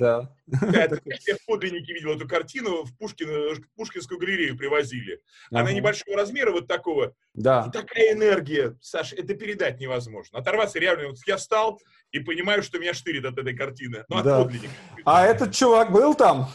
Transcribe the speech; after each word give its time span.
Да. 0.00 0.34
Да, 0.46 0.84
это, 0.84 0.98
я 1.04 1.36
в 1.36 1.44
подлиннике 1.46 1.92
видел 1.92 2.16
эту 2.16 2.26
картину, 2.26 2.84
в 2.84 2.96
Пушкин, 2.96 3.62
Пушкинскую 3.76 4.18
галерею 4.18 4.56
привозили. 4.56 5.20
Она 5.50 5.60
ага. 5.60 5.72
небольшого 5.74 6.16
размера, 6.16 6.50
вот 6.50 6.66
такого. 6.66 7.14
Да. 7.34 7.66
И 7.68 7.70
такая 7.70 8.14
энергия, 8.14 8.76
Саша, 8.80 9.14
это 9.14 9.34
передать 9.34 9.78
невозможно. 9.78 10.38
Оторваться 10.38 10.78
реально. 10.78 11.08
Вот 11.08 11.18
я 11.26 11.36
встал 11.36 11.80
и 12.12 12.18
понимаю, 12.18 12.62
что 12.62 12.78
меня 12.78 12.94
штырит 12.94 13.26
от 13.26 13.38
этой 13.38 13.54
картины. 13.54 14.04
Ну, 14.08 14.16
от 14.16 14.24
да. 14.24 14.42
подлинника. 14.42 14.72
А 15.04 15.26
этот 15.26 15.54
чувак 15.54 15.92
был 15.92 16.14
там? 16.14 16.48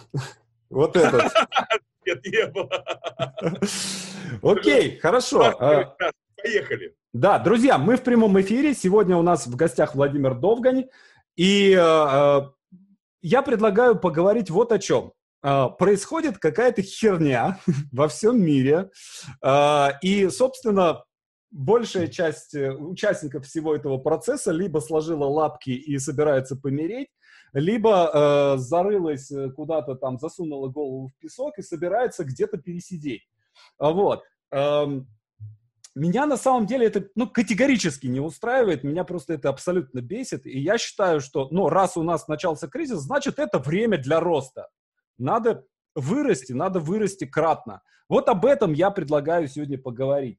Вот 0.70 0.96
этот. 0.98 1.32
Нет, 2.06 2.26
не 2.26 2.48
было. 2.48 2.84
Окей, 4.42 4.98
хорошо. 4.98 5.88
Поехали. 6.36 6.96
Да, 7.14 7.40
друзья, 7.40 7.78
мы 7.78 7.96
в 7.96 8.04
прямом 8.04 8.40
эфире. 8.42 8.74
Сегодня 8.74 9.16
у 9.18 9.22
нас 9.22 9.48
в 9.48 9.56
гостях 9.56 9.96
Владимир 9.96 10.36
Довгань. 10.36 10.86
И 11.36 11.74
э, 11.74 11.80
э, 11.80 12.42
я 13.26 13.42
предлагаю 13.42 14.00
поговорить 14.00 14.52
вот 14.52 14.72
о 14.72 14.78
чем. 14.78 15.12
Э, 15.42 15.66
происходит 15.80 16.38
какая-то 16.38 16.84
херня 16.84 17.60
во 17.92 18.08
всем 18.08 18.40
мире. 18.40 18.92
Э, 19.44 19.90
и, 20.04 20.30
собственно, 20.30 21.04
большая 21.50 22.08
часть 22.08 22.54
э, 22.54 22.72
участников 22.72 23.48
всего 23.48 23.76
этого 23.76 23.98
процесса 23.98 24.52
либо 24.52 24.78
сложила 24.78 25.26
лапки 25.26 25.72
и 25.72 25.98
собирается 25.98 26.56
помереть, 26.56 27.08
либо 27.54 28.12
э, 28.14 28.58
зарылась 28.60 29.32
куда-то 29.56 29.96
там, 29.96 30.20
засунула 30.20 30.68
голову 30.68 31.08
в 31.08 31.20
песок 31.20 31.58
и 31.58 31.64
собирается 31.64 32.26
где-то 32.26 32.58
пересидеть. 32.58 33.28
Вот. 33.80 34.22
Эм, 34.52 35.08
меня 35.96 36.26
на 36.26 36.38
самом 36.38 36.66
деле 36.66 36.88
это 36.88 37.08
ну, 37.16 37.28
категорически 37.28 38.08
не 38.08 38.20
устраивает, 38.20 38.84
меня 38.84 39.06
просто 39.06 39.34
это 39.34 39.50
абсолютно 39.50 40.02
бесит, 40.02 40.46
и 40.46 40.60
я 40.60 40.78
считаю, 40.78 41.22
что 41.22 41.48
ну, 41.52 41.70
раз 41.70 41.96
у 41.96 42.04
нас 42.04 42.28
начался 42.28 42.68
кризис, 42.68 43.00
значит 43.00 43.40
это 43.40 43.60
время 43.60 43.98
для 43.98 44.20
роста. 44.20 44.68
Надо 45.18 45.66
вырасти, 45.96 46.52
надо 46.52 46.80
вырасти 46.80 47.26
кратно. 47.26 47.82
Вот 48.10 48.28
об 48.28 48.46
этом 48.46 48.74
я 48.74 48.92
предлагаю 48.92 49.48
сегодня 49.48 49.78
поговорить. 49.78 50.38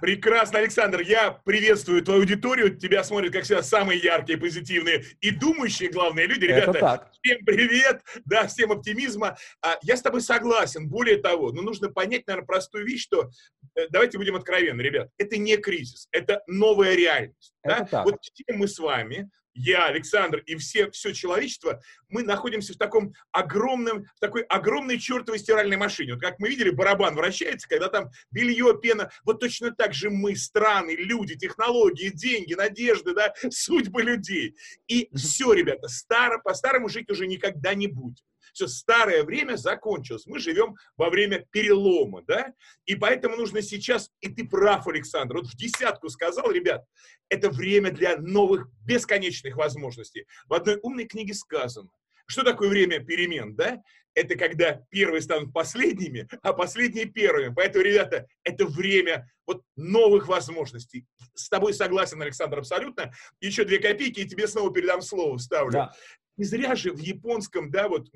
Прекрасно, 0.00 0.58
Александр. 0.58 1.00
Я 1.00 1.30
приветствую 1.30 2.02
твою 2.02 2.20
аудиторию. 2.20 2.76
Тебя 2.76 3.02
смотрят, 3.04 3.32
как 3.32 3.44
всегда, 3.44 3.62
самые 3.62 4.00
яркие, 4.00 4.38
позитивные 4.38 5.04
и 5.20 5.30
думающие, 5.30 5.90
главные 5.90 6.26
люди. 6.26 6.44
Ребята, 6.44 6.70
Это 6.70 6.80
так. 6.80 7.12
всем 7.12 7.44
привет, 7.44 8.02
да, 8.24 8.46
всем 8.46 8.72
оптимизма. 8.72 9.36
А, 9.62 9.78
я 9.82 9.96
с 9.96 10.02
тобой 10.02 10.20
согласен. 10.20 10.88
Более 10.88 11.16
того, 11.18 11.52
ну, 11.52 11.62
нужно 11.62 11.88
понять, 11.88 12.26
наверное, 12.26 12.46
простую 12.46 12.86
вещь, 12.86 13.02
что, 13.02 13.30
э, 13.74 13.88
давайте 13.90 14.18
будем 14.18 14.36
откровенны, 14.36 14.80
ребят, 14.82 15.08
это 15.18 15.36
не 15.36 15.56
кризис, 15.56 16.08
это 16.12 16.42
новая 16.46 16.94
реальность. 16.94 17.54
Это 17.62 17.78
да? 17.78 17.84
так. 17.84 18.04
Вот 18.04 18.16
мы 18.48 18.68
с 18.68 18.78
вами 18.78 19.30
я, 19.56 19.86
Александр 19.86 20.38
и 20.46 20.56
все, 20.56 20.90
все 20.90 21.12
человечество, 21.12 21.80
мы 22.08 22.22
находимся 22.22 22.74
в 22.74 22.76
таком 22.76 23.14
огромном, 23.32 24.04
в 24.14 24.20
такой 24.20 24.42
огромной 24.42 24.98
чертовой 24.98 25.38
стиральной 25.38 25.76
машине. 25.76 26.14
Вот 26.14 26.22
как 26.22 26.38
мы 26.38 26.48
видели, 26.48 26.70
барабан 26.70 27.14
вращается, 27.14 27.68
когда 27.68 27.88
там 27.88 28.10
белье, 28.30 28.78
пена. 28.80 29.10
Вот 29.24 29.40
точно 29.40 29.72
так 29.72 29.94
же 29.94 30.10
мы, 30.10 30.36
страны, 30.36 30.94
люди, 30.96 31.36
технологии, 31.36 32.10
деньги, 32.10 32.54
надежды, 32.54 33.14
да, 33.14 33.32
судьбы 33.50 34.02
людей. 34.02 34.56
И 34.86 35.08
все, 35.16 35.52
ребята, 35.52 35.88
старо, 35.88 36.38
по-старому 36.38 36.88
жить 36.88 37.10
уже 37.10 37.26
никогда 37.26 37.74
не 37.74 37.86
будет. 37.86 38.22
Все, 38.56 38.68
старое 38.68 39.22
время 39.22 39.56
закончилось. 39.56 40.24
Мы 40.24 40.38
живем 40.38 40.76
во 40.96 41.10
время 41.10 41.44
перелома, 41.50 42.22
да? 42.26 42.54
И 42.86 42.94
поэтому 42.94 43.36
нужно 43.36 43.60
сейчас, 43.60 44.10
и 44.22 44.30
ты 44.30 44.48
прав, 44.48 44.86
Александр, 44.86 45.36
вот 45.36 45.46
в 45.48 45.56
десятку 45.58 46.08
сказал, 46.08 46.50
ребят, 46.50 46.82
это 47.28 47.50
время 47.50 47.90
для 47.90 48.16
новых 48.16 48.68
бесконечных 48.82 49.56
возможностей. 49.56 50.24
В 50.46 50.54
одной 50.54 50.78
умной 50.82 51.04
книге 51.04 51.34
сказано, 51.34 51.90
что 52.26 52.44
такое 52.44 52.70
время 52.70 53.04
перемен, 53.04 53.54
да? 53.54 53.82
Это 54.14 54.36
когда 54.36 54.80
первые 54.88 55.20
станут 55.20 55.52
последними, 55.52 56.26
а 56.40 56.54
последние 56.54 57.04
первыми. 57.04 57.52
Поэтому, 57.54 57.84
ребята, 57.84 58.26
это 58.42 58.64
время 58.64 59.30
вот 59.46 59.60
новых 59.76 60.28
возможностей. 60.28 61.04
С 61.34 61.50
тобой 61.50 61.74
согласен, 61.74 62.22
Александр, 62.22 62.60
абсолютно. 62.60 63.12
Еще 63.42 63.64
две 63.64 63.78
копейки, 63.78 64.20
и 64.20 64.26
тебе 64.26 64.48
снова 64.48 64.72
передам 64.72 65.02
слово, 65.02 65.36
вставлю. 65.36 65.72
Да. 65.72 65.92
Не 66.36 66.44
зря 66.44 66.74
же 66.74 66.92
в 66.92 66.98
японском, 66.98 67.70
да, 67.70 67.88
вот 67.88 68.08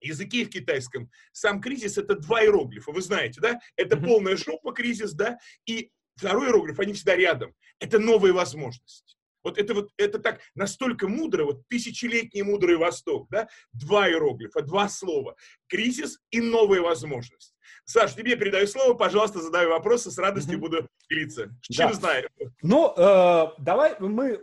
языке 0.00 0.42
и 0.42 0.44
в 0.44 0.50
китайском 0.50 1.10
сам 1.32 1.60
кризис 1.60 1.98
это 1.98 2.14
два 2.14 2.42
иероглифа, 2.42 2.92
вы 2.92 3.02
знаете, 3.02 3.40
да? 3.40 3.58
Это 3.76 3.96
полная 3.96 4.36
жопа 4.36 4.72
кризис, 4.72 5.12
да, 5.12 5.38
и 5.66 5.90
второй 6.16 6.48
иероглиф, 6.48 6.78
они 6.80 6.92
всегда 6.92 7.16
рядом. 7.16 7.54
Это 7.80 7.98
новые 7.98 8.32
возможности. 8.32 9.16
Вот 9.44 9.56
это 9.56 9.72
вот, 9.72 9.90
это 9.96 10.18
так 10.18 10.40
настолько 10.54 11.08
мудро, 11.08 11.44
вот 11.44 11.66
тысячелетний 11.68 12.42
мудрый 12.42 12.76
Восток, 12.76 13.28
да? 13.30 13.48
Два 13.72 14.08
иероглифа, 14.08 14.62
два 14.62 14.88
слова. 14.88 15.36
Кризис 15.68 16.18
и 16.30 16.40
новые 16.40 16.82
возможности. 16.82 17.54
Саш, 17.84 18.14
тебе 18.14 18.36
передаю 18.36 18.66
слово, 18.66 18.94
пожалуйста, 18.94 19.40
задай 19.40 19.66
вопросы, 19.66 20.10
с 20.10 20.18
радостью 20.18 20.58
буду 20.58 20.88
делиться. 21.08 21.50
Чем 21.62 21.88
да. 21.88 21.94
знаю. 21.94 22.28
Ну, 22.62 22.92
э, 22.94 23.46
давай 23.58 23.96
мы 24.00 24.38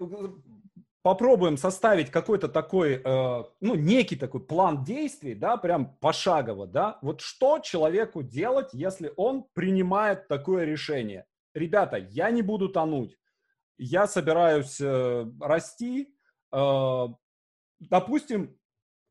попробуем 1.06 1.56
составить 1.56 2.10
какой-то 2.10 2.48
такой, 2.48 2.94
э, 2.94 3.44
ну, 3.62 3.76
некий 3.76 4.16
такой 4.16 4.42
план 4.42 4.84
действий, 4.84 5.36
да, 5.36 5.56
прям 5.56 5.96
пошагово, 5.98 6.66
да, 6.66 6.98
вот 7.04 7.22
что 7.22 7.60
человеку 7.60 8.24
делать, 8.24 8.70
если 8.74 9.14
он 9.16 9.46
принимает 9.54 10.28
такое 10.28 10.66
решение. 10.66 11.26
Ребята, 11.54 11.98
я 11.98 12.32
не 12.32 12.42
буду 12.42 12.70
тонуть, 12.70 13.20
я 13.78 14.08
собираюсь 14.08 14.82
э, 14.82 15.32
расти, 15.40 16.12
э, 16.52 17.08
допустим, 17.80 18.58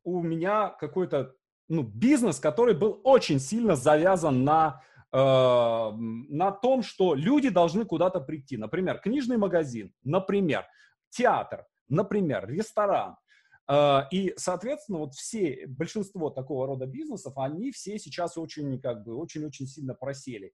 у 0.02 0.20
меня 0.20 0.70
какой-то, 0.70 1.36
ну, 1.68 1.84
бизнес, 1.84 2.40
который 2.40 2.74
был 2.74 3.00
очень 3.04 3.38
сильно 3.38 3.76
завязан 3.76 4.42
на 4.42 4.82
э, 5.12 5.16
на 5.16 6.50
том, 6.50 6.82
что 6.82 7.14
люди 7.14 7.50
должны 7.50 7.84
куда-то 7.84 8.18
прийти. 8.18 8.56
Например, 8.56 8.98
книжный 8.98 9.36
магазин, 9.36 9.92
например, 10.02 10.66
театр, 11.10 11.66
например, 11.88 12.48
ресторан. 12.48 13.16
А, 13.66 14.08
и, 14.10 14.34
соответственно, 14.36 14.98
вот 14.98 15.14
все, 15.14 15.66
большинство 15.66 16.30
такого 16.30 16.66
рода 16.66 16.86
бизнесов, 16.86 17.34
они 17.36 17.72
все 17.72 17.98
сейчас 17.98 18.36
очень, 18.36 18.80
как 18.80 19.04
бы, 19.04 19.16
очень-очень 19.16 19.66
сильно 19.66 19.94
просели. 19.94 20.52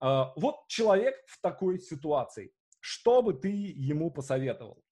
А, 0.00 0.32
вот 0.36 0.66
человек 0.68 1.14
в 1.26 1.40
такой 1.40 1.78
ситуации, 1.78 2.52
что 2.80 3.22
бы 3.22 3.34
ты 3.34 3.48
ему 3.48 4.10
посоветовал? 4.10 4.82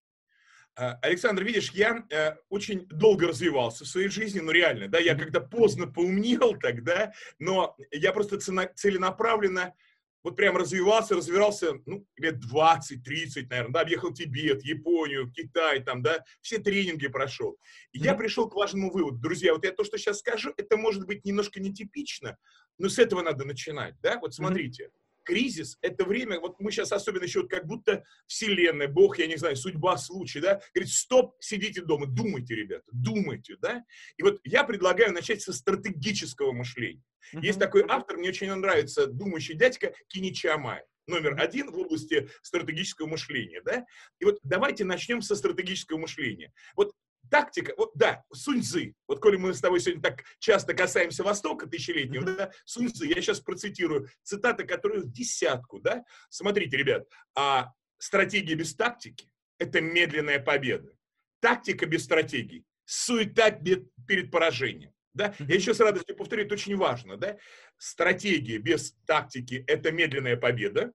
А, 0.76 0.99
Александр, 1.03 1.43
видишь, 1.43 1.72
я 1.72 2.05
э, 2.10 2.37
очень 2.49 2.87
долго 2.87 3.26
развивался 3.26 3.84
в 3.84 3.88
своей 3.88 4.09
жизни, 4.09 4.41
ну 4.41 4.53
реально, 4.53 4.88
да, 4.88 4.99
я 4.99 5.15
когда 5.16 5.41
поздно 5.41 5.87
поумнел 5.87 6.56
тогда, 6.60 7.12
но 7.38 7.76
я 7.91 8.12
просто 8.12 8.38
целенаправленно 8.38 9.75
вот 10.23 10.37
прям 10.37 10.56
развивался, 10.56 11.15
развивался, 11.15 11.75
ну, 11.87 12.06
лет 12.17 12.41
20, 12.41 13.03
30, 13.03 13.51
наверное, 13.51 13.73
да, 13.73 13.81
объехал 13.81 14.12
Тибет, 14.12 14.62
Японию, 14.65 15.31
Китай, 15.31 15.83
там, 15.83 16.03
да, 16.03 16.25
все 16.41 16.59
тренинги 16.59 17.09
прошел. 17.09 17.59
И 17.93 17.99
я 17.99 18.15
пришел 18.15 18.49
к 18.49 18.55
важному 18.55 18.91
выводу. 18.91 19.19
Друзья, 19.19 19.53
вот 19.53 19.65
я 19.65 19.73
то, 19.73 19.84
что 19.84 19.99
сейчас 19.99 20.19
скажу, 20.19 20.53
это 20.56 20.77
может 20.77 21.06
быть 21.06 21.25
немножко 21.25 21.61
нетипично, 21.61 22.37
но 22.79 22.89
с 22.89 22.99
этого 22.99 23.23
надо 23.23 23.45
начинать, 23.45 23.95
да, 24.01 24.19
вот 24.19 24.34
смотрите. 24.34 24.91
Mm-hmm 25.28 25.39
кризис— 25.39 25.78
это 25.83 26.05
время, 26.05 26.41
вот 26.41 26.59
мы 26.59 26.71
сейчас 26.71 26.93
особенно 26.93 27.25
еще 27.25 27.43
вот 27.43 27.50
как 27.50 27.66
будто 27.66 28.05
вселенная, 28.27 28.89
Бог, 28.89 29.19
я 29.19 29.27
не 29.27 29.37
знаю, 29.37 29.56
судьба, 29.56 29.97
случай, 29.99 30.41
да, 30.41 30.61
говорит, 30.75 30.93
стоп, 30.93 31.37
сидите 31.41 31.83
дома, 31.83 32.06
думайте, 32.06 32.55
ребята, 32.55 32.84
думайте, 32.93 33.56
да. 33.61 33.84
И 34.17 34.22
вот 34.22 34.41
я 34.44 34.65
предлагаю 34.65 35.12
начать 35.12 35.43
со 35.43 35.53
стратегического 35.53 36.53
мышления. 36.53 37.03
Uh-huh. 37.34 37.43
Есть 37.43 37.59
такой 37.59 37.84
автор, 37.88 38.17
мне 38.17 38.31
очень 38.31 38.53
нравится, 38.53 39.06
думающий 39.06 39.55
дядька 39.55 39.93
Киничи 40.09 40.47
Амай 40.47 40.83
номер 41.06 41.41
один 41.41 41.71
в 41.71 41.78
области 41.78 42.28
стратегического 42.43 43.06
мышления, 43.06 43.62
да? 43.65 43.87
И 44.19 44.27
вот 44.27 44.38
давайте 44.43 44.84
начнем 44.84 45.22
со 45.22 45.37
стратегического 45.37 45.97
мышления. 45.97 46.53
Вот 46.77 46.93
тактика, 47.31 47.75
вот 47.76 47.93
да, 47.94 48.25
Суньцзы, 48.32 48.94
вот 49.06 49.20
коли 49.20 49.37
мы 49.37 49.55
с 49.55 49.61
тобой 49.61 49.81
сегодня 49.81 50.03
так 50.03 50.25
часто 50.38 50.75
касаемся 50.75 51.23
Востока 51.23 51.67
тысячелетнего, 51.67 52.23
mm-hmm. 52.23 52.37
да, 52.37 52.50
Суньцзы, 52.64 53.06
я 53.06 53.14
сейчас 53.17 53.41
процитирую 53.41 54.08
цитаты, 54.23 54.64
которые 54.64 55.03
в 55.03 55.12
десятку, 55.12 55.81
да, 55.81 56.05
смотрите, 56.29 56.76
ребят, 56.76 57.06
а 57.35 57.73
стратегия 57.99 58.55
без 58.55 58.75
тактики– 58.75 59.31
это 59.58 59.81
медленная 59.81 60.41
победа, 60.41 60.93
тактика 61.41 61.87
без 61.87 62.05
стратегии– 62.05 62.64
суета 62.85 63.50
перед 63.50 64.31
поражением. 64.31 64.93
Да? 65.14 65.35
Я 65.41 65.56
еще 65.56 65.75
с 65.75 65.81
радостью 65.81 66.17
повторю, 66.17 66.44
это 66.44 66.55
очень 66.55 66.76
важно. 66.76 67.17
Да? 67.17 67.37
Стратегия 67.76 68.58
без 68.58 68.94
тактики– 69.05 69.64
это 69.67 69.91
медленная 69.91 70.37
победа. 70.37 70.93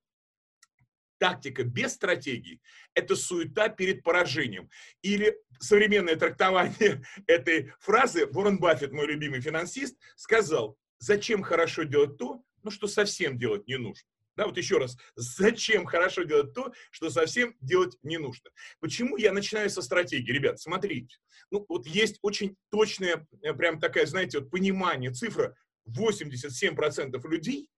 Тактика 1.17 1.63
без 1.63 1.93
стратегии– 1.93 2.61
это 2.93 3.15
суета 3.15 3.69
перед 3.69 4.03
поражением. 4.03 4.69
Или 5.01 5.37
современное 5.59 6.15
трактование 6.15 7.03
этой 7.27 7.71
фразы, 7.79 8.25
Уоррен 8.25 8.59
Баффет, 8.59 8.91
мой 8.91 9.07
любимый 9.07 9.41
финансист, 9.41 9.97
сказал, 10.15 10.77
зачем 10.99 11.43
хорошо 11.43 11.83
делать 11.83 12.17
то, 12.17 12.43
ну, 12.63 12.71
что 12.71 12.87
совсем 12.87 13.37
делать 13.37 13.67
не 13.67 13.77
нужно. 13.77 14.07
Да, 14.35 14.47
вот 14.47 14.57
еще 14.57 14.77
раз, 14.77 14.97
зачем 15.15 15.85
хорошо 15.85 16.23
делать 16.23 16.53
то, 16.53 16.73
что 16.91 17.09
совсем 17.09 17.55
делать 17.61 17.97
не 18.03 18.17
нужно? 18.17 18.49
Почему 18.79 19.17
я 19.17 19.31
начинаю 19.31 19.69
со 19.69 19.81
стратегии? 19.81 20.31
Ребят, 20.31 20.59
смотрите, 20.59 21.17
ну 21.51 21.65
вот 21.69 21.85
есть 21.85 22.17
очень 22.21 22.55
точное, 22.69 23.27
э, 23.41 23.53
прям 23.53 23.79
такая, 23.79 24.05
знаете, 24.05 24.39
вот 24.39 24.49
понимание, 24.49 25.11
цифра, 25.11 25.55
87% 25.87 27.27
людей 27.27 27.69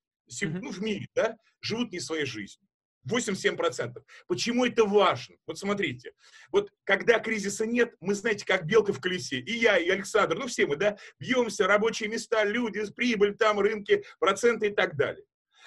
ну, 0.41 0.71
в 0.71 0.81
мире, 0.81 1.07
да, 1.13 1.37
живут 1.61 1.91
не 1.91 1.99
своей 1.99 2.25
жизнью. 2.25 2.67
87%. 3.07 4.03
Почему 4.27 4.65
это 4.65 4.85
важно? 4.85 5.35
Вот 5.45 5.57
смотрите, 5.57 6.13
вот 6.51 6.71
когда 6.83 7.19
кризиса 7.19 7.65
нет, 7.65 7.95
мы, 7.99 8.15
знаете, 8.15 8.45
как 8.45 8.65
белка 8.65 8.93
в 8.93 8.99
колесе. 8.99 9.39
И 9.39 9.57
я, 9.57 9.77
и 9.77 9.89
Александр, 9.89 10.37
ну 10.37 10.47
все 10.47 10.65
мы, 10.65 10.75
да, 10.75 10.97
бьемся, 11.19 11.67
рабочие 11.67 12.09
места, 12.09 12.43
люди, 12.43 12.81
прибыль 12.93 13.35
там, 13.35 13.59
рынки, 13.59 14.03
проценты 14.19 14.67
и 14.67 14.73
так 14.73 14.95
далее. 14.95 15.25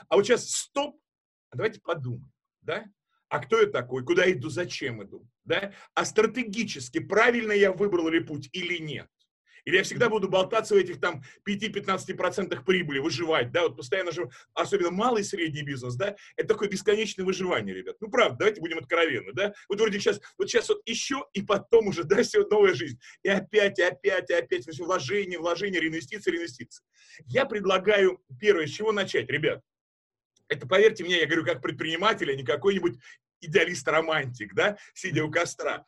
А 0.09 0.17
вот 0.17 0.27
сейчас 0.27 0.51
стоп, 0.51 1.01
давайте 1.53 1.81
подумаем, 1.81 2.31
да? 2.63 2.85
А 3.29 3.41
кто 3.41 3.61
я 3.61 3.67
такой? 3.67 4.05
Куда 4.05 4.31
иду? 4.31 4.49
Зачем 4.49 5.03
иду? 5.03 5.27
Да? 5.45 5.73
А 5.95 6.05
стратегически 6.05 6.99
правильно 6.99 7.53
я 7.53 7.73
выбрал 7.73 8.09
ли 8.09 8.21
путь 8.21 8.49
или 8.53 8.79
нет? 8.79 9.09
Или 9.69 9.77
я 9.77 9.83
всегда 9.83 10.09
буду 10.09 10.31
болтаться 10.31 10.75
в 10.75 10.79
этих 10.79 10.99
там 10.99 11.23
5-15% 11.47 12.65
прибыли, 12.65 13.01
выживать, 13.01 13.53
да, 13.53 13.65
вот 13.65 13.77
постоянно 13.77 14.13
же, 14.13 14.31
особенно 14.55 14.91
малый 14.91 15.21
и 15.21 15.25
средний 15.25 15.61
бизнес, 15.61 15.95
да, 15.95 16.17
это 16.37 16.49
такое 16.49 16.71
бесконечное 16.71 17.27
выживание, 17.27 17.75
ребят. 17.75 17.97
Ну, 18.01 18.09
правда, 18.09 18.39
давайте 18.39 18.63
будем 18.63 18.79
откровенны, 18.79 19.35
да. 19.35 19.53
Вот 19.69 19.79
вроде 19.79 20.01
сейчас, 20.01 20.23
вот 20.39 20.49
сейчас 20.49 20.71
вот 20.71 20.81
еще, 20.87 21.27
и 21.35 21.43
потом 21.43 21.89
уже, 21.89 22.05
да, 22.05 22.23
все, 22.23 22.47
новая 22.47 22.73
жизнь. 22.73 22.99
И 23.23 23.29
опять, 23.29 23.79
и 23.79 23.83
опять, 23.83 24.31
и 24.31 24.33
опять, 24.33 24.67
вложение, 24.79 25.39
вложение, 25.39 25.83
реинвестиции, 25.83 26.31
реинвестиции. 26.31 26.83
Я 27.27 27.45
предлагаю, 27.45 28.23
первое, 28.41 28.67
с 28.67 28.71
чего 28.71 28.93
начать, 28.93 29.29
ребят. 29.29 29.63
Это, 30.49 30.67
поверьте 30.67 31.05
мне, 31.05 31.21
я 31.21 31.27
говорю 31.27 31.45
как 31.45 31.61
предприниматель, 31.61 32.31
а 32.31 32.35
не 32.35 32.43
какой-нибудь 32.43 32.95
идеалист-романтик, 33.43 34.55
да, 34.55 34.79
сидя 34.95 35.23
у 35.27 35.31
костра. 35.31 35.85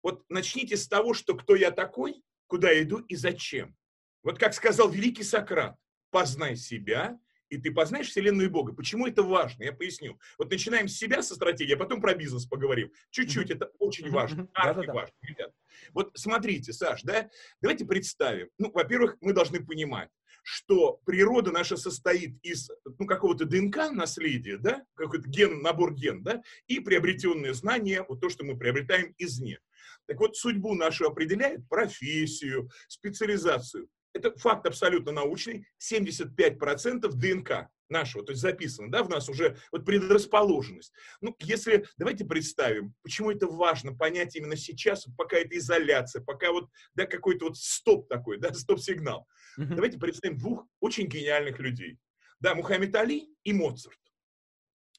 Вот 0.00 0.22
начните 0.28 0.76
с 0.76 0.86
того, 0.86 1.12
что 1.12 1.34
кто 1.34 1.56
я 1.56 1.72
такой, 1.72 2.22
куда 2.48 2.80
иду 2.82 2.98
и 2.98 3.14
зачем. 3.14 3.76
Вот 4.24 4.38
как 4.38 4.54
сказал 4.54 4.90
великий 4.90 5.22
Сократ, 5.22 5.76
познай 6.10 6.56
себя, 6.56 7.18
и 7.48 7.56
ты 7.56 7.70
познаешь 7.70 8.08
Вселенную 8.08 8.48
и 8.48 8.50
Бога. 8.50 8.72
Почему 8.72 9.06
это 9.06 9.22
важно? 9.22 9.62
Я 9.62 9.72
поясню. 9.72 10.18
Вот 10.38 10.50
начинаем 10.50 10.88
с 10.88 10.96
себя, 10.96 11.22
со 11.22 11.34
стратегии, 11.34 11.74
а 11.74 11.78
потом 11.78 12.00
про 12.00 12.14
бизнес 12.14 12.46
поговорим. 12.46 12.92
Чуть-чуть, 13.10 13.50
это 13.50 13.70
очень 13.78 14.10
важно. 14.10 14.48
Архи 14.52 14.86
важно, 14.86 15.14
ребят. 15.22 15.52
Вот 15.94 16.10
смотрите, 16.14 16.72
Саш, 16.72 17.02
да, 17.02 17.30
давайте 17.62 17.86
представим. 17.86 18.48
Ну, 18.58 18.70
во-первых, 18.72 19.16
мы 19.20 19.32
должны 19.32 19.64
понимать, 19.64 20.10
что 20.42 21.00
природа 21.04 21.50
наша 21.50 21.76
состоит 21.76 22.38
из 22.42 22.70
ну, 22.98 23.06
какого-то 23.06 23.44
ДНК 23.44 23.92
наследия, 23.92 24.58
да, 24.58 24.84
какой-то 24.94 25.28
ген, 25.28 25.62
набор 25.62 25.94
ген, 25.94 26.22
да, 26.22 26.42
и 26.66 26.80
приобретенные 26.80 27.54
знания, 27.54 28.04
вот 28.08 28.20
то, 28.20 28.28
что 28.28 28.44
мы 28.44 28.58
приобретаем 28.58 29.14
извне. 29.18 29.58
Так 30.08 30.18
вот, 30.20 30.36
судьбу 30.36 30.74
нашу 30.74 31.06
определяет 31.06 31.68
профессию, 31.68 32.70
специализацию. 32.88 33.88
Это 34.14 34.36
факт 34.38 34.66
абсолютно 34.66 35.12
научный. 35.12 35.66
75% 35.78 37.08
ДНК 37.12 37.68
нашего, 37.90 38.24
то 38.24 38.32
есть 38.32 38.42
записано, 38.42 38.90
да, 38.90 39.02
в 39.02 39.08
нас 39.08 39.28
уже 39.28 39.56
вот 39.70 39.84
предрасположенность. 39.84 40.92
Ну, 41.20 41.36
если, 41.40 41.86
давайте 41.96 42.24
представим, 42.24 42.94
почему 43.02 43.30
это 43.30 43.46
важно 43.46 43.94
понять 43.94 44.34
именно 44.36 44.56
сейчас, 44.56 45.06
пока 45.16 45.36
это 45.36 45.56
изоляция, 45.56 46.22
пока 46.22 46.52
вот, 46.52 46.68
да, 46.94 47.06
какой-то 47.06 47.46
вот 47.46 47.56
стоп 47.56 48.08
такой, 48.08 48.38
да, 48.38 48.52
стоп-сигнал. 48.54 49.26
Mm-hmm. 49.58 49.74
Давайте 49.74 49.98
представим 49.98 50.38
двух 50.38 50.66
очень 50.80 51.06
гениальных 51.06 51.58
людей. 51.58 51.98
Да, 52.40 52.54
Мухаммед 52.54 52.94
Али 52.94 53.28
и 53.44 53.52
Моцарт. 53.52 53.98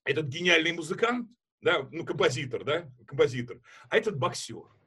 Этот 0.03 0.25
гениальный 0.27 0.73
музыкант, 0.73 1.29
да, 1.61 1.87
ну, 1.91 2.05
композитор, 2.05 2.63
да, 2.63 2.91
композитор, 3.05 3.59
а 3.89 3.97
этот 3.97 4.17
боксер. 4.17 4.78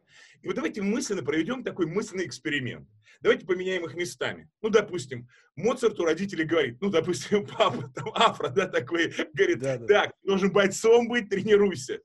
И 0.43 0.47
вот 0.47 0.57
давайте 0.57 0.83
мысленно 0.83 1.23
проведем 1.23 1.63
такой 1.63 1.87
мысленный 1.87 2.27
эксперимент. 2.27 2.89
Давайте 3.21 3.47
поменяем 3.47 3.85
их 3.87 3.95
местами. 3.95 4.51
Ну, 4.61 4.71
допустим, 4.71 5.29
Моцарту 5.55 6.05
родители 6.05 6.43
говорит, 6.43 6.81
ну, 6.81 6.91
допустим, 6.91 7.47
папа 7.59 7.89
там 7.95 8.11
афро, 8.15 8.49
да, 8.49 8.67
такой, 8.67 9.15
говорит, 9.33 9.61
да, 9.61 9.79
да. 9.79 9.87
так, 9.87 10.13
должен 10.23 10.53
бойцом 10.53 11.09
быть, 11.09 11.29
тренируйся. 11.29 12.01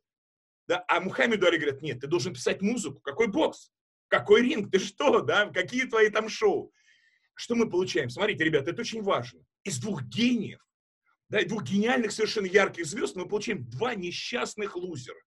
Да, 0.68 0.84
а 0.88 1.00
Мухаммеду 1.00 1.48
Али 1.48 1.58
говорят, 1.58 1.82
нет, 1.82 2.02
ты 2.02 2.08
должен 2.08 2.34
писать 2.34 2.62
музыку. 2.62 3.00
Какой 3.02 3.28
бокс? 3.28 3.72
Какой 4.08 4.44
ринг? 4.44 4.72
Ты 4.72 4.80
что, 4.80 5.22
да? 5.22 5.48
Какие 5.48 5.86
твои 5.86 6.10
там 6.10 6.30
шоу? 6.30 6.72
Что 7.34 7.56
мы 7.56 7.70
получаем? 7.70 8.10
Смотрите, 8.10 8.44
ребята, 8.44 8.72
это 8.72 8.82
очень 8.82 9.02
важно. 9.02 9.42
Из 9.64 9.80
двух 9.80 10.04
гениев, 10.04 10.60
да, 11.30 11.44
двух 11.44 11.64
гениальных, 11.64 12.12
совершенно 12.12 12.46
ярких 12.46 12.86
звезд 12.86 13.16
мы 13.16 13.28
получаем 13.28 13.68
два 13.70 13.96
несчастных 13.96 14.76
лузера 14.76 15.20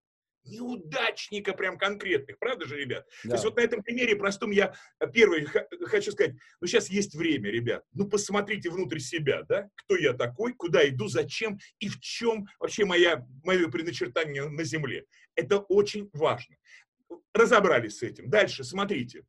неудачника 0.44 1.52
прям 1.52 1.78
конкретных, 1.78 2.38
правда 2.38 2.66
же, 2.66 2.76
ребят? 2.76 3.06
Да. 3.24 3.30
То 3.30 3.34
есть 3.36 3.44
вот 3.44 3.56
на 3.56 3.60
этом 3.60 3.82
примере 3.82 4.16
простом 4.16 4.50
я 4.50 4.74
первый 5.12 5.46
хочу 5.86 6.12
сказать, 6.12 6.34
ну 6.60 6.66
сейчас 6.66 6.88
есть 6.88 7.14
время, 7.14 7.50
ребят, 7.50 7.84
ну 7.92 8.08
посмотрите 8.08 8.70
внутрь 8.70 8.98
себя, 8.98 9.42
да, 9.42 9.68
кто 9.74 9.96
я 9.96 10.12
такой, 10.12 10.54
куда 10.54 10.88
иду, 10.88 11.08
зачем 11.08 11.58
и 11.78 11.88
в 11.88 12.00
чем 12.00 12.46
вообще 12.58 12.84
моя, 12.84 13.26
мое 13.44 13.68
предначертание 13.68 14.48
на 14.48 14.64
земле. 14.64 15.04
Это 15.34 15.58
очень 15.58 16.10
важно. 16.12 16.56
Разобрались 17.32 17.98
с 17.98 18.02
этим. 18.02 18.30
Дальше, 18.30 18.64
смотрите. 18.64 19.24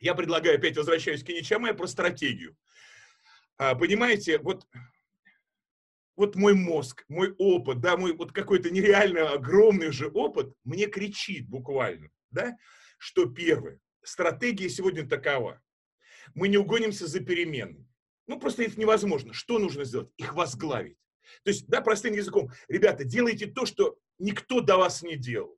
Я 0.00 0.14
предлагаю, 0.14 0.58
опять 0.58 0.76
возвращаюсь 0.76 1.24
к 1.24 1.28
Ничаме, 1.28 1.74
про 1.74 1.86
стратегию. 1.86 2.56
А, 3.56 3.74
понимаете, 3.74 4.38
вот 4.38 4.64
вот 6.18 6.34
мой 6.34 6.54
мозг, 6.54 7.04
мой 7.08 7.32
опыт, 7.38 7.80
да, 7.80 7.96
мой 7.96 8.12
вот 8.12 8.32
какой-то 8.32 8.70
нереально 8.70 9.30
огромный 9.30 9.92
же 9.92 10.08
опыт 10.08 10.52
мне 10.64 10.86
кричит 10.86 11.48
буквально, 11.48 12.10
да, 12.30 12.56
что 12.98 13.26
первое, 13.26 13.78
стратегия 14.02 14.68
сегодня 14.68 15.08
такова. 15.08 15.62
Мы 16.34 16.48
не 16.48 16.58
угонимся 16.58 17.06
за 17.06 17.20
переменами. 17.20 17.86
Ну, 18.26 18.38
просто 18.38 18.64
это 18.64 18.78
невозможно. 18.78 19.32
Что 19.32 19.58
нужно 19.58 19.84
сделать? 19.84 20.10
Их 20.18 20.34
возглавить. 20.34 20.98
То 21.44 21.50
есть, 21.50 21.68
да, 21.68 21.80
простым 21.80 22.14
языком, 22.14 22.50
ребята, 22.68 23.04
делайте 23.04 23.46
то, 23.46 23.64
что 23.64 23.96
никто 24.18 24.60
до 24.60 24.76
вас 24.76 25.02
не 25.02 25.16
делал. 25.16 25.56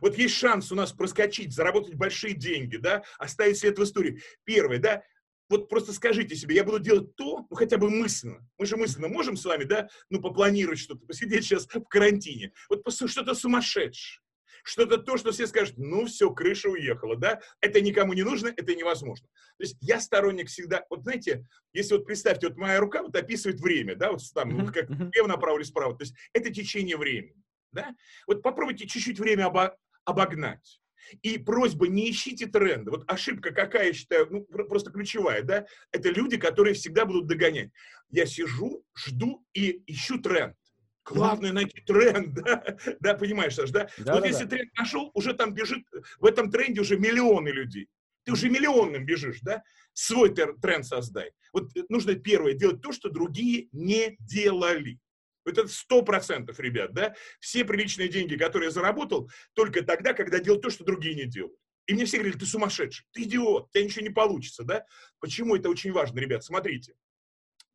Вот 0.00 0.16
есть 0.16 0.34
шанс 0.34 0.70
у 0.70 0.76
нас 0.76 0.92
проскочить, 0.92 1.52
заработать 1.52 1.94
большие 1.94 2.34
деньги, 2.34 2.76
да, 2.76 3.02
оставить 3.18 3.58
след 3.58 3.78
в 3.78 3.82
истории. 3.82 4.22
Первое, 4.44 4.78
да, 4.78 5.02
вот 5.48 5.68
просто 5.68 5.92
скажите 5.92 6.34
себе, 6.36 6.56
я 6.56 6.64
буду 6.64 6.78
делать 6.78 7.14
то, 7.16 7.46
ну 7.48 7.56
хотя 7.56 7.78
бы 7.78 7.90
мысленно. 7.90 8.48
Мы 8.58 8.66
же 8.66 8.76
мысленно 8.76 9.08
можем 9.08 9.36
с 9.36 9.44
вами, 9.44 9.64
да, 9.64 9.88
ну 10.10 10.20
попланировать 10.20 10.78
что-то, 10.78 11.06
посидеть 11.06 11.44
сейчас 11.44 11.66
в 11.66 11.84
карантине. 11.84 12.52
Вот 12.68 12.82
что-то 12.92 13.34
сумасшедшее. 13.34 14.22
Что-то 14.64 14.98
то, 14.98 15.16
что 15.16 15.30
все 15.30 15.46
скажут, 15.46 15.78
ну 15.78 16.06
все, 16.06 16.28
крыша 16.30 16.68
уехала, 16.68 17.16
да, 17.16 17.40
это 17.60 17.80
никому 17.80 18.14
не 18.14 18.24
нужно, 18.24 18.48
это 18.48 18.74
невозможно. 18.74 19.28
То 19.58 19.62
есть 19.62 19.76
я 19.80 20.00
сторонник 20.00 20.48
всегда, 20.48 20.84
вот 20.90 21.02
знаете, 21.02 21.46
если 21.72 21.94
вот 21.94 22.04
представьте, 22.04 22.48
вот 22.48 22.56
моя 22.56 22.80
рука 22.80 23.02
вот 23.02 23.14
описывает 23.14 23.60
время, 23.60 23.94
да, 23.94 24.10
вот 24.10 24.20
там, 24.34 24.66
как 24.72 24.90
лево 24.90 25.28
направо 25.28 25.58
или 25.58 25.64
справа, 25.64 25.96
то 25.96 26.02
есть 26.02 26.16
это 26.32 26.52
течение 26.52 26.96
времени, 26.96 27.40
да. 27.70 27.94
Вот 28.26 28.42
попробуйте 28.42 28.88
чуть-чуть 28.88 29.20
время 29.20 29.46
обо 29.46 29.76
обогнать. 30.04 30.80
И 31.22 31.38
просьба, 31.38 31.86
не 31.88 32.10
ищите 32.10 32.46
тренды. 32.46 32.90
Вот 32.90 33.04
ошибка 33.10 33.52
какая, 33.52 33.88
я 33.88 33.92
считаю, 33.92 34.26
ну, 34.30 34.42
просто 34.44 34.90
ключевая, 34.90 35.42
да? 35.42 35.66
Это 35.92 36.10
люди, 36.10 36.36
которые 36.36 36.74
всегда 36.74 37.04
будут 37.04 37.26
догонять. 37.26 37.70
Я 38.10 38.26
сижу, 38.26 38.84
жду 38.94 39.44
и 39.52 39.82
ищу 39.86 40.18
тренд. 40.18 40.56
Главное 41.04 41.52
найти 41.52 41.80
тренд, 41.82 42.34
да, 42.34 42.76
да 43.00 43.14
понимаешь, 43.14 43.54
Саш, 43.54 43.70
да? 43.70 43.88
да 43.98 44.14
вот 44.14 44.22
да, 44.22 44.28
если 44.28 44.44
да. 44.44 44.56
тренд 44.56 44.70
нашел, 44.76 45.10
уже 45.14 45.34
там 45.34 45.54
бежит, 45.54 45.84
в 46.18 46.24
этом 46.24 46.50
тренде 46.50 46.80
уже 46.80 46.98
миллионы 46.98 47.48
людей. 47.50 47.88
Ты 48.24 48.32
уже 48.32 48.50
миллионным 48.50 49.06
бежишь, 49.06 49.38
да? 49.42 49.62
Свой 49.92 50.34
тренд 50.34 50.84
создай. 50.84 51.30
Вот 51.52 51.70
нужно 51.88 52.16
первое 52.16 52.54
делать 52.54 52.82
то, 52.82 52.90
что 52.90 53.08
другие 53.08 53.68
не 53.70 54.16
делали. 54.18 54.98
Это 55.46 55.68
сто 55.68 56.02
процентов, 56.02 56.58
ребят, 56.60 56.92
да? 56.92 57.14
Все 57.40 57.64
приличные 57.64 58.08
деньги, 58.08 58.36
которые 58.36 58.66
я 58.66 58.72
заработал, 58.72 59.30
только 59.54 59.82
тогда, 59.82 60.12
когда 60.12 60.38
делал 60.38 60.60
то, 60.60 60.70
что 60.70 60.84
другие 60.84 61.14
не 61.14 61.24
делают. 61.24 61.56
И 61.86 61.94
мне 61.94 62.04
все 62.04 62.18
говорили, 62.18 62.36
ты 62.36 62.46
сумасшедший, 62.46 63.06
ты 63.12 63.22
идиот, 63.22 63.66
у 63.66 63.68
тебя 63.70 63.84
ничего 63.84 64.02
не 64.02 64.12
получится, 64.12 64.64
да? 64.64 64.84
Почему 65.20 65.54
это 65.54 65.68
очень 65.68 65.92
важно, 65.92 66.18
ребят? 66.18 66.42
Смотрите. 66.42 66.94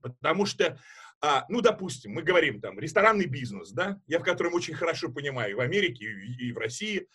Потому 0.02 0.46
что, 0.46 0.80
а, 1.22 1.46
ну, 1.48 1.62
допустим, 1.62 2.12
мы 2.12 2.24
говорим 2.24 2.60
там, 2.60 2.78
ресторанный 2.80 3.28
бизнес, 3.28 3.72
да, 3.72 4.02
я 4.08 4.20
в 4.20 4.24
котором 4.24 4.54
очень 4.54 4.74
хорошо 4.74 5.10
понимаю, 5.10 5.52
и 5.52 5.54
в 5.56 5.62
Америке, 5.62 6.06
и, 6.06 6.48
и 6.48 6.52
в 6.52 6.58
России. 6.58 7.08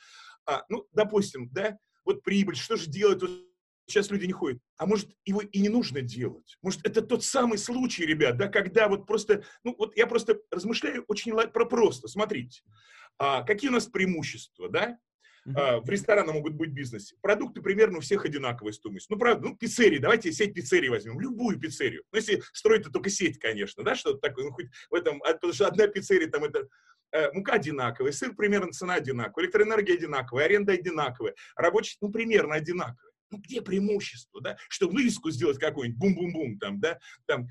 А, 0.46 0.64
ну, 0.68 0.88
допустим, 0.92 1.50
да, 1.52 1.78
вот 2.04 2.22
прибыль, 2.22 2.56
что 2.56 2.76
же 2.76 2.88
делать 2.88 3.20
сейчас 3.86 4.10
люди 4.10 4.26
не 4.26 4.32
ходят. 4.32 4.60
А 4.76 4.86
может, 4.86 5.10
его 5.24 5.40
и 5.40 5.60
не 5.60 5.68
нужно 5.68 6.00
делать. 6.00 6.56
Может, 6.62 6.86
это 6.86 7.02
тот 7.02 7.24
самый 7.24 7.58
случай, 7.58 8.04
ребят, 8.04 8.36
да, 8.36 8.48
когда 8.48 8.88
вот 8.88 9.06
просто, 9.06 9.44
ну 9.64 9.74
вот 9.78 9.96
я 9.96 10.06
просто 10.06 10.40
размышляю 10.50 11.04
очень 11.08 11.34
про 11.34 11.64
просто. 11.64 12.08
Смотрите, 12.08 12.62
а, 13.18 13.42
какие 13.42 13.70
у 13.70 13.72
нас 13.72 13.86
преимущества, 13.86 14.68
да? 14.68 14.98
Uh-huh. 15.48 15.80
В 15.80 15.88
рестораны 15.88 16.32
могут 16.32 16.54
быть 16.54 16.70
бизнес. 16.70 17.14
Продукты 17.22 17.62
примерно 17.62 17.98
у 17.98 18.00
всех 18.00 18.24
одинаковая 18.24 18.72
стоимость. 18.72 19.08
Ну, 19.08 19.16
правда, 19.16 19.48
ну, 19.48 19.56
пиццерии, 19.56 19.98
давайте 19.98 20.32
сеть 20.32 20.52
пиццерий 20.52 20.88
возьмем, 20.88 21.20
любую 21.20 21.60
пиццерию. 21.60 22.02
Ну, 22.10 22.18
если 22.18 22.42
строить 22.52 22.80
это 22.80 22.90
только 22.90 23.10
сеть, 23.10 23.38
конечно, 23.38 23.84
да, 23.84 23.94
что-то 23.94 24.18
такое, 24.18 24.46
ну, 24.46 24.50
хоть 24.50 24.66
в 24.90 24.94
этом, 24.94 25.22
а, 25.22 25.34
потому 25.34 25.52
что 25.52 25.68
одна 25.68 25.86
пиццерия 25.86 26.28
там 26.28 26.42
это 26.42 26.66
э, 27.12 27.30
мука 27.30 27.52
одинаковая, 27.52 28.10
сыр 28.10 28.34
примерно 28.34 28.72
цена 28.72 28.94
одинаковая, 28.94 29.44
электроэнергия 29.44 29.94
одинаковая, 29.94 30.46
аренда 30.46 30.72
одинаковая, 30.72 31.36
рабочий, 31.54 31.96
ну, 32.00 32.10
примерно 32.10 32.56
одинаковый. 32.56 33.12
Ну, 33.30 33.38
где 33.38 33.60
преимущество, 33.60 34.40
да? 34.40 34.56
Что 34.68 34.88
вывеску 34.88 35.30
сделать 35.30 35.58
какую-нибудь, 35.58 35.98
бум-бум-бум, 35.98 36.58
там, 36.58 36.80
да? 36.80 36.98
Там, 37.26 37.48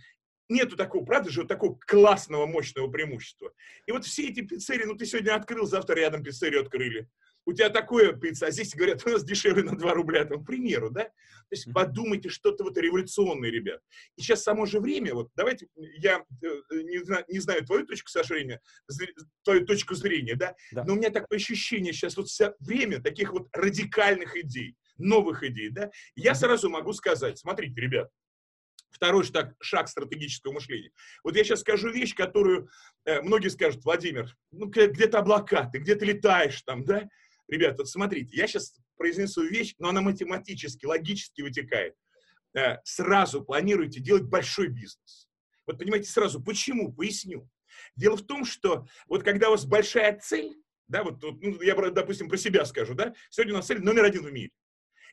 нету 0.49 0.75
такого, 0.75 1.03
правда 1.03 1.29
же, 1.29 1.41
вот 1.41 1.47
такого 1.47 1.77
классного, 1.85 2.45
мощного 2.45 2.89
преимущества. 2.89 3.51
И 3.85 3.91
вот 3.91 4.05
все 4.05 4.29
эти 4.29 4.41
пиццерии, 4.41 4.85
ну, 4.85 4.95
ты 4.95 5.05
сегодня 5.05 5.35
открыл, 5.35 5.65
завтра 5.65 5.95
рядом 5.95 6.23
пиццерию 6.23 6.61
открыли 6.61 7.09
у 7.45 7.53
тебя 7.53 7.69
такое 7.69 8.13
пицца, 8.13 8.47
а 8.47 8.51
здесь 8.51 8.75
говорят, 8.75 9.05
у 9.05 9.09
нас 9.09 9.23
дешевле 9.23 9.63
на 9.63 9.77
2 9.77 9.93
рубля, 9.93 10.25
там, 10.25 10.43
к 10.43 10.47
примеру, 10.47 10.89
да? 10.89 11.03
То 11.03 11.51
есть 11.51 11.71
подумайте 11.71 12.29
что-то 12.29 12.63
вот 12.63 12.77
революционное, 12.77 13.51
ребят. 13.51 13.81
И 14.17 14.21
сейчас 14.21 14.43
само 14.43 14.65
же 14.65 14.79
время, 14.79 15.13
вот 15.13 15.29
давайте, 15.35 15.67
я 15.75 16.23
э, 16.41 16.47
не, 16.71 17.03
знаю, 17.03 17.23
не 17.27 17.39
знаю 17.39 17.63
твою 17.63 17.85
точку 17.85 18.09
зрения, 18.23 18.61
твою 19.43 19.65
точку 19.65 19.93
зрения, 19.93 20.35
да? 20.35 20.55
да, 20.71 20.83
но 20.83 20.93
у 20.93 20.95
меня 20.95 21.11
такое 21.11 21.37
ощущение 21.37 21.93
сейчас 21.93 22.17
вот 22.17 22.29
вся 22.29 22.55
время 22.59 22.99
таких 22.99 23.31
вот 23.31 23.47
радикальных 23.53 24.35
идей, 24.35 24.75
новых 24.97 25.43
идей, 25.43 25.69
да? 25.69 25.91
Я 26.15 26.35
сразу 26.35 26.69
могу 26.69 26.93
сказать, 26.93 27.37
смотрите, 27.37 27.79
ребят, 27.79 28.09
Второй 28.95 29.25
шаг, 29.25 29.55
шаг 29.59 29.89
стратегического 29.89 30.53
мышления. 30.53 30.89
Вот 31.21 31.35
я 31.35 31.43
сейчас 31.43 31.59
скажу 31.59 31.89
вещь, 31.89 32.15
которую 32.15 32.69
э, 33.03 33.21
многие 33.21 33.49
скажут, 33.49 33.83
Владимир, 33.83 34.33
ну 34.51 34.67
где-то 34.67 35.19
облака, 35.19 35.69
ты 35.69 35.79
где-то 35.79 36.05
летаешь 36.05 36.61
там, 36.61 36.85
да? 36.85 37.09
Ребята, 37.49 37.79
вот 37.79 37.89
смотрите, 37.89 38.37
я 38.37 38.47
сейчас 38.47 38.73
произнесу 38.95 39.43
вещь, 39.43 39.75
но 39.79 39.89
она 39.89 39.99
математически, 39.99 40.85
логически 40.85 41.41
вытекает. 41.41 41.93
Э, 42.55 42.77
сразу 42.85 43.43
планируйте 43.43 43.99
делать 43.99 44.23
большой 44.23 44.67
бизнес. 44.67 45.27
Вот 45.67 45.77
понимаете, 45.77 46.09
сразу, 46.09 46.41
почему? 46.41 46.93
Поясню. 46.93 47.49
Дело 47.97 48.15
в 48.15 48.25
том, 48.25 48.45
что 48.45 48.87
вот 49.07 49.23
когда 49.23 49.49
у 49.49 49.51
вас 49.51 49.65
большая 49.65 50.17
цель, 50.19 50.55
да, 50.87 51.03
вот, 51.03 51.21
вот 51.21 51.41
ну, 51.41 51.61
я, 51.61 51.75
допустим, 51.91 52.29
про 52.29 52.37
себя 52.37 52.63
скажу, 52.63 52.93
да, 52.93 53.13
сегодня 53.29 53.55
у 53.55 53.57
нас 53.57 53.67
цель 53.67 53.81
номер 53.81 54.05
один 54.05 54.23
в 54.23 54.31
мире. 54.31 54.51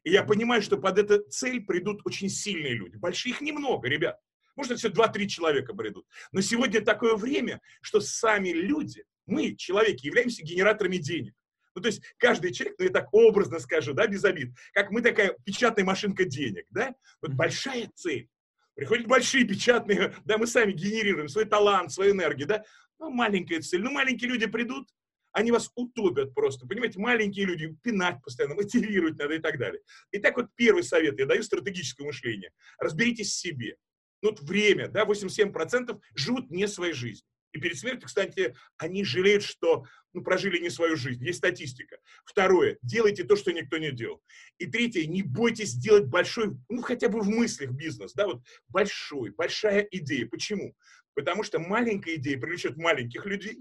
И 0.05 0.11
я 0.11 0.25
понимаю, 0.25 0.63
что 0.63 0.77
под 0.77 0.99
эту 0.99 1.23
цель 1.29 1.65
придут 1.65 2.01
очень 2.05 2.29
сильные 2.29 2.75
люди. 2.75 2.97
Больших 2.97 3.41
немного, 3.41 3.89
ребят. 3.89 4.19
Может, 4.57 4.79
все 4.79 4.89
2-3 4.89 5.27
человека 5.27 5.75
придут. 5.75 6.07
Но 6.33 6.41
сегодня 6.41 6.81
такое 6.81 7.15
время, 7.15 7.61
что 7.81 8.01
сами 8.01 8.51
люди, 8.51 9.05
мы, 9.27 9.55
человеки, 9.55 10.07
являемся 10.07 10.43
генераторами 10.43 10.97
денег. 10.97 11.35
Ну, 11.75 11.81
то 11.81 11.89
есть 11.89 12.03
каждый 12.19 12.53
человек, 12.53 12.77
ну, 12.79 12.85
я 12.85 12.91
так 12.91 13.09
образно 13.13 13.59
скажу, 13.59 13.95
да, 13.95 14.07
без 14.07 14.25
обид, 14.25 14.55
как 14.75 14.91
мы 14.91 15.01
такая 15.01 15.37
печатная 15.45 15.85
машинка 15.85 16.25
денег, 16.25 16.67
да? 16.69 16.95
Вот 17.23 17.33
большая 17.33 17.91
цель. 17.95 18.29
Приходят 18.75 19.07
большие 19.07 19.45
печатные, 19.45 20.15
да, 20.25 20.37
мы 20.37 20.47
сами 20.47 20.73
генерируем 20.73 21.29
свой 21.29 21.47
талант, 21.47 21.93
свою 21.93 22.13
энергию, 22.13 22.47
да? 22.47 22.65
Ну, 22.99 23.11
маленькая 23.11 23.61
цель. 23.61 23.83
Ну, 23.83 23.91
маленькие 23.91 24.31
люди 24.31 24.47
придут, 24.47 24.89
они 25.33 25.51
вас 25.51 25.71
утопят 25.75 26.35
просто, 26.35 26.67
понимаете, 26.67 26.99
маленькие 26.99 27.47
люди, 27.47 27.77
пинать 27.83 28.23
постоянно, 28.23 28.55
мотивировать 28.55 29.19
надо 29.19 29.35
и 29.35 29.39
так 29.39 29.59
далее. 29.59 29.83
Итак, 30.13 30.37
вот 30.37 30.47
первый 30.55 30.85
совет, 30.85 31.19
я 31.19 31.27
даю 31.27 31.43
стратегическое 31.43 32.05
мышление. 32.05 32.53
Разберитесь 32.79 33.31
в 33.31 33.39
себе. 33.39 33.77
Ну, 34.23 34.31
вот 34.31 34.41
время, 34.41 34.89
да, 34.89 35.05
87% 35.05 36.01
живут 36.15 36.51
не 36.51 36.69
своей 36.69 36.93
жизнью. 36.93 37.27
И 37.53 37.61
перед 37.61 37.79
смертью, 37.79 38.07
кстати, 38.07 38.55
они 38.79 39.05
жалеют, 39.05 39.43
что 39.43 39.85
ну, 40.15 40.23
прожили 40.23 40.59
не 40.59 40.71
свою 40.71 40.97
жизнь. 40.97 41.25
Есть 41.25 41.39
статистика. 41.39 41.99
Второе. 42.25 42.79
Делайте 42.83 43.25
то, 43.25 43.37
что 43.37 43.53
никто 43.53 43.77
не 43.77 43.93
делал. 43.93 44.23
И 44.59 44.67
третье. 44.67 45.07
Не 45.07 45.23
бойтесь 45.23 45.71
сделать 45.71 46.07
большой, 46.07 46.57
ну, 46.71 46.81
хотя 46.81 47.09
бы 47.09 47.21
в 47.21 47.29
мыслях 47.29 47.73
бизнес. 47.73 48.15
Да, 48.15 48.27
вот 48.27 48.43
большой, 48.69 49.31
большая 49.31 49.87
идея. 49.91 50.27
Почему? 50.27 50.75
Потому 51.15 51.43
что 51.43 51.59
маленькая 51.59 52.15
идея 52.15 52.41
привлечет 52.41 52.79
маленьких 52.79 53.27
людей, 53.27 53.59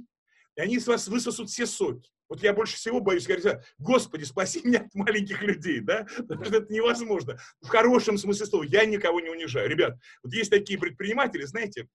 и 0.62 0.64
они 0.64 0.80
с 0.80 0.88
вас 0.88 1.08
высосут 1.08 1.50
все 1.50 1.66
соки. 1.66 2.10
Вот 2.30 2.42
я 2.44 2.54
больше 2.54 2.78
всего 2.78 3.02
боюсь 3.02 3.28
говорить, 3.28 3.46
Господи, 3.78 4.24
спаси 4.24 4.62
меня 4.64 4.82
от 4.82 4.94
маленьких 4.94 5.42
людей, 5.42 5.82
да? 5.82 6.08
Потому 6.16 6.46
что 6.46 6.58
это 6.58 6.72
невозможно. 6.72 7.38
В 7.62 7.68
хорошем 7.68 8.18
смысле 8.18 8.46
слова. 8.46 8.64
Я 8.64 8.86
никого 8.86 9.20
не 9.20 9.30
унижаю. 9.30 9.70
Ребят, 9.70 9.98
вот 10.24 10.34
есть 10.34 10.50
такие 10.50 10.80
предприниматели, 10.80 11.44
знаете, 11.44 11.88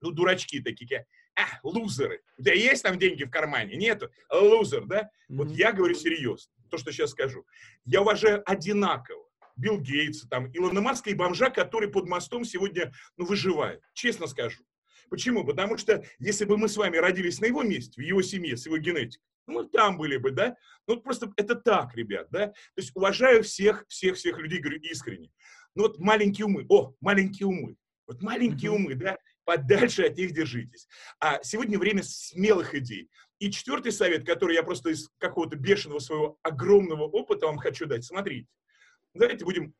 ну, 0.00 0.10
дурачки 0.10 0.60
такие, 0.60 1.06
а, 1.36 1.60
лузеры. 1.62 2.22
У 2.38 2.42
тебя 2.42 2.54
есть 2.54 2.82
там 2.82 2.98
деньги 2.98 3.22
в 3.24 3.30
кармане? 3.30 3.76
Нету. 3.76 4.10
Лузер, 4.32 4.84
да? 4.84 5.02
Mm-hmm. 5.02 5.36
Вот 5.36 5.50
я 5.52 5.72
говорю 5.72 5.94
серьезно, 5.94 6.52
то, 6.70 6.76
что 6.76 6.90
сейчас 6.90 7.10
скажу. 7.10 7.46
Я 7.84 8.02
уважаю 8.02 8.42
одинаково 8.50 9.28
Билл 9.56 9.78
Гейтса, 9.78 10.28
там, 10.28 10.50
Илона 10.56 10.80
Маска 10.80 11.10
и 11.10 11.14
бомжа, 11.14 11.50
который 11.50 11.88
под 11.88 12.08
мостом 12.08 12.44
сегодня, 12.44 12.92
ну, 13.16 13.26
выживает. 13.26 13.80
Честно 13.94 14.26
скажу. 14.26 14.64
Почему? 15.12 15.44
Потому 15.44 15.76
что 15.76 16.02
если 16.18 16.46
бы 16.46 16.56
мы 16.56 16.70
с 16.70 16.76
вами 16.78 16.96
родились 16.96 17.38
на 17.38 17.44
его 17.44 17.62
месте, 17.62 18.00
в 18.00 18.02
его 18.02 18.22
семье, 18.22 18.56
с 18.56 18.64
его 18.64 18.78
генетикой, 18.78 19.22
ну, 19.46 19.60
мы 19.60 19.68
там 19.68 19.98
были 19.98 20.16
бы, 20.16 20.30
да? 20.30 20.56
Ну, 20.86 21.02
просто 21.02 21.30
это 21.36 21.54
так, 21.54 21.94
ребят, 21.94 22.28
да? 22.30 22.46
То 22.46 22.54
есть 22.78 22.96
уважаю 22.96 23.42
всех, 23.42 23.84
всех, 23.88 24.16
всех 24.16 24.38
людей, 24.38 24.60
говорю 24.60 24.80
искренне. 24.80 25.30
Ну, 25.74 25.82
вот 25.82 25.98
маленькие 25.98 26.46
умы, 26.46 26.64
о, 26.70 26.94
маленькие 27.02 27.46
умы. 27.46 27.76
Вот 28.06 28.22
маленькие 28.22 28.70
mm-hmm. 28.70 28.74
умы, 28.74 28.94
да? 28.94 29.18
подальше 29.44 30.04
от 30.04 30.16
них 30.16 30.32
держитесь. 30.32 30.88
А 31.20 31.42
сегодня 31.42 31.78
время 31.78 32.02
смелых 32.02 32.74
идей. 32.74 33.10
И 33.38 33.50
четвертый 33.50 33.92
совет, 33.92 34.24
который 34.24 34.54
я 34.54 34.62
просто 34.62 34.88
из 34.88 35.10
какого-то 35.18 35.56
бешеного 35.56 35.98
своего 35.98 36.38
огромного 36.42 37.02
опыта 37.02 37.46
вам 37.46 37.58
хочу 37.58 37.84
дать. 37.84 38.02
Смотрите, 38.02 38.48
давайте 39.12 39.44
будем 39.44 39.74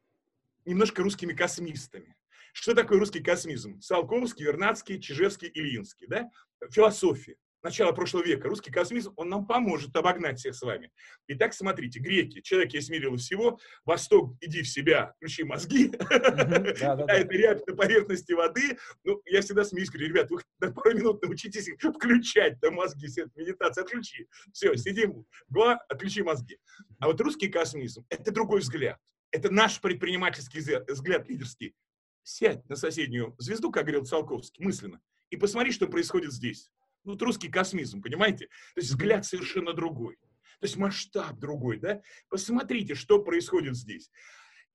немножко 0.66 1.02
русскими 1.02 1.32
космистами. 1.32 2.14
Что 2.52 2.74
такое 2.74 2.98
русский 2.98 3.20
космизм? 3.20 3.80
Салковский, 3.80 4.44
Вернадский, 4.44 5.00
Чижевский, 5.00 5.50
Ильинский. 5.52 6.06
Да? 6.06 6.30
Философия 6.70 7.36
начала 7.62 7.92
прошлого 7.92 8.24
века, 8.24 8.48
русский 8.48 8.70
космизм, 8.70 9.12
он 9.16 9.28
нам 9.28 9.46
поможет 9.46 9.94
обогнать 9.96 10.38
всех 10.38 10.54
с 10.54 10.62
вами. 10.62 10.90
Итак, 11.28 11.54
смотрите, 11.54 12.00
греки, 12.00 12.40
человек 12.40 12.74
есть 12.74 12.90
мерило 12.90 13.16
всего, 13.16 13.58
Восток, 13.84 14.36
иди 14.40 14.62
в 14.62 14.68
себя, 14.68 15.14
включи 15.16 15.44
мозги, 15.44 15.92
это 15.92 17.26
рябь 17.30 17.66
на 17.66 17.76
поверхности 17.76 18.32
воды. 18.32 18.76
Ну, 19.04 19.22
я 19.26 19.40
всегда 19.42 19.64
смеюсь, 19.64 19.90
говорю, 19.90 20.08
ребят, 20.08 20.30
вы 20.30 20.40
на 20.60 20.72
пару 20.72 20.96
минут 20.96 21.22
научитесь 21.22 21.68
включать 21.78 22.60
там 22.60 22.74
мозги, 22.74 23.06
медитация, 23.36 23.84
отключи. 23.84 24.28
Все, 24.52 24.74
сидим, 24.76 25.24
гла, 25.48 25.76
отключи 25.88 26.22
мозги. 26.22 26.58
А 26.98 27.06
вот 27.06 27.20
русский 27.20 27.48
космизм, 27.48 28.04
это 28.08 28.32
другой 28.32 28.60
взгляд. 28.60 28.98
Это 29.30 29.50
наш 29.50 29.80
предпринимательский 29.80 30.60
взгляд 30.92 31.28
лидерский. 31.28 31.74
Сядь 32.22 32.68
на 32.68 32.76
соседнюю 32.76 33.34
звезду, 33.38 33.70
как 33.70 33.84
говорил 33.84 34.04
Циолковский, 34.04 34.64
мысленно, 34.64 35.00
и 35.30 35.36
посмотри, 35.36 35.72
что 35.72 35.86
происходит 35.86 36.32
здесь. 36.32 36.70
Ну, 37.04 37.12
вот 37.12 37.22
русский 37.22 37.48
космизм, 37.48 38.00
понимаете? 38.00 38.46
То 38.74 38.80
есть 38.80 38.90
взгляд 38.90 39.24
совершенно 39.24 39.72
другой. 39.72 40.16
То 40.60 40.66
есть 40.66 40.76
масштаб 40.76 41.38
другой, 41.38 41.78
да? 41.78 42.00
Посмотрите, 42.28 42.94
что 42.94 43.20
происходит 43.20 43.76
здесь. 43.76 44.10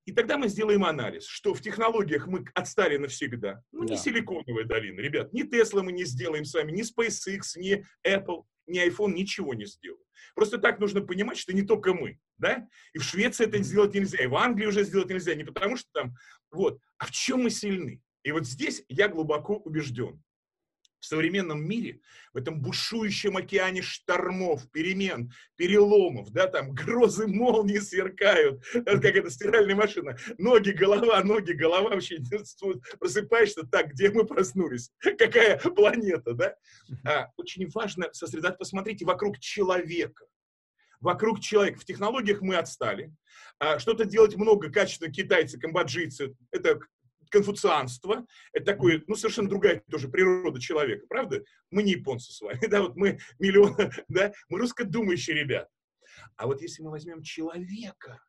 И 0.04 0.12
тогда 0.12 0.38
мы 0.38 0.48
сделаем 0.48 0.84
анализ, 0.84 1.26
что 1.26 1.54
в 1.54 1.62
технологиях 1.62 2.28
мы 2.28 2.46
отстали 2.54 2.98
навсегда. 2.98 3.62
Ну, 3.72 3.86
да. 3.86 3.94
не 3.94 4.00
силиконовая 4.00 4.66
долина, 4.66 5.00
ребят. 5.00 5.34
Ни 5.34 5.44
Тесла 5.44 5.84
мы 5.84 5.92
не 5.92 6.06
сделаем 6.06 6.46
с 6.46 6.54
вами, 6.54 6.72
ни 6.72 6.82
SpaceX, 6.82 7.58
ни 7.58 7.86
Apple, 8.06 8.44
ни 8.68 8.86
iPhone 8.86 9.14
ничего 9.14 9.54
не 9.54 9.66
сделаем. 9.66 10.04
Просто 10.36 10.58
так 10.58 10.80
нужно 10.80 11.02
понимать, 11.02 11.38
что 11.38 11.54
не 11.54 11.64
только 11.64 11.94
мы, 11.94 12.20
да? 12.38 12.68
И 12.94 13.00
в 13.00 13.04
Швеции 13.04 13.46
это 13.46 13.62
сделать 13.64 13.94
нельзя, 13.94 14.24
и 14.24 14.28
в 14.28 14.36
Англии 14.36 14.68
уже 14.68 14.84
сделать 14.84 15.10
нельзя. 15.10 15.34
Не 15.36 15.44
потому 15.44 15.78
что 15.78 15.90
там, 15.94 16.16
вот, 16.52 16.80
а 16.98 17.06
в 17.06 17.12
чем 17.12 17.44
мы 17.44 17.50
сильны? 17.50 18.02
И 18.24 18.32
вот 18.32 18.46
здесь 18.46 18.84
я 18.90 19.08
глубоко 19.08 19.58
убежден 19.58 20.22
в 21.08 21.10
современном 21.10 21.66
мире, 21.66 22.02
в 22.34 22.38
этом 22.38 22.62
бушующем 22.62 23.38
океане 23.38 23.82
штормов, 23.82 24.70
перемен, 24.72 25.32
переломов, 25.56 26.32
да, 26.32 26.48
там 26.48 26.74
грозы 26.74 27.28
молнии 27.28 27.80
сверкают, 27.80 28.62
как 28.74 29.06
эта 29.06 29.30
стиральная 29.30 29.76
машина, 29.76 30.18
ноги, 30.38 30.72
голова, 30.72 31.24
ноги, 31.24 31.54
голова, 31.54 31.92
вообще 31.92 32.18
просыпаешься 33.00 33.64
так, 33.64 33.94
где 33.94 34.12
мы 34.12 34.26
проснулись, 34.26 34.92
какая 35.00 35.58
планета, 35.60 36.34
да? 36.34 36.56
А, 37.06 37.32
очень 37.38 37.70
важно 37.70 38.10
сосредоточиться, 38.12 38.58
посмотрите 38.58 39.06
вокруг 39.06 39.40
человека, 39.40 40.26
вокруг 41.00 41.40
человека. 41.40 41.80
В 41.80 41.86
технологиях 41.86 42.42
мы 42.42 42.58
отстали. 42.58 43.14
А, 43.60 43.80
что-то 43.80 44.04
делать 44.04 44.36
много 44.36 44.70
качественно 44.70 45.12
китайцы, 45.12 45.58
камбоджийцы, 45.58 46.36
это 46.52 46.80
конфуцианство, 47.30 48.26
это 48.54 48.66
такое, 48.66 49.04
ну, 49.08 49.16
совершенно 49.16 49.50
другая 49.50 49.84
тоже 49.90 50.08
природа 50.08 50.60
человека, 50.60 51.06
правда? 51.08 51.44
Мы 51.72 51.84
не 51.84 51.94
японцы 51.94 52.32
с 52.32 52.42
вами, 52.42 52.60
да, 52.68 52.82
вот 52.82 52.96
мы 52.96 53.20
миллионы, 53.40 53.92
да, 54.08 54.32
мы 54.50 54.60
русскодумающие 54.60 55.36
ребята. 55.36 55.70
А 56.36 56.48
вот 56.48 56.62
если 56.62 56.82
мы 56.82 56.92
возьмем 56.92 57.22
человека, 57.22 58.22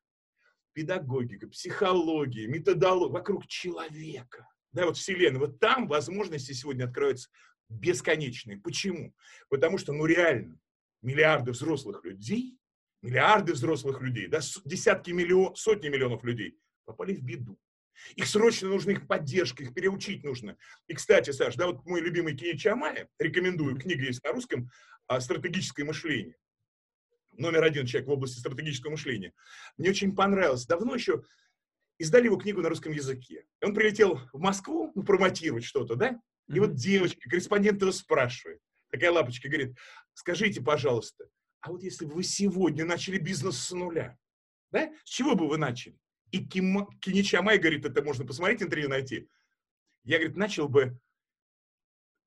педагогика, 0.72 1.48
психология, 1.48 2.46
методология, 2.46 3.12
вокруг 3.12 3.46
человека, 3.46 4.46
да, 4.72 4.86
вот 4.86 4.96
Вселенная, 4.96 5.40
вот 5.40 5.58
там 5.58 5.88
возможности 5.88 6.52
сегодня 6.52 6.84
откроются 6.84 7.30
бесконечные. 7.68 8.58
Почему? 8.58 9.14
Потому 9.48 9.78
что, 9.78 9.92
ну, 9.92 10.04
реально, 10.06 10.58
миллиарды 11.02 11.52
взрослых 11.52 12.04
людей 12.04 12.58
миллиарды 13.02 13.52
взрослых 13.52 14.00
людей, 14.00 14.26
да, 14.26 14.40
десятки 14.64 15.10
миллионов, 15.10 15.58
сотни 15.58 15.88
миллионов 15.88 16.24
людей 16.24 16.58
попали 16.84 17.14
в 17.14 17.22
беду. 17.22 17.58
Их 18.16 18.26
срочно 18.26 18.68
нужна 18.68 18.92
их 18.92 19.06
поддержка, 19.06 19.62
их 19.62 19.74
переучить 19.74 20.24
нужно. 20.24 20.56
И, 20.86 20.94
кстати, 20.94 21.30
Саш, 21.30 21.56
да, 21.56 21.66
вот 21.66 21.84
мой 21.84 22.00
любимый 22.00 22.36
Киич 22.36 22.66
Амая, 22.66 23.08
рекомендую, 23.18 23.76
книга 23.76 24.04
есть 24.04 24.22
на 24.24 24.32
русском, 24.32 24.70
«Стратегическое 25.20 25.84
мышление». 25.84 26.36
Номер 27.32 27.64
один 27.64 27.86
человек 27.86 28.08
в 28.08 28.12
области 28.12 28.38
стратегического 28.38 28.92
мышления. 28.92 29.32
Мне 29.76 29.90
очень 29.90 30.14
понравилось. 30.14 30.66
Давно 30.66 30.94
еще 30.94 31.22
издали 31.98 32.24
его 32.24 32.36
книгу 32.36 32.60
на 32.62 32.68
русском 32.68 32.92
языке. 32.92 33.44
И 33.60 33.64
он 33.64 33.74
прилетел 33.74 34.20
в 34.32 34.40
Москву 34.40 34.90
ну, 34.94 35.04
промотировать 35.04 35.64
что-то, 35.64 35.94
да? 35.94 36.20
И 36.48 36.52
mm-hmm. 36.52 36.60
вот 36.60 36.74
девочка, 36.74 37.30
корреспондент 37.30 37.80
его 37.80 37.92
спрашивает. 37.92 38.60
Такая 38.90 39.12
лапочка 39.12 39.48
говорит, 39.48 39.76
скажите, 40.14 40.60
пожалуйста, 40.60 41.28
а 41.60 41.70
вот 41.70 41.82
если 41.82 42.06
бы 42.06 42.14
вы 42.14 42.22
сегодня 42.22 42.84
начали 42.84 43.18
бизнес 43.18 43.58
с 43.58 43.70
нуля, 43.72 44.16
да? 44.70 44.92
С 45.04 45.10
чего 45.10 45.34
бы 45.34 45.48
вы 45.48 45.58
начали? 45.58 45.96
И 46.30 46.44
Ким, 46.44 46.86
Киничамай 47.00 47.58
говорит, 47.58 47.84
это 47.84 48.02
можно 48.02 48.24
посмотреть, 48.24 48.62
интервью 48.62 48.88
найти. 48.88 49.28
Я, 50.04 50.18
говорит, 50.18 50.36
начал 50.36 50.68
бы 50.68 50.98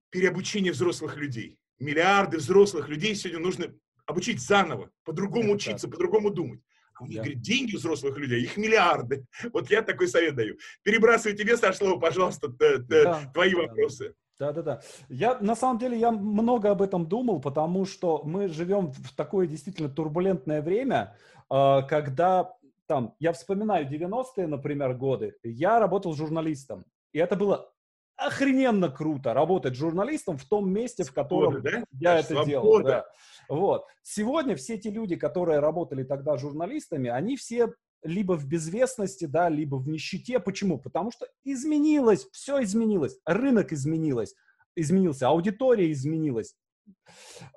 переобучение 0.09 0.71
взрослых 0.71 1.17
людей. 1.17 1.57
Миллиарды 1.79 2.37
взрослых 2.37 2.89
людей 2.89 3.15
сегодня 3.15 3.39
нужно 3.39 3.73
обучить 4.05 4.41
заново, 4.41 4.91
по-другому 5.03 5.53
учиться, 5.53 5.87
по-другому 5.87 6.29
думать. 6.29 6.61
А 6.95 7.03
у 7.03 7.07
них, 7.07 7.17
да. 7.17 7.23
говорит, 7.23 7.41
деньги 7.41 7.75
взрослых 7.75 8.17
людей, 8.17 8.43
их 8.43 8.57
миллиарды. 8.57 9.25
Вот 9.53 9.71
я 9.71 9.81
такой 9.81 10.07
совет 10.07 10.35
даю. 10.35 10.57
Перебрасывай 10.83 11.35
тебе, 11.35 11.57
Саш, 11.57 11.77
слово, 11.77 11.99
пожалуйста, 11.99 12.49
да, 12.49 13.31
твои 13.33 13.55
вопросы. 13.55 14.13
Да, 14.37 14.51
да, 14.51 14.61
да. 14.61 14.81
Я 15.07 15.37
на 15.39 15.55
самом 15.55 15.77
деле 15.77 15.99
я 15.99 16.11
много 16.11 16.71
об 16.71 16.81
этом 16.81 17.05
думал, 17.05 17.39
потому 17.39 17.85
что 17.85 18.23
мы 18.23 18.47
живем 18.47 18.91
в 18.91 19.15
такое 19.15 19.45
действительно 19.45 19.87
турбулентное 19.87 20.63
время, 20.63 21.15
а, 21.47 21.83
когда 21.83 22.51
там, 22.91 23.15
я 23.19 23.31
вспоминаю 23.31 23.87
90-е, 23.87 24.47
например, 24.47 24.95
годы, 24.95 25.33
я 25.43 25.79
работал 25.79 26.13
журналистом, 26.13 26.83
и 27.13 27.19
это 27.19 27.37
было 27.37 27.71
охрененно 28.17 28.89
круто 28.89 29.33
работать 29.33 29.75
журналистом 29.75 30.37
в 30.37 30.43
том 30.43 30.69
месте, 30.69 31.05
в 31.05 31.13
котором 31.13 31.61
да? 31.61 31.85
я 31.93 32.19
это 32.19 32.27
Свобода. 32.33 32.49
делал. 32.49 32.83
Да. 32.83 33.05
Вот. 33.47 33.85
Сегодня 34.03 34.57
все 34.57 34.77
те 34.77 34.89
люди, 34.89 35.15
которые 35.15 35.59
работали 35.59 36.03
тогда 36.03 36.35
журналистами, 36.35 37.09
они 37.09 37.37
все 37.37 37.73
либо 38.03 38.33
в 38.33 38.45
безвестности, 38.45 39.23
да, 39.23 39.47
либо 39.47 39.77
в 39.77 39.87
нищете. 39.87 40.41
Почему? 40.41 40.77
Потому 40.77 41.11
что 41.11 41.27
изменилось, 41.45 42.27
все 42.33 42.61
изменилось, 42.61 43.17
рынок 43.25 43.71
изменилось, 43.71 44.35
изменился, 44.75 45.29
аудитория 45.29 45.89
изменилась. 45.93 46.55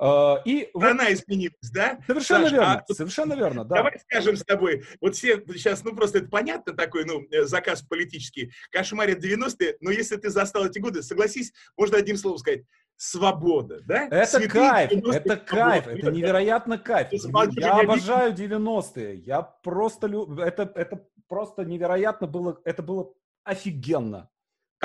Uh, 0.00 0.38
и 0.44 0.68
Страна 0.70 1.04
вот... 1.04 1.12
изменилась, 1.12 1.70
да? 1.72 1.98
Совершенно 2.06 2.44
Саш, 2.44 2.52
верно, 2.52 2.84
а, 2.88 2.92
совершенно 2.92 3.34
верно, 3.34 3.64
да. 3.64 3.76
Давай 3.76 3.98
скажем 4.00 4.36
с 4.36 4.44
тобой, 4.44 4.84
вот 5.00 5.14
все 5.14 5.42
сейчас, 5.48 5.84
ну 5.84 5.94
просто 5.94 6.18
это 6.18 6.28
понятно 6.28 6.74
такой, 6.74 7.04
ну, 7.04 7.22
э, 7.30 7.44
заказ 7.44 7.82
политический, 7.82 8.52
кошмарят 8.70 9.24
90-е, 9.24 9.76
но 9.80 9.90
если 9.90 10.16
ты 10.16 10.30
застал 10.30 10.66
эти 10.66 10.78
годы, 10.78 11.02
согласись, 11.02 11.52
можно 11.76 11.98
одним 11.98 12.16
словом 12.16 12.38
сказать, 12.38 12.62
свобода, 12.96 13.80
да? 13.84 14.06
Это 14.06 14.38
Цветы, 14.38 14.48
кайф, 14.48 14.90
это 14.92 15.36
кайф, 15.36 15.86
это 15.86 16.10
невероятно 16.10 16.78
кайф. 16.78 17.08
Я 17.12 17.80
обожаю 17.80 18.32
90-е, 18.32 19.16
я 19.16 19.42
просто, 19.42 20.06
люб... 20.06 20.38
это, 20.38 20.70
это 20.74 21.06
просто 21.28 21.64
невероятно 21.64 22.26
было, 22.26 22.60
это 22.64 22.82
было 22.82 23.12
офигенно. 23.44 24.30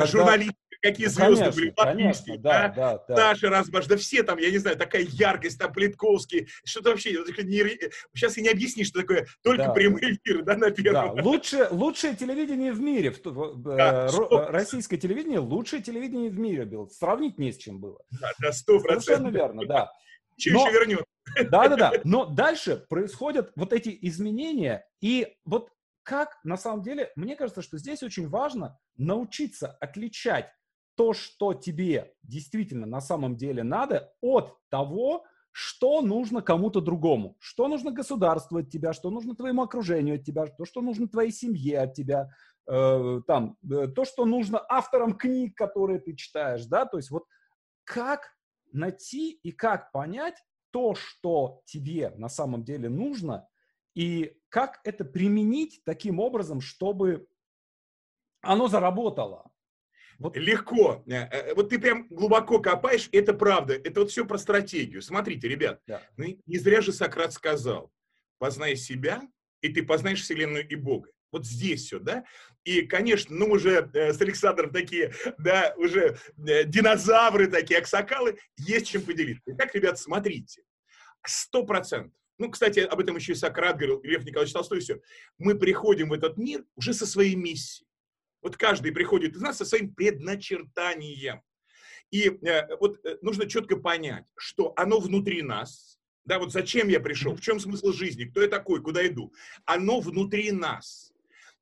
Когда... 0.02 0.12
журналисты, 0.12 0.56
какие 0.82 1.08
звезды 1.08 1.36
конечно, 1.36 1.52
были, 1.52 1.74
конечно, 1.76 2.38
да, 2.38 2.68
да, 2.70 3.04
да. 3.08 3.16
Саша 3.16 3.50
Разбаш, 3.50 3.86
да 3.88 3.98
все 3.98 4.24
там, 4.24 4.38
я 4.38 4.50
не 4.50 4.58
знаю, 4.58 4.78
такая 4.78 5.04
яркость, 5.04 5.60
там, 5.60 5.74
Политковский, 5.74 6.48
что-то 6.64 6.92
вообще, 6.92 7.12
не, 7.12 7.92
сейчас 8.14 8.38
и 8.38 8.42
не 8.42 8.50
объяснишь, 8.50 8.88
что 8.88 9.02
такое, 9.02 9.28
только 9.44 9.66
да. 9.66 9.74
прямые 9.74 10.16
эфиры, 10.16 10.44
да, 10.44 10.56
на 10.56 10.72
первом. 10.72 11.16
Да. 11.16 11.24
Лучше, 11.24 11.68
лучшее 11.72 12.16
телевидение 12.16 12.72
в 12.72 12.80
мире, 12.80 13.14
да, 13.58 14.08
э, 14.08 14.52
российское 14.52 14.98
телевидение, 14.98 15.40
лучшее 15.40 15.82
телевидение 15.82 16.30
в 16.30 16.40
мире 16.40 16.66
было, 16.66 16.88
сравнить 16.88 17.38
не 17.38 17.52
с 17.52 17.58
чем 17.58 17.80
было. 17.80 18.00
Да, 18.20 18.32
да, 18.40 18.52
сто 18.52 18.80
процентов. 18.80 19.04
Совершенно 19.04 19.30
верно, 19.30 19.66
да. 19.66 19.92
Еще 20.38 20.52
вернет. 20.52 21.04
Да, 21.50 21.68
да, 21.68 21.76
да. 21.76 21.94
Но 22.04 22.26
дальше 22.26 22.86
происходят 22.90 23.52
вот 23.56 23.74
эти 23.74 23.98
изменения, 24.02 24.86
и 25.02 25.36
вот 25.46 25.70
как 26.10 26.40
на 26.44 26.58
самом 26.58 26.82
деле, 26.82 27.12
мне 27.16 27.36
кажется, 27.36 27.62
что 27.62 27.78
здесь 27.78 28.02
очень 28.02 28.28
важно 28.28 28.80
научиться 28.98 29.68
отличать 29.80 30.52
то, 30.96 31.14
что 31.14 31.54
тебе 31.54 32.16
действительно 32.24 32.88
на 32.88 33.00
самом 33.00 33.38
деле 33.38 33.62
надо, 33.62 34.12
от 34.20 34.58
того, 34.70 35.24
что 35.52 36.02
нужно 36.02 36.42
кому-то 36.42 36.82
другому, 36.82 37.38
что 37.40 37.68
нужно 37.68 37.92
государству 37.92 38.58
от 38.58 38.72
тебя, 38.72 38.92
что 38.92 39.12
нужно 39.12 39.36
твоему 39.36 39.62
окружению 39.62 40.16
от 40.16 40.24
тебя, 40.24 40.48
то, 40.48 40.66
что 40.66 40.82
нужно 40.82 41.08
твоей 41.08 41.32
семье 41.32 41.82
от 41.82 41.94
тебя, 41.94 42.32
э, 42.68 43.22
там, 43.28 43.60
э, 43.72 43.88
то, 43.90 44.04
что 44.04 44.26
нужно 44.26 44.66
авторам 44.68 45.16
книг, 45.16 45.56
которые 45.56 46.00
ты 46.00 46.16
читаешь, 46.16 46.66
да, 46.66 46.86
то 46.86 46.98
есть 46.98 47.12
вот 47.12 47.26
как 47.84 48.32
найти 48.72 49.34
и 49.44 49.52
как 49.52 49.92
понять 49.92 50.44
то, 50.72 50.96
что 50.96 51.62
тебе 51.66 52.14
на 52.18 52.30
самом 52.30 52.64
деле 52.64 52.90
нужно, 52.90 53.48
и 53.94 54.39
как 54.50 54.80
это 54.84 55.06
применить 55.06 55.82
таким 55.86 56.20
образом, 56.20 56.60
чтобы 56.62 57.28
оно 58.42 58.68
заработало. 58.68 59.52
Вот. 60.18 60.36
Легко. 60.36 61.04
Э, 61.08 61.28
э, 61.32 61.54
вот 61.54 61.70
ты 61.70 61.80
прям 61.80 62.08
глубоко 62.10 62.60
копаешь, 62.60 63.08
это 63.12 63.34
правда. 63.34 63.76
Это 63.76 64.02
вот 64.02 64.12
все 64.12 64.26
про 64.26 64.38
стратегию. 64.38 65.02
Смотрите, 65.02 65.48
ребят, 65.48 65.82
да. 65.88 66.02
ну, 66.18 66.26
не 66.46 66.58
зря 66.58 66.82
же 66.82 66.92
Сократ 66.92 67.32
сказал, 67.32 67.92
познай 68.38 68.76
себя, 68.76 69.22
и 69.62 69.70
ты 69.70 69.84
познаешь 69.84 70.22
Вселенную 70.22 70.68
и 70.68 70.76
Бога. 70.76 71.10
Вот 71.32 71.46
здесь 71.46 71.86
все, 71.86 72.00
да? 72.00 72.26
И, 72.64 72.82
конечно, 72.82 73.36
ну, 73.36 73.52
уже 73.52 73.90
э, 73.94 74.14
с 74.14 74.20
Александром 74.20 74.72
такие, 74.72 75.14
да, 75.38 75.74
уже 75.78 76.18
э, 76.38 76.64
динозавры 76.66 77.48
такие, 77.48 77.80
аксакалы, 77.80 78.40
есть 78.58 78.88
чем 78.88 79.04
поделиться. 79.04 79.44
Итак, 79.46 79.74
ребят, 79.76 80.00
смотрите. 80.00 80.64
Сто 81.26 81.66
процентов 81.66 82.19
ну, 82.40 82.50
кстати, 82.50 82.80
об 82.80 83.00
этом 83.00 83.18
еще 83.18 83.34
и 83.34 83.36
Сократ 83.36 83.76
говорил, 83.76 84.02
Лев 84.02 84.26
Николаевич 84.26 84.54
Толстой, 84.54 84.80
все. 84.80 85.02
Мы 85.38 85.56
приходим 85.56 86.10
в 86.10 86.14
этот 86.14 86.38
мир 86.38 86.64
уже 86.76 86.94
со 86.94 87.06
своей 87.06 87.36
миссией. 87.36 87.86
Вот 88.42 88.56
каждый 88.56 88.94
приходит 88.94 89.36
из 89.36 89.42
нас 89.42 89.58
со 89.58 89.66
своим 89.66 89.94
предначертанием. 89.94 91.42
И 92.12 92.30
э, 92.30 92.76
вот 92.80 93.06
э, 93.06 93.18
нужно 93.22 93.48
четко 93.48 93.76
понять, 93.76 94.26
что 94.38 94.74
оно 94.78 95.00
внутри 95.00 95.42
нас. 95.42 96.00
Да, 96.24 96.40
вот 96.40 96.54
зачем 96.54 96.88
я 96.88 97.02
пришел, 97.02 97.36
в 97.36 97.42
чем 97.42 97.60
смысл 97.60 97.92
жизни, 97.92 98.24
кто 98.24 98.42
я 98.42 98.48
такой, 98.48 98.82
куда 98.82 99.06
иду. 99.06 99.34
Оно 99.66 100.00
внутри 100.00 100.52
нас. 100.52 101.12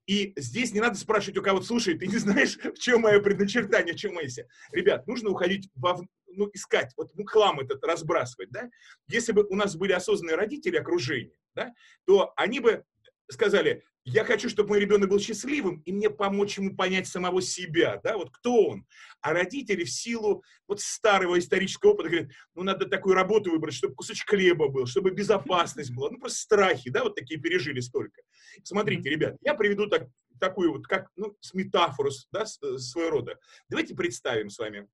И 0.05 0.33
здесь 0.37 0.73
не 0.73 0.79
надо 0.79 0.97
спрашивать 0.97 1.37
у 1.37 1.41
кого-то, 1.41 1.65
слушай, 1.65 1.97
ты 1.97 2.07
не 2.07 2.17
знаешь, 2.17 2.57
в 2.57 2.79
чем 2.79 3.01
мое 3.01 3.19
предначертание, 3.19 3.93
в 3.93 3.97
чем 3.97 4.13
моя 4.13 4.29
Ребят, 4.71 5.07
нужно 5.07 5.31
уходить 5.31 5.69
во, 5.75 5.99
ну, 6.27 6.49
искать, 6.53 6.93
вот 6.97 7.11
ну, 7.15 7.25
хлам 7.25 7.59
этот 7.59 7.83
разбрасывать, 7.83 8.49
да. 8.51 8.69
Если 9.07 9.31
бы 9.31 9.45
у 9.49 9.55
нас 9.55 9.75
были 9.75 9.93
осознанные 9.93 10.35
родители 10.35 10.77
окружения, 10.77 11.37
да, 11.55 11.73
то 12.05 12.33
они 12.35 12.59
бы 12.59 12.83
сказали, 13.29 13.83
я 14.09 14.23
хочу, 14.23 14.47
чтобы 14.47 14.69
мой 14.69 14.79
ребенок 14.79 15.09
был 15.09 15.19
счастливым, 15.19 15.81
и 15.81 15.91
мне 15.91 16.09
помочь 16.09 16.57
ему 16.57 16.73
понять 16.77 17.07
самого 17.07 17.41
себя, 17.41 17.99
да, 18.05 18.17
вот 18.17 18.31
кто 18.31 18.67
он. 18.67 18.85
А 19.19 19.33
родители 19.33 19.83
в 19.83 19.91
силу 19.91 20.45
вот 20.65 20.79
старого 20.79 21.37
исторического 21.37 21.91
опыта 21.91 22.09
говорят, 22.09 22.31
ну, 22.55 22.63
надо 22.63 22.85
такую 22.85 23.15
работу 23.15 23.51
выбрать, 23.51 23.73
чтобы 23.73 23.95
кусочек 23.95 24.29
хлеба 24.29 24.69
был, 24.69 24.85
чтобы 24.85 25.11
безопасность 25.11 25.93
была, 25.93 26.09
ну, 26.09 26.19
просто 26.19 26.39
страхи, 26.39 26.89
да, 26.89 27.03
вот 27.03 27.15
такие 27.15 27.37
пережили 27.37 27.81
столько. 27.81 28.21
Смотрите, 28.63 29.09
ребят, 29.09 29.35
я 29.41 29.55
приведу 29.55 29.87
так, 29.87 30.07
такую 30.39 30.71
вот, 30.71 30.87
как, 30.87 31.09
ну, 31.17 31.35
с 31.41 31.53
метафору, 31.53 32.11
да, 32.31 32.43
э, 32.43 32.77
своего 32.77 33.09
рода. 33.09 33.37
Давайте 33.67 33.93
представим 33.93 34.49
с 34.49 34.57
вами 34.57 34.87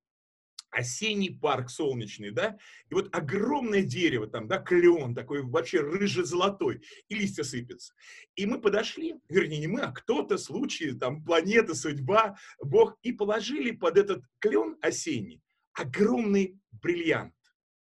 осенний 0.74 1.30
парк 1.30 1.70
солнечный, 1.70 2.32
да, 2.32 2.58
и 2.90 2.94
вот 2.94 3.14
огромное 3.16 3.84
дерево 3.84 4.28
там, 4.28 4.48
да, 4.48 4.58
клен 4.58 5.16
такой 5.16 5.44
вообще 5.44 5.82
рыже-золотой, 5.82 6.82
и 7.08 7.16
листья 7.16 7.44
сыпятся. 7.44 7.94
И 8.36 8.46
мы 8.46 8.60
подошли, 8.60 9.16
вернее, 9.30 9.60
не 9.60 9.68
мы, 9.68 9.82
а 9.82 9.92
кто-то, 9.92 10.38
случай, 10.38 10.94
там, 10.94 11.24
планета, 11.24 11.76
судьба, 11.76 12.38
Бог, 12.62 12.98
и 13.04 13.12
положили 13.12 13.72
под 13.72 13.98
этот 13.98 14.24
клен 14.40 14.78
осенний 14.82 15.42
огромный 15.74 16.60
бриллиант. 16.72 17.34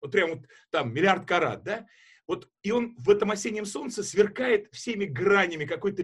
Вот 0.02 0.12
прям 0.12 0.32
вот 0.32 0.40
там 0.72 0.94
миллиард 0.94 1.28
карат, 1.28 1.64
да, 1.64 1.88
вот, 2.28 2.50
и 2.64 2.72
он 2.72 2.96
в 2.98 3.10
этом 3.10 3.32
осеннем 3.32 3.66
солнце 3.66 4.04
сверкает 4.04 4.70
всеми 4.72 5.06
гранями 5.06 5.66
какой-то 5.66 6.04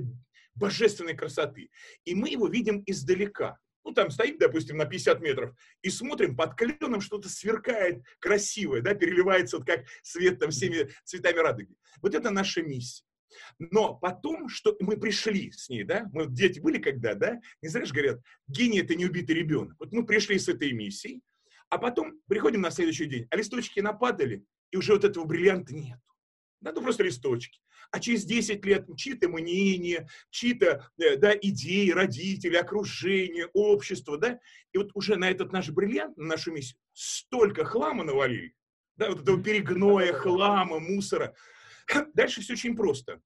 божественной 0.56 1.16
красоты. 1.16 1.70
И 2.06 2.16
мы 2.16 2.30
его 2.30 2.48
видим 2.48 2.84
издалека 2.86 3.58
ну, 3.88 3.94
там 3.94 4.12
стоим, 4.12 4.38
допустим, 4.38 4.76
на 4.76 4.86
50 4.86 5.22
метров, 5.22 5.56
и 5.82 5.90
смотрим, 5.90 6.36
под 6.36 6.56
кленом 6.56 7.00
что-то 7.00 7.30
сверкает 7.30 8.04
красивое, 8.20 8.82
да, 8.82 8.94
переливается 8.94 9.58
вот 9.58 9.66
как 9.66 9.86
свет 10.04 10.40
там 10.40 10.52
всеми 10.52 10.90
цветами 11.06 11.38
радуги. 11.38 11.74
Вот 12.02 12.14
это 12.14 12.30
наша 12.30 12.62
миссия. 12.62 13.06
Но 13.60 13.96
потом, 13.96 14.50
что 14.50 14.76
мы 14.82 14.98
пришли 14.98 15.52
с 15.52 15.70
ней, 15.70 15.84
да, 15.84 16.10
мы 16.12 16.28
дети 16.28 16.60
были 16.60 16.80
когда, 16.80 17.14
да, 17.14 17.40
не 17.62 17.70
знаешь, 17.70 17.94
говорят, 17.94 18.20
гений 18.48 18.82
это 18.82 18.94
не 18.96 19.06
убитый 19.06 19.36
ребенок. 19.36 19.78
Вот 19.80 19.94
мы 19.94 20.06
пришли 20.06 20.38
с 20.38 20.50
этой 20.50 20.74
миссией, 20.74 21.22
а 21.70 21.78
потом 21.78 22.20
приходим 22.28 22.62
на 22.62 22.72
следующий 22.72 23.06
день, 23.06 23.26
а 23.30 23.38
листочки 23.38 23.80
нападали, 23.80 24.44
и 24.72 24.78
уже 24.78 24.94
вот 24.94 25.06
этого 25.06 25.24
бриллианта 25.24 25.74
нет. 25.74 26.00
Да, 26.60 26.74
ну 26.74 26.82
просто 26.82 27.04
листочки. 27.04 27.62
А 27.92 28.00
через 28.00 28.26
10 28.26 28.66
лет 28.66 28.88
чьи-то 28.98 29.30
мнения, 29.30 30.10
чьи-то 30.30 30.90
э, 30.98 31.18
да, 31.18 31.34
идеи, 31.36 31.92
родители, 31.92 32.56
окружение, 32.56 33.48
общество, 33.54 34.18
да, 34.18 34.40
и 34.74 34.78
вот 34.78 34.92
уже 34.94 35.16
на 35.16 35.30
этот 35.30 35.52
наш 35.52 35.70
бриллиант, 35.70 36.18
на 36.18 36.26
нашу 36.26 36.52
миссию, 36.52 36.78
столько 36.94 37.64
хлама 37.66 38.04
навалили, 38.04 38.54
да, 38.98 39.10
вот 39.10 39.22
этого 39.22 39.42
перегноя, 39.42 40.14
хлама, 40.14 40.80
мусора. 40.80 41.34
Дальше 42.14 42.42
все 42.42 42.54
очень 42.54 42.76
просто. 42.76 43.22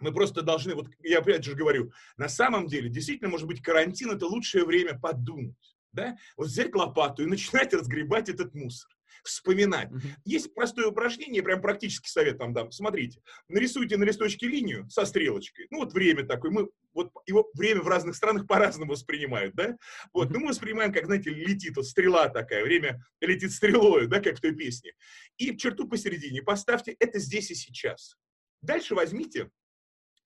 Мы 0.00 0.12
просто 0.12 0.42
должны, 0.42 0.74
вот 0.74 0.88
я 1.02 1.18
опять 1.18 1.44
же 1.44 1.54
говорю, 1.54 1.92
на 2.16 2.28
самом 2.28 2.66
деле, 2.66 2.88
действительно, 2.88 3.30
может 3.30 3.46
быть, 3.46 3.62
карантин– 3.62 4.10
это 4.12 4.26
лучшее 4.26 4.64
время 4.64 4.98
подумать, 4.98 5.76
да, 5.92 6.16
вот 6.36 6.48
взять 6.48 6.74
лопату 6.74 7.22
и 7.22 7.26
начинать 7.26 7.72
разгребать 7.74 8.28
этот 8.28 8.54
мусор 8.54 8.90
вспоминать. 9.24 9.88
Есть 10.24 10.54
простое 10.54 10.88
упражнение, 10.88 11.42
прям 11.42 11.60
практический 11.60 12.08
совет 12.08 12.38
вам 12.38 12.52
дам. 12.52 12.70
Смотрите, 12.70 13.20
нарисуйте 13.48 13.96
на 13.96 14.04
листочке 14.04 14.46
линию 14.46 14.88
со 14.90 15.04
стрелочкой. 15.04 15.66
Ну 15.70 15.78
вот 15.78 15.92
время 15.92 16.26
такое, 16.26 16.50
мы 16.50 16.68
вот 16.94 17.10
его 17.26 17.50
время 17.54 17.82
в 17.82 17.88
разных 17.88 18.16
странах 18.16 18.46
по-разному 18.46 18.92
воспринимают, 18.92 19.54
да? 19.54 19.76
Вот, 20.12 20.30
ну 20.30 20.40
мы 20.40 20.48
воспринимаем, 20.48 20.92
как, 20.92 21.06
знаете, 21.06 21.30
летит 21.30 21.76
вот 21.76 21.86
стрела 21.86 22.28
такая, 22.28 22.64
время 22.64 23.04
летит 23.20 23.52
стрелой, 23.52 24.06
да, 24.06 24.20
как 24.20 24.38
в 24.38 24.40
той 24.40 24.54
песне. 24.54 24.92
И 25.36 25.56
черту 25.56 25.88
посередине 25.88 26.42
поставьте 26.42 26.96
это 26.98 27.18
здесь 27.18 27.50
и 27.50 27.54
сейчас. 27.54 28.16
Дальше 28.60 28.94
возьмите 28.94 29.50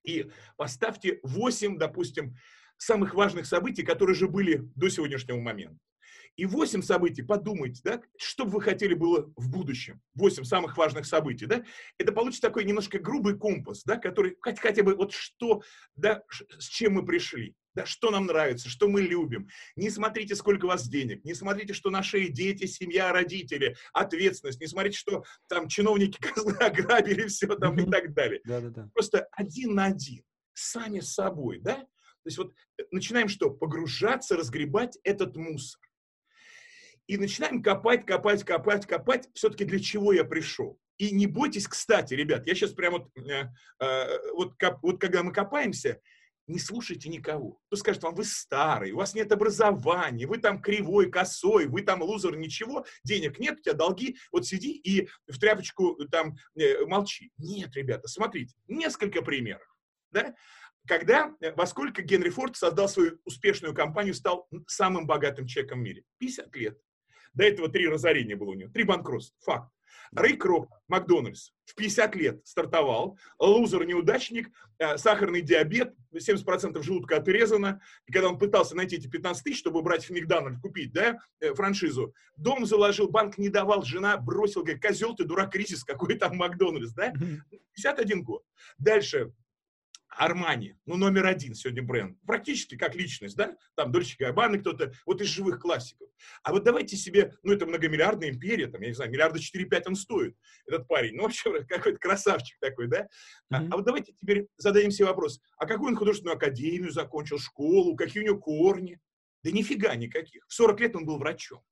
и 0.05 0.31
поставьте 0.57 1.20
8, 1.22 1.79
допустим, 1.79 2.37
самых 2.79 3.14
важных 3.14 3.46
событий, 3.46 3.83
которые 3.83 4.14
же 4.14 4.29
были 4.29 4.62
до 4.75 4.88
сегодняшнего 4.88 5.40
момента. 5.40 5.79
И 6.37 6.44
8 6.44 6.83
событий, 6.83 7.22
подумайте, 7.22 7.81
да, 7.83 8.03
что 8.18 8.44
бы 8.44 8.53
вы 8.53 8.61
хотели 8.61 8.94
было 8.94 9.33
в 9.37 9.51
будущем. 9.51 10.01
8 10.14 10.44
самых 10.44 10.77
важных 10.77 11.07
событий, 11.07 11.46
да. 11.46 11.64
Это 11.99 12.12
получится 12.12 12.42
такой 12.42 12.64
немножко 12.64 12.99
грубый 12.99 13.38
компас, 13.38 13.83
да, 13.85 13.96
который 13.96 14.37
хоть, 14.40 14.61
хотя 14.61 14.83
бы 14.83 14.94
вот 14.94 15.12
что, 15.12 15.62
да, 15.94 16.22
с 16.59 16.66
чем 16.66 16.94
мы 16.94 17.07
пришли. 17.07 17.55
Да, 17.75 17.85
что 17.85 18.11
нам 18.11 18.25
нравится, 18.25 18.70
что 18.70 18.88
мы 18.88 19.03
любим. 19.03 19.49
Не 19.77 19.90
смотрите, 19.90 20.35
сколько 20.35 20.64
у 20.64 20.68
вас 20.68 20.88
денег, 20.88 21.22
не 21.25 21.35
смотрите, 21.35 21.75
что 21.75 21.90
наши 21.90 22.29
дети, 22.29 22.64
семья, 22.64 23.12
родители, 23.12 23.77
ответственность, 23.92 24.62
не 24.62 24.66
смотрите, 24.66 24.96
что 24.96 25.25
там 25.46 25.68
чиновники 25.68 26.18
козлы 26.20 26.55
ограбили 26.55 27.27
все 27.27 27.55
там 27.57 27.79
и 27.79 27.90
так 27.90 28.14
далее. 28.14 28.40
Да, 28.44 28.62
да, 28.62 28.70
да. 28.70 28.90
Просто 28.94 29.29
один 29.33 29.75
на 29.75 29.87
один, 29.87 30.22
сами 30.55 31.01
с 31.01 31.12
собой, 31.12 31.61
да? 31.61 31.75
То 31.75 32.29
есть 32.29 32.38
вот 32.38 32.55
э, 32.79 32.85
начинаем 32.90 33.29
что? 33.29 33.51
Погружаться, 33.51 34.37
разгребать 34.37 34.99
этот 35.05 35.37
мусор. 35.37 35.81
И 37.06 37.16
начинаем 37.16 37.62
копать, 37.62 38.04
копать, 38.04 38.44
копать, 38.44 38.86
копать. 38.86 39.28
Все-таки 39.34 39.64
для 39.64 39.78
чего 39.78 40.12
я 40.12 40.24
пришел? 40.24 40.78
И 40.98 41.10
не 41.10 41.26
бойтесь, 41.26 41.68
кстати, 41.68 42.14
ребят, 42.14 42.46
я 42.46 42.54
сейчас 42.54 42.72
прямо 42.72 42.98
вот, 42.98 43.10
э, 43.16 43.48
э, 43.80 44.32
вот, 44.32 44.54
коп, 44.56 44.78
вот 44.82 45.00
когда 45.00 45.22
мы 45.22 45.32
копаемся, 45.32 46.00
не 46.46 46.58
слушайте 46.58 47.08
никого. 47.08 47.60
Кто 47.66 47.76
скажет 47.76 48.02
вам, 48.02 48.14
вы 48.14 48.24
старый, 48.24 48.92
у 48.92 48.96
вас 48.96 49.14
нет 49.14 49.32
образования, 49.32 50.26
вы 50.26 50.38
там 50.38 50.62
кривой, 50.62 51.10
косой, 51.10 51.66
вы 51.66 51.82
там 51.82 52.02
лузер, 52.02 52.36
ничего, 52.36 52.86
денег 53.04 53.38
нет, 53.38 53.58
у 53.58 53.62
тебя 53.62 53.74
долги, 53.74 54.16
вот 54.32 54.46
сиди 54.46 54.72
и 54.72 55.08
в 55.26 55.38
тряпочку 55.38 55.96
там 56.10 56.36
э, 56.58 56.84
молчи. 56.86 57.30
Нет, 57.38 57.74
ребята, 57.76 58.08
смотрите, 58.08 58.54
несколько 58.68 59.22
примеров. 59.22 59.66
Да? 60.12 60.34
Когда, 60.86 61.34
э, 61.40 61.52
во 61.52 61.66
сколько 61.66 62.02
Генри 62.02 62.30
Форд 62.30 62.56
создал 62.56 62.88
свою 62.88 63.18
успешную 63.24 63.74
компанию, 63.74 64.14
стал 64.14 64.48
самым 64.66 65.06
богатым 65.06 65.46
человеком 65.46 65.80
в 65.80 65.82
мире? 65.82 66.04
50 66.18 66.54
лет. 66.56 66.78
До 67.37 67.44
этого 67.44 67.68
три 67.68 67.87
разорения 67.87 68.35
было 68.35 68.51
у 68.51 68.55
него, 68.55 68.70
три 68.72 68.83
банкротства, 68.83 69.37
факт. 69.44 69.70
Рэй 70.12 70.37
Кроп, 70.37 70.68
Макдональдс, 70.88 71.51
в 71.64 71.75
50 71.75 72.14
лет 72.16 72.46
стартовал, 72.46 73.18
лузер-неудачник, 73.38 74.51
э, 74.79 74.96
сахарный 74.96 75.42
диабет, 75.42 75.94
70% 76.14 76.81
желудка 76.83 77.16
отрезано. 77.16 77.81
И 78.07 78.12
когда 78.12 78.29
он 78.29 78.38
пытался 78.38 78.77
найти 78.77 78.96
эти 78.96 79.09
15 79.09 79.42
тысяч, 79.42 79.59
чтобы 79.59 79.83
брать 79.83 80.05
в 80.05 80.11
Макдональд, 80.11 80.61
купить 80.61 80.92
да, 80.92 81.18
э, 81.40 81.55
франшизу, 81.55 82.14
дом 82.37 82.66
заложил, 82.66 83.09
банк 83.09 83.37
не 83.37 83.49
давал, 83.49 83.83
жена 83.83 84.16
бросил, 84.16 84.62
говорит, 84.62 84.81
козел 84.81 85.14
ты, 85.14 85.25
дурак, 85.25 85.53
кризис, 85.53 85.85
какой 85.85 86.16
там 86.16 86.37
Макдональдс, 86.37 86.92
да? 86.92 87.12
51 87.75 88.22
год. 88.22 88.42
Дальше, 88.79 89.33
Армани, 90.08 90.76
ну, 90.86 90.96
номер 90.96 91.26
один 91.26 91.54
сегодня 91.54 91.82
бренд. 91.82 92.18
Практически 92.26 92.76
как 92.76 92.94
личность, 92.94 93.36
да? 93.36 93.56
Там 93.74 93.92
Дольче 93.92 94.16
Габбана 94.18 94.58
кто-то, 94.58 94.92
вот 95.04 95.20
из 95.20 95.26
живых 95.26 95.60
классиков. 95.60 96.08
А 96.42 96.52
вот 96.52 96.64
давайте 96.64 96.96
себе, 96.96 97.34
ну, 97.42 97.52
это 97.52 97.66
многомиллиардная 97.66 98.30
империя, 98.30 98.66
там, 98.66 98.80
я 98.80 98.88
не 98.88 98.94
знаю, 98.94 99.10
миллиарда 99.10 99.38
4-5 99.38 99.82
он 99.86 99.96
стоит, 99.96 100.36
этот 100.66 100.88
парень. 100.88 101.14
Ну, 101.16 101.24
вообще, 101.24 101.64
какой-то 101.68 101.98
красавчик 101.98 102.58
такой, 102.60 102.86
да? 102.86 103.02
Mm-hmm. 103.02 103.06
А, 103.50 103.68
а 103.70 103.76
вот 103.76 103.84
давайте 103.84 104.12
теперь 104.12 104.46
зададим 104.56 104.90
себе 104.90 105.06
вопрос, 105.06 105.40
а 105.58 105.66
какую 105.66 105.90
он 105.90 105.96
художественную 105.96 106.36
академию 106.36 106.92
закончил, 106.92 107.38
школу, 107.38 107.96
какие 107.96 108.22
у 108.22 108.26
него 108.26 108.38
корни? 108.38 108.98
Да 109.42 109.50
нифига 109.50 109.94
никаких. 109.94 110.44
В 110.48 110.54
40 110.54 110.80
лет 110.80 110.96
он 110.96 111.04
был 111.04 111.18
врачом. 111.18 111.62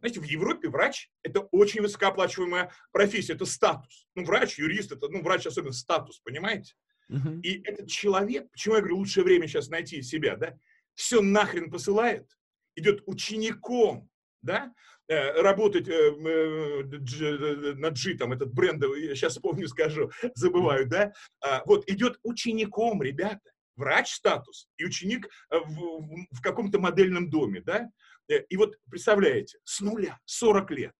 Знаете, 0.00 0.20
в 0.20 0.24
Европе 0.24 0.68
врач– 0.68 1.10
это 1.22 1.40
очень 1.50 1.80
высокооплачиваемая 1.80 2.72
профессия, 2.92 3.32
это 3.32 3.46
статус. 3.46 4.06
Ну, 4.14 4.24
врач, 4.24 4.58
юрист, 4.58 4.92
это, 4.92 5.08
ну, 5.08 5.22
врач 5.22 5.46
особенно 5.46 5.72
статус, 5.72 6.20
понимаете? 6.20 6.74
Uh-huh. 7.10 7.40
И 7.42 7.62
этот 7.62 7.88
человек, 7.88 8.50
почему 8.50 8.74
я 8.74 8.80
говорю, 8.80 8.98
лучшее 8.98 9.24
время 9.24 9.46
сейчас 9.46 9.68
найти 9.68 10.02
себя, 10.02 10.36
да, 10.36 10.58
все 10.94 11.20
нахрен 11.20 11.70
посылает, 11.70 12.26
идет 12.74 13.02
учеником, 13.06 14.08
да, 14.42 14.72
э, 15.08 15.40
работать 15.40 15.88
э, 15.88 15.92
э, 15.92 17.74
на 17.74 17.90
G, 17.90 18.14
там, 18.14 18.32
этот 18.32 18.52
бренд, 18.52 18.82
я 18.82 19.14
сейчас 19.14 19.38
помню, 19.38 19.68
скажу, 19.68 20.10
забываю, 20.34 20.88
да, 20.88 21.12
а, 21.40 21.62
вот, 21.66 21.88
идет 21.88 22.18
учеником, 22.22 23.02
ребята, 23.02 23.50
врач 23.76 24.10
статус 24.10 24.68
и 24.78 24.84
ученик 24.84 25.28
в, 25.50 26.26
в 26.32 26.40
каком-то 26.40 26.80
модельном 26.80 27.28
доме, 27.30 27.60
да, 27.60 27.90
и 28.28 28.56
вот, 28.56 28.76
представляете, 28.90 29.58
с 29.64 29.80
нуля, 29.80 30.18
40 30.24 30.70
лет, 30.72 30.92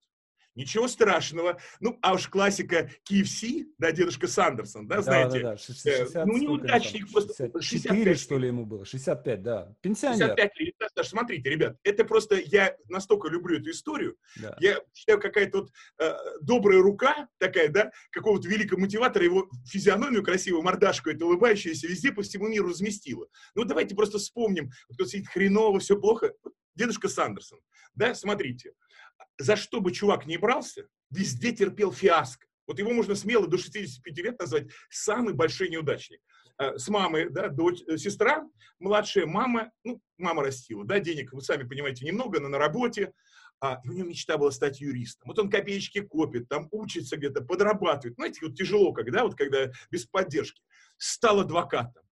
Ничего 0.56 0.88
страшного. 0.88 1.60
Ну, 1.80 1.98
а 2.00 2.14
уж 2.14 2.28
классика 2.28 2.90
KFC, 3.08 3.66
да, 3.78 3.92
дедушка 3.92 4.26
Сандерсон, 4.26 4.88
да, 4.88 5.02
знаете. 5.02 5.40
Да, 5.40 5.50
да, 5.52 5.58
60, 5.58 6.16
э, 6.16 6.24
ну, 6.24 6.38
неудачник. 6.38 7.06
64, 7.08 7.62
65. 7.62 8.18
что 8.18 8.38
ли, 8.38 8.48
ему 8.48 8.64
было? 8.64 8.86
65, 8.86 9.42
да. 9.42 9.74
Пенсионер. 9.82 10.28
65 10.28 10.60
лет. 10.60 10.74
Даже 10.96 11.10
смотрите, 11.10 11.50
ребят, 11.50 11.76
это 11.84 12.04
просто, 12.04 12.36
я 12.36 12.74
настолько 12.88 13.28
люблю 13.28 13.58
эту 13.58 13.70
историю, 13.70 14.16
да. 14.36 14.56
я 14.60 14.80
считаю, 14.94 15.20
какая-то 15.20 15.58
вот 15.58 15.70
э, 15.98 16.14
добрая 16.40 16.80
рука 16.80 17.28
такая, 17.38 17.68
да, 17.68 17.90
какого-то 18.10 18.48
великого 18.48 18.80
мотиватора, 18.80 19.24
его 19.26 19.50
физиономию 19.66 20.24
красивую, 20.24 20.62
мордашку, 20.62 21.10
это 21.10 21.26
улыбающуюся, 21.26 21.86
везде 21.86 22.12
по 22.12 22.22
всему 22.22 22.48
миру 22.48 22.68
разместила. 22.68 23.26
Ну, 23.54 23.64
давайте 23.64 23.94
просто 23.94 24.16
вспомним, 24.16 24.70
кто 24.94 25.04
сидит 25.04 25.28
хреново, 25.28 25.80
все 25.80 26.00
плохо. 26.00 26.32
Дедушка 26.74 27.08
Сандерсон, 27.08 27.58
да, 27.94 28.14
смотрите, 28.14 28.72
за 29.38 29.56
что 29.56 29.80
бы 29.80 29.92
чувак 29.92 30.26
не 30.26 30.36
брался, 30.36 30.88
везде 31.10 31.52
терпел 31.52 31.92
фиаско. 31.92 32.46
Вот 32.66 32.78
его 32.78 32.92
можно 32.92 33.14
смело 33.14 33.46
до 33.46 33.58
65 33.58 34.18
лет 34.18 34.40
назвать 34.40 34.68
самый 34.90 35.34
большой 35.34 35.68
неудачник. 35.68 36.20
А, 36.58 36.78
с 36.78 36.88
мамой, 36.88 37.30
да, 37.30 37.48
дочь, 37.48 37.82
э, 37.86 37.96
сестра, 37.96 38.44
младшая 38.78 39.26
мама, 39.26 39.70
ну, 39.84 40.00
мама 40.18 40.42
растила, 40.42 40.84
да, 40.84 40.98
денег, 40.98 41.32
вы 41.32 41.42
сами 41.42 41.64
понимаете, 41.64 42.04
немного, 42.04 42.40
но 42.40 42.48
на 42.48 42.58
работе, 42.58 43.12
а, 43.60 43.80
и 43.84 43.88
у 43.88 43.92
него 43.92 44.08
мечта 44.08 44.36
была 44.36 44.50
стать 44.50 44.80
юристом. 44.80 45.28
Вот 45.28 45.38
он 45.38 45.50
копеечки 45.50 46.00
копит, 46.00 46.48
там 46.48 46.68
учится 46.72 47.16
где-то, 47.16 47.42
подрабатывает. 47.42 48.16
Знаете, 48.16 48.40
вот 48.42 48.56
тяжело, 48.56 48.92
когда, 48.92 49.24
вот 49.24 49.34
когда 49.34 49.70
без 49.90 50.06
поддержки. 50.06 50.62
Стал 50.98 51.40
адвокатом. 51.40 52.02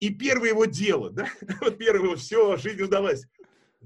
И 0.00 0.10
первое 0.10 0.50
его 0.50 0.64
дело, 0.64 1.10
да, 1.10 1.28
вот 1.60 1.78
первое 1.78 2.04
его, 2.04 2.16
все, 2.16 2.56
жизнь 2.56 2.82
удалась 2.82 3.24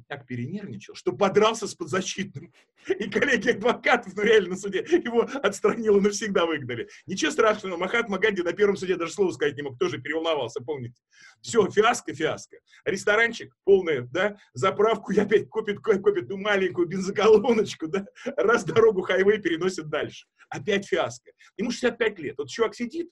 так 0.09 0.27
перенервничал, 0.27 0.95
что 0.95 1.13
подрался 1.13 1.67
с 1.67 1.75
подзащитным. 1.75 2.53
И 2.89 3.09
коллеги 3.11 3.51
адвокатов, 3.51 4.15
ну 4.17 4.23
реально 4.23 4.51
на 4.51 4.57
суде, 4.57 4.87
его 4.91 5.29
отстранило, 5.43 6.01
навсегда 6.01 6.47
выгнали. 6.47 6.89
Ничего 7.07 7.31
страшного, 7.31 7.77
Махатма 7.77 8.19
Ганди 8.19 8.43
на 8.43 8.53
первом 8.53 8.77
суде 8.77 8.97
даже 8.97 9.13
слова 9.13 9.33
сказать 9.33 9.57
не 9.57 9.63
мог, 9.63 9.79
тоже 9.79 9.99
переволновался, 9.99 10.63
помните. 10.63 11.01
Все, 11.41 11.69
фиаско, 11.71 12.15
фиаско. 12.15 12.59
Ресторанчик 12.85 13.55
полный, 13.65 14.07
да, 14.09 14.37
заправку 14.55 15.13
я 15.13 15.23
опять 15.23 15.49
купит, 15.49 15.81
купит 15.81 16.29
ну, 16.29 16.37
маленькую 16.37 16.87
бензоколоночку, 16.87 17.89
да, 17.89 18.07
раз 18.37 18.65
дорогу 18.65 19.03
хайвей 19.03 19.39
переносит 19.39 19.89
дальше. 19.89 20.27
Опять 20.49 20.87
фиаско. 20.87 21.33
Ему 21.57 21.71
65 21.71 22.19
лет. 22.21 22.35
Вот 22.39 22.49
чувак 22.49 22.75
сидит, 22.75 23.11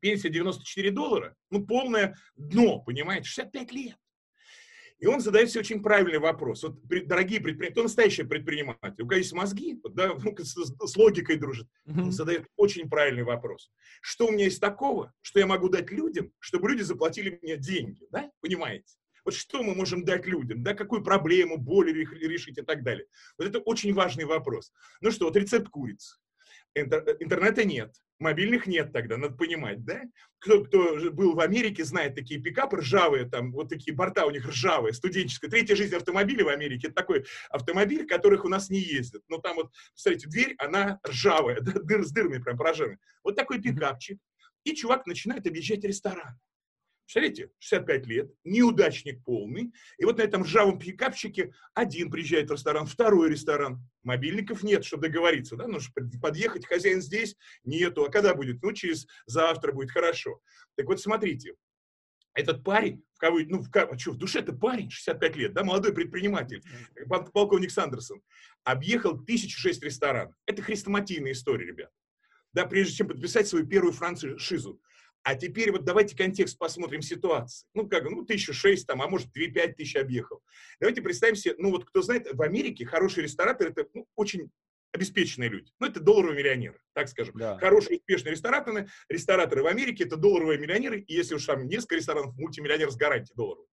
пенсия 0.00 0.28
94 0.28 0.90
доллара, 0.90 1.34
ну 1.50 1.64
полное 1.64 2.16
дно, 2.36 2.80
понимаете, 2.80 3.28
65 3.28 3.72
лет. 3.72 3.96
И 4.98 5.06
он 5.06 5.20
задает 5.20 5.50
себе 5.50 5.60
очень 5.60 5.82
правильный 5.82 6.18
вопрос. 6.18 6.62
Вот, 6.62 6.80
дорогие 6.84 7.40
предприниматели, 7.40 7.72
кто 7.72 7.82
настоящий 7.82 8.22
предприниматель? 8.22 9.02
У 9.02 9.06
кого 9.06 9.18
есть 9.18 9.32
мозги, 9.32 9.78
да, 9.90 10.16
с, 10.38 10.54
с 10.54 10.96
логикой 10.96 11.36
дружит. 11.36 11.68
Он 11.86 12.10
задает 12.12 12.46
очень 12.56 12.88
правильный 12.88 13.24
вопрос. 13.24 13.70
Что 14.00 14.26
у 14.26 14.30
меня 14.32 14.44
есть 14.44 14.60
такого, 14.60 15.12
что 15.20 15.38
я 15.38 15.46
могу 15.46 15.68
дать 15.68 15.90
людям, 15.90 16.32
чтобы 16.38 16.70
люди 16.70 16.82
заплатили 16.82 17.38
мне 17.42 17.56
деньги, 17.56 18.06
да? 18.10 18.30
Понимаете? 18.40 18.94
Вот 19.26 19.34
что 19.34 19.62
мы 19.62 19.74
можем 19.74 20.04
дать 20.04 20.24
людям, 20.24 20.62
да, 20.62 20.72
какую 20.72 21.02
проблему, 21.02 21.58
боль 21.58 21.92
решить 21.92 22.58
и 22.58 22.62
так 22.62 22.84
далее. 22.84 23.06
Вот 23.36 23.48
это 23.48 23.58
очень 23.58 23.92
важный 23.92 24.24
вопрос. 24.24 24.72
Ну 25.00 25.10
что, 25.10 25.26
вот 25.26 25.36
рецепт 25.36 25.68
курицы. 25.68 26.16
Интернета 26.74 27.64
нет, 27.64 27.92
Мобильных 28.18 28.66
нет 28.66 28.92
тогда, 28.92 29.18
надо 29.18 29.34
понимать, 29.34 29.84
да? 29.84 30.00
Кто, 30.38 30.64
кто 30.64 30.96
был 31.10 31.34
в 31.34 31.40
Америке, 31.40 31.84
знает 31.84 32.14
такие 32.14 32.40
пикапы 32.40 32.78
ржавые, 32.78 33.28
там 33.28 33.52
вот 33.52 33.68
такие 33.68 33.94
борта 33.94 34.24
у 34.24 34.30
них 34.30 34.46
ржавые, 34.46 34.94
студенческие. 34.94 35.50
Третья 35.50 35.76
жизнь 35.76 35.94
автомобиля 35.94 36.44
в 36.44 36.48
Америке, 36.48 36.86
это 36.86 36.96
такой 36.96 37.26
автомобиль, 37.50 38.06
которых 38.06 38.44
у 38.44 38.48
нас 38.48 38.70
не 38.70 38.80
ездят. 38.80 39.22
Но 39.28 39.38
там 39.38 39.56
вот, 39.56 39.70
смотрите, 39.94 40.28
дверь, 40.28 40.54
она 40.58 40.98
ржавая, 41.06 41.60
дыр, 41.60 42.04
с 42.04 42.12
дырами 42.12 42.38
прям 42.38 42.56
прожженной. 42.56 42.98
Вот 43.22 43.36
такой 43.36 43.60
пикапчик. 43.60 44.18
И 44.64 44.74
чувак 44.74 45.06
начинает 45.06 45.46
объезжать 45.46 45.84
ресторан. 45.84 46.38
Представляете, 47.06 47.50
65 47.60 48.06
лет, 48.08 48.30
неудачник 48.42 49.22
полный. 49.22 49.72
И 49.96 50.04
вот 50.04 50.18
на 50.18 50.22
этом 50.22 50.42
ржавом 50.42 50.76
пикапчике 50.76 51.52
один 51.72 52.10
приезжает 52.10 52.50
в 52.50 52.54
ресторан, 52.54 52.84
второй 52.84 53.30
ресторан. 53.30 53.80
Мобильников 54.02 54.64
нет, 54.64 54.84
чтобы 54.84 55.06
договориться. 55.06 55.54
Да? 55.54 55.68
Нужно 55.68 55.92
подъехать, 56.20 56.66
хозяин 56.66 57.00
здесь, 57.00 57.36
нету. 57.62 58.04
А 58.04 58.10
когда 58.10 58.34
будет? 58.34 58.60
Ну, 58.60 58.72
через 58.72 59.06
завтра 59.26 59.70
будет, 59.70 59.92
хорошо. 59.92 60.40
Так 60.74 60.86
вот, 60.86 61.00
смотрите, 61.00 61.54
этот 62.34 62.64
парень, 62.64 63.04
в 63.14 63.18
кого, 63.18 63.38
ну, 63.38 63.62
в, 63.62 63.70
а 63.72 63.96
что, 63.96 64.10
в 64.10 64.18
душе 64.18 64.40
это 64.40 64.52
парень, 64.52 64.90
65 64.90 65.36
лет, 65.36 65.52
да, 65.52 65.62
молодой 65.62 65.94
предприниматель, 65.94 66.60
полковник 67.32 67.70
Сандерсон, 67.70 68.20
объехал 68.64 69.12
1006 69.12 69.80
ресторанов. 69.84 70.34
Это 70.44 70.60
хрестоматийная 70.60 71.32
история, 71.32 71.68
ребят. 71.68 71.90
Да, 72.52 72.66
прежде 72.66 72.96
чем 72.96 73.08
подписать 73.08 73.46
свою 73.46 73.64
первую 73.64 73.92
франшизу. 73.92 74.80
А 75.26 75.34
теперь 75.34 75.72
вот 75.72 75.84
давайте 75.84 76.16
контекст 76.16 76.56
посмотрим 76.56 77.02
ситуации. 77.02 77.66
Ну, 77.74 77.88
как, 77.88 78.04
ну, 78.04 78.24
тысячу 78.24 78.54
шесть 78.54 78.86
там, 78.86 79.02
а 79.02 79.08
может, 79.08 79.32
две-пять 79.32 79.76
тысяч 79.76 79.96
объехал. 79.96 80.40
Давайте 80.78 81.02
представим 81.02 81.34
себе, 81.34 81.56
ну, 81.58 81.72
вот 81.72 81.84
кто 81.84 82.00
знает, 82.00 82.28
в 82.32 82.40
Америке 82.42 82.86
хороший 82.86 83.24
ресторатор– 83.24 83.66
это 83.70 83.88
ну, 83.92 84.06
очень 84.14 84.52
обеспеченные 84.92 85.48
люди. 85.48 85.72
Ну, 85.80 85.88
это 85.88 85.98
долларовые 85.98 86.38
миллионеры, 86.38 86.78
так 86.92 87.08
скажем. 87.08 87.34
Да. 87.36 87.58
Хорошие, 87.58 87.98
успешные 87.98 88.34
рестораторы, 88.34 88.88
рестораторы 89.08 89.64
в 89.64 89.66
Америке– 89.66 90.04
это 90.06 90.16
долларовые 90.16 90.60
миллионеры, 90.60 91.00
и 91.00 91.14
если 91.14 91.34
уж 91.34 91.44
там 91.44 91.66
несколько 91.66 91.96
ресторанов, 91.96 92.36
мультимиллионер 92.36 92.88
с 92.88 92.96
гарантией 92.96 93.34
долларовой. 93.34 93.66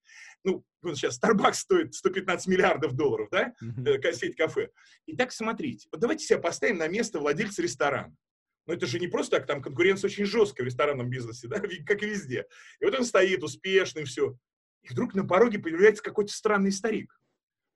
Ну, 0.43 0.65
вот 0.81 0.97
сейчас 0.97 1.19
Starbucks 1.21 1.53
стоит 1.53 1.93
115 1.93 2.47
миллиардов 2.47 2.93
долларов, 2.93 3.29
да, 3.31 3.53
mm-hmm. 3.63 4.13
сеть 4.13 4.35
кафе. 4.35 4.71
Итак, 5.05 5.31
смотрите, 5.31 5.87
вот 5.91 6.01
давайте 6.01 6.25
себя 6.25 6.39
поставим 6.39 6.79
на 6.79 6.87
место 6.87 7.19
владельца 7.19 7.61
ресторана. 7.61 8.15
Но 8.65 8.73
это 8.73 8.85
же 8.85 8.99
не 8.99 9.07
просто 9.07 9.37
так, 9.37 9.47
там 9.47 9.61
конкуренция 9.61 10.09
очень 10.09 10.25
жесткая 10.25 10.63
в 10.63 10.67
ресторанном 10.67 11.09
бизнесе, 11.09 11.47
да, 11.49 11.59
как 11.59 12.03
и 12.03 12.05
везде. 12.05 12.45
И 12.79 12.85
вот 12.85 12.95
он 12.95 13.05
стоит 13.05 13.43
успешный, 13.43 14.05
все. 14.05 14.37
И 14.83 14.89
вдруг 14.89 15.13
на 15.13 15.25
пороге 15.25 15.59
появляется 15.59 16.03
какой-то 16.03 16.33
странный 16.33 16.71
старик. 16.71 17.19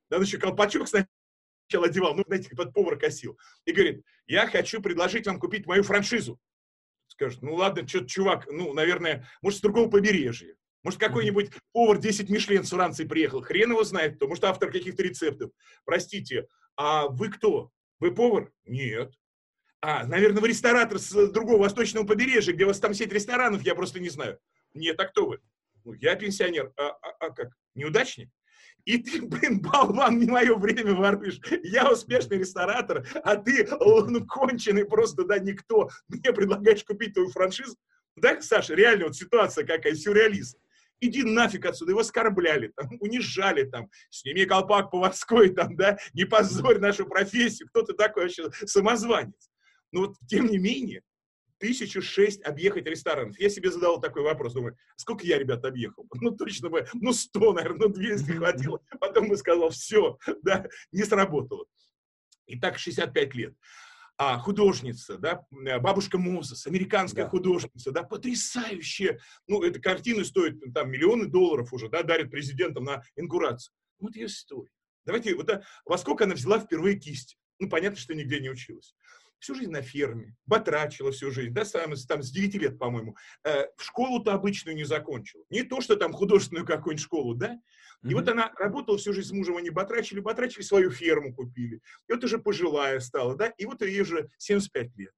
Да, 0.10 0.18
он 0.18 0.24
еще 0.24 0.38
колпачок 0.38 0.88
сначала 0.88 1.88
одевал, 1.88 2.16
ну, 2.16 2.24
знаете, 2.26 2.56
под 2.56 2.74
повар 2.74 2.98
косил. 2.98 3.38
И 3.66 3.72
говорит, 3.72 4.04
я 4.28 4.48
хочу 4.48 4.82
предложить 4.82 5.28
вам 5.28 5.40
купить 5.40 5.66
мою 5.66 5.84
франшизу. 5.84 6.40
Скажет, 7.08 7.42
ну 7.42 7.56
ладно, 7.56 7.88
что 7.88 8.06
чувак, 8.06 8.48
ну, 8.50 8.74
наверное, 8.74 9.28
может, 9.42 9.60
с 9.60 9.62
другого 9.62 9.90
побережья. 9.90 10.56
Может, 10.84 11.00
какой-нибудь 11.00 11.52
повар 11.74 11.98
10 11.98 12.30
Мишлен 12.30 12.64
с 12.64 12.70
Франции 12.70 13.06
приехал. 13.06 13.42
Хрен 13.42 13.72
его 13.72 13.84
знает 13.84 14.16
кто. 14.16 14.28
Может, 14.28 14.44
автор 14.46 14.72
каких-то 14.72 15.04
рецептов. 15.04 15.52
Простите, 15.84 16.48
а 16.76 17.08
вы 17.08 17.30
кто? 17.30 17.72
Вы 18.00 18.14
повар? 18.14 18.52
Нет. 18.66 19.14
А, 19.90 20.06
наверное, 20.06 20.42
вы 20.42 20.50
ресторатор 20.50 21.00
с 21.00 21.30
другого 21.30 21.62
восточного 21.62 22.06
побережья, 22.06 22.52
где 22.52 22.66
у 22.66 22.68
вас 22.68 22.78
там 22.78 22.94
сеть 22.94 23.14
ресторанов, 23.14 23.62
я 23.62 23.74
просто 23.74 24.02
не 24.02 24.10
знаю. 24.10 24.38
Нет, 24.74 25.00
а 25.00 25.06
кто 25.06 25.28
вы? 25.28 25.40
Ну, 25.86 25.94
я 25.94 26.16
пенсионер. 26.16 26.74
А, 26.76 26.90
а, 26.90 27.10
а 27.22 27.30
как? 27.30 27.54
Неудачник? 27.74 28.30
И 28.84 28.98
ты, 28.98 29.22
блин, 29.26 29.62
болван, 29.62 30.20
не 30.20 30.26
мое 30.26 30.56
время 30.56 30.94
воруешь. 30.94 31.40
Я 31.64 31.90
успешный 31.90 32.38
ресторатор, 32.38 33.08
а 33.24 33.38
ты, 33.38 33.66
ну, 33.80 34.28
конченый 34.28 34.84
просто, 34.84 35.24
да, 35.24 35.40
никто. 35.40 35.90
Мне 36.10 36.34
предлагаешь 36.34 36.84
купить 36.84 37.14
твою 37.14 37.30
франшизу. 37.30 37.78
Да, 38.18 38.42
Саша, 38.42 38.76
реально 38.76 39.06
вот 39.06 39.16
ситуация 39.16 39.66
какая, 39.66 39.96
сюрреалист. 39.96 40.58
Иди 41.00 41.24
нафиг 41.24 41.66
отсюда, 41.66 41.92
его 41.92 42.02
оскорбляли, 42.02 42.74
там, 42.76 42.90
унижали, 43.00 43.64
там, 43.64 43.90
сними 44.10 44.44
колпак 44.44 44.92
поварской, 44.92 45.48
там, 45.52 45.78
да, 45.78 45.98
не 46.14 46.26
позорь 46.26 46.80
нашу 46.80 47.06
профессию, 47.06 47.70
кто 47.70 47.84
ты 47.84 47.94
такой 47.94 48.24
вообще, 48.24 48.52
самозванец. 48.66 49.50
Но 49.92 50.02
вот, 50.02 50.16
тем 50.28 50.48
не 50.48 50.58
менее, 50.58 51.02
тысячу 51.60 52.02
шесть 52.02 52.44
объехать 52.44 52.86
ресторанов. 52.86 53.40
Я 53.40 53.50
себе 53.50 53.72
задал 53.72 54.00
такой 54.00 54.24
вопрос, 54.24 54.54
думаю, 54.54 54.78
сколько 54.96 55.26
я, 55.26 55.38
ребят, 55.38 55.66
объехал? 55.66 56.08
Ну, 56.22 56.32
точно 56.32 56.70
бы, 56.70 56.88
ну, 56.94 57.14
100, 57.14 57.54
наверное, 57.54 57.88
ну, 57.88 57.94
200 57.94 58.32
хватило. 58.32 58.82
Потом 59.00 59.30
бы 59.30 59.38
сказал, 59.38 59.70
все, 59.70 60.18
да, 60.42 60.68
не 60.92 61.04
сработало. 61.04 61.66
И 62.46 62.60
так 62.60 62.78
65 62.78 63.36
лет. 63.36 63.54
А 64.20 64.40
художница, 64.40 65.20
да, 65.20 65.46
бабушка 65.52 66.18
Мозес, 66.18 66.66
американская 66.66 67.26
да. 67.26 67.30
художница, 67.30 67.92
да, 67.92 68.02
потрясающая. 68.02 69.20
Ну, 69.48 69.62
эта 69.62 69.80
картина 69.80 70.24
стоит 70.24 70.60
там 70.74 70.90
миллионы 70.90 71.28
долларов 71.28 71.72
уже, 71.72 71.88
да, 71.88 72.02
дарит 72.02 72.32
президентам 72.32 72.86
на 72.86 73.04
инкурацию. 73.16 73.76
Вот 74.00 74.16
ее 74.16 74.26
история. 74.26 74.72
Давайте, 75.06 75.36
вот, 75.36 75.46
да, 75.46 75.62
во 75.86 76.00
сколько 76.00 76.24
она 76.24 76.34
взяла 76.34 76.60
впервые 76.60 76.98
кисть? 76.98 77.38
Ну, 77.60 77.70
понятно, 77.70 77.98
что 77.98 78.16
нигде 78.16 78.40
не 78.40 78.50
училась 78.50 78.96
всю 79.40 79.56
жизнь 79.56 79.72
на 79.72 79.82
ферме, 79.82 80.36
батрачила 80.46 81.12
всю 81.12 81.32
жизнь, 81.32 81.54
да, 81.54 81.66
сам, 81.66 81.94
там 82.08 82.24
с 82.24 82.32
9 82.32 82.56
лет, 82.56 82.80
по-моему, 82.80 83.16
э, 83.44 83.68
в 83.76 83.84
школу-то 83.84 84.34
обычную 84.34 84.76
не 84.76 84.84
закончила. 84.84 85.44
Не 85.50 85.64
то, 85.64 85.82
что 85.82 85.96
там 85.96 86.14
художественную 86.14 86.66
какую-нибудь 86.66 87.04
школу, 87.04 87.36
да. 87.36 87.60
И 88.04 88.08
mm-hmm. 88.08 88.14
вот 88.14 88.30
она 88.30 88.52
работала 88.58 88.98
всю 88.98 89.14
жизнь 89.14 89.30
с 89.30 89.32
мужем, 89.32 89.58
они 89.58 89.70
батрачили, 89.70 90.20
батрачили, 90.20 90.62
свою 90.62 90.92
ферму 90.92 91.34
купили. 91.34 91.82
И 92.08 92.14
вот 92.14 92.24
уже 92.24 92.38
пожилая 92.38 93.00
стала, 93.00 93.36
да, 93.36 93.48
и 93.48 93.66
вот 93.66 93.82
ей 93.82 94.02
уже 94.02 94.30
75 94.38 94.96
лет. 94.98 95.14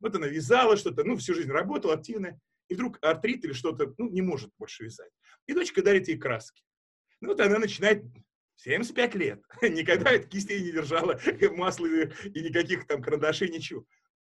Вот 0.00 0.14
она 0.16 0.26
вязала 0.26 0.76
что-то, 0.76 1.04
ну, 1.04 1.16
всю 1.16 1.34
жизнь 1.34 1.50
работала, 1.50 1.94
активная. 1.94 2.38
И 2.68 2.74
вдруг 2.74 2.98
артрит 3.02 3.44
или 3.44 3.52
что-то, 3.52 3.94
ну, 3.98 4.10
не 4.10 4.22
может 4.22 4.50
больше 4.58 4.84
вязать. 4.84 5.10
И 5.46 5.52
дочка 5.52 5.82
дарит 5.82 6.08
ей 6.08 6.18
краски. 6.18 6.62
Ну, 7.20 7.28
вот 7.28 7.40
она 7.40 7.58
начинает 7.58 8.04
75 8.56 9.14
лет. 9.14 9.42
Никогда 9.62 10.18
кистей 10.18 10.62
не 10.62 10.72
держала, 10.72 11.18
масла 11.56 11.86
и 11.86 12.40
никаких 12.40 12.86
там 12.86 13.02
карандашей, 13.02 13.48
ничего. 13.48 13.84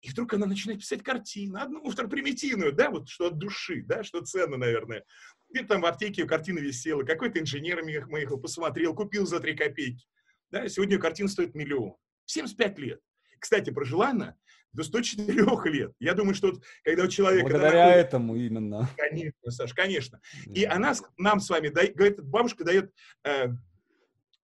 И 0.02 0.10
вдруг 0.10 0.34
она 0.34 0.46
начинает 0.46 0.80
писать 0.80 1.04
картину, 1.04 1.60
одну, 1.60 1.92
примитивную, 2.10 2.72
да, 2.72 2.90
вот 2.90 3.10
что 3.10 3.28
от 3.28 3.38
души, 3.38 3.84
да, 3.86 4.04
что 4.04 4.22
ценно, 4.22 4.56
наверное. 4.56 5.04
Где 5.50 5.64
там 5.64 5.82
в 5.82 5.86
аптеке 5.86 6.26
картина 6.26 6.60
висела, 6.60 7.04
какой-то 7.04 7.40
инженер 7.40 7.84
моих 7.84 8.30
посмотрел, 8.42 8.96
купил 8.96 9.26
за 9.26 9.40
3 9.40 9.56
копейки. 9.56 10.06
Да, 10.52 10.70
сегодня 10.70 10.98
картина 11.00 11.28
стоит 11.28 11.54
миллион. 11.54 11.96
75 12.26 12.80
лет. 12.80 13.00
Кстати, 13.40 13.72
прожила 13.72 14.10
она 14.10 14.36
до 14.72 14.84
104 14.84 15.72
лет. 15.72 15.92
Я 16.00 16.14
думаю, 16.14 16.36
что 16.36 16.52
вот, 16.52 16.64
когда 16.84 17.04
у 17.04 17.08
человека... 17.08 17.50
Благодаря 17.50 17.86
находит... 17.88 18.08
этому 18.08 18.36
именно. 18.36 18.90
Конечно, 18.98 19.52
Саш, 19.52 19.74
конечно. 19.74 20.22
И 20.46 20.64
она 20.64 20.94
нам 21.18 21.40
с 21.40 21.50
вами, 21.50 21.70
дает, 21.70 21.96
говорит, 21.96 22.22
бабушка 22.22 22.64
дает 22.64 22.94
э, 23.24 23.48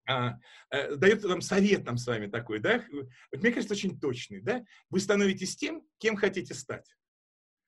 а, 0.06 0.38
а, 0.70 0.96
дает 0.96 1.22
нам 1.24 1.40
совет 1.40 1.84
нам 1.84 1.98
с 1.98 2.06
вами 2.06 2.26
такой, 2.26 2.58
да, 2.58 2.84
мне 3.32 3.52
кажется, 3.52 3.74
очень 3.74 3.98
точный, 3.98 4.40
да, 4.40 4.64
вы 4.90 5.00
становитесь 5.00 5.56
тем, 5.56 5.82
кем 5.98 6.16
хотите 6.16 6.54
стать. 6.54 6.86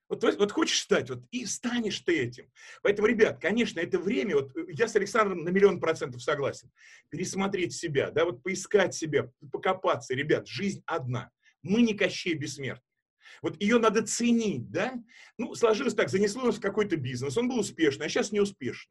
Вот, 0.08 0.22
вот 0.22 0.52
хочешь 0.52 0.80
стать, 0.80 1.10
вот 1.10 1.22
и 1.30 1.44
станешь 1.44 2.00
ты 2.00 2.18
этим. 2.18 2.50
Поэтому, 2.82 3.08
ребят, 3.08 3.40
конечно, 3.40 3.78
это 3.78 3.98
время, 3.98 4.36
вот 4.36 4.52
я 4.68 4.88
с 4.88 4.96
Александром 4.96 5.44
на 5.44 5.50
миллион 5.50 5.80
процентов 5.80 6.22
согласен, 6.22 6.70
пересмотреть 7.10 7.74
себя, 7.74 8.10
да, 8.10 8.24
вот 8.24 8.42
поискать 8.42 8.94
себя, 8.94 9.30
покопаться. 9.52 10.14
Ребят, 10.14 10.48
жизнь 10.48 10.82
одна. 10.86 11.30
Мы 11.62 11.82
не 11.82 11.92
Кощей 11.92 12.34
бессмертный. 12.34 12.84
Вот 13.42 13.60
ее 13.60 13.78
надо 13.78 14.02
ценить, 14.02 14.70
да? 14.70 14.94
Ну, 15.36 15.54
сложилось 15.54 15.94
так, 15.94 16.08
занесло 16.08 16.44
нас 16.44 16.56
в 16.56 16.60
какой-то 16.60 16.96
бизнес, 16.96 17.36
он 17.36 17.48
был 17.48 17.58
успешный, 17.58 18.06
а 18.06 18.08
сейчас 18.08 18.32
не 18.32 18.40
успешный. 18.40 18.90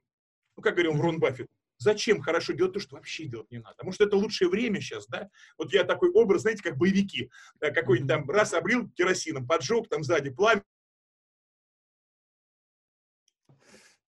Ну, 0.56 0.62
как 0.62 0.74
говорил 0.74 1.00
Рон 1.02 1.20
Баффет, 1.20 1.48
Зачем 1.78 2.22
хорошо 2.22 2.54
делать 2.54 2.74
то, 2.74 2.80
что 2.80 2.96
вообще 2.96 3.26
делать 3.26 3.52
не 3.52 3.60
надо? 3.60 3.76
Потому 3.76 3.92
что 3.92 4.06
это 4.06 4.18
лучшее 4.18 4.50
время 4.50 4.82
сейчас, 4.82 5.08
да? 5.08 5.30
Вот 5.58 5.74
я 5.74 5.84
такой 5.84 6.10
образ, 6.12 6.42
знаете, 6.42 6.64
как 6.64 6.78
боевики. 6.78 7.30
Какой-нибудь 7.60 8.10
там 8.10 8.30
раз 8.30 8.54
обрил 8.54 8.90
керосином, 8.92 9.48
поджег, 9.48 9.88
там 9.90 10.04
сзади 10.04 10.30
пламя. 10.32 10.64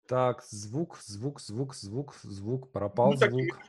Так, 0.07 0.43
звук, 0.43 0.97
звук, 1.03 1.39
звук, 1.39 1.75
звук, 1.75 2.15
звук, 2.23 2.71
пропал 2.71 3.11
ну, 3.11 3.17
звук. 3.17 3.59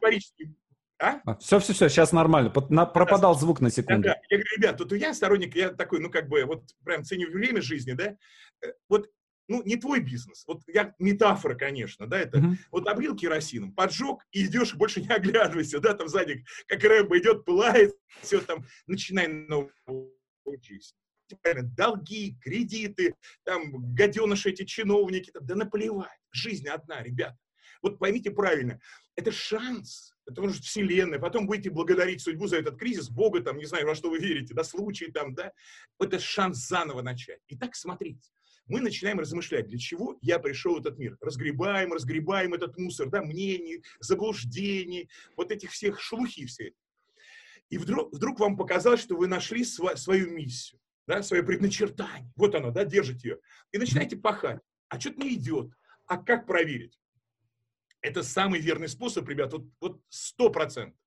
А? 0.98 1.20
а? 1.24 1.36
Все, 1.36 1.58
все, 1.58 1.74
все, 1.74 1.88
сейчас 1.90 2.12
нормально. 2.12 2.52
На, 2.70 2.86
пропадал 2.86 3.38
звук 3.38 3.60
на 3.60 3.70
секунду. 3.70 4.02
Да, 4.02 4.14
да. 4.14 4.20
Я 4.30 4.36
говорю, 4.38 4.56
ребят, 4.56 4.76
тут 4.78 4.92
я 4.92 5.12
сторонник, 5.12 5.54
я 5.54 5.70
такой, 5.70 6.00
ну, 6.00 6.10
как 6.10 6.28
бы, 6.28 6.44
вот 6.44 6.64
прям 6.84 7.04
ценю 7.04 7.30
время 7.30 7.60
жизни, 7.60 7.92
да. 7.92 8.16
Э, 8.62 8.72
вот 8.88 9.10
ну, 9.50 9.62
не 9.64 9.76
твой 9.76 10.00
бизнес. 10.00 10.44
Вот 10.46 10.62
я, 10.68 10.94
метафора, 11.00 11.56
конечно, 11.56 12.06
да, 12.06 12.20
это 12.20 12.38
mm-hmm. 12.38 12.56
вот 12.70 12.86
облил 12.86 13.16
керосином, 13.16 13.72
поджег, 13.72 14.20
и 14.30 14.46
идешь, 14.46 14.74
больше 14.74 15.00
не 15.00 15.08
оглядывайся, 15.08 15.80
да, 15.80 15.92
там 15.92 16.08
сзади, 16.08 16.44
как 16.68 16.84
Рэмбо 16.84 17.18
идет, 17.18 17.44
пылает, 17.44 17.92
все 18.22 18.40
там, 18.40 18.64
начинай 18.86 19.26
новую 19.26 20.14
жизнь. 20.62 20.94
Долги, 21.76 22.38
кредиты, 22.40 23.14
там, 23.44 23.94
гаденыши 23.94 24.50
эти 24.50 24.64
чиновники, 24.64 25.32
да 25.40 25.56
наплевать. 25.56 26.18
Жизнь 26.30 26.68
одна, 26.68 27.02
ребята. 27.02 27.36
Вот 27.82 27.98
поймите 27.98 28.30
правильно, 28.30 28.80
это 29.16 29.32
шанс 29.32 30.14
это 30.30 30.42
может 30.42 30.62
вселенная, 30.62 31.18
потом 31.18 31.46
будете 31.46 31.70
благодарить 31.70 32.22
судьбу 32.22 32.46
за 32.46 32.58
этот 32.58 32.78
кризис, 32.78 33.10
Бога, 33.10 33.40
там, 33.40 33.58
не 33.58 33.64
знаю, 33.64 33.86
во 33.86 33.96
что 33.96 34.10
вы 34.10 34.18
верите, 34.18 34.54
да, 34.54 34.62
случай 34.62 35.10
там, 35.10 35.34
да, 35.34 35.52
это 35.98 36.20
шанс 36.20 36.68
заново 36.68 37.02
начать. 37.02 37.40
Итак, 37.48 37.74
смотрите, 37.74 38.30
мы 38.70 38.80
начинаем 38.80 39.18
размышлять, 39.18 39.66
для 39.66 39.78
чего 39.78 40.16
я 40.22 40.38
пришел 40.38 40.76
в 40.76 40.78
этот 40.78 40.96
мир. 40.96 41.18
Разгребаем, 41.20 41.92
разгребаем 41.92 42.54
этот 42.54 42.78
мусор, 42.78 43.11
да, 43.11 43.20
мнений, 43.20 43.83
заблуждений, 43.98 45.11
вот 45.37 45.50
этих 45.50 45.72
всех 45.72 46.00
шелухи 46.00 46.46
все. 46.46 46.72
И 47.68 47.78
вдруг, 47.78 48.14
вдруг 48.14 48.38
вам 48.38 48.56
показалось, 48.56 49.00
что 49.00 49.16
вы 49.16 49.26
нашли 49.26 49.62
сва- 49.62 49.96
свою 49.96 50.30
миссию, 50.30 50.80
да, 51.09 51.22
свое 51.22 51.42
предначертание. 51.42 52.33
Вот 52.37 52.54
оно, 52.54 52.70
да, 52.70 52.85
держите 52.85 53.28
ее. 53.28 53.38
И 53.72 53.78
начинаете 53.78 54.16
пахать. 54.16 54.61
А 54.88 55.00
что-то 55.00 55.20
не 55.20 55.35
идет. 55.35 55.72
А 56.06 56.16
как 56.16 56.46
проверить? 56.46 56.98
Это 58.00 58.22
самый 58.22 58.61
верный 58.61 58.88
способ, 58.88 59.28
ребят, 59.28 59.52
вот 59.80 60.00
сто 60.09 60.48
процентов. 60.50 60.98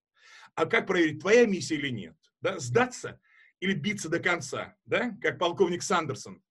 А 0.55 0.65
как 0.65 0.85
проверить, 0.85 1.19
твоя 1.21 1.45
миссия 1.45 1.75
или 1.75 1.89
нет? 1.89 2.15
Да? 2.41 2.59
Сдаться 2.59 3.19
или 3.61 3.73
биться 3.73 4.09
до 4.09 4.19
конца, 4.19 4.75
да? 4.85 5.17
как 5.21 5.39
полковник 5.39 5.81
Сандерсон. 5.81 6.41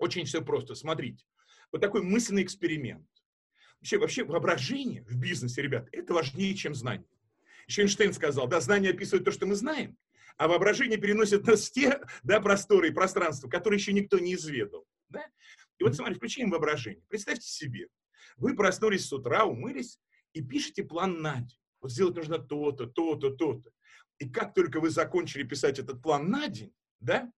Очень 0.00 0.24
все 0.24 0.42
просто. 0.42 0.74
Смотрите, 0.74 1.24
вот 1.70 1.82
такой 1.82 2.02
мысленный 2.02 2.42
эксперимент. 2.42 3.06
Вообще, 3.80 3.98
вообще 3.98 4.24
воображение 4.24 5.02
в 5.02 5.14
бизнесе, 5.16 5.60
ребят, 5.62 5.88
это 5.92 6.14
важнее, 6.14 6.54
чем 6.54 6.74
знание. 6.74 7.06
Еще 7.68 7.82
Эйнштейн 7.82 8.12
сказал, 8.14 8.48
да, 8.48 8.60
знание 8.60 8.92
описывает 8.92 9.24
то, 9.24 9.30
что 9.30 9.46
мы 9.46 9.54
знаем, 9.54 9.96
а 10.38 10.48
воображение 10.48 10.98
переносит 10.98 11.46
нас 11.46 11.68
в 11.68 11.72
те 11.72 12.00
да, 12.22 12.40
просторы 12.40 12.88
и 12.88 12.92
пространства, 12.92 13.48
которые 13.48 13.78
еще 13.78 13.92
никто 13.92 14.18
не 14.18 14.34
изведал. 14.34 14.86
Да? 15.10 15.22
И 15.78 15.84
вот 15.84 15.94
смотри, 15.94 16.14
включаем 16.14 16.50
воображение. 16.50 17.04
Представьте 17.08 17.48
себе, 17.48 17.88
вы 18.36 18.56
проснулись 18.56 19.06
с 19.06 19.12
утра, 19.12 19.44
умылись 19.44 20.00
и 20.32 20.42
пишете 20.42 20.82
план 20.82 21.20
на 21.20 21.40
день. 21.40 21.58
Вот 21.82 21.92
сделать 21.92 22.16
нужно 22.16 22.38
то-то, 22.38 22.86
то-то, 22.86 23.30
то-то. 23.30 23.70
И 24.18 24.28
как 24.28 24.54
только 24.54 24.80
вы 24.80 24.88
закончили 24.88 25.42
писать 25.42 25.78
этот 25.78 26.02
план 26.02 26.30
на 26.30 26.48
день, 26.48 26.72
да, 27.00 27.30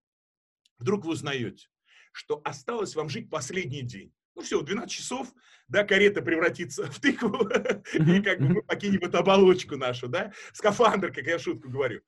вдруг 0.79 1.05
вы 1.05 1.12
узнаете, 1.12 1.68
что 2.12 2.40
осталось 2.44 2.94
вам 2.94 3.09
жить 3.09 3.31
последний 3.31 3.83
день. 3.83 4.12
Ну 4.35 4.42
все, 4.42 4.62
12 4.62 4.90
часов, 4.90 5.33
да, 5.68 5.85
карета 5.85 6.22
превратится 6.22 6.90
в 6.90 7.01
тыкву, 7.01 7.48
и 7.94 8.22
как 8.22 8.40
бы 8.40 8.48
мы 8.48 8.62
покинем 8.62 9.01
эту 9.01 9.18
оболочку 9.18 9.77
нашу, 9.77 10.09
да, 10.09 10.33
скафандр, 10.53 11.12
как 11.12 11.27
я 11.27 11.38
шутку 11.38 11.68
говорю. 11.68 12.03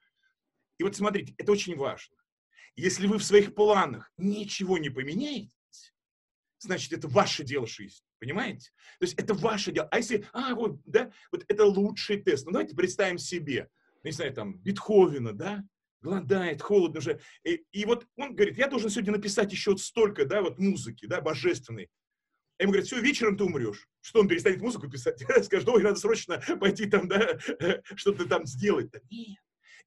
И 0.78 0.84
вот 0.84 0.96
смотрите, 0.96 1.34
это 1.38 1.52
очень 1.52 1.76
важно. 1.76 2.16
Если 2.76 3.06
вы 3.06 3.18
в 3.18 3.24
своих 3.24 3.54
планах 3.54 4.10
ничего 4.16 4.78
не 4.78 4.90
поменяете, 4.90 5.54
значит, 6.58 6.92
это 6.92 7.08
ваше 7.08 7.44
дело 7.44 7.66
жизни. 7.66 8.04
Понимаете? 8.18 8.70
То 8.98 9.04
есть 9.04 9.14
это 9.14 9.34
ваше 9.34 9.70
дело. 9.70 9.86
А 9.90 9.98
если, 9.98 10.26
а, 10.32 10.54
вот, 10.54 10.80
да, 10.86 11.12
вот 11.30 11.44
это 11.46 11.64
лучший 11.66 12.22
тест. 12.22 12.46
Ну, 12.46 12.52
давайте 12.52 12.74
представим 12.74 13.18
себе, 13.18 13.68
ну, 14.02 14.08
не 14.08 14.12
знаю, 14.12 14.32
там, 14.32 14.58
Бетховена, 14.58 15.32
да, 15.32 15.62
голодает, 16.04 16.62
холодно 16.62 17.00
же. 17.00 17.18
И, 17.44 17.64
и 17.72 17.84
вот 17.86 18.06
он 18.16 18.34
говорит, 18.34 18.58
я 18.58 18.68
должен 18.68 18.90
сегодня 18.90 19.12
написать 19.12 19.50
еще 19.52 19.76
столько, 19.76 20.26
да, 20.26 20.42
вот 20.42 20.58
музыки, 20.58 21.06
да, 21.06 21.20
божественной. 21.20 21.88
А 22.58 22.62
ему 22.62 22.72
говорят, 22.72 22.86
все, 22.86 23.00
вечером 23.00 23.36
ты 23.36 23.44
умрешь. 23.44 23.88
Что 24.00 24.20
он 24.20 24.28
перестанет 24.28 24.60
музыку 24.60 24.88
писать? 24.88 25.20
Скажет, 25.44 25.68
ой, 25.68 25.82
надо 25.82 25.96
срочно 25.96 26.40
пойти 26.60 26.86
там, 26.86 27.08
да, 27.08 27.38
что-то 27.96 28.26
там 28.26 28.46
сделать. 28.46 28.92
Нет. 29.10 29.38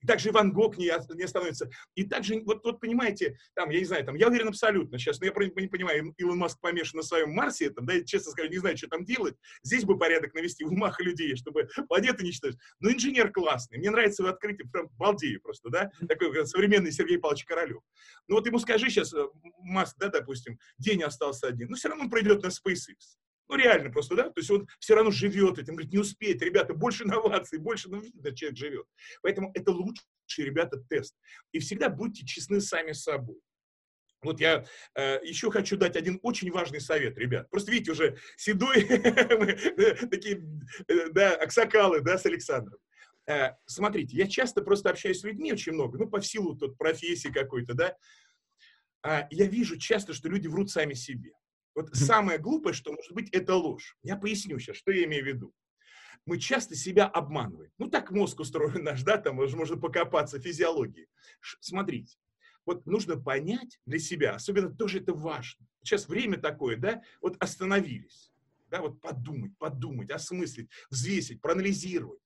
И 0.01 0.07
также 0.07 0.31
Ван 0.31 0.51
Гог 0.51 0.77
не, 0.77 0.91
не 1.15 1.23
остановится. 1.23 1.69
И 1.95 2.03
также, 2.03 2.41
вот, 2.41 2.63
вот 2.63 2.79
понимаете, 2.79 3.37
там, 3.55 3.69
я 3.69 3.79
не 3.79 3.85
знаю, 3.85 4.05
там, 4.05 4.15
я 4.15 4.27
уверен 4.27 4.49
абсолютно 4.49 4.97
сейчас, 4.97 5.19
но 5.19 5.27
я 5.27 5.33
не 5.33 5.67
понимаю, 5.67 6.13
Илон 6.17 6.37
Маск 6.37 6.59
помешан 6.59 6.97
на 6.97 7.03
своем 7.03 7.31
Марсе, 7.31 7.69
там, 7.69 7.85
да, 7.85 7.93
я 7.93 8.03
честно 8.03 8.31
скажу, 8.31 8.49
не 8.49 8.57
знаю, 8.57 8.77
что 8.77 8.87
там 8.87 9.05
делать. 9.05 9.35
Здесь 9.63 9.85
бы 9.85 9.97
порядок 9.97 10.33
навести 10.33 10.63
в 10.63 10.71
умах 10.71 10.99
людей, 10.99 11.35
чтобы 11.35 11.67
планеты 11.87 12.23
не 12.23 12.31
читать. 12.31 12.55
Но 12.79 12.91
инженер 12.91 13.31
классный, 13.31 13.77
мне 13.77 13.89
нравится 13.89 14.23
его 14.23 14.31
открытие, 14.31 14.69
прям 14.69 14.89
балдею 14.97 15.41
просто, 15.41 15.69
да, 15.69 15.91
такой 16.07 16.45
современный 16.45 16.91
Сергей 16.91 17.17
Павлович 17.17 17.45
Королев. 17.45 17.81
Ну 18.27 18.35
вот 18.35 18.45
ему 18.45 18.59
скажи 18.59 18.89
сейчас, 18.89 19.13
э, 19.13 19.25
Маск, 19.59 19.97
да, 19.97 20.09
допустим, 20.09 20.59
день 20.77 21.03
остался 21.03 21.47
один, 21.47 21.69
но 21.69 21.75
все 21.75 21.89
равно 21.89 22.05
он 22.05 22.09
пройдет 22.09 22.43
на 22.43 22.47
SpaceX. 22.47 23.17
Ну, 23.49 23.55
реально 23.55 23.91
просто, 23.91 24.15
да? 24.15 24.23
То 24.23 24.39
есть 24.39 24.51
он 24.51 24.67
все 24.79 24.95
равно 24.95 25.11
живет 25.11 25.57
этим, 25.57 25.75
говорит, 25.75 25.93
не 25.93 25.99
успеет, 25.99 26.41
ребята, 26.41 26.73
больше 26.73 27.03
инноваций, 27.03 27.59
больше, 27.59 27.89
ну, 27.89 28.01
видно, 28.01 28.35
человек 28.35 28.57
живет. 28.57 28.85
Поэтому 29.21 29.51
это 29.53 29.71
лучший, 29.71 30.03
ребята, 30.37 30.83
тест. 30.89 31.15
И 31.51 31.59
всегда 31.59 31.89
будьте 31.89 32.25
честны 32.25 32.59
сами 32.59 32.91
с 32.91 33.03
собой. 33.03 33.39
Вот 34.21 34.39
я 34.39 34.65
э, 34.95 35.19
еще 35.23 35.51
хочу 35.51 35.77
дать 35.77 35.95
один 35.95 36.19
очень 36.23 36.51
важный 36.51 36.81
совет, 36.81 37.17
ребят. 37.17 37.49
Просто 37.49 37.71
видите, 37.71 37.91
уже 37.91 38.17
седой, 38.35 38.83
такие, 40.09 40.43
э, 40.87 41.09
да, 41.11 41.35
аксакалы, 41.35 42.01
да, 42.01 42.17
с 42.17 42.25
Александром. 42.25 42.79
Э, 43.27 43.51
смотрите, 43.65 44.17
я 44.17 44.27
часто 44.27 44.61
просто 44.61 44.89
общаюсь 44.89 45.19
с 45.19 45.23
людьми 45.23 45.53
очень 45.53 45.73
много, 45.73 45.97
ну, 45.99 46.09
по 46.09 46.21
силу 46.21 46.55
тут 46.55 46.77
профессии 46.77 47.29
какой-то, 47.29 47.73
да. 47.75 47.95
А, 49.03 49.27
я 49.29 49.45
вижу 49.45 49.77
часто, 49.77 50.13
что 50.13 50.29
люди 50.29 50.47
врут 50.47 50.71
сами 50.71 50.93
себе. 50.93 51.31
Вот 51.77 51.95
самое 51.95 52.39
глупое, 52.39 52.73
что 52.73 52.91
может 52.91 53.11
быть, 53.11 53.29
это 53.29 53.53
ложь. 53.53 53.97
Я 54.01 54.15
поясню 54.17 54.57
сейчас, 54.57 54.77
что 54.77 54.89
я 54.91 55.03
имею 55.03 55.23
в 55.23 55.27
виду. 55.27 55.53
Мы 56.25 56.39
часто 56.39 56.73
себя 56.73 57.05
обманываем. 57.05 57.71
Ну, 57.77 57.87
так 57.87 58.09
мозг 58.09 58.39
устроен 58.39 58.83
наш, 58.83 59.03
да, 59.03 59.17
там 59.17 59.35
можно 59.35 59.77
покопаться 59.77 60.39
в 60.39 60.41
физиологии. 60.41 61.07
Смотрите, 61.59 62.17
вот 62.65 62.87
нужно 62.87 63.15
понять 63.15 63.79
для 63.85 63.99
себя, 63.99 64.33
особенно 64.33 64.71
тоже 64.71 65.01
это 65.01 65.13
важно. 65.13 65.67
Сейчас 65.83 66.09
время 66.09 66.39
такое, 66.39 66.77
да, 66.77 67.03
вот 67.21 67.37
остановились, 67.39 68.33
да, 68.71 68.81
вот 68.81 68.99
подумать, 68.99 69.55
подумать, 69.59 70.09
осмыслить, 70.09 70.71
взвесить, 70.89 71.41
проанализировать. 71.41 72.19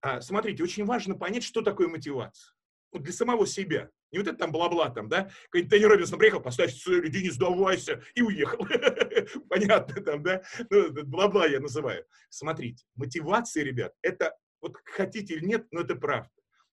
А, 0.00 0.22
смотрите, 0.22 0.62
очень 0.62 0.86
важно 0.86 1.14
понять, 1.14 1.44
что 1.44 1.60
такое 1.60 1.88
мотивация. 1.88 2.54
Вот 2.90 3.02
для 3.02 3.12
самого 3.12 3.46
себя. 3.46 3.90
Не 4.14 4.18
вот 4.20 4.28
это 4.28 4.38
там 4.38 4.52
бла-бла 4.52 4.90
там, 4.90 5.08
да? 5.08 5.28
Какой-нибудь 5.46 5.70
Тони 5.70 5.84
Робинсон 5.86 6.18
приехал, 6.20 6.40
поставь 6.40 6.72
цель, 6.72 7.08
иди, 7.08 7.24
не 7.24 7.30
сдавайся, 7.30 8.00
и 8.14 8.22
уехал. 8.22 8.64
Понятно 9.48 10.00
там, 10.04 10.22
да? 10.22 10.40
Ну, 10.70 11.02
бла-бла 11.02 11.46
я 11.46 11.58
называю. 11.58 12.06
Смотрите, 12.28 12.84
мотивация, 12.94 13.64
ребят, 13.64 13.92
это, 14.02 14.36
вот 14.60 14.76
хотите 14.84 15.34
или 15.34 15.44
нет, 15.44 15.66
но 15.72 15.80
это 15.80 15.96
правда. 15.96 16.30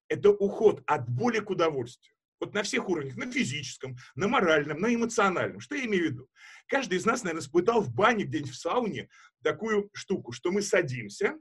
Это 0.07 0.29
уход 0.29 0.83
от 0.85 1.09
боли 1.09 1.39
к 1.39 1.49
удовольствию. 1.49 2.15
Вот 2.39 2.53
на 2.53 2.61
всех 2.61 2.87
уровнях, 2.87 3.17
на 3.17 3.31
физическом, 3.31 3.95
на 4.13 4.27
моральном, 4.27 4.79
на 4.79 4.93
эмоциональном. 4.93 5.61
Что 5.61 5.73
я 5.73 5.85
имею 5.85 6.09
в 6.09 6.11
виду? 6.11 6.29
Каждый 6.67 6.99
из 6.99 7.05
нас, 7.05 7.23
наверное, 7.23 7.41
испытал 7.41 7.81
в 7.81 7.91
бане, 7.91 8.25
где-нибудь 8.25 8.51
в 8.51 8.55
сауне, 8.55 9.09
такую 9.43 9.89
штуку, 9.93 10.31
что 10.31 10.51
мы 10.51 10.61
садимся, 10.61 11.39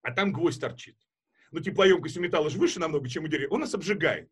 а 0.00 0.10
там 0.10 0.32
гвоздь 0.32 0.58
торчит. 0.58 0.96
Ну, 1.50 1.60
теплоемкость 1.60 2.16
у 2.16 2.20
металла 2.22 2.48
же 2.48 2.58
выше 2.58 2.80
намного, 2.80 3.10
чем 3.10 3.24
у 3.24 3.28
дерева. 3.28 3.52
Он 3.52 3.60
нас 3.60 3.74
обжигает. 3.74 4.30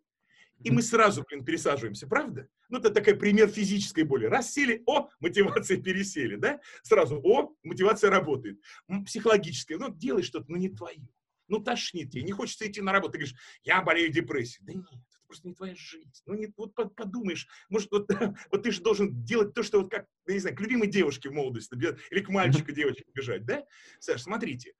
И 0.62 0.70
мы 0.70 0.82
сразу, 0.82 1.24
блин, 1.28 1.44
пересаживаемся, 1.44 2.06
правда? 2.06 2.46
Ну, 2.68 2.78
это 2.78 2.90
такой 2.90 3.14
пример 3.14 3.48
физической 3.48 4.04
боли. 4.04 4.26
Раз 4.26 4.52
сели, 4.52 4.82
о, 4.86 5.08
мотивация 5.18 5.80
пересели, 5.80 6.36
да? 6.36 6.60
Сразу, 6.82 7.20
о, 7.22 7.54
мотивация 7.62 8.10
работает. 8.10 8.60
Психологическая, 9.06 9.78
ну, 9.78 9.88
делай 9.88 10.22
что-то, 10.22 10.50
но 10.50 10.58
не 10.58 10.68
твое. 10.68 11.08
Ну, 11.48 11.58
тошнит 11.58 12.12
тебе, 12.12 12.22
не 12.22 12.32
хочется 12.32 12.68
идти 12.68 12.80
на 12.80 12.92
работу. 12.92 13.12
Ты 13.12 13.18
говоришь, 13.18 13.36
я 13.64 13.82
болею 13.82 14.12
депрессией. 14.12 14.64
Да 14.64 14.72
нет, 14.74 14.86
это 14.86 15.26
просто 15.26 15.48
не 15.48 15.54
твоя 15.54 15.74
жизнь. 15.74 16.12
Ну, 16.26 16.34
не, 16.34 16.52
вот 16.56 16.74
подумаешь, 16.74 17.48
может, 17.68 17.90
вот, 17.90 18.08
вот 18.52 18.62
ты 18.62 18.70
же 18.70 18.82
должен 18.82 19.24
делать 19.24 19.54
то, 19.54 19.62
что 19.62 19.80
вот 19.80 19.90
как, 19.90 20.06
я 20.26 20.34
не 20.34 20.40
знаю, 20.40 20.56
к 20.56 20.60
любимой 20.60 20.88
девушке 20.88 21.30
в 21.30 21.32
молодости, 21.32 21.74
или 22.10 22.20
к 22.20 22.28
мальчику 22.28 22.70
девочке 22.70 23.04
бежать, 23.14 23.44
да? 23.46 23.64
Саш, 23.98 24.22
смотрите, 24.22 24.74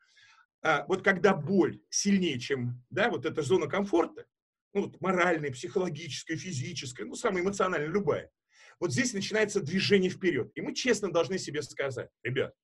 а, 0.63 0.85
вот 0.87 1.03
когда 1.03 1.35
боль 1.35 1.81
сильнее, 1.89 2.39
чем, 2.39 2.83
да, 2.91 3.11
вот 3.11 3.25
эта 3.25 3.43
зона 3.43 3.67
комфорта, 3.67 4.27
ну, 4.73 4.83
вот 4.83 5.01
моральная, 5.01 5.51
психологическая, 5.51 6.37
физическая, 6.37 7.07
ну, 7.07 7.15
самая 7.15 7.43
эмоциональная, 7.43 7.89
любая. 7.89 8.31
Вот 8.79 8.93
здесь 8.93 9.13
начинается 9.13 9.61
движение 9.61 10.11
вперед. 10.11 10.51
И 10.55 10.61
мы 10.61 10.75
честно 10.75 11.13
должны 11.13 11.39
себе 11.39 11.63
сказать, 11.63 12.09
ребят, 12.23 12.55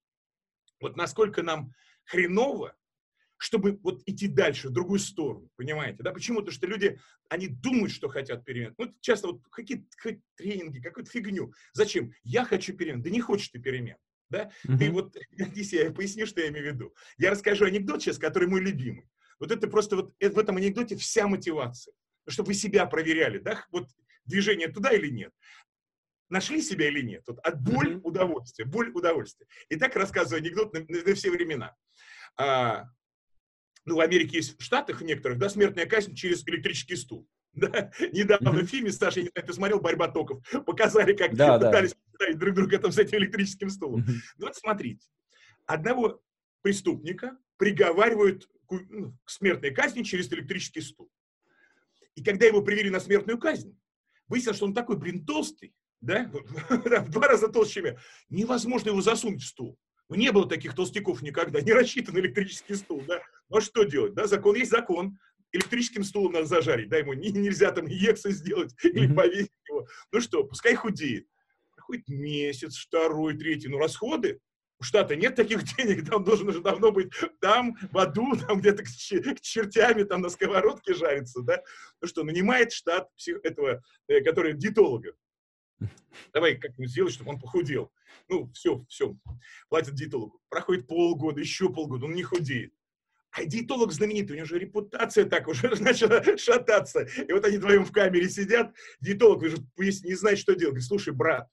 вот 0.81 0.97
насколько 0.97 1.42
нам 1.42 1.73
хреново, 2.05 2.75
чтобы 3.38 3.79
вот 3.83 4.03
идти 4.07 4.29
дальше, 4.29 4.69
в 4.69 4.73
другую 4.73 4.99
сторону, 4.99 5.51
понимаете, 5.57 6.03
да? 6.03 6.12
Почему? 6.12 6.38
Потому 6.38 6.55
что 6.55 6.66
люди, 6.66 6.99
они 7.29 7.49
думают, 7.49 7.92
что 7.92 8.09
хотят 8.09 8.45
перемен. 8.45 8.75
Ну, 8.79 8.95
часто 9.01 9.29
вот 9.29 9.42
какие-то 9.51 9.85
тренинги, 10.37 10.81
какую-то 10.81 11.11
фигню. 11.11 11.53
Зачем? 11.75 12.12
Я 12.23 12.45
хочу 12.45 12.75
перемен. 12.75 13.03
Да 13.03 13.11
не 13.11 13.21
хочешь 13.21 13.49
ты 13.49 13.59
перемен. 13.59 13.97
Да? 14.31 14.51
Mm-hmm. 14.66 14.79
Ты 14.79 14.90
вот, 14.90 15.16
здесь 15.31 15.73
я 15.73 15.90
поясню, 15.92 16.27
что 16.27 16.40
я 16.40 16.49
имею 16.49 16.73
в 16.73 16.75
виду. 16.75 16.95
Я 17.19 17.31
расскажу 17.31 17.66
анекдот 17.66 18.03
сейчас, 18.03 18.19
который 18.19 18.49
мой 18.49 18.61
любимый. 18.61 19.09
Вот 19.38 19.51
это 19.51 19.68
просто 19.68 19.96
вот 19.96 20.14
э, 20.20 20.31
в 20.31 20.38
этом 20.38 20.57
анекдоте 20.57 20.96
вся 20.96 21.27
мотивация. 21.27 21.94
Чтобы 22.29 22.49
вы 22.49 22.55
себя 22.55 22.87
проверяли, 22.87 23.39
да, 23.39 23.64
вот 23.70 23.89
движение 24.24 24.68
туда 24.68 24.91
или 24.91 25.09
нет. 25.09 25.32
Нашли 26.28 26.61
себя 26.61 26.89
или 26.89 27.03
нет? 27.03 27.22
Вот 27.26 27.39
от 27.41 27.61
боль 27.61 27.95
mm-hmm. 27.95 28.01
удовольствие, 28.03 28.66
боль 28.66 28.91
удовольствие. 28.91 29.47
И 29.68 29.76
так 29.76 29.95
рассказываю 29.95 30.41
анекдот 30.41 30.72
на, 30.72 30.80
на, 30.80 31.03
на 31.05 31.14
все 31.14 31.30
времена. 31.30 31.76
А, 32.37 32.87
ну, 33.84 33.97
в 33.97 34.01
Америке 34.01 34.39
есть 34.39 34.59
в 34.59 34.62
Штатах 34.62 35.03
некоторых, 35.03 35.39
да, 35.39 35.49
смертная 35.49 35.87
казнь 35.87 36.14
через 36.14 36.47
электрический 36.47 36.97
стул. 36.97 37.28
Да? 37.57 37.91
Недавно 38.12 38.51
mm-hmm. 38.51 38.64
в 38.64 38.66
фильме, 38.66 38.93
Саша, 38.93 39.20
я 39.20 39.22
не 39.24 39.30
знаю, 39.30 39.47
ты 39.47 39.55
смотрел 39.55 39.80
«Борьба 39.80 40.09
токов», 40.09 40.47
показали, 40.66 41.14
как 41.14 41.34
да, 41.34 41.59
пытались 41.59 41.95
да. 42.18 42.34
друг 42.34 42.55
друга 42.55 42.78
там 42.78 42.93
с 42.93 42.99
этим 42.99 43.16
электрическим 43.16 43.70
стулом. 43.70 44.01
Mm-hmm. 44.03 44.14
Ну, 44.37 44.47
вот 44.47 44.57
смотрите, 44.57 45.09
одного 45.64 46.20
преступника 46.61 47.39
приговаривают 47.57 48.47
к 48.69 49.31
смертной 49.31 49.71
казни 49.71 50.03
через 50.03 50.33
электрический 50.33 50.81
стул. 50.81 51.11
И 52.14 52.25
когда 52.25 52.47
его 52.47 52.62
привели 52.62 52.91
на 52.91 53.01
смертную 53.01 53.39
казнь, 53.39 53.79
выяснилось, 54.29 54.57
что 54.57 54.67
он 54.67 54.75
такой, 54.75 54.97
блин, 54.97 55.25
толстый, 55.25 55.75
да, 56.01 56.31
в 56.69 57.11
два 57.11 57.29
раза 57.29 57.49
толще, 57.49 57.75
чем 57.75 57.85
я. 57.87 57.97
Невозможно 58.29 58.91
его 58.91 59.01
засунуть 59.01 59.43
в 59.43 59.47
стул. 59.47 59.79
Ну, 60.09 60.17
не 60.17 60.31
было 60.31 60.49
таких 60.49 60.75
толстяков 60.75 61.23
никогда, 61.23 61.61
не 61.62 61.73
рассчитан 61.73 62.19
электрический 62.19 62.75
стул, 62.75 63.03
да. 63.07 63.23
Ну, 63.49 63.59
а 63.59 63.61
что 63.61 63.85
делать, 63.85 64.14
да, 64.14 64.27
закон 64.27 64.57
есть 64.57 64.71
закон. 64.71 65.19
Электрическим 65.53 66.03
стулом 66.05 66.33
надо 66.33 66.47
зажарить, 66.47 66.89
да, 66.89 66.99
ему 66.99 67.14
не, 67.14 67.31
нельзя 67.31 67.71
там 67.71 67.87
инъекцию 67.87 68.33
сделать 68.33 68.75
или 68.83 69.12
повесить 69.12 69.53
его. 69.69 69.87
Ну 70.12 70.21
что, 70.21 70.45
пускай 70.45 70.75
худеет. 70.75 71.27
Проходит 71.75 72.09
месяц, 72.09 72.77
второй, 72.77 73.37
третий, 73.37 73.69
ну, 73.69 73.79
расходы, 73.79 74.41
у 74.79 74.85
штата 74.85 75.16
нет 75.16 75.35
таких 75.35 75.62
денег, 75.77 76.09
там 76.09 76.24
должен 76.24 76.49
уже 76.49 76.61
давно 76.61 76.93
быть 76.93 77.11
там, 77.41 77.77
в 77.91 77.99
аду, 77.99 78.37
там 78.37 78.61
где-то 78.61 78.83
к, 78.83 78.87
к 78.87 79.41
чертями, 79.41 80.05
там 80.05 80.20
на 80.20 80.29
сковородке 80.29 80.95
жарится, 80.95 81.43
да? 81.43 81.62
Ну 82.01 82.09
что, 82.09 82.24
нанимает 82.24 82.72
штат 82.72 83.14
псих, 83.16 83.41
этого, 83.43 83.83
э, 84.09 84.20
который 84.20 84.55
диетолога. 84.55 85.14
Давай 86.33 86.57
как-нибудь 86.57 86.91
сделать, 86.91 87.12
чтобы 87.12 87.31
он 87.31 87.39
похудел. 87.39 87.93
Ну, 88.29 88.51
все, 88.53 88.85
все, 88.89 89.16
платят 89.68 89.95
диетологу. 89.95 90.41
Проходит 90.49 90.87
полгода, 90.87 91.41
еще 91.41 91.70
полгода, 91.70 92.07
он 92.07 92.14
не 92.14 92.22
худеет. 92.22 92.72
А 93.33 93.45
диетолог 93.45 93.93
знаменитый, 93.93 94.35
у 94.35 94.37
него 94.39 94.47
же 94.47 94.59
репутация 94.59 95.27
так 95.27 95.47
уже 95.47 95.68
начала 95.81 96.22
шататься. 96.39 97.07
И 97.29 97.31
вот 97.33 97.45
они 97.45 97.59
вдвоем 97.59 97.85
в 97.85 97.93
камере 97.93 98.29
сидят, 98.29 98.74
диетолог 99.01 99.43
уже 99.43 99.59
не 99.77 100.14
знает, 100.14 100.39
что 100.39 100.55
делать. 100.55 100.72
Говорит, 100.72 100.89
слушай, 100.89 101.12
брат, 101.12 101.49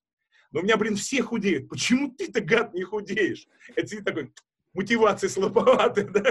но 0.53 0.59
у 0.59 0.63
меня, 0.63 0.77
блин, 0.77 0.95
все 0.95 1.21
худеют. 1.23 1.67
Почему 1.67 2.11
ты-то, 2.11 2.39
гад, 2.39 2.73
не 2.73 2.83
худеешь? 2.83 3.47
Это 3.75 4.03
такой, 4.03 4.31
мотивация 4.73 5.29
слабоватая, 5.29 6.05
да? 6.05 6.21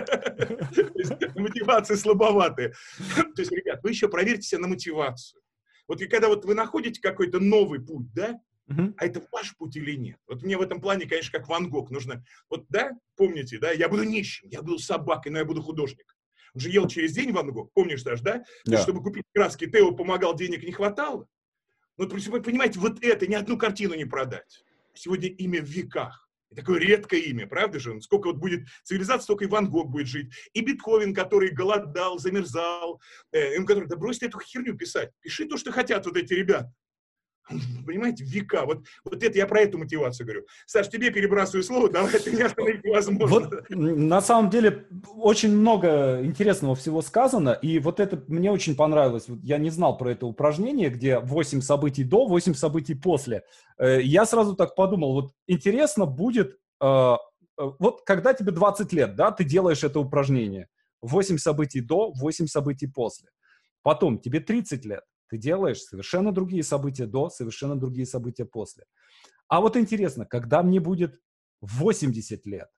Мотивация 1.34 1.96
слабоватая. 1.96 2.72
То 3.16 3.42
есть, 3.42 3.50
ребят, 3.50 3.80
вы 3.82 3.90
еще 3.90 4.08
проверьте 4.08 4.42
себя 4.42 4.60
на 4.60 4.68
мотивацию. 4.68 5.42
Вот 5.88 6.00
и 6.00 6.06
когда 6.06 6.28
вот 6.28 6.44
вы 6.44 6.54
находите 6.54 7.00
какой-то 7.00 7.40
новый 7.40 7.80
путь, 7.80 8.12
да, 8.14 8.40
Uh-huh. 8.68 8.94
А 8.96 9.06
это 9.06 9.20
ваш 9.32 9.56
путь 9.56 9.76
или 9.76 9.96
нет? 9.96 10.18
Вот 10.28 10.44
мне 10.44 10.56
в 10.56 10.62
этом 10.62 10.80
плане, 10.80 11.06
конечно, 11.06 11.36
как 11.36 11.48
Ван 11.48 11.68
Гог 11.68 11.90
нужно... 11.90 12.24
Вот, 12.48 12.64
да, 12.68 12.92
помните, 13.16 13.58
да, 13.58 13.72
я 13.72 13.88
буду 13.88 14.04
нищим, 14.04 14.48
я 14.48 14.62
буду 14.62 14.78
собакой, 14.78 15.32
но 15.32 15.38
я 15.38 15.44
буду 15.44 15.60
художник. 15.60 16.16
Он 16.54 16.60
же 16.60 16.70
ел 16.70 16.86
через 16.86 17.12
день 17.12 17.32
Ван 17.32 17.50
Гог, 17.50 17.72
помнишь 17.74 18.04
даже, 18.04 18.22
да? 18.22 18.44
Yeah. 18.66 18.80
Чтобы 18.80 19.02
купить 19.02 19.24
краски, 19.34 19.66
Тео 19.66 19.90
помогал, 19.90 20.36
денег 20.36 20.62
не 20.62 20.70
хватало. 20.70 21.26
Ну, 21.96 22.08
понимаете, 22.08 22.78
вот 22.78 23.02
это 23.02 23.26
ни 23.26 23.34
одну 23.34 23.58
картину 23.58 23.94
не 23.94 24.04
продать. 24.04 24.64
Сегодня 24.94 25.28
имя 25.28 25.60
в 25.60 25.66
веках. 25.66 26.28
И 26.50 26.54
такое 26.54 26.78
редкое 26.78 27.20
имя, 27.20 27.46
правда 27.46 27.80
же? 27.80 27.98
Сколько 28.02 28.26
вот 28.26 28.36
будет 28.36 28.66
цивилизация, 28.84 29.22
столько 29.22 29.44
и 29.44 29.48
Ван 29.48 29.70
Гог 29.70 29.90
будет 29.90 30.06
жить. 30.06 30.30
И 30.52 30.60
Бетховен, 30.60 31.14
который 31.14 31.50
голодал, 31.50 32.18
замерзал. 32.18 33.00
Э, 33.32 33.56
им 33.56 33.64
который, 33.64 33.88
да 33.88 33.96
бросьте 33.96 34.26
эту 34.26 34.38
херню 34.38 34.76
писать. 34.76 35.10
Пиши 35.20 35.46
то, 35.46 35.56
что 35.56 35.72
хотят 35.72 36.04
вот 36.04 36.16
эти 36.16 36.34
ребята. 36.34 36.70
Понимаете, 37.86 38.24
века. 38.24 38.64
Вот, 38.64 38.84
вот 39.04 39.22
это 39.22 39.36
я 39.36 39.46
про 39.46 39.60
эту 39.60 39.78
мотивацию 39.78 40.26
говорю. 40.26 40.46
Саш, 40.66 40.88
тебе 40.88 41.10
перебрасываю 41.10 41.62
слово, 41.62 41.90
давай 41.90 42.14
это 42.14 42.30
не 42.30 42.42
остановить 42.42 42.84
невозможно. 42.84 43.26
Вот, 43.26 43.70
на 43.70 44.20
самом 44.20 44.50
деле 44.50 44.86
очень 45.16 45.56
много 45.56 46.20
интересного 46.24 46.74
всего 46.74 47.02
сказано, 47.02 47.50
и 47.50 47.78
вот 47.78 48.00
это 48.00 48.22
мне 48.28 48.50
очень 48.50 48.76
понравилось. 48.76 49.26
Я 49.42 49.58
не 49.58 49.70
знал 49.70 49.96
про 49.96 50.12
это 50.12 50.26
упражнение, 50.26 50.90
где 50.90 51.18
8 51.18 51.60
событий 51.60 52.04
до, 52.04 52.26
8 52.26 52.54
событий 52.54 52.94
после. 52.94 53.44
Э, 53.78 54.00
я 54.00 54.26
сразу 54.26 54.54
так 54.54 54.74
подумал, 54.74 55.12
вот 55.12 55.32
интересно 55.46 56.06
будет, 56.06 56.58
э, 56.80 56.86
э, 56.86 57.16
вот 57.56 58.02
когда 58.04 58.34
тебе 58.34 58.52
20 58.52 58.92
лет, 58.92 59.16
да, 59.16 59.30
ты 59.30 59.44
делаешь 59.44 59.84
это 59.84 60.00
упражнение. 60.00 60.68
8 61.02 61.38
событий 61.38 61.80
до, 61.80 62.12
8 62.12 62.46
событий 62.46 62.86
после. 62.86 63.28
Потом 63.82 64.18
тебе 64.20 64.40
30 64.40 64.84
лет 64.84 65.02
ты 65.32 65.38
делаешь 65.38 65.80
совершенно 65.80 66.30
другие 66.30 66.62
события 66.62 67.06
до, 67.06 67.30
совершенно 67.30 67.74
другие 67.74 68.04
события 68.04 68.44
после. 68.44 68.84
А 69.48 69.62
вот 69.62 69.78
интересно, 69.78 70.26
когда 70.26 70.62
мне 70.62 70.78
будет 70.78 71.18
80 71.62 72.44
лет, 72.44 72.68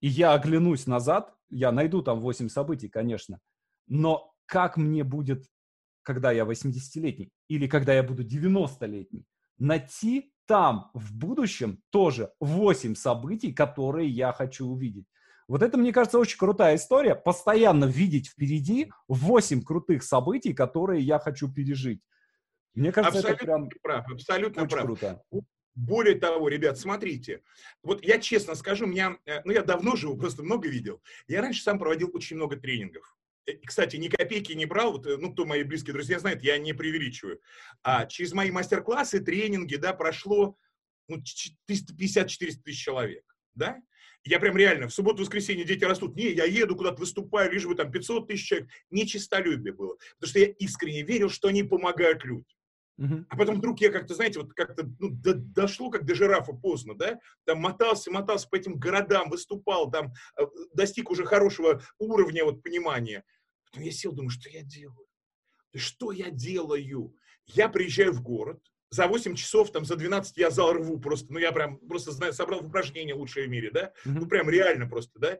и 0.00 0.08
я 0.08 0.32
оглянусь 0.34 0.88
назад, 0.88 1.32
я 1.48 1.70
найду 1.70 2.02
там 2.02 2.20
8 2.20 2.48
событий, 2.48 2.88
конечно, 2.88 3.38
но 3.86 4.34
как 4.46 4.76
мне 4.76 5.04
будет, 5.04 5.46
когда 6.02 6.32
я 6.32 6.42
80-летний, 6.42 7.30
или 7.46 7.68
когда 7.68 7.94
я 7.94 8.02
буду 8.02 8.24
90-летний, 8.24 9.24
найти 9.58 10.32
там 10.46 10.90
в 10.92 11.14
будущем 11.14 11.80
тоже 11.90 12.32
8 12.40 12.96
событий, 12.96 13.52
которые 13.52 14.08
я 14.08 14.32
хочу 14.32 14.66
увидеть. 14.66 15.06
Вот 15.48 15.62
это, 15.62 15.76
мне 15.78 15.92
кажется, 15.92 16.18
очень 16.18 16.38
крутая 16.38 16.76
история. 16.76 17.14
Постоянно 17.14 17.84
видеть 17.84 18.28
впереди 18.28 18.90
8 19.08 19.62
крутых 19.62 20.02
событий, 20.02 20.52
которые 20.52 21.02
я 21.02 21.18
хочу 21.18 21.52
пережить. 21.52 22.00
Мне 22.74 22.92
кажется, 22.92 23.18
абсолютно 23.18 23.42
это 23.42 23.44
прям 23.44 23.68
прав, 23.82 24.12
абсолютно 24.12 24.62
очень 24.62 24.70
прав. 24.70 24.84
круто. 24.84 25.22
Более 25.74 26.14
того, 26.14 26.48
ребят, 26.48 26.78
смотрите, 26.78 27.42
вот 27.82 28.02
я 28.04 28.18
честно 28.18 28.54
скажу, 28.54 28.86
меня, 28.86 29.18
э, 29.26 29.42
ну 29.44 29.52
я 29.52 29.62
давно 29.62 29.94
живу, 29.94 30.16
просто 30.16 30.42
много 30.42 30.68
видел. 30.68 31.02
Я 31.28 31.42
раньше 31.42 31.62
сам 31.62 31.78
проводил 31.78 32.10
очень 32.14 32.36
много 32.36 32.56
тренингов. 32.56 33.14
Э, 33.46 33.52
кстати, 33.64 33.96
ни 33.96 34.08
копейки 34.08 34.52
не 34.52 34.64
брал, 34.64 34.92
вот, 34.92 35.06
э, 35.06 35.16
ну, 35.18 35.32
кто 35.32 35.44
мои 35.44 35.62
близкие 35.64 35.92
друзья 35.92 36.18
знают, 36.18 36.42
я 36.42 36.56
не 36.58 36.72
преувеличиваю. 36.72 37.40
А 37.82 38.06
через 38.06 38.32
мои 38.32 38.50
мастер-классы, 38.50 39.20
тренинги, 39.20 39.76
да, 39.76 39.92
прошло 39.92 40.56
ну, 41.08 41.18
350-400 41.18 42.62
тысяч 42.64 42.82
человек, 42.82 43.24
да? 43.54 43.80
Я 44.26 44.40
прям 44.40 44.56
реально, 44.56 44.88
в 44.88 44.92
субботу-воскресенье 44.92 45.64
дети 45.64 45.84
растут. 45.84 46.16
Не, 46.16 46.32
я 46.32 46.44
еду 46.44 46.74
куда-то, 46.74 46.98
выступаю, 46.98 47.52
лишь 47.52 47.64
бы 47.64 47.76
там 47.76 47.92
500 47.92 48.26
тысяч 48.26 48.48
человек. 48.48 48.68
Нечистолюбие 48.90 49.72
было. 49.72 49.96
Потому 50.18 50.30
что 50.30 50.38
я 50.40 50.46
искренне 50.46 51.02
верил, 51.02 51.30
что 51.30 51.48
они 51.48 51.62
помогают 51.62 52.24
людям. 52.24 52.44
Uh-huh. 52.98 53.24
А 53.28 53.36
потом 53.36 53.58
вдруг 53.58 53.80
я 53.80 53.90
как-то, 53.90 54.14
знаете, 54.14 54.40
вот 54.40 54.54
как-то 54.54 54.84
ну, 54.98 55.10
до, 55.10 55.34
дошло, 55.34 55.90
как 55.90 56.06
до 56.06 56.14
жирафа 56.14 56.54
поздно, 56.54 56.94
да, 56.94 57.20
там 57.44 57.58
мотался, 57.58 58.10
мотался 58.10 58.48
по 58.48 58.56
этим 58.56 58.78
городам, 58.78 59.28
выступал, 59.28 59.90
там 59.90 60.14
э, 60.40 60.44
достиг 60.72 61.10
уже 61.10 61.26
хорошего 61.26 61.82
уровня 61.98 62.44
вот 62.44 62.62
понимания. 62.62 63.22
Потом 63.66 63.84
я 63.84 63.92
сел, 63.92 64.12
думаю, 64.12 64.30
что 64.30 64.48
я 64.48 64.62
делаю? 64.62 65.06
Что 65.74 66.10
я 66.10 66.30
делаю? 66.30 67.14
Я 67.44 67.68
приезжаю 67.68 68.12
в 68.12 68.22
город, 68.22 68.62
за 68.90 69.06
8 69.06 69.34
часов, 69.34 69.72
там, 69.72 69.84
за 69.84 69.96
12 69.96 70.36
я 70.36 70.50
зал 70.50 70.72
рву 70.72 70.98
просто, 70.98 71.32
ну, 71.32 71.38
я 71.38 71.52
прям 71.52 71.78
просто 71.78 72.12
знаю, 72.12 72.32
собрал 72.32 72.60
в 72.60 72.66
упражнение 72.66 73.14
лучшее 73.14 73.46
в 73.46 73.50
мире, 73.50 73.70
да, 73.70 73.92
mm-hmm. 74.04 74.18
ну, 74.20 74.26
прям 74.26 74.48
реально 74.48 74.88
просто, 74.88 75.18
да, 75.18 75.38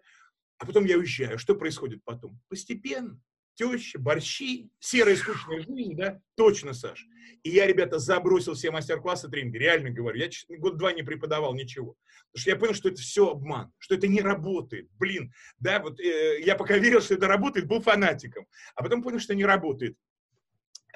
а 0.59 0.67
потом 0.67 0.85
я 0.85 0.99
уезжаю, 0.99 1.39
что 1.39 1.55
происходит 1.55 2.03
потом? 2.05 2.41
Постепенно, 2.49 3.21
теща, 3.55 3.99
борщи, 3.99 4.71
серая 4.79 5.17
скучная 5.17 5.61
жизнь, 5.61 5.97
да, 5.97 6.21
точно, 6.37 6.73
Саш. 6.73 7.07
И 7.43 7.51
я, 7.51 7.67
ребята, 7.67 7.99
забросил 7.99 8.55
все 8.55 8.71
мастер-классы 8.71 9.29
тренинга, 9.29 9.59
реально 9.59 9.91
говорю, 9.91 10.19
я 10.19 10.29
год-два 10.59 10.93
не 10.93 11.03
преподавал 11.03 11.55
ничего, 11.55 11.97
потому 12.33 12.41
что 12.41 12.51
я 12.51 12.57
понял, 12.57 12.75
что 12.75 12.89
это 12.89 13.01
все 13.01 13.31
обман, 13.31 13.73
что 13.79 13.95
это 13.95 14.07
не 14.07 14.21
работает, 14.21 14.89
блин, 14.99 15.33
да, 15.59 15.81
вот 15.81 16.01
э, 16.01 16.41
я 16.43 16.57
пока 16.57 16.79
верил, 16.79 17.01
что 17.01 17.15
это 17.15 17.27
работает, 17.27 17.67
был 17.67 17.81
фанатиком, 17.81 18.47
а 18.75 18.83
потом 18.83 19.03
понял, 19.03 19.19
что 19.19 19.35
не 19.35 19.45
работает. 19.45 19.97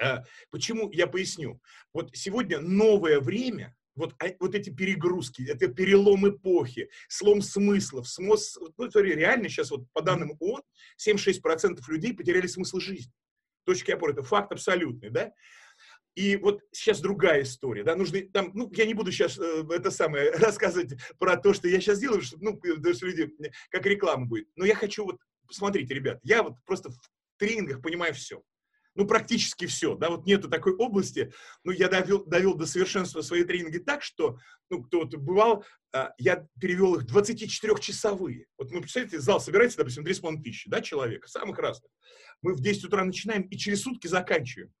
Э, 0.01 0.23
почему? 0.49 0.91
Я 0.91 1.07
поясню. 1.07 1.61
Вот 1.93 2.09
сегодня 2.13 2.59
новое 2.59 3.19
время, 3.19 3.75
вот, 3.95 4.15
а, 4.19 4.27
вот 4.39 4.55
эти 4.55 4.69
перегрузки, 4.69 5.43
это 5.47 5.67
перелом 5.67 6.27
эпохи, 6.27 6.89
слом 7.07 7.41
смыслов, 7.41 8.07
смос, 8.07 8.57
ну, 8.77 8.89
смотри, 8.89 9.13
реально 9.15 9.47
сейчас 9.47 9.69
вот 9.69 9.85
по 9.93 10.01
данным 10.01 10.35
ООН 10.39 10.63
7-6% 10.97 11.79
людей 11.87 12.13
потеряли 12.13 12.47
смысл 12.47 12.79
жизни. 12.79 13.13
Точки 13.63 13.91
опоры, 13.91 14.13
это 14.13 14.23
факт 14.23 14.51
абсолютный, 14.51 15.11
да? 15.11 15.31
И 16.15 16.35
вот 16.35 16.61
сейчас 16.71 16.99
другая 16.99 17.43
история, 17.43 17.83
да, 17.83 17.95
нужно 17.95 18.19
там, 18.33 18.51
ну, 18.53 18.69
я 18.73 18.85
не 18.85 18.93
буду 18.93 19.11
сейчас 19.11 19.37
э, 19.37 19.63
это 19.69 19.91
самое 19.91 20.31
рассказывать 20.31 20.95
про 21.19 21.37
то, 21.37 21.53
что 21.53 21.67
я 21.67 21.79
сейчас 21.79 21.99
делаю, 21.99 22.21
что, 22.21 22.37
ну, 22.41 22.59
что 22.93 23.05
люди, 23.05 23.31
как 23.69 23.85
реклама 23.85 24.25
будет. 24.25 24.47
Но 24.55 24.65
я 24.65 24.75
хочу 24.75 25.05
вот, 25.05 25.19
посмотрите, 25.47 25.93
ребят, 25.93 26.19
я 26.23 26.43
вот 26.43 26.55
просто 26.65 26.89
в 26.89 26.97
тренингах 27.37 27.81
понимаю 27.81 28.13
все 28.13 28.41
ну, 28.95 29.07
практически 29.07 29.65
все, 29.65 29.95
да, 29.95 30.09
вот 30.09 30.25
нету 30.25 30.49
такой 30.49 30.75
области, 30.75 31.31
ну, 31.63 31.71
я 31.71 31.87
довел, 31.87 32.25
довел 32.25 32.55
до 32.55 32.65
совершенства 32.65 33.21
свои 33.21 33.43
тренинги 33.43 33.77
так, 33.77 34.03
что, 34.03 34.37
ну, 34.69 34.83
кто 34.83 34.99
вот 34.99 35.15
бывал, 35.15 35.63
а, 35.93 36.13
я 36.17 36.45
перевел 36.59 36.95
их 36.95 37.05
24-часовые. 37.05 38.45
Вот, 38.57 38.71
ну, 38.71 38.81
представляете, 38.81 39.19
зал 39.19 39.39
собирается, 39.39 39.77
допустим, 39.77 40.03
3,5 40.05 40.41
тысячи, 40.43 40.69
да, 40.69 40.81
человек, 40.81 41.27
самых 41.27 41.57
разных. 41.59 41.91
Мы 42.41 42.53
в 42.53 42.61
10 42.61 42.85
утра 42.85 43.03
начинаем 43.03 43.43
и 43.43 43.57
через 43.57 43.83
сутки 43.83 44.07
заканчиваем. 44.07 44.71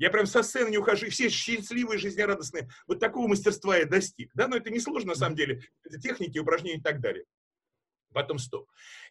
Я 0.00 0.08
прям 0.08 0.24
со 0.24 0.42
сцены 0.42 0.70
не 0.70 0.78
ухожу, 0.78 1.06
и 1.06 1.10
все 1.10 1.28
счастливые, 1.28 1.98
жизнерадостные. 1.98 2.70
Вот 2.86 3.00
такого 3.00 3.28
мастерства 3.28 3.76
я 3.76 3.84
достиг. 3.84 4.30
Да, 4.32 4.48
но 4.48 4.56
это 4.56 4.70
не 4.70 4.80
сложно 4.80 5.10
на 5.10 5.14
самом 5.14 5.36
деле. 5.36 5.62
Это 5.84 6.00
техники, 6.00 6.38
упражнения 6.38 6.78
и 6.78 6.82
так 6.82 7.00
далее. 7.00 7.24
Потом 8.12 8.38
стоп. 8.38 8.68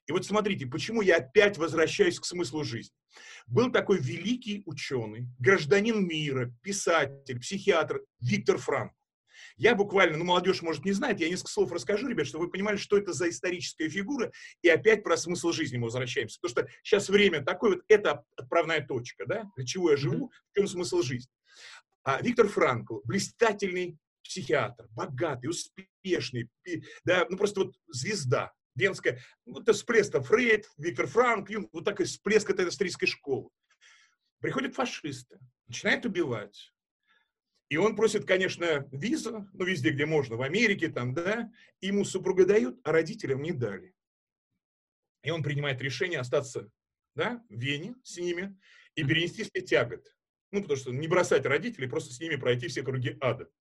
И 0.08 0.12
вот 0.12 0.26
смотрите, 0.26 0.66
почему 0.66 1.02
я 1.02 1.18
опять 1.18 1.58
возвращаюсь 1.58 2.20
к 2.20 2.26
смыслу 2.26 2.64
жизни. 2.64 2.94
Был 3.48 3.72
такой 3.72 4.00
великий 4.00 4.64
ученый, 4.66 5.28
гражданин 5.40 6.06
мира, 6.06 6.54
писатель, 6.62 7.40
психиатр 7.40 8.02
Виктор 8.20 8.58
Франк. 8.58 8.94
Я 9.56 9.76
буквально, 9.76 10.18
ну, 10.18 10.26
молодежь, 10.26 10.62
может, 10.62 10.86
не 10.86 10.92
знает, 10.92 11.20
я 11.20 11.30
несколько 11.30 11.52
слов 11.52 11.72
расскажу, 11.72 12.08
ребят, 12.08 12.28
чтобы 12.28 12.46
вы 12.46 12.52
понимали, 12.52 12.78
что 12.78 12.98
это 12.98 13.14
за 13.14 13.30
историческая 13.30 13.90
фигура, 13.90 14.32
и 14.62 14.70
опять 14.70 15.04
про 15.04 15.18
смысл 15.18 15.52
жизни 15.52 15.78
мы 15.78 15.86
возвращаемся. 15.86 16.40
Потому 16.42 16.68
что 16.68 16.74
сейчас 16.84 17.10
время 17.10 17.44
такое, 17.44 17.76
вот 17.76 17.84
это 17.88 18.24
отправная 18.36 18.86
точка, 18.86 19.26
да, 19.26 19.50
для 19.56 19.66
чего 19.66 19.92
я 19.92 19.98
живу, 19.98 20.32
в 20.52 20.58
чем 20.58 20.68
смысл 20.68 21.02
жизни. 21.02 21.32
А 22.04 22.22
Виктор 22.22 22.48
Франкл, 22.48 23.00
блистательный 23.04 23.98
психиатр, 24.24 24.88
богатый, 24.92 25.48
успешный, 25.48 26.50
да, 27.04 27.26
ну 27.30 27.38
просто 27.38 27.62
вот 27.62 27.76
звезда, 27.88 28.52
венская, 28.80 29.20
вот 29.46 29.64
это 29.64 29.74
всплеск 29.74 30.20
Фрейд, 30.20 30.70
Виктор 30.78 31.08
Франк, 31.08 31.50
Юнг, 31.50 31.70
вот 31.74 31.86
такой 31.86 32.06
всплеск 32.06 32.50
этой 32.50 32.68
австрийской 32.68 33.08
школы. 33.08 33.50
Приходят 34.40 34.74
фашисты, 34.74 35.38
начинают 35.68 36.06
убивать. 36.06 36.74
И 37.70 37.78
он 37.78 37.96
просит, 37.96 38.26
конечно, 38.26 38.88
визу, 38.92 39.48
ну, 39.54 39.66
везде, 39.66 39.92
где 39.92 40.06
можно, 40.06 40.38
в 40.38 40.42
Америке 40.42 40.90
там, 40.90 41.14
да, 41.14 41.52
ему 41.82 42.04
супруга 42.04 42.46
дают, 42.46 42.80
а 42.84 42.92
родителям 42.92 43.44
не 43.44 43.52
дали. 43.52 43.94
И 45.22 45.30
он 45.30 45.44
принимает 45.44 45.82
решение 45.82 46.20
остаться, 46.20 46.72
да, 47.14 47.44
в 47.50 47.60
Вене 47.60 47.96
с 48.04 48.18
ними 48.18 48.58
и 48.96 49.04
перенести 49.04 49.44
все 49.44 49.62
тяготы. 49.62 50.10
Ну, 50.52 50.62
потому 50.62 50.80
что 50.80 50.92
не 50.92 51.08
бросать 51.08 51.46
родителей, 51.46 51.88
просто 51.88 52.12
с 52.12 52.20
ними 52.20 52.38
пройти 52.38 52.68
все 52.70 52.82
круги 52.82 53.16
ада 53.22 53.52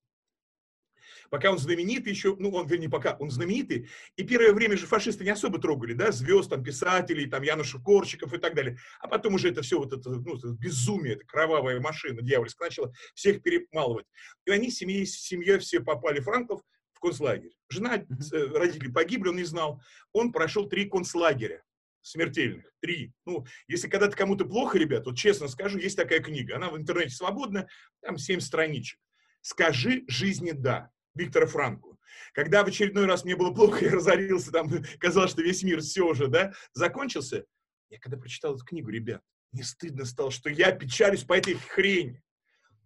пока 1.30 1.50
он 1.50 1.58
знаменитый 1.58 2.12
еще, 2.12 2.36
ну, 2.38 2.50
он, 2.50 2.66
вернее, 2.66 2.88
пока 2.88 3.16
он 3.18 3.30
знаменитый, 3.30 3.88
и 4.16 4.24
первое 4.24 4.52
время 4.52 4.76
же 4.76 4.86
фашисты 4.86 5.24
не 5.24 5.30
особо 5.30 5.58
трогали, 5.58 5.92
да, 5.92 6.12
звезд, 6.12 6.50
там, 6.50 6.62
писателей, 6.62 7.26
там, 7.26 7.42
Януша 7.42 7.78
Корчиков 7.78 8.32
и 8.32 8.38
так 8.38 8.54
далее, 8.54 8.78
а 9.00 9.08
потом 9.08 9.34
уже 9.34 9.50
это 9.50 9.62
все 9.62 9.78
вот 9.78 9.92
это, 9.92 10.10
ну, 10.10 10.36
это 10.36 10.48
безумие, 10.48 11.14
это 11.14 11.24
кровавая 11.26 11.80
машина 11.80 12.22
дьявольская 12.22 12.68
начала 12.68 12.92
всех 13.14 13.42
перемалывать. 13.42 14.06
И 14.46 14.50
они 14.50 14.70
семьей, 14.70 15.06
семьей 15.06 15.58
все 15.58 15.80
попали 15.80 16.20
Франков 16.20 16.62
в 16.92 17.00
концлагерь. 17.00 17.52
Жена, 17.68 17.98
mm-hmm. 17.98 18.58
родители 18.58 18.90
погибли, 18.90 19.28
он 19.28 19.36
не 19.36 19.44
знал. 19.44 19.80
Он 20.12 20.32
прошел 20.32 20.68
три 20.68 20.86
концлагеря 20.86 21.62
смертельных. 22.02 22.64
Три. 22.80 23.12
Ну, 23.24 23.46
если 23.66 23.88
когда-то 23.88 24.16
кому-то 24.16 24.44
плохо, 24.44 24.78
ребят, 24.78 25.06
вот 25.06 25.16
честно 25.16 25.48
скажу, 25.48 25.78
есть 25.78 25.96
такая 25.96 26.20
книга, 26.20 26.56
она 26.56 26.70
в 26.70 26.76
интернете 26.76 27.14
свободна, 27.14 27.68
там 28.00 28.18
семь 28.18 28.40
страничек. 28.40 28.98
«Скажи 29.40 30.04
жизни 30.08 30.50
да». 30.50 30.90
Виктора 31.18 31.46
Франку. 31.46 31.98
Когда 32.32 32.64
в 32.64 32.68
очередной 32.68 33.06
раз 33.06 33.24
мне 33.24 33.36
было 33.36 33.52
плохо, 33.52 33.84
я 33.84 33.92
разорился, 33.92 34.52
там 34.52 34.70
казалось, 34.98 35.30
что 35.30 35.42
весь 35.42 35.62
мир 35.62 35.80
все 35.80 36.06
уже, 36.06 36.28
да, 36.28 36.52
закончился. 36.72 37.44
Я 37.90 37.98
когда 37.98 38.16
прочитал 38.16 38.54
эту 38.54 38.64
книгу, 38.64 38.90
ребят, 38.90 39.22
мне 39.52 39.64
стыдно 39.64 40.04
стало, 40.04 40.30
что 40.30 40.50
я 40.50 40.72
печалюсь 40.72 41.24
по 41.24 41.34
этой 41.34 41.54
хрени. 41.54 42.22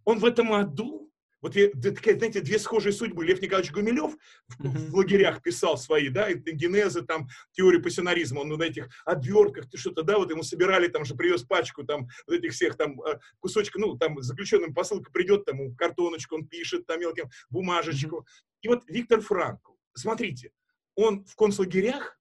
Он 0.05 0.19
в 0.19 0.25
этом 0.25 0.53
аду, 0.53 1.11
вот 1.43 1.57
я, 1.57 1.69
знаете, 1.73 2.39
две 2.39 2.57
схожие 2.57 2.93
судьбы. 2.93 3.25
Лев 3.25 3.41
Николаевич 3.41 3.73
Гумилев 3.73 4.15
в, 4.47 4.61
mm-hmm. 4.61 4.89
в 4.89 4.95
лагерях 4.95 5.41
писал 5.41 5.77
свои, 5.77 6.07
да, 6.07 6.31
генезы, 6.31 7.01
там, 7.01 7.27
теорию 7.51 7.83
пассионаризма, 7.83 8.39
он 8.39 8.49
на 8.49 8.63
этих 8.63 8.87
отвертках, 9.03 9.65
что-то, 9.75 10.03
да, 10.03 10.17
вот 10.17 10.31
ему 10.31 10.41
собирали, 10.41 10.87
там 10.87 11.03
же 11.03 11.15
привез 11.15 11.43
пачку, 11.43 11.83
там, 11.83 12.07
вот 12.27 12.37
этих 12.37 12.53
всех, 12.53 12.77
там, 12.77 12.99
а, 13.01 13.19
кусочков, 13.39 13.81
ну, 13.81 13.97
там, 13.97 14.21
заключенным 14.21 14.73
посылка 14.73 15.11
придет, 15.11 15.43
там, 15.43 15.75
картоночку 15.75 16.35
он 16.35 16.47
пишет, 16.47 16.87
там, 16.87 17.01
мелким 17.01 17.29
бумажечку. 17.49 18.19
Mm-hmm. 18.19 18.57
И 18.61 18.67
вот 18.69 18.83
Виктор 18.87 19.19
Франкл, 19.19 19.73
смотрите, 19.93 20.51
он 20.95 21.25
в 21.25 21.35
концлагерях, 21.35 22.17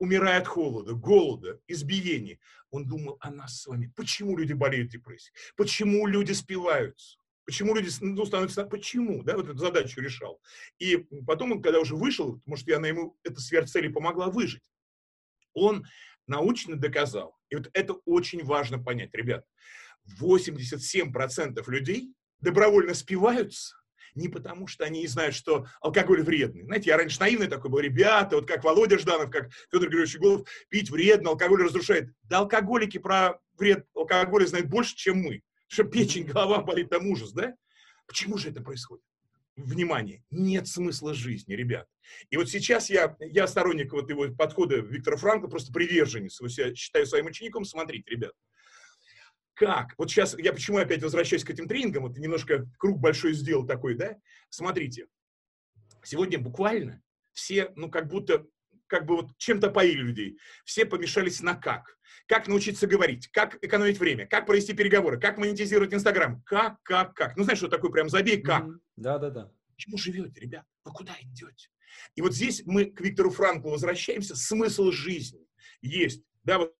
умирая 0.00 0.40
от 0.40 0.48
холода, 0.48 0.94
голода, 0.94 1.60
избиений, 1.68 2.40
он 2.70 2.84
думал 2.84 3.16
о 3.20 3.30
нас 3.30 3.62
с 3.62 3.66
вами. 3.68 3.92
Почему 3.94 4.36
люди 4.36 4.54
болеют 4.54 4.90
депрессией? 4.90 5.34
Почему 5.56 6.08
люди 6.08 6.32
спиваются? 6.32 7.18
Почему 7.46 7.76
люди 7.76 7.88
ну, 8.00 8.26
становятся... 8.26 8.64
Почему? 8.64 9.22
Да, 9.22 9.36
вот 9.36 9.48
эту 9.48 9.58
задачу 9.58 10.00
решал. 10.00 10.40
И 10.78 10.96
потом 11.26 11.52
он, 11.52 11.62
когда 11.62 11.78
уже 11.78 11.94
вышел, 11.94 12.40
может, 12.44 12.66
я 12.66 12.80
на 12.80 12.86
ему 12.86 13.16
эта 13.22 13.40
сверхцели 13.40 13.88
помогла 13.88 14.26
выжить, 14.26 14.64
он 15.54 15.86
научно 16.26 16.76
доказал, 16.76 17.38
и 17.48 17.56
вот 17.56 17.70
это 17.72 17.94
очень 18.04 18.44
важно 18.44 18.82
понять, 18.82 19.14
ребят, 19.14 19.46
87% 20.20 21.70
людей 21.70 22.12
добровольно 22.40 22.94
спиваются 22.94 23.76
не 24.16 24.28
потому, 24.28 24.66
что 24.66 24.84
они 24.84 25.02
не 25.02 25.06
знают, 25.06 25.34
что 25.34 25.66
алкоголь 25.80 26.22
вредный. 26.22 26.62
Знаете, 26.64 26.90
я 26.90 26.96
раньше 26.96 27.20
наивный 27.20 27.48
такой 27.48 27.70
был, 27.70 27.80
ребята, 27.80 28.36
вот 28.36 28.48
как 28.48 28.64
Володя 28.64 28.98
Жданов, 28.98 29.30
как 29.30 29.52
Федор 29.70 29.88
Григорьевич 29.88 30.16
Голов, 30.16 30.48
пить 30.70 30.90
вредно, 30.90 31.30
алкоголь 31.30 31.64
разрушает. 31.64 32.10
Да 32.22 32.38
алкоголики 32.38 32.96
про 32.98 33.38
вред 33.58 33.86
алкоголя 33.94 34.46
знают 34.46 34.68
больше, 34.68 34.96
чем 34.96 35.18
мы 35.18 35.42
что 35.68 35.84
печень, 35.84 36.24
голова 36.24 36.62
болит, 36.62 36.90
там 36.90 37.06
ужас, 37.06 37.32
да? 37.32 37.54
Почему 38.06 38.38
же 38.38 38.50
это 38.50 38.60
происходит? 38.60 39.04
Внимание, 39.56 40.22
нет 40.30 40.68
смысла 40.68 41.14
жизни, 41.14 41.54
ребят. 41.54 41.88
И 42.30 42.36
вот 42.36 42.50
сейчас 42.50 42.90
я, 42.90 43.16
я 43.20 43.46
сторонник 43.46 43.92
вот 43.92 44.10
его 44.10 44.28
подхода 44.34 44.76
Виктора 44.76 45.16
Франка, 45.16 45.48
просто 45.48 45.72
приверженец, 45.72 46.40
его 46.40 46.48
себя 46.48 46.74
считаю 46.74 47.06
своим 47.06 47.26
учеником. 47.26 47.64
Смотрите, 47.64 48.10
ребят, 48.10 48.32
как? 49.54 49.94
Вот 49.96 50.10
сейчас 50.10 50.38
я 50.38 50.52
почему 50.52 50.76
опять 50.76 51.02
возвращаюсь 51.02 51.42
к 51.42 51.50
этим 51.50 51.66
тренингам, 51.66 52.02
вот 52.02 52.18
немножко 52.18 52.68
круг 52.78 53.00
большой 53.00 53.32
сделал 53.32 53.66
такой, 53.66 53.94
да? 53.94 54.16
Смотрите, 54.50 55.06
сегодня 56.02 56.38
буквально 56.38 57.02
все, 57.32 57.72
ну, 57.76 57.90
как 57.90 58.08
будто 58.08 58.46
как 58.86 59.06
бы 59.06 59.16
вот 59.16 59.36
чем-то 59.38 59.70
поили 59.70 60.00
людей. 60.00 60.38
Все 60.64 60.86
помешались 60.86 61.40
на 61.40 61.54
как. 61.54 61.96
Как 62.26 62.48
научиться 62.48 62.86
говорить, 62.86 63.28
как 63.28 63.62
экономить 63.62 63.98
время, 63.98 64.26
как 64.26 64.46
провести 64.46 64.72
переговоры, 64.72 65.20
как 65.20 65.38
монетизировать 65.38 65.94
Инстаграм. 65.94 66.42
Как, 66.42 66.82
как, 66.82 67.14
как. 67.14 67.36
Ну, 67.36 67.44
знаешь, 67.44 67.58
что 67.58 67.68
такое 67.68 67.90
прям 67.90 68.08
забей, 68.08 68.40
как. 68.40 68.66
Да, 68.96 69.18
да, 69.18 69.30
да. 69.30 69.52
Почему 69.74 69.96
живете, 69.96 70.40
ребят? 70.40 70.64
Вы 70.84 70.92
куда 70.92 71.14
идете? 71.20 71.68
И 72.14 72.22
вот 72.22 72.34
здесь 72.34 72.62
мы 72.64 72.86
к 72.86 73.00
Виктору 73.00 73.30
Франклу 73.30 73.70
возвращаемся. 73.70 74.34
Смысл 74.34 74.90
жизни 74.90 75.46
есть, 75.82 76.22
да, 76.44 76.58
вот, 76.58 76.74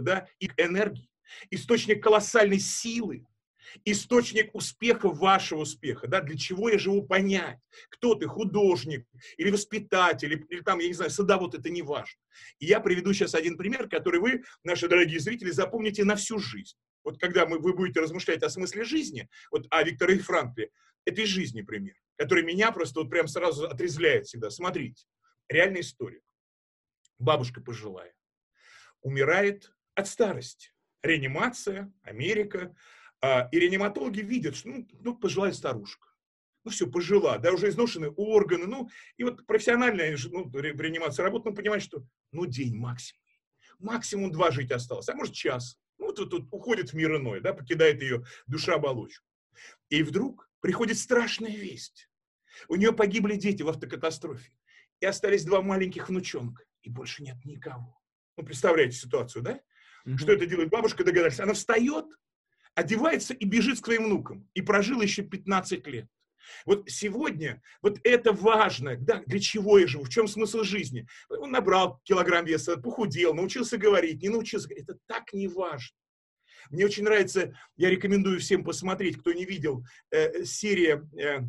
да, 0.00 0.26
и 0.38 0.50
энергии, 0.56 1.10
источник 1.50 2.02
колоссальной 2.02 2.58
силы, 2.58 3.26
источник 3.84 4.54
успеха 4.54 5.08
вашего 5.08 5.60
успеха, 5.60 6.06
да, 6.06 6.20
для 6.20 6.36
чего 6.36 6.68
я 6.68 6.78
живу, 6.78 7.02
понять, 7.02 7.58
кто 7.90 8.14
ты, 8.14 8.26
художник 8.26 9.06
или 9.36 9.50
воспитатель, 9.50 10.32
или, 10.32 10.46
или 10.48 10.60
там, 10.60 10.78
я 10.78 10.88
не 10.88 10.94
знаю, 10.94 11.10
садовод, 11.10 11.54
это 11.54 11.70
не 11.70 11.82
важно. 11.82 12.20
И 12.58 12.66
я 12.66 12.80
приведу 12.80 13.12
сейчас 13.12 13.34
один 13.34 13.56
пример, 13.56 13.88
который 13.88 14.20
вы, 14.20 14.42
наши 14.62 14.88
дорогие 14.88 15.20
зрители, 15.20 15.50
запомните 15.50 16.04
на 16.04 16.16
всю 16.16 16.38
жизнь. 16.38 16.76
Вот 17.04 17.18
когда 17.20 17.46
мы, 17.46 17.58
вы 17.58 17.74
будете 17.74 18.00
размышлять 18.00 18.42
о 18.42 18.48
смысле 18.48 18.84
жизни, 18.84 19.28
вот 19.50 19.66
о 19.70 19.82
Викторе 19.82 20.18
Франкле, 20.18 20.70
это 21.04 21.22
из 21.22 21.28
жизни 21.28 21.62
пример, 21.62 21.96
который 22.16 22.44
меня 22.44 22.72
просто 22.72 23.00
вот 23.00 23.10
прям 23.10 23.28
сразу 23.28 23.66
отрезвляет 23.66 24.26
всегда. 24.26 24.50
Смотрите, 24.50 25.04
реальная 25.48 25.82
история. 25.82 26.22
Бабушка 27.18 27.60
пожилая, 27.60 28.14
умирает 29.02 29.72
от 29.94 30.08
старости. 30.08 30.70
Реанимация, 31.02 31.92
Америка, 32.02 32.74
и 33.52 33.58
реаниматологи 33.58 34.20
видят, 34.20 34.56
что 34.56 34.68
ну, 34.68 34.88
ну, 35.00 35.16
пожилая 35.16 35.52
старушка. 35.52 36.08
Ну 36.64 36.70
все, 36.70 36.90
пожила, 36.90 37.38
да, 37.38 37.52
уже 37.52 37.68
изношены 37.68 38.10
органы. 38.10 38.66
Ну, 38.66 38.88
и 39.16 39.24
вот 39.24 39.46
профессиональная 39.46 40.16
ну, 40.30 40.50
реанимация 40.52 41.24
работает, 41.24 41.54
ну, 41.54 41.56
понимает, 41.56 41.82
что 41.82 42.04
ну 42.32 42.46
день 42.46 42.74
максимум. 42.74 43.22
Максимум 43.78 44.32
два 44.32 44.50
жить 44.50 44.70
осталось, 44.70 45.08
а 45.08 45.14
может 45.14 45.34
час. 45.34 45.78
Ну, 45.98 46.06
вот 46.06 46.16
тут 46.16 46.48
уходит 46.50 46.90
в 46.90 46.94
мир 46.94 47.16
иной, 47.16 47.40
да, 47.40 47.52
покидает 47.52 48.02
ее 48.02 48.24
душа 48.46 48.74
оболочку. 48.74 49.26
И 49.90 50.02
вдруг 50.02 50.50
приходит 50.60 50.98
страшная 50.98 51.54
весть. 51.54 52.08
У 52.68 52.76
нее 52.76 52.92
погибли 52.92 53.36
дети 53.36 53.62
в 53.62 53.68
автокатастрофе. 53.68 54.50
И 55.00 55.06
остались 55.06 55.44
два 55.44 55.60
маленьких 55.60 56.08
внучонка. 56.08 56.64
И 56.82 56.90
больше 56.90 57.22
нет 57.22 57.44
никого. 57.44 58.00
Ну, 58.36 58.44
представляете 58.44 58.96
ситуацию, 58.96 59.42
да? 59.42 59.60
Mm-hmm. 60.06 60.18
Что 60.18 60.32
это 60.32 60.46
делает 60.46 60.70
бабушка, 60.70 61.04
догадались. 61.04 61.40
Она 61.40 61.52
встает, 61.52 62.06
одевается 62.74 63.34
и 63.34 63.44
бежит 63.44 63.80
к 63.80 63.84
своим 63.84 64.04
внукам. 64.04 64.48
И 64.54 64.62
прожил 64.62 65.00
еще 65.00 65.22
15 65.22 65.86
лет. 65.86 66.06
Вот 66.66 66.88
сегодня, 66.90 67.62
вот 67.82 67.98
это 68.04 68.32
важно, 68.32 68.96
да, 68.96 69.22
для 69.26 69.40
чего 69.40 69.78
я 69.78 69.86
живу, 69.86 70.04
в 70.04 70.10
чем 70.10 70.28
смысл 70.28 70.62
жизни. 70.62 71.06
Он 71.28 71.50
набрал 71.50 72.00
килограмм 72.04 72.44
веса, 72.44 72.76
похудел, 72.76 73.34
научился 73.34 73.78
говорить, 73.78 74.22
не 74.22 74.28
научился 74.28 74.68
говорить. 74.68 74.88
Это 74.88 74.98
так 75.06 75.32
не 75.32 75.48
важно. 75.48 75.96
Мне 76.70 76.86
очень 76.86 77.04
нравится, 77.04 77.56
я 77.76 77.90
рекомендую 77.90 78.40
всем 78.40 78.64
посмотреть, 78.64 79.18
кто 79.18 79.32
не 79.32 79.44
видел, 79.44 79.84
э, 80.10 80.44
серия 80.44 81.06
э, 81.18 81.40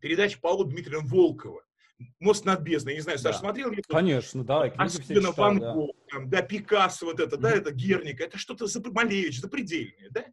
передач 0.00 0.38
Павла 0.40 0.64
Дмитриевна 0.64 1.06
Волкова. 1.06 1.62
«Мост 2.20 2.44
над 2.44 2.60
бездной». 2.60 2.94
Не 2.94 3.00
знаю, 3.00 3.18
Саша, 3.18 3.34
да. 3.34 3.40
смотрел? 3.40 3.72
Конечно, 3.88 4.44
да. 4.44 4.62
Особенно 4.76 5.32
Ван 5.32 5.58
Гог, 5.58 5.96
да. 6.12 6.20
да, 6.26 6.42
Пикассо, 6.42 7.06
вот 7.06 7.20
это, 7.20 7.36
mm-hmm. 7.36 7.40
да, 7.40 7.50
это 7.50 7.72
Герника. 7.72 8.24
Это 8.24 8.38
что-то 8.38 8.66
за, 8.66 8.80
Малевич, 8.90 9.40
запредельное, 9.40 10.08
да. 10.10 10.24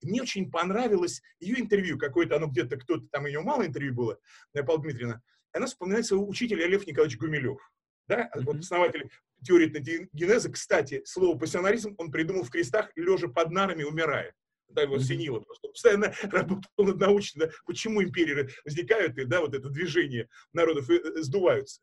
И 0.00 0.06
мне 0.06 0.22
очень 0.22 0.50
понравилось 0.50 1.22
ее 1.40 1.60
интервью 1.60 1.98
какое-то, 1.98 2.36
оно 2.36 2.46
где-то, 2.46 2.76
кто-то, 2.76 3.06
там 3.10 3.24
у 3.24 3.28
нее 3.28 3.40
мало 3.40 3.66
интервью 3.66 3.94
было, 3.94 4.18
Павла 4.52 4.82
Дмитриевна. 4.82 5.22
Она 5.52 5.66
вспоминает 5.66 6.06
своего 6.06 6.28
учителя 6.28 6.66
Лев 6.66 6.86
Николаевич 6.86 7.18
Гумилев. 7.18 7.60
Да, 8.06 8.30
mm-hmm. 8.34 8.42
вот 8.44 8.56
основатель 8.58 9.10
теории 9.44 9.68
этногенеза. 9.68 10.50
Кстати, 10.50 11.02
слово 11.04 11.38
пассионаризм 11.38 11.94
он 11.98 12.10
придумал 12.10 12.42
в 12.42 12.50
крестах, 12.50 12.90
лежа 12.96 13.28
под 13.28 13.50
нарами, 13.50 13.84
умирая. 13.84 14.34
Да, 14.68 14.82
его 14.82 14.96
осенило 14.96 15.40
просто. 15.40 15.68
Постоянно 15.68 16.14
работал 16.30 16.84
над 16.84 16.98
научно, 16.98 17.50
почему 17.66 18.02
империи 18.02 18.48
возникают, 18.64 19.18
и, 19.18 19.24
да, 19.24 19.40
вот 19.40 19.54
это 19.54 19.68
движение 19.68 20.28
народов 20.52 20.90
э, 20.90 20.96
э, 20.96 21.22
сдуваются. 21.22 21.80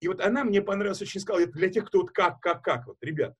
И 0.00 0.08
вот 0.08 0.20
она 0.20 0.44
мне 0.44 0.62
понравилась, 0.62 1.02
очень 1.02 1.20
сказала, 1.20 1.42
это 1.42 1.52
для 1.52 1.68
тех, 1.70 1.86
кто 1.86 2.00
вот 2.00 2.10
как, 2.10 2.40
как, 2.40 2.62
как, 2.62 2.86
вот, 2.86 2.96
ребят. 3.02 3.34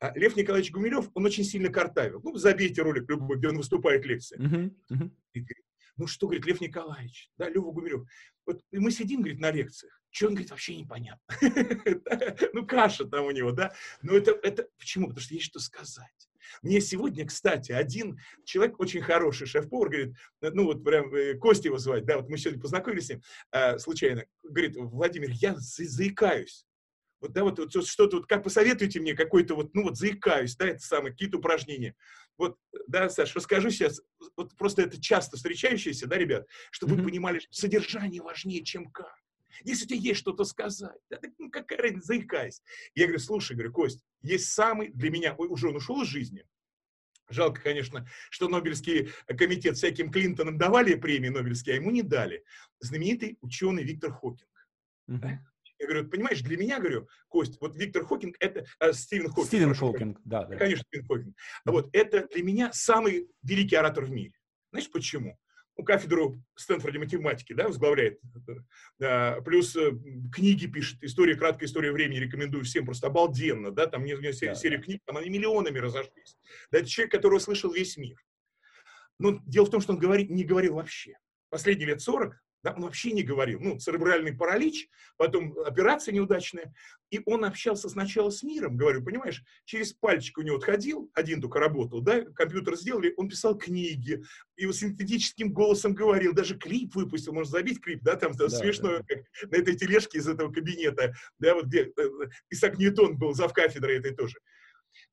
А 0.00 0.16
Лев 0.16 0.36
Николаевич 0.36 0.70
Гумилев, 0.70 1.10
он 1.14 1.26
очень 1.26 1.44
сильно 1.44 1.70
картавил. 1.70 2.20
Ну, 2.22 2.36
забейте 2.36 2.82
ролик 2.82 3.08
любой, 3.10 3.36
где 3.36 3.48
он 3.48 3.56
выступает 3.56 4.06
лекция. 4.06 4.38
Uh-huh, 4.38 4.72
uh-huh. 4.92 5.10
И 5.32 5.40
говорит, 5.40 5.64
ну 5.96 6.06
что, 6.06 6.28
говорит, 6.28 6.46
Лев 6.46 6.60
Николаевич, 6.60 7.30
да, 7.36 7.48
Лева 7.48 7.72
Гумилев. 7.72 8.08
Вот 8.46 8.62
мы 8.70 8.92
сидим, 8.92 9.20
говорит, 9.20 9.40
на 9.40 9.50
лекциях. 9.50 10.00
Что 10.10 10.28
он 10.28 10.34
говорит, 10.34 10.50
вообще 10.50 10.76
непонятно. 10.76 11.20
Ну, 12.52 12.66
каша 12.66 13.04
там 13.04 13.26
у 13.26 13.30
него, 13.32 13.52
да. 13.52 13.74
Но 14.00 14.14
это, 14.14 14.30
это 14.42 14.68
почему? 14.78 15.08
Потому 15.08 15.22
что 15.22 15.34
есть 15.34 15.46
что 15.46 15.58
сказать. 15.58 16.27
Мне 16.62 16.80
сегодня, 16.80 17.26
кстати, 17.26 17.72
один 17.72 18.18
человек, 18.44 18.80
очень 18.80 19.02
хороший 19.02 19.46
шеф-повар, 19.46 19.88
говорит, 19.88 20.14
ну 20.40 20.64
вот 20.64 20.84
прям 20.84 21.14
э, 21.14 21.34
Костя 21.34 21.68
его 21.68 21.78
звать, 21.78 22.04
да, 22.04 22.18
вот 22.18 22.28
мы 22.28 22.38
сегодня 22.38 22.60
познакомились 22.60 23.06
с 23.06 23.10
ним 23.10 23.22
э, 23.52 23.78
случайно, 23.78 24.24
говорит, 24.42 24.76
Владимир, 24.76 25.30
я 25.32 25.54
заикаюсь. 25.58 26.64
Вот, 27.20 27.32
да, 27.32 27.42
вот, 27.42 27.58
вот 27.58 27.86
что-то, 27.86 28.18
вот, 28.18 28.26
как 28.26 28.44
посоветуйте 28.44 29.00
мне 29.00 29.14
какой-то 29.14 29.56
вот, 29.56 29.74
ну 29.74 29.82
вот 29.82 29.96
заикаюсь, 29.96 30.56
да, 30.56 30.68
это 30.68 30.80
самое, 30.80 31.12
какие-то 31.12 31.38
упражнения. 31.38 31.96
Вот, 32.36 32.56
да, 32.86 33.08
Саш, 33.08 33.34
расскажу 33.34 33.70
сейчас, 33.70 34.00
вот 34.36 34.56
просто 34.56 34.82
это 34.82 35.00
часто 35.00 35.36
встречающееся, 35.36 36.06
да, 36.06 36.16
ребят, 36.16 36.46
чтобы 36.70 36.94
mm-hmm. 36.94 36.98
вы 36.98 37.04
понимали, 37.04 37.38
что 37.40 37.52
содержание 37.52 38.22
важнее, 38.22 38.62
чем 38.62 38.90
как. 38.90 39.12
Если 39.64 39.84
у 39.84 39.88
тебя 39.88 39.98
есть 39.98 40.20
что-то 40.20 40.44
сказать, 40.44 40.98
да, 41.10 41.16
так, 41.16 41.30
ну 41.38 41.50
какая 41.50 41.78
разница, 41.78 42.06
заикайся. 42.06 42.62
Я 42.94 43.06
говорю, 43.06 43.20
слушай, 43.20 43.54
говорю, 43.54 43.72
Кость, 43.72 44.04
есть 44.22 44.50
самый 44.50 44.88
для 44.88 45.10
меня, 45.10 45.34
уже 45.34 45.68
он 45.68 45.76
ушел 45.76 46.02
из 46.02 46.08
жизни, 46.08 46.44
Жалко, 47.30 47.60
конечно, 47.60 48.06
что 48.30 48.48
Нобелевский 48.48 49.10
комитет 49.26 49.76
всяким 49.76 50.10
Клинтонам 50.10 50.56
давали 50.56 50.94
премии 50.94 51.28
Нобелевские, 51.28 51.74
а 51.74 51.76
ему 51.76 51.90
не 51.90 52.02
дали. 52.02 52.42
Знаменитый 52.80 53.36
ученый 53.42 53.82
Виктор 53.82 54.12
Хокинг. 54.12 54.48
Uh-huh. 55.10 55.18
Да? 55.18 55.40
Я 55.78 55.86
говорю, 55.86 56.08
понимаешь, 56.08 56.40
для 56.40 56.56
меня, 56.56 56.80
говорю, 56.80 57.08
Кость, 57.28 57.60
вот 57.60 57.76
Виктор 57.76 58.04
Хокинг, 58.04 58.36
это 58.40 58.66
э, 58.80 58.92
Стивен 58.92 59.28
Хокинг. 59.28 59.46
Стивен 59.46 59.74
Хокинг, 59.74 60.20
да, 60.24 60.44
да. 60.44 60.56
Конечно, 60.56 60.84
Стивен 60.88 61.06
Хокинг. 61.06 61.36
А 61.64 61.70
вот 61.70 61.90
это 61.92 62.26
для 62.28 62.42
меня 62.42 62.72
самый 62.72 63.28
великий 63.42 63.76
оратор 63.76 64.04
в 64.04 64.10
мире. 64.10 64.32
Знаешь 64.70 64.90
почему? 64.90 65.38
Ну, 65.78 65.84
кафедру 65.84 66.42
в 66.54 66.60
Стэнфорде 66.60 66.98
математики, 66.98 67.52
да, 67.52 67.68
возглавляет. 67.68 68.20
Да, 68.98 69.40
плюс 69.44 69.76
э, 69.76 69.92
книги 70.32 70.66
пишет, 70.66 71.02
история, 71.02 71.36
краткая 71.36 71.68
история 71.68 71.92
времени, 71.92 72.18
рекомендую 72.18 72.64
всем, 72.64 72.84
просто 72.84 73.06
обалденно, 73.06 73.70
да, 73.70 73.86
там 73.86 74.02
у 74.02 74.04
него 74.04 74.20
серия, 74.32 74.52
да, 74.52 74.58
серия 74.58 74.78
книг, 74.78 75.00
там 75.06 75.16
они 75.16 75.30
миллионами 75.30 75.78
разошлись. 75.78 76.36
Да, 76.72 76.78
это 76.78 76.88
человек, 76.88 77.12
которого 77.12 77.38
слышал 77.38 77.72
весь 77.72 77.96
мир. 77.96 78.16
Но 79.20 79.40
дело 79.46 79.66
в 79.66 79.70
том, 79.70 79.80
что 79.80 79.92
он 79.92 80.00
говорит, 80.00 80.30
не 80.30 80.44
говорил 80.44 80.74
вообще. 80.74 81.16
Последние 81.48 81.86
лет 81.86 82.00
40 82.00 82.34
да, 82.62 82.72
он 82.72 82.82
вообще 82.82 83.12
не 83.12 83.22
говорил. 83.22 83.60
Ну, 83.60 83.78
церебральный 83.78 84.34
паралич, 84.34 84.88
потом 85.16 85.56
операция 85.60 86.12
неудачная. 86.12 86.74
И 87.10 87.20
он 87.24 87.44
общался 87.44 87.88
сначала 87.88 88.30
с 88.30 88.42
миром, 88.42 88.76
говорю, 88.76 89.02
понимаешь, 89.02 89.42
через 89.64 89.92
пальчик 89.92 90.38
у 90.38 90.42
него 90.42 90.56
отходил, 90.56 91.10
один 91.14 91.40
только 91.40 91.58
работал, 91.58 92.02
да, 92.02 92.22
компьютер 92.34 92.76
сделали, 92.76 93.14
он 93.16 93.28
писал 93.28 93.56
книги, 93.56 94.22
вот 94.62 94.76
синтетическим 94.76 95.52
голосом 95.52 95.94
говорил, 95.94 96.34
даже 96.34 96.58
клип 96.58 96.94
выпустил, 96.94 97.32
можно 97.32 97.50
забить 97.50 97.80
клип, 97.80 98.02
да, 98.02 98.16
там 98.16 98.32
да, 98.32 98.48
смешно, 98.48 98.98
да. 98.98 99.04
Как 99.08 99.50
на 99.50 99.56
этой 99.56 99.76
тележке 99.76 100.18
из 100.18 100.28
этого 100.28 100.52
кабинета, 100.52 101.14
да, 101.38 101.54
вот 101.54 101.66
где 101.66 101.84
э, 101.96 102.10
Исаак 102.50 102.78
Ньютон 102.78 103.16
был 103.16 103.32
зав 103.32 103.52
кафедрой 103.52 103.98
этой 103.98 104.14
тоже. 104.14 104.38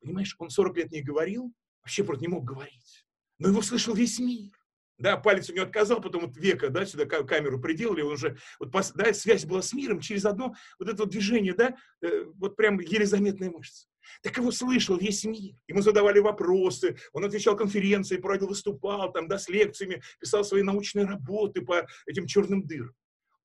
Понимаешь, 0.01 0.35
он 0.37 0.49
40 0.49 0.77
лет 0.77 0.91
не 0.91 1.01
говорил, 1.01 1.53
вообще 1.81 2.03
просто 2.03 2.23
не 2.23 2.27
мог 2.27 2.43
говорить. 2.43 3.05
Но 3.37 3.49
его 3.49 3.61
слышал 3.61 3.93
весь 3.93 4.19
мир. 4.19 4.51
Да, 4.97 5.17
палец 5.17 5.49
у 5.49 5.53
него 5.53 5.65
отказал, 5.65 5.99
потом 5.99 6.21
вот 6.21 6.37
века, 6.37 6.69
да, 6.69 6.85
сюда 6.85 7.05
камеру 7.05 7.59
приделали, 7.59 8.01
он 8.01 8.13
уже, 8.13 8.37
вот, 8.59 8.73
да, 8.95 9.13
связь 9.13 9.45
была 9.45 9.61
с 9.61 9.73
миром 9.73 9.99
через 9.99 10.25
одно 10.25 10.55
вот 10.79 10.87
это 10.87 11.03
вот 11.03 11.11
движение, 11.11 11.53
да, 11.53 11.75
э, 12.01 12.23
вот 12.35 12.55
прям 12.55 12.79
еле 12.79 13.05
заметная 13.05 13.51
мышца. 13.51 13.87
Так 14.21 14.37
его 14.37 14.51
слышал 14.51 14.97
весь 14.97 15.25
мир. 15.25 15.55
Ему 15.67 15.81
задавали 15.81 16.19
вопросы, 16.19 16.95
он 17.11 17.25
отвечал 17.25 17.57
конференции, 17.57 18.17
проводил, 18.17 18.47
выступал 18.47 19.11
там, 19.11 19.27
да, 19.27 19.37
с 19.37 19.49
лекциями, 19.49 20.01
писал 20.19 20.43
свои 20.43 20.61
научные 20.61 21.05
работы 21.05 21.61
по 21.61 21.85
этим 22.05 22.25
черным 22.27 22.65
дырам. 22.65 22.93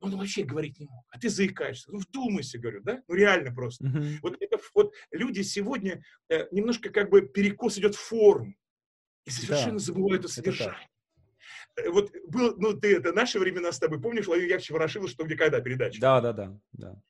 Он 0.00 0.16
вообще 0.16 0.44
говорить 0.44 0.78
не 0.78 0.86
мог. 0.86 1.04
А 1.10 1.18
ты 1.18 1.28
заикаешься. 1.28 1.92
Ну, 1.92 1.98
вдумайся, 1.98 2.58
говорю, 2.58 2.80
да? 2.82 3.02
Ну, 3.06 3.14
реально 3.14 3.54
просто. 3.54 3.84
Uh-huh. 3.84 4.16
Вот, 4.22 4.36
это, 4.40 4.58
вот 4.74 4.94
люди 5.10 5.42
сегодня 5.42 6.02
э, 6.30 6.46
немножко 6.52 6.88
как 6.88 7.10
бы 7.10 7.20
перекос 7.22 7.76
идет 7.76 7.94
в 7.94 8.00
форму. 8.00 8.54
И 9.26 9.30
совершенно 9.30 9.72
да. 9.72 9.78
забывают 9.78 10.24
о 10.24 10.28
содержании. 10.28 10.89
Вот 11.88 12.12
был, 12.28 12.54
ну, 12.56 12.74
ты 12.74 12.96
это 12.96 13.12
наши 13.12 13.38
времена 13.38 13.72
с 13.72 13.78
тобой, 13.78 14.00
помнишь, 14.00 14.26
Владимир 14.26 14.48
Яковлевич 14.48 14.70
Ворошилов, 14.70 15.10
что 15.10 15.24
где 15.24 15.36
когда 15.36 15.60
передача? 15.60 16.00
Да, 16.00 16.20
да, 16.20 16.32
да, 16.32 16.58
да 16.72 17.02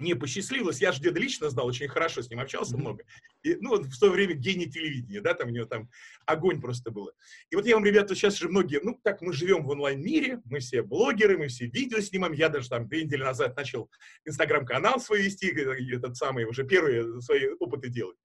мне 0.00 0.16
посчастливилось, 0.16 0.80
я 0.80 0.92
же 0.92 1.00
деда 1.00 1.20
лично 1.20 1.50
знал, 1.50 1.66
очень 1.66 1.86
хорошо 1.86 2.22
с 2.22 2.30
ним 2.30 2.40
общался 2.40 2.74
mm-hmm. 2.74 2.80
много. 2.80 3.04
И, 3.42 3.56
ну, 3.60 3.82
в 3.82 3.98
то 3.98 4.10
время 4.10 4.34
гений 4.34 4.66
телевидения, 4.66 5.20
да, 5.20 5.34
там 5.34 5.48
у 5.48 5.50
него 5.50 5.66
там 5.66 5.88
огонь 6.26 6.60
просто 6.60 6.90
было. 6.90 7.12
И 7.50 7.56
вот 7.56 7.66
я 7.66 7.74
вам, 7.74 7.84
ребята, 7.84 8.14
сейчас 8.14 8.38
же 8.38 8.48
многие, 8.48 8.80
ну, 8.82 8.98
так 9.02 9.20
мы 9.22 9.32
живем 9.32 9.64
в 9.64 9.70
онлайн-мире, 9.70 10.40
мы 10.44 10.60
все 10.60 10.82
блогеры, 10.82 11.38
мы 11.38 11.48
все 11.48 11.66
видео 11.66 12.00
снимаем. 12.00 12.34
Я 12.34 12.48
даже 12.48 12.68
там 12.68 12.88
две 12.88 13.04
недели 13.04 13.22
назад 13.22 13.56
начал 13.56 13.90
инстаграм-канал 14.24 15.00
свой 15.00 15.22
вести, 15.22 15.50
этот 15.50 16.16
самый, 16.16 16.44
уже 16.44 16.64
первые 16.64 17.20
свои 17.20 17.48
опыты 17.58 17.88
делать. 17.88 18.16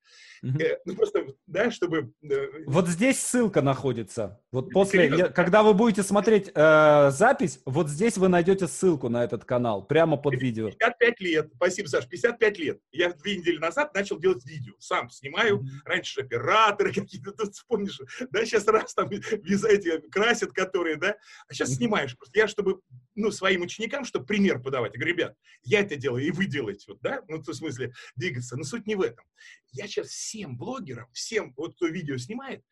Mm-hmm. 0.44 0.78
Ну, 0.86 0.96
просто, 0.96 1.26
да, 1.48 1.72
чтобы... 1.72 2.14
Э, 2.22 2.48
вот 2.68 2.88
здесь 2.88 3.20
ссылка 3.20 3.62
находится. 3.62 4.40
Вот 4.52 4.72
после, 4.72 5.08
я, 5.08 5.30
когда 5.30 5.64
вы 5.64 5.74
будете 5.74 6.04
смотреть 6.04 6.52
э, 6.54 7.10
запись, 7.12 7.60
вот 7.66 7.90
здесь 7.90 8.18
вы 8.18 8.28
найдете 8.28 8.68
ссылку 8.68 9.10
на 9.10 9.24
этот 9.24 9.46
канал, 9.46 9.86
прямо 9.86 10.18
под 10.18 10.36
видео. 10.36 10.70
55 10.70 11.20
лет, 11.22 11.50
Спасибо, 11.56 11.88
Саш. 11.88 12.08
55 12.08 12.60
лет. 12.60 12.80
Я 12.92 13.12
две 13.14 13.38
недели 13.38 13.58
назад 13.58 13.94
начал 13.94 14.20
делать 14.20 14.46
видео. 14.46 14.74
Сам 14.80 15.05
снимаю. 15.10 15.60
Mm-hmm. 15.60 15.70
Раньше 15.86 16.22
операторы 16.22 16.94
какие-то, 16.94 17.32
тут 17.32 17.54
вспомнишь, 17.54 18.00
да, 18.30 18.46
сейчас 18.46 18.68
раз 18.68 18.94
там 18.94 19.10
эти 19.12 20.10
красят, 20.10 20.52
которые, 20.52 20.98
да, 20.98 21.18
а 21.48 21.54
сейчас 21.54 21.72
mm-hmm. 21.72 21.76
снимаешь. 21.76 22.18
Просто 22.18 22.40
я, 22.40 22.48
чтобы, 22.48 22.82
ну, 23.16 23.32
своим 23.32 23.62
ученикам, 23.62 24.06
чтобы 24.06 24.26
пример 24.26 24.62
подавать. 24.62 24.94
Я 24.94 25.00
говорю, 25.00 25.16
ребят, 25.16 25.38
я 25.64 25.82
это 25.82 25.96
делаю, 25.96 26.26
и 26.26 26.32
вы 26.32 26.46
делаете, 26.46 26.86
вот, 26.90 27.00
да, 27.02 27.22
ну, 27.28 27.40
в 27.40 27.54
смысле, 27.54 27.94
двигаться. 28.16 28.58
Но 28.58 28.64
суть 28.64 28.88
не 28.88 28.96
в 28.96 29.02
этом. 29.02 29.26
Я 29.72 29.88
сейчас 29.88 30.08
всем 30.08 30.58
блогерам, 30.58 31.08
всем, 31.12 31.54
вот 31.58 31.76
кто 31.76 31.88
видео 31.88 32.18
снимает, 32.18 32.64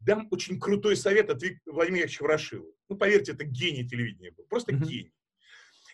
дам 0.00 0.28
очень 0.30 0.58
крутой 0.60 0.96
совет 0.96 1.30
от 1.30 1.42
Владимира 1.66 2.04
Ильича 2.04 2.22
Ворошилова. 2.22 2.72
Ну, 2.88 2.96
поверьте, 2.96 3.32
это 3.32 3.44
гений 3.44 3.86
телевидения 3.86 4.30
был. 4.30 4.44
Просто 4.44 4.72
mm-hmm. 4.72 4.84
гений. 4.84 5.12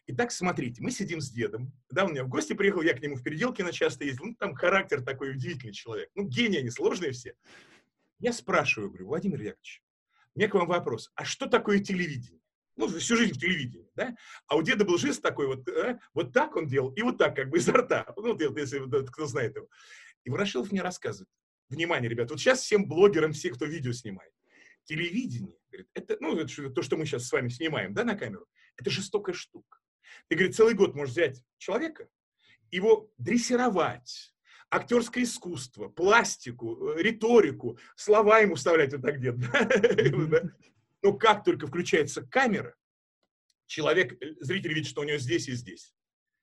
Итак, 0.09 0.33
смотрите, 0.33 0.83
мы 0.83 0.91
сидим 0.91 1.21
с 1.21 1.31
дедом. 1.31 1.73
Да, 1.91 2.05
у 2.05 2.09
меня 2.09 2.25
в 2.25 2.29
гости 2.29 2.55
приехал, 2.55 2.83
я 2.83 2.93
к 2.93 3.01
нему 3.01 3.15
в 3.15 3.23
Переделкино 3.23 3.73
часто 3.73 4.05
ездил. 4.05 4.27
Ну, 4.27 4.35
там 4.35 4.55
характер 4.55 5.03
такой 5.03 5.31
удивительный 5.31 5.73
человек. 5.73 6.11
Ну, 6.15 6.25
гении 6.25 6.59
они, 6.59 6.71
сложные 6.71 7.13
все. 7.13 7.35
Я 8.19 8.33
спрашиваю, 8.33 8.91
говорю, 8.91 9.07
Владимир 9.07 9.41
Яковлевич, 9.41 9.83
у 10.35 10.39
меня 10.39 10.49
к 10.49 10.55
вам 10.55 10.67
вопрос. 10.67 11.11
А 11.15 11.25
что 11.25 11.47
такое 11.47 11.79
телевидение? 11.79 12.41
Ну, 12.77 12.89
всю 12.89 13.17
жизнь 13.17 13.35
в 13.35 13.39
телевидении, 13.39 13.91
да? 13.95 14.17
А 14.47 14.57
у 14.57 14.63
деда 14.63 14.85
был 14.85 14.99
жест 14.99 15.23
такой, 15.23 15.47
вот, 15.47 15.69
а, 15.69 16.01
вот 16.15 16.33
так 16.33 16.57
он 16.57 16.67
делал, 16.67 16.93
и 16.95 17.03
вот 17.03 17.19
так, 17.19 17.37
как 17.37 17.51
бы 17.51 17.59
изо 17.59 17.73
рта. 17.73 18.13
Ну, 18.17 18.37
если 18.57 19.07
кто 19.07 19.27
знает 19.27 19.55
его. 19.55 19.69
И 20.25 20.31
Ворошилов 20.31 20.73
мне 20.73 20.83
рассказывает. 20.83 21.29
Внимание, 21.69 22.09
ребят, 22.09 22.31
вот 22.31 22.41
сейчас 22.41 22.61
всем 22.61 22.87
блогерам, 22.87 23.33
все, 23.33 23.51
кто 23.51 23.67
видео 23.67 23.93
снимает. 23.93 24.33
Телевидение, 24.85 25.57
говорит, 25.71 25.89
это, 25.95 26.17
ну, 26.21 26.37
это, 26.37 26.71
то, 26.71 26.83
что 26.83 26.97
мы 26.97 27.07
сейчас 27.07 27.29
с 27.29 27.33
вами 27.33 27.49
снимаем, 27.49 27.95
да, 27.95 28.05
на 28.05 28.17
камеру, 28.17 28.47
это 28.77 28.91
жестокая 28.91 29.35
штука. 29.35 29.79
Ты, 30.29 30.37
говорит, 30.37 30.57
целый 30.57 30.75
год 30.75 30.95
можешь 30.95 31.13
взять 31.13 31.43
человека, 31.59 32.09
его 32.71 33.11
дрессировать, 33.19 34.35
актерское 34.71 35.25
искусство, 35.25 35.89
пластику, 35.89 36.91
э, 36.91 37.03
риторику, 37.03 37.79
слова 37.97 38.41
ему 38.41 38.55
вставлять 38.55 38.93
вот 38.93 39.03
так 39.03 39.19
где-то. 39.19 40.53
Но 41.03 41.13
как 41.15 41.45
только 41.45 41.67
включается 41.67 42.23
камера, 42.23 42.75
человек, 43.67 44.13
э, 44.23 44.35
зритель 44.41 44.73
видит, 44.75 44.89
что 44.89 45.03
у 45.03 45.05
него 45.05 45.19
здесь 45.19 45.49
и 45.49 45.53
здесь. 45.53 45.95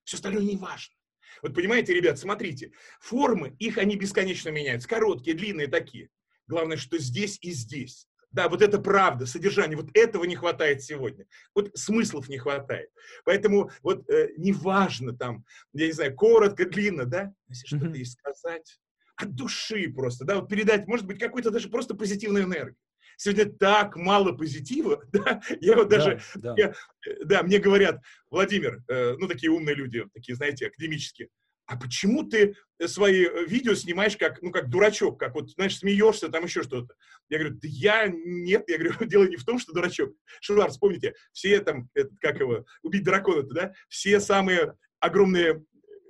Все 0.03 0.17
остальное 0.17 0.43
не 0.43 0.57
важно. 0.57 0.95
Вот 1.41 1.55
понимаете, 1.55 1.93
ребят, 1.93 2.20
смотрите, 2.20 2.72
формы, 2.99 3.55
их 3.59 3.78
они 3.78 3.95
бесконечно 3.95 4.49
меняются, 4.49 4.89
короткие, 4.89 5.36
длинные 5.36 5.67
такие. 5.67 6.09
Главное, 6.47 6.78
что 6.78 6.97
здесь 6.97 7.38
и 7.41 7.51
здесь. 7.51 8.09
Да, 8.32 8.47
вот 8.47 8.61
это 8.61 8.80
правда, 8.80 9.25
содержание, 9.25 9.75
вот 9.75 9.89
этого 9.95 10.23
не 10.23 10.36
хватает 10.36 10.84
сегодня. 10.84 11.25
Вот 11.55 11.71
смыслов 11.75 12.30
не 12.30 12.38
хватает. 12.38 12.89
Поэтому 13.25 13.71
вот 13.82 14.07
э, 14.09 14.30
неважно 14.38 15.15
там, 15.15 15.45
я 15.73 15.88
не 15.88 15.93
знаю, 15.93 16.15
коротко, 16.15 16.65
длинно, 16.65 17.05
да, 17.05 17.34
если 17.47 17.65
что-то 17.65 17.88
mm-hmm. 17.88 17.97
есть 17.97 18.19
сказать, 18.19 18.80
от 19.15 19.36
души 19.36 19.91
просто, 19.91 20.25
да, 20.25 20.36
вот 20.36 20.47
передать, 20.47 20.88
может 20.88 21.07
быть, 21.07 21.19
какую-то 21.19 21.49
даже 21.49 21.69
просто 21.69 21.95
позитивную 21.95 22.45
энергию. 22.45 22.75
Сегодня 23.17 23.51
так 23.51 23.97
мало 23.97 24.32
позитива, 24.32 25.03
да, 25.11 25.41
я 25.59 25.75
вот 25.75 25.89
даже, 25.89 26.21
да, 26.36 26.53
да. 26.53 26.55
Я, 26.55 26.73
э, 27.07 27.25
да 27.25 27.43
мне 27.43 27.57
говорят, 27.57 27.99
Владимир, 28.30 28.84
э, 28.88 29.15
ну, 29.17 29.27
такие 29.27 29.51
умные 29.51 29.75
люди, 29.75 30.05
такие, 30.13 30.36
знаете, 30.36 30.67
академические, 30.67 31.30
а 31.70 31.78
почему 31.78 32.24
ты 32.24 32.55
свои 32.88 33.26
э, 33.26 33.45
видео 33.45 33.76
снимаешь 33.76 34.17
как, 34.17 34.41
ну, 34.41 34.51
как 34.51 34.70
дурачок, 34.70 35.20
как 35.20 35.36
вот, 35.36 35.51
знаешь, 35.51 35.78
смеешься, 35.78 36.30
там 36.30 36.45
еще 36.45 36.63
что-то. 36.63 36.95
Я 37.30 37.38
говорю, 37.38 37.59
да 37.61 37.67
я, 37.70 38.07
нет, 38.07 38.63
я 38.67 38.80
говорю, 38.80 38.95
дело 39.05 39.26
не 39.26 39.36
в 39.36 39.45
том, 39.45 39.59
что 39.59 39.72
дурачок. 39.72 40.11
Шуар, 40.41 40.72
вспомните, 40.72 41.13
все 41.32 41.59
там, 41.59 41.88
это, 41.93 42.09
как 42.20 42.39
его, 42.39 42.65
убить 42.82 43.03
дракона-то, 43.03 43.53
да, 43.53 43.74
все 43.88 44.20
самые 44.20 44.76
огромные 44.99 45.63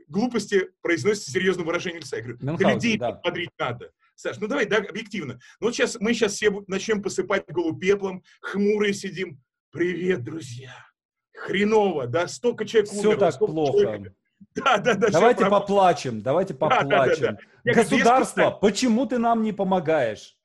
глупости 0.07 0.69
произносятся 0.81 1.31
серьезным 1.31 1.67
выражением 1.67 2.01
лица. 2.01 2.15
Я 2.15 2.23
говорю, 2.23 2.37
да 2.39 2.73
людей 2.73 2.97
да. 2.97 3.11
подбодрить 3.11 3.51
надо. 3.59 3.91
Саш, 4.15 4.37
ну 4.39 4.47
давай, 4.47 4.65
да, 4.65 4.77
объективно. 4.77 5.39
Ну 5.59 5.67
вот 5.67 5.75
сейчас, 5.75 5.97
мы 5.99 6.13
сейчас 6.13 6.33
все 6.33 6.51
начнем 6.67 7.01
посыпать 7.01 7.45
голову 7.49 7.77
пеплом, 7.77 8.23
хмурые 8.41 8.93
сидим. 8.93 9.41
Привет, 9.71 10.23
друзья. 10.23 10.73
Хреново, 11.35 12.07
да, 12.07 12.27
столько 12.29 12.65
человек 12.65 12.89
Все 12.89 13.09
умерло, 13.09 13.31
так 13.31 13.39
плохо. 13.39 13.81
Человек... 13.81 14.13
Да, 14.55 14.77
да, 14.77 14.93
да. 14.95 15.09
Давайте 15.09 15.45
поплачем, 15.45 16.21
давайте 16.21 16.53
поплачем. 16.53 16.89
Да, 16.89 17.05
да, 17.05 17.15
да, 17.15 17.37
да. 17.63 17.73
Государство, 17.73 18.41
говорю, 18.41 18.59
почему 18.59 19.05
ты 19.05 19.17
нам 19.17 19.43
не 19.43 19.51
помогаешь? 19.51 20.37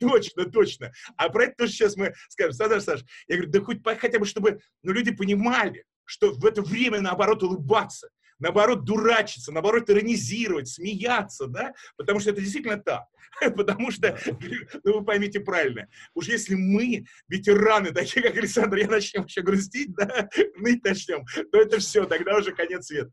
Точно, 0.00 0.44
точно. 0.44 0.92
А 1.16 1.28
про 1.28 1.44
это 1.44 1.54
тоже 1.58 1.72
сейчас 1.72 1.96
мы 1.96 2.12
скажем. 2.28 2.52
Саша, 2.52 2.80
Саш, 2.80 3.04
я 3.26 3.36
говорю, 3.36 3.50
да 3.52 3.60
хоть 3.60 3.78
хотя 3.98 4.18
бы, 4.18 4.26
чтобы 4.26 4.60
ну, 4.82 4.92
люди 4.92 5.12
понимали, 5.12 5.84
что 6.04 6.32
в 6.32 6.44
это 6.44 6.62
время, 6.62 7.00
наоборот, 7.00 7.42
улыбаться, 7.42 8.08
наоборот, 8.38 8.84
дурачиться, 8.84 9.52
наоборот, 9.52 9.90
иронизировать, 9.90 10.68
смеяться, 10.68 11.46
да, 11.46 11.74
потому 11.96 12.20
что 12.20 12.30
это 12.30 12.40
действительно 12.40 12.78
так. 12.78 13.04
Потому 13.56 13.90
что, 13.90 14.18
ну 14.84 14.98
вы 14.98 15.04
поймите 15.04 15.40
правильно, 15.40 15.88
уж 16.14 16.28
если 16.28 16.54
мы, 16.54 17.04
ветераны, 17.28 17.90
такие 17.92 18.22
как 18.22 18.36
Александр, 18.36 18.78
я 18.78 18.88
начнем 18.88 19.24
еще 19.24 19.42
грустить, 19.42 19.94
да, 19.94 20.28
ныть 20.56 20.82
начнем, 20.84 21.24
то 21.52 21.60
это 21.60 21.78
все, 21.78 22.06
тогда 22.06 22.36
уже 22.36 22.52
конец 22.52 22.86
света. 22.86 23.12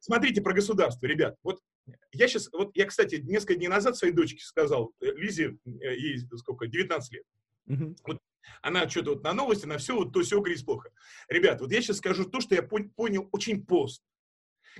Смотрите 0.00 0.40
про 0.40 0.54
государство, 0.54 1.06
ребят. 1.06 1.36
Вот 1.42 1.60
я 2.12 2.26
сейчас, 2.26 2.48
вот 2.52 2.70
я, 2.74 2.86
кстати, 2.86 3.16
несколько 3.16 3.54
дней 3.54 3.68
назад 3.68 3.96
своей 3.96 4.14
дочке 4.14 4.42
сказал, 4.42 4.92
э, 5.00 5.06
Лизе, 5.12 5.56
э, 5.66 5.94
ей 5.96 6.18
сколько, 6.36 6.66
19 6.66 7.12
лет. 7.12 7.24
Вот 8.04 8.18
она 8.62 8.88
что-то 8.88 9.10
вот 9.14 9.22
на 9.22 9.32
новости, 9.32 9.66
на 9.66 9.78
все, 9.78 9.94
вот 9.94 10.12
то 10.12 10.22
все 10.22 10.40
говорит 10.40 10.64
плохо. 10.64 10.90
Ребят, 11.28 11.60
вот 11.60 11.70
я 11.70 11.80
сейчас 11.80 11.98
скажу 11.98 12.24
то, 12.24 12.40
что 12.40 12.54
я 12.54 12.62
понял 12.62 13.28
очень 13.32 13.64
поздно 13.64 14.04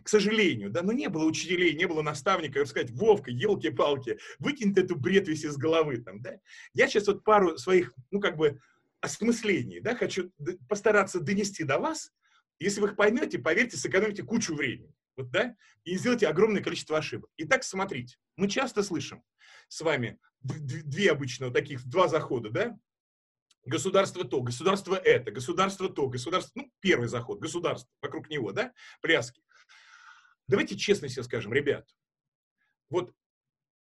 к 0.02 0.08
сожалению, 0.08 0.70
да, 0.70 0.82
но 0.82 0.92
не 0.92 1.08
было 1.08 1.24
учителей, 1.24 1.74
не 1.74 1.86
было 1.86 2.02
наставника, 2.02 2.64
сказать, 2.66 2.90
Вовка, 2.90 3.30
елки-палки, 3.30 4.18
выкинь 4.38 4.72
эту 4.76 4.96
бред 4.96 5.28
весь 5.28 5.44
из 5.44 5.56
головы, 5.56 5.98
там, 5.98 6.20
да. 6.20 6.38
Я 6.72 6.88
сейчас 6.88 7.06
вот 7.06 7.24
пару 7.24 7.58
своих, 7.58 7.92
ну, 8.10 8.20
как 8.20 8.36
бы, 8.36 8.60
осмыслений, 9.00 9.80
да, 9.80 9.94
хочу 9.94 10.30
постараться 10.68 11.20
донести 11.20 11.64
до 11.64 11.78
вас, 11.78 12.12
если 12.58 12.80
вы 12.80 12.88
их 12.88 12.96
поймете, 12.96 13.38
поверьте, 13.38 13.76
сэкономите 13.76 14.22
кучу 14.22 14.54
времени, 14.54 14.94
вот, 15.16 15.30
да, 15.30 15.56
и 15.84 15.96
сделайте 15.96 16.28
огромное 16.28 16.62
количество 16.62 16.98
ошибок. 16.98 17.30
Итак, 17.38 17.64
смотрите, 17.64 18.16
мы 18.36 18.48
часто 18.48 18.82
слышим 18.82 19.22
с 19.68 19.80
вами 19.80 20.18
две 20.42 21.10
обычно 21.10 21.46
вот 21.46 21.54
таких, 21.54 21.84
два 21.86 22.08
захода, 22.08 22.50
да, 22.50 22.78
государство 23.64 24.24
то, 24.24 24.42
государство 24.42 24.94
это, 24.96 25.30
государство 25.30 25.88
то, 25.88 26.08
государство, 26.08 26.52
ну, 26.54 26.70
первый 26.80 27.08
заход, 27.08 27.40
государство, 27.40 27.90
вокруг 28.02 28.28
него, 28.28 28.52
да, 28.52 28.72
пляски. 29.00 29.42
Давайте 30.50 30.76
честно 30.76 31.08
себе 31.08 31.22
скажем, 31.22 31.52
ребят, 31.52 31.88
вот 32.88 33.14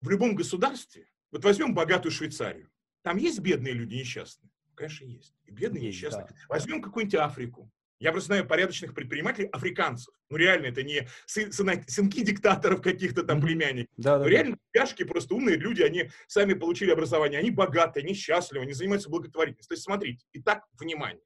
в 0.01 0.09
любом 0.09 0.35
государстве, 0.35 1.09
вот 1.31 1.43
возьмем 1.45 1.73
богатую 1.73 2.11
Швейцарию, 2.11 2.69
там 3.03 3.15
есть 3.15 3.39
бедные 3.39 3.73
люди 3.73 3.95
несчастные? 3.95 4.51
Конечно, 4.75 5.05
есть. 5.05 5.33
И 5.45 5.51
бедные 5.51 5.85
есть, 5.85 5.97
несчастные. 5.97 6.27
Да. 6.27 6.35
Возьмем 6.49 6.81
какую-нибудь 6.81 7.15
Африку. 7.15 7.71
Я 7.99 8.11
просто 8.11 8.27
знаю 8.27 8.45
порядочных 8.45 8.93
предпринимателей, 8.93 9.47
африканцев. 9.47 10.13
Ну, 10.29 10.35
реально, 10.35 10.67
это 10.67 10.83
не 10.83 11.07
сына, 11.25 11.83
сынки 11.87 12.21
диктаторов 12.21 12.81
каких-то 12.81 13.23
там 13.23 13.41
племянников. 13.41 13.91
Да, 13.95 14.17
да, 14.17 14.25
ну, 14.25 14.29
реально, 14.29 14.57
пяшки, 14.71 15.03
просто 15.03 15.33
умные 15.35 15.55
люди, 15.55 15.81
они 15.81 16.11
сами 16.27 16.53
получили 16.53 16.91
образование, 16.91 17.39
они 17.39 17.49
богатые, 17.49 18.03
они 18.03 18.13
счастливы, 18.13 18.65
они 18.65 18.73
занимаются 18.73 19.09
благотворительностью. 19.09 19.69
То 19.69 19.73
есть, 19.73 19.85
смотрите, 19.85 20.25
итак, 20.33 20.65
внимание. 20.73 21.23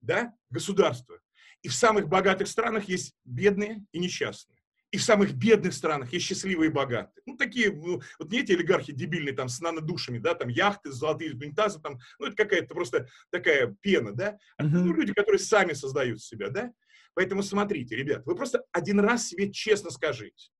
Да, 0.00 0.34
государство. 0.48 1.20
И 1.60 1.68
в 1.68 1.74
самых 1.74 2.08
богатых 2.08 2.48
странах 2.48 2.88
есть 2.88 3.14
бедные 3.24 3.84
и 3.92 4.00
несчастные. 4.00 4.61
И 4.92 4.98
в 4.98 5.02
самых 5.02 5.32
бедных 5.32 5.72
странах 5.72 6.12
есть 6.12 6.26
счастливые 6.26 6.68
и 6.68 6.72
богатые. 6.72 7.22
Ну, 7.24 7.38
такие, 7.38 7.72
ну, 7.72 8.02
вот 8.18 8.30
не 8.30 8.40
эти 8.40 8.52
олигархи 8.52 8.92
дебильные, 8.92 9.34
там, 9.34 9.48
с 9.48 9.58
нанодушами, 9.58 10.18
да, 10.18 10.34
там, 10.34 10.48
яхты, 10.48 10.92
золотые 10.92 11.32
унитазы, 11.32 11.80
там, 11.80 11.98
ну, 12.18 12.26
это 12.26 12.36
какая-то 12.36 12.74
просто 12.74 13.08
такая 13.30 13.74
пена, 13.80 14.12
да. 14.12 14.36
А, 14.58 14.64
ну, 14.64 14.92
люди, 14.92 15.14
которые 15.14 15.38
сами 15.38 15.72
создают 15.72 16.22
себя, 16.22 16.50
да. 16.50 16.72
Поэтому 17.14 17.42
смотрите, 17.42 17.96
ребят, 17.96 18.26
вы 18.26 18.34
просто 18.36 18.64
один 18.70 19.00
раз 19.00 19.28
себе 19.28 19.50
честно 19.50 19.90
скажите, 19.90 20.50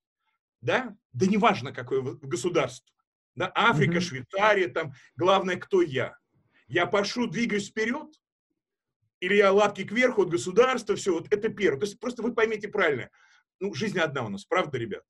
да, 0.63 0.97
да 1.13 1.27
неважно, 1.27 1.71
какое 1.71 2.01
государство, 2.01 2.91
да, 3.35 3.53
Африка, 3.55 4.01
Швейцария, 4.01 4.69
там, 4.69 4.95
главное, 5.15 5.57
кто 5.57 5.83
я. 5.83 6.17
Я 6.69 6.87
пошу, 6.87 7.27
двигаюсь 7.27 7.69
вперед, 7.69 8.09
или 9.21 9.35
я 9.35 9.53
лапки 9.53 9.85
кверху 9.85 10.23
от 10.23 10.31
государства, 10.31 10.97
все, 10.97 11.13
вот 11.13 11.31
это 11.31 11.51
первое. 11.51 11.81
То 11.81 11.87
есть 11.87 12.01
просто 12.01 12.23
вы 12.23 12.33
поймите 12.33 12.69
правильно– 12.69 13.11
ну, 13.63 13.73
жизнь 13.75 13.99
одна 13.99 14.25
у 14.25 14.29
нас, 14.29 14.45
правда, 14.45 14.77
ребят? 14.77 15.03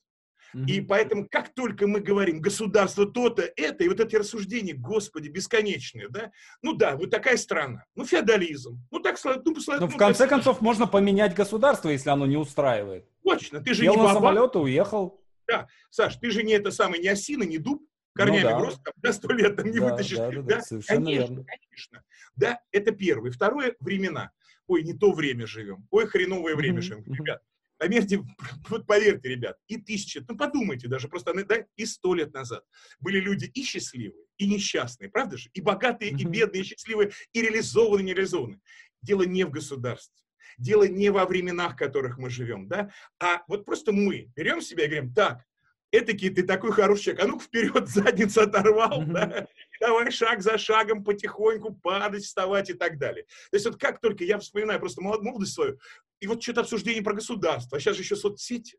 Mm-hmm. 0.55 0.67
И 0.67 0.81
поэтому, 0.83 1.27
как 1.31 1.55
только 1.55 1.87
мы 1.87 2.01
говорим, 2.01 2.41
государство 2.41 3.07
то-то, 3.07 3.51
это, 3.57 3.85
и 3.85 3.89
вот 3.89 4.01
эти 4.01 4.17
рассуждения, 4.17 4.75
господи, 4.75 5.29
бесконечные, 5.29 6.09
да? 6.11 6.31
Ну 6.61 6.75
да, 6.75 6.95
вот 6.97 7.11
такая 7.11 7.39
страна, 7.39 7.85
ну 7.95 8.05
феодализм, 8.05 8.79
ну 8.91 8.99
так, 9.01 9.17
ну, 9.25 9.43
ну, 9.47 9.55
ну 9.81 9.89
в 9.89 9.97
конце 9.97 10.25
так, 10.25 10.29
концов, 10.29 10.61
можно 10.61 10.87
поменять 10.87 11.35
государство, 11.35 11.89
если 11.89 12.11
оно 12.11 12.27
не 12.27 12.37
устраивает. 12.37 13.07
Точно, 13.25 13.61
ты 13.61 13.73
же 13.73 13.85
Сел 13.85 13.97
не 13.97 14.03
на 14.03 14.13
самолет 14.13 14.55
и 14.55 14.59
уехал. 14.59 15.25
Да, 15.49 15.67
Саш, 15.91 16.17
ты 16.17 16.31
же 16.31 16.43
не 16.43 16.53
это 16.53 16.71
самое, 16.71 17.01
не 17.01 17.09
осина, 17.09 17.45
не 17.45 17.57
дуб, 17.57 17.83
корнями 18.15 18.43
ну, 18.43 18.51
да. 18.51 18.59
гроз, 18.59 18.81
там, 18.85 18.95
да, 18.97 19.13
сто 19.15 19.33
лет 19.33 19.57
там 19.57 19.71
не 19.71 19.79
да, 19.79 19.91
вытащишь. 19.91 20.19
Да, 20.19 20.31
да, 20.31 20.37
да, 20.37 20.43
да? 20.43 20.61
Совершенно 20.61 21.05
конечно, 21.07 21.35
верно. 21.35 21.45
конечно. 21.47 22.03
Да, 22.37 22.61
это 22.73 22.93
первое. 22.93 23.31
Второе, 23.31 23.75
времена. 23.81 24.31
Ой, 24.67 24.83
не 24.83 24.95
то 24.95 25.13
время 25.13 25.47
живем. 25.47 25.87
Ой, 25.91 26.07
хреновое 26.07 26.55
время 26.57 26.79
mm-hmm. 26.79 26.83
живем. 26.83 27.05
Ребят, 27.13 27.43
Поверьте, 27.83 28.23
вот 28.69 28.87
поверьте, 28.87 29.29
ребят, 29.29 29.59
и 29.67 29.77
тысячи, 29.77 30.25
ну 30.29 30.37
подумайте 30.37 30.87
даже, 30.87 31.09
просто 31.09 31.35
да, 31.35 31.67
и 31.75 31.85
сто 31.85 32.15
лет 32.15 32.33
назад 32.33 32.63
были 33.01 33.19
люди 33.19 33.47
и 33.47 33.65
счастливые, 33.65 34.25
и 34.39 34.47
несчастные, 34.47 35.11
правда 35.11 35.37
же? 35.37 35.51
И 35.53 35.61
богатые, 35.61 36.13
и 36.13 36.25
бедные, 36.25 36.63
и 36.63 36.65
счастливые, 36.65 37.11
и 37.33 37.43
реализованные, 37.43 38.05
и 38.05 38.07
нереализованные. 38.07 38.61
Дело 39.01 39.23
не 39.23 39.43
в 39.43 39.51
государстве. 39.51 40.15
Дело 40.59 40.87
не 40.87 41.11
во 41.11 41.27
временах, 41.27 41.73
в 41.73 41.77
которых 41.77 42.19
мы 42.19 42.31
живем, 42.31 42.69
да, 42.69 42.93
а 43.19 43.43
вот 43.49 43.65
просто 43.65 43.91
мы 43.91 44.31
берем 44.37 44.61
себя 44.61 44.85
и 44.85 44.87
говорим, 44.87 45.13
так, 45.13 45.43
этакий 45.91 46.31
ты 46.31 46.45
такой 46.45 46.71
хороший 46.71 47.03
человек, 47.03 47.25
а 47.25 47.27
ну-ка 47.27 47.45
вперед, 47.45 47.89
задницу 47.89 48.43
оторвал, 48.43 49.03
да, 49.07 49.49
давай 49.81 50.13
шаг 50.13 50.41
за 50.41 50.57
шагом 50.57 51.03
потихоньку 51.03 51.75
падать, 51.75 52.23
вставать 52.23 52.71
и 52.71 52.75
так 52.75 52.99
далее. 52.99 53.25
То 53.51 53.57
есть 53.57 53.67
вот 53.67 53.77
как 53.77 54.01
только 54.01 54.23
я 54.23 54.39
вспоминаю 54.39 54.79
просто 54.79 55.03
молодость 55.03 55.55
свою, 55.55 55.81
и 56.23 56.29
вот 56.29 56.41
что-то 56.41 56.61
обсуждение 56.61 57.03
про 57.03 57.15
государство, 57.15 57.77
а 57.77 57.81
сейчас 57.81 57.97
же 57.97 58.03
еще 58.03 58.15
соцсети, 58.15 58.79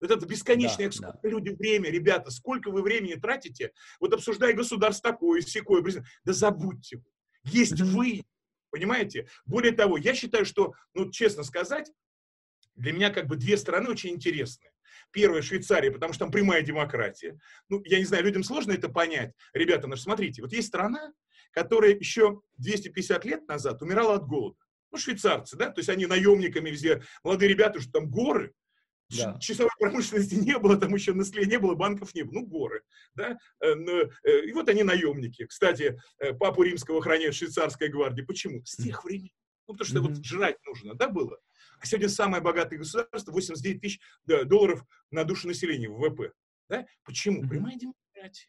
вот 0.00 0.12
это 0.12 0.24
бесконечное, 0.26 0.86
да, 0.86 0.92
сколько 0.92 1.18
да. 1.24 1.28
люди 1.28 1.48
время, 1.48 1.90
ребята, 1.90 2.30
сколько 2.30 2.70
вы 2.70 2.82
времени 2.82 3.14
тратите, 3.14 3.72
вот 3.98 4.14
обсуждая 4.14 4.52
государство 4.52 5.10
такое, 5.10 5.40
секое, 5.40 5.82
да 6.24 6.32
забудьте, 6.32 7.02
есть 7.42 7.80
вы, 7.80 8.22
понимаете? 8.70 9.26
Более 9.44 9.72
того, 9.72 9.96
я 9.98 10.14
считаю, 10.14 10.44
что, 10.44 10.74
ну, 10.94 11.10
честно 11.10 11.42
сказать, 11.42 11.90
для 12.76 12.92
меня 12.92 13.10
как 13.10 13.26
бы 13.26 13.34
две 13.34 13.56
стороны 13.56 13.90
очень 13.90 14.10
интересные. 14.10 14.70
Первая 15.10 15.42
Швейцария, 15.42 15.90
потому 15.90 16.12
что 16.12 16.26
там 16.26 16.30
прямая 16.30 16.62
демократия. 16.62 17.36
Ну, 17.68 17.82
я 17.84 17.98
не 17.98 18.04
знаю, 18.04 18.22
людям 18.22 18.44
сложно 18.44 18.70
это 18.70 18.88
понять. 18.88 19.34
Ребята, 19.52 19.88
ну, 19.88 19.96
смотрите, 19.96 20.42
вот 20.42 20.52
есть 20.52 20.68
страна, 20.68 21.12
которая 21.50 21.90
еще 21.90 22.40
250 22.58 23.24
лет 23.24 23.48
назад 23.48 23.82
умирала 23.82 24.14
от 24.14 24.28
голода 24.28 24.63
ну, 24.94 24.98
швейцарцы, 24.98 25.56
да, 25.56 25.70
то 25.70 25.80
есть 25.80 25.88
они 25.88 26.06
наемниками 26.06 26.70
везде, 26.70 27.02
молодые 27.24 27.48
ребята, 27.48 27.80
что 27.80 27.90
там 27.90 28.08
горы, 28.08 28.52
да. 29.10 29.36
часовой 29.40 29.72
промышленности 29.78 30.36
не 30.36 30.56
было, 30.56 30.76
там 30.76 30.94
еще 30.94 31.12
наследия 31.12 31.50
не 31.50 31.58
было, 31.58 31.74
банков 31.74 32.14
не 32.14 32.22
было, 32.22 32.34
ну, 32.34 32.46
горы, 32.46 32.82
да, 33.16 33.36
э, 33.60 33.74
э, 33.74 34.44
и 34.46 34.52
вот 34.52 34.68
они 34.68 34.84
наемники. 34.84 35.46
Кстати, 35.46 35.98
э, 36.18 36.32
папу 36.32 36.62
римского 36.62 37.02
хранит 37.02 37.34
швейцарская 37.34 37.88
гвардия. 37.88 38.24
Почему? 38.24 38.64
С 38.64 38.76
тех 38.76 39.04
времен. 39.04 39.30
Ну, 39.66 39.74
потому 39.74 39.88
что 39.88 39.98
mm-hmm. 39.98 40.14
вот 40.14 40.24
жрать 40.24 40.56
нужно, 40.64 40.94
да, 40.94 41.08
было. 41.08 41.38
А 41.80 41.86
сегодня 41.86 42.08
самое 42.08 42.42
богатое 42.42 42.78
государство, 42.78 43.32
89 43.32 43.80
тысяч 43.80 44.00
долларов 44.24 44.84
на 45.10 45.24
душу 45.24 45.48
населения, 45.48 45.88
ВВП. 45.88 46.32
Да? 46.68 46.86
Почему? 47.04 47.42
Mm-hmm. 47.42 47.48
Прямая 47.48 47.76
демократия. 47.76 48.46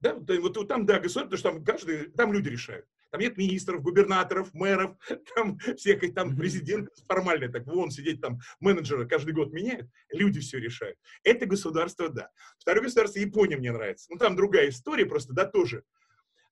Да, 0.00 0.14
вот, 0.14 0.56
вот 0.56 0.68
там, 0.68 0.86
да, 0.86 1.00
государство, 1.00 1.36
потому 1.36 1.38
что 1.38 1.50
там 1.50 1.64
каждый, 1.64 2.12
там 2.12 2.32
люди 2.32 2.50
решают. 2.50 2.86
Там 3.10 3.20
нет 3.20 3.36
министров, 3.36 3.82
губернаторов, 3.82 4.52
мэров, 4.52 4.96
там 5.34 5.58
всех 5.76 6.00
там 6.14 6.36
президент 6.36 6.90
формально 7.06 7.50
так 7.50 7.66
вон 7.66 7.90
сидеть 7.90 8.20
там 8.20 8.40
менеджеры 8.60 9.06
каждый 9.06 9.32
год 9.32 9.52
меняют, 9.52 9.88
люди 10.12 10.40
все 10.40 10.58
решают. 10.58 10.98
Это 11.22 11.46
государство, 11.46 12.08
да. 12.08 12.30
Второе 12.58 12.84
государство 12.84 13.18
Япония 13.18 13.56
мне 13.56 13.72
нравится. 13.72 14.06
Ну 14.10 14.18
там 14.18 14.36
другая 14.36 14.68
история 14.68 15.06
просто, 15.06 15.32
да, 15.32 15.46
тоже. 15.46 15.84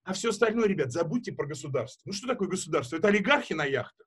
А 0.05 0.13
все 0.13 0.31
остальное, 0.31 0.69
ребят, 0.69 0.93
забудьте 0.93 1.33
про 1.33 1.47
государство. 1.47 2.03
Ну 2.07 2.13
что 2.13 2.29
такое 2.29 2.49
государство? 2.49 2.97
Это 2.97 3.09
олигархи 3.09 3.53
на 3.53 3.65
яхтах. 3.65 4.07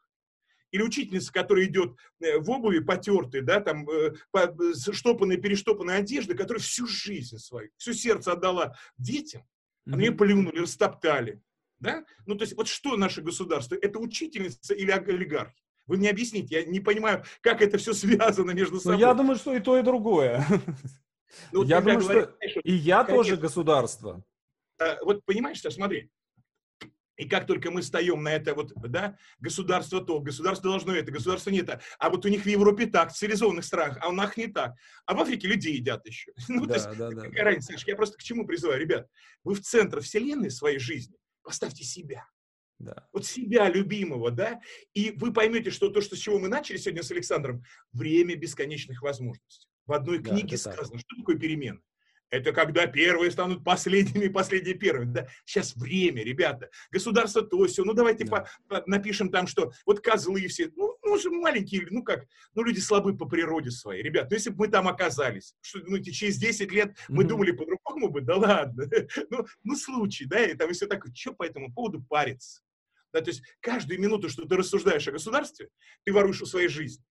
Или 0.72 0.84
учительница, 0.84 1.34
которая 1.34 1.66
идет 1.66 1.98
э, 2.22 2.38
в 2.38 2.50
обуви 2.50 2.80
потертой, 2.80 3.42
да, 3.42 3.60
там, 3.60 3.90
э, 3.90 4.14
штопанной, 4.94 5.38
перештопанной 5.38 5.98
одежды, 5.98 6.36
которая 6.36 6.62
всю 6.62 6.86
жизнь 6.88 7.38
свою, 7.38 7.70
все 7.78 7.94
сердце 7.94 8.32
отдала 8.32 8.78
детям, 8.98 9.42
mm-hmm. 9.42 9.94
они 9.94 10.06
ее 10.06 10.12
плюнули, 10.12 10.60
растоптали. 10.60 11.42
Да? 11.80 12.04
Ну, 12.26 12.36
то 12.36 12.44
есть, 12.44 12.56
вот 12.56 12.68
что 12.68 12.98
наше 12.98 13.22
государство? 13.22 13.76
Это 13.76 14.00
учительница 14.00 14.74
или 14.74 14.92
олигархи? 14.92 15.56
Вы 15.88 15.98
мне 15.98 16.10
объясните, 16.10 16.60
я 16.60 16.66
не 16.66 16.80
понимаю, 16.80 17.24
как 17.42 17.62
это 17.62 17.78
все 17.78 17.94
связано 17.94 18.52
между 18.52 18.76
ну, 18.76 18.80
собой. 18.80 19.00
Но 19.00 19.08
я 19.08 19.14
думаю, 19.14 19.38
что 19.38 19.56
и 19.56 19.60
то, 19.60 19.78
и 19.78 19.82
другое. 19.82 20.46
Ну, 21.52 21.64
я 21.64 21.80
думаю, 21.80 22.02
что 22.02 22.36
и 22.64 22.74
я 22.74 23.04
конечно, 23.04 23.18
тоже 23.24 23.38
государство. 23.38 24.24
А, 24.80 24.98
вот 25.04 25.24
понимаешь, 25.26 25.58
что, 25.58 25.70
смотри, 25.70 26.10
и 27.20 27.28
как 27.28 27.46
только 27.46 27.70
мы 27.70 27.82
встаем 27.82 28.24
на 28.24 28.30
это, 28.30 28.56
вот, 28.56 28.72
да, 28.76 29.18
государство 29.40 30.00
то, 30.00 30.20
государство 30.22 30.72
должно 30.72 30.96
это, 30.96 31.12
государство 31.12 31.50
не 31.50 31.60
это, 31.60 31.82
а 32.00 32.10
вот 32.10 32.26
у 32.26 32.30
них 32.30 32.44
в 32.44 32.46
Европе 32.48 32.86
так, 32.88 33.12
в 33.12 33.16
цивилизованных 33.16 33.66
странах, 33.66 33.98
а 34.02 34.10
у 34.10 34.14
нас 34.14 34.38
не 34.38 34.48
так. 34.48 34.74
А 35.06 35.14
в 35.14 35.20
Африке 35.20 35.48
люди 35.48 35.68
едят 35.68 36.06
еще. 36.06 36.32
Ну, 36.48 36.66
да, 36.66 36.68
то 36.68 36.74
есть, 36.76 36.98
да, 36.98 37.10
да, 37.10 37.22
какая 37.22 37.44
да. 37.44 37.44
разница, 37.44 37.74
я 37.86 37.96
просто 37.96 38.18
к 38.18 38.24
чему 38.24 38.48
призываю, 38.48 38.80
ребят, 38.80 39.08
вы 39.44 39.54
в 39.54 39.62
центр 39.62 40.02
вселенной 40.02 40.50
своей 40.50 40.80
жизни 40.80 41.19
поставьте 41.50 41.84
себя. 41.84 42.28
Да. 42.78 43.10
Вот 43.12 43.26
себя 43.26 43.70
любимого, 43.70 44.30
да, 44.30 44.62
и 44.94 45.12
вы 45.12 45.34
поймете, 45.34 45.72
что 45.72 45.90
то, 45.90 46.00
что 46.00 46.16
с 46.16 46.20
чего 46.20 46.38
мы 46.38 46.48
начали 46.48 46.78
сегодня 46.78 47.02
с 47.02 47.12
Александром, 47.12 47.64
время 47.92 48.36
бесконечных 48.36 49.02
возможностей. 49.02 49.68
В 49.88 49.94
одной 49.94 50.20
книге 50.22 50.52
да, 50.52 50.58
сказано, 50.58 51.00
так. 51.00 51.02
что 51.02 51.18
такое 51.18 51.38
перемены. 51.38 51.82
Это 52.32 52.52
когда 52.52 52.86
первые 52.86 53.32
станут 53.32 53.64
последними, 53.64 54.28
последние 54.28 54.76
первыми. 54.76 55.12
Да? 55.12 55.28
Сейчас 55.46 55.76
время, 55.76 56.24
ребята. 56.24 56.70
Государство 56.92 57.42
то 57.42 57.66
все. 57.66 57.84
Ну, 57.84 57.94
давайте 57.94 58.26
да. 58.26 58.32
по, 58.32 58.50
по, 58.68 58.84
напишем 58.86 59.30
там, 59.30 59.48
что 59.48 59.72
вот 59.86 60.00
козлы 60.02 60.48
все. 60.48 60.72
Ну, 60.76 60.96
ну, 61.04 61.18
же 61.18 61.32
маленькие, 61.32 61.88
ну 61.90 62.04
как, 62.04 62.26
ну, 62.54 62.64
люди 62.64 62.80
слабы 62.80 63.18
по 63.18 63.26
природе 63.26 63.72
своей. 63.72 64.04
Ребят, 64.04 64.30
ну, 64.30 64.36
если 64.36 64.52
бы 64.52 64.58
мы 64.60 64.68
там 64.68 64.88
оказались, 64.88 65.56
что, 65.62 65.80
ну, 65.80 66.00
через 66.00 66.38
10 66.38 66.72
лет 66.72 66.96
мы 67.08 67.24
mm-hmm. 67.24 67.28
думали 67.28 67.52
по-другому 67.52 68.10
бы, 68.10 68.22
да 68.22 68.36
ладно. 68.36 68.86
ну, 69.30 69.46
ну, 69.64 69.76
случай, 69.76 70.26
да, 70.26 70.46
и 70.46 70.54
там 70.54 70.72
все 70.72 70.86
такое. 70.86 71.12
Что 71.14 71.34
по 71.34 71.44
этому 71.44 71.74
поводу 71.74 72.04
париться? 72.04 72.62
Да, 73.12 73.22
то 73.22 73.32
есть 73.32 73.42
каждую 73.60 74.00
минуту, 74.00 74.30
что 74.30 74.46
ты 74.46 74.56
рассуждаешь 74.56 75.08
о 75.08 75.12
государстве, 75.12 75.70
ты 76.04 76.14
воруешь 76.14 76.42
у 76.44 76.46
своей 76.46 76.68
жизни. 76.68 77.04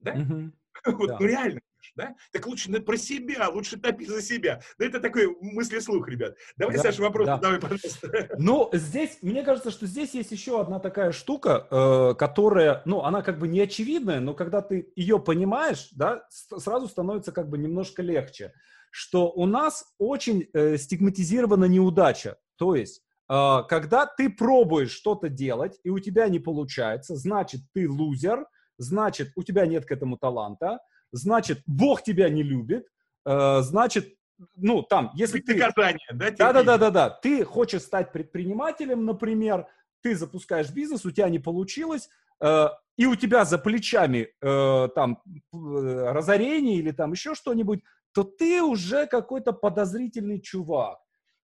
Да? 0.00 0.14
Mm-hmm. 0.14 0.52
вот, 0.92 1.08
да. 1.08 1.18
Ну, 1.20 1.26
реально 1.26 1.60
да? 1.94 2.14
Так 2.32 2.46
лучше 2.46 2.70
про 2.80 2.96
себя, 2.96 3.48
лучше 3.48 3.78
топи 3.78 4.06
за 4.06 4.22
себя. 4.22 4.60
Да 4.78 4.86
это 4.86 5.00
такой 5.00 5.36
мысли-слух, 5.40 6.08
ребят. 6.08 6.36
Давай, 6.56 6.76
да, 6.76 6.82
Саша, 6.82 7.02
вопрос 7.02 7.26
да. 7.26 7.38
давай, 7.38 7.60
пожалуйста. 7.60 8.28
Ну, 8.38 8.70
здесь, 8.72 9.18
мне 9.22 9.42
кажется, 9.42 9.70
что 9.70 9.86
здесь 9.86 10.14
есть 10.14 10.32
еще 10.32 10.60
одна 10.60 10.78
такая 10.78 11.12
штука, 11.12 11.66
э, 11.70 12.14
которая, 12.18 12.82
ну, 12.84 13.02
она 13.02 13.22
как 13.22 13.38
бы 13.38 13.48
не 13.48 13.60
очевидная, 13.60 14.20
но 14.20 14.34
когда 14.34 14.62
ты 14.62 14.92
ее 14.96 15.18
понимаешь, 15.18 15.88
да, 15.92 16.26
сразу 16.30 16.88
становится 16.88 17.32
как 17.32 17.48
бы 17.48 17.58
немножко 17.58 18.02
легче, 18.02 18.52
что 18.90 19.30
у 19.30 19.46
нас 19.46 19.84
очень 19.98 20.48
э, 20.52 20.76
стигматизирована 20.78 21.66
неудача. 21.66 22.36
То 22.56 22.74
есть 22.74 23.02
э, 23.28 23.58
когда 23.68 24.06
ты 24.06 24.30
пробуешь 24.30 24.90
что-то 24.90 25.28
делать, 25.28 25.78
и 25.84 25.90
у 25.90 25.98
тебя 25.98 26.28
не 26.28 26.38
получается, 26.38 27.16
значит, 27.16 27.60
ты 27.74 27.88
лузер, 27.88 28.46
значит, 28.78 29.32
у 29.36 29.42
тебя 29.42 29.66
нет 29.66 29.84
к 29.86 29.92
этому 29.92 30.16
таланта, 30.16 30.78
значит, 31.12 31.62
Бог 31.66 32.02
тебя 32.02 32.28
не 32.28 32.42
любит, 32.42 32.86
э, 33.24 33.60
значит, 33.62 34.14
ну, 34.54 34.82
там, 34.82 35.10
если 35.14 35.40
ты... 35.40 35.56
Наказание, 35.56 36.08
да? 36.12 36.30
Да-да-да-да-да. 36.30 37.10
Ты 37.10 37.44
хочешь 37.44 37.82
стать 37.82 38.12
предпринимателем, 38.12 39.04
например, 39.04 39.66
ты 40.02 40.14
запускаешь 40.14 40.70
бизнес, 40.70 41.04
у 41.04 41.10
тебя 41.10 41.28
не 41.28 41.38
получилось, 41.38 42.08
э, 42.40 42.68
и 42.96 43.06
у 43.06 43.14
тебя 43.14 43.44
за 43.44 43.58
плечами 43.58 44.28
э, 44.40 44.88
там 44.94 45.22
разорение 45.52 46.76
или 46.76 46.90
там 46.90 47.12
еще 47.12 47.34
что-нибудь, 47.34 47.80
то 48.12 48.24
ты 48.24 48.62
уже 48.62 49.06
какой-то 49.06 49.52
подозрительный 49.52 50.40
чувак. 50.40 50.98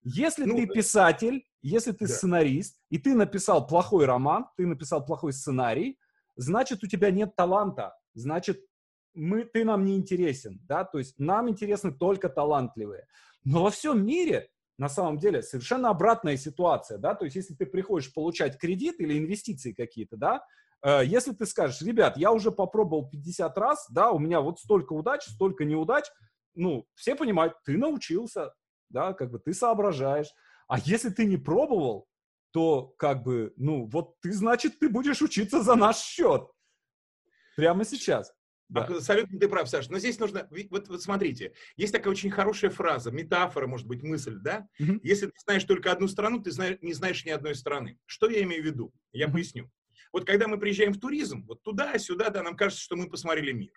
Если 0.04 0.44
ну, 0.44 0.56
ты 0.56 0.66
писатель, 0.66 1.44
если 1.60 1.92
ты 1.92 2.06
да. 2.06 2.12
сценарист, 2.12 2.80
и 2.90 2.98
ты 2.98 3.14
написал 3.14 3.66
плохой 3.66 4.04
роман, 4.04 4.46
ты 4.56 4.66
написал 4.66 5.04
плохой 5.04 5.32
сценарий, 5.32 5.98
значит, 6.36 6.82
у 6.82 6.86
тебя 6.86 7.10
нет 7.10 7.36
таланта. 7.36 7.96
Значит, 8.14 8.64
мы, 9.14 9.44
ты 9.44 9.64
нам 9.64 9.84
не 9.84 9.96
интересен, 9.96 10.60
да, 10.66 10.84
то 10.84 10.98
есть 10.98 11.18
нам 11.18 11.48
интересны 11.48 11.92
только 11.92 12.28
талантливые. 12.28 13.06
Но 13.44 13.64
во 13.64 13.70
всем 13.70 14.04
мире 14.04 14.48
на 14.78 14.88
самом 14.88 15.18
деле 15.18 15.42
совершенно 15.42 15.90
обратная 15.90 16.36
ситуация, 16.36 16.98
да, 16.98 17.14
то 17.14 17.24
есть 17.24 17.36
если 17.36 17.54
ты 17.54 17.66
приходишь 17.66 18.12
получать 18.12 18.58
кредит 18.58 19.00
или 19.00 19.18
инвестиции 19.18 19.72
какие-то, 19.72 20.16
да, 20.16 20.44
э, 20.82 21.02
если 21.04 21.32
ты 21.32 21.46
скажешь, 21.46 21.82
ребят, 21.82 22.16
я 22.16 22.32
уже 22.32 22.50
попробовал 22.50 23.08
50 23.08 23.58
раз, 23.58 23.86
да, 23.90 24.10
у 24.10 24.18
меня 24.18 24.40
вот 24.40 24.60
столько 24.60 24.92
удач, 24.92 25.22
столько 25.24 25.64
неудач, 25.64 26.04
ну, 26.54 26.86
все 26.94 27.14
понимают, 27.14 27.54
ты 27.64 27.76
научился, 27.76 28.52
да, 28.88 29.12
как 29.12 29.30
бы 29.30 29.38
ты 29.38 29.54
соображаешь. 29.54 30.32
А 30.68 30.78
если 30.78 31.10
ты 31.10 31.26
не 31.26 31.36
пробовал, 31.36 32.06
то 32.52 32.94
как 32.98 33.22
бы, 33.22 33.52
ну, 33.56 33.86
вот 33.86 34.20
ты, 34.20 34.32
значит, 34.32 34.78
ты 34.78 34.88
будешь 34.88 35.22
учиться 35.22 35.62
за 35.62 35.74
наш 35.74 35.98
счет. 35.98 36.48
Прямо 37.56 37.84
сейчас. 37.84 38.32
Да. 38.72 38.84
Абсолютно 38.84 39.38
ты 39.38 39.48
прав, 39.48 39.68
Саша. 39.68 39.92
Но 39.92 39.98
здесь 39.98 40.18
нужно, 40.18 40.48
вот, 40.70 40.88
вот 40.88 41.02
смотрите, 41.02 41.52
есть 41.76 41.92
такая 41.92 42.10
очень 42.10 42.30
хорошая 42.30 42.70
фраза, 42.70 43.10
метафора, 43.10 43.66
может 43.66 43.86
быть, 43.86 44.02
мысль, 44.02 44.38
да? 44.38 44.66
Угу. 44.80 45.00
Если 45.02 45.26
ты 45.26 45.34
знаешь 45.44 45.64
только 45.64 45.92
одну 45.92 46.08
страну, 46.08 46.42
ты 46.42 46.50
знаешь, 46.50 46.78
не 46.80 46.94
знаешь 46.94 47.24
ни 47.26 47.30
одной 47.30 47.54
страны. 47.54 47.98
Что 48.06 48.30
я 48.30 48.42
имею 48.42 48.62
в 48.62 48.66
виду? 48.66 48.92
Я 49.12 49.26
угу. 49.26 49.34
поясню. 49.34 49.70
Вот 50.10 50.24
когда 50.24 50.48
мы 50.48 50.58
приезжаем 50.58 50.92
в 50.92 51.00
туризм, 51.00 51.44
вот 51.46 51.62
туда-сюда, 51.62 52.30
да, 52.30 52.42
нам 52.42 52.56
кажется, 52.56 52.82
что 52.82 52.96
мы 52.96 53.10
посмотрели 53.10 53.52
мир. 53.52 53.72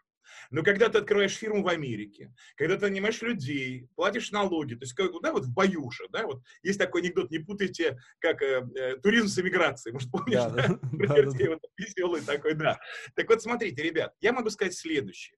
Но 0.52 0.64
когда 0.64 0.90
ты 0.90 1.00
открываешь 1.00 1.36
фирму 1.36 1.64
в 1.64 1.68
Америке, 1.68 2.34
когда 2.56 2.78
ты 2.78 2.88
нанимаешь 2.90 3.22
людей, 3.22 3.88
платишь 3.96 4.32
налоги, 4.32 4.76
то 4.76 4.84
есть, 4.84 4.96
да, 5.22 5.32
вот 5.32 5.46
в 5.46 5.54
Баюше, 5.54 6.06
да, 6.10 6.26
вот 6.26 6.42
есть 6.64 6.80
такой 6.80 7.02
анекдот, 7.02 7.32
не 7.32 7.40
путайте, 7.40 7.98
как 8.20 8.42
э, 8.42 8.68
э, 8.76 8.98
туризм 8.98 9.28
с 9.28 9.40
эмиграцией, 9.40 9.94
может, 9.94 10.12
помнишь, 10.12 10.36
да, 10.36 10.50
да? 10.50 10.68
да, 10.68 10.82
да, 11.08 11.50
вот, 11.50 11.62
веселый 11.78 12.22
такой, 12.22 12.54
да. 12.54 12.80
Так 13.16 13.30
вот, 13.30 13.42
смотрите, 13.42 13.82
ребят, 13.82 14.14
я 14.22 14.34
могу 14.34 14.50
сказать 14.50 14.76
следующее. 14.76 15.38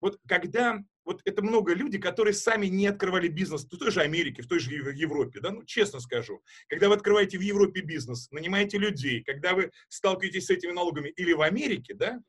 Вот 0.00 0.18
когда, 0.26 0.78
вот 1.04 1.20
это 1.24 1.42
много 1.42 1.74
людей, 1.74 2.00
которые 2.00 2.32
сами 2.32 2.66
не 2.66 2.86
открывали 2.86 3.28
бизнес 3.28 3.64
в 3.64 3.68
той 3.68 3.90
же 3.90 4.00
Америке, 4.00 4.42
в 4.42 4.48
той 4.48 4.58
же 4.58 4.72
Европе, 4.72 5.40
да, 5.40 5.50
ну, 5.50 5.64
честно 5.64 6.00
скажу. 6.00 6.42
Когда 6.68 6.88
вы 6.88 6.94
открываете 6.94 7.38
в 7.38 7.42
Европе 7.42 7.82
бизнес, 7.82 8.30
нанимаете 8.30 8.78
людей, 8.78 9.22
когда 9.22 9.54
вы 9.54 9.70
сталкиваетесь 9.88 10.46
с 10.46 10.50
этими 10.50 10.72
налогами 10.72 11.10
или 11.10 11.32
в 11.32 11.42
Америке, 11.42 11.94
да, 11.94 12.20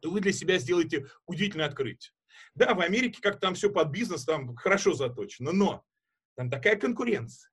то 0.00 0.10
вы 0.10 0.20
для 0.20 0.32
себя 0.32 0.58
сделаете 0.58 1.06
удивительное 1.26 1.66
открытие. 1.66 2.12
Да, 2.54 2.74
в 2.74 2.80
Америке 2.80 3.20
как 3.20 3.40
там 3.40 3.54
все 3.54 3.70
под 3.70 3.90
бизнес, 3.90 4.24
там 4.24 4.54
хорошо 4.56 4.94
заточено, 4.94 5.52
но 5.52 5.84
там 6.36 6.50
такая 6.50 6.76
конкуренция. 6.76 7.50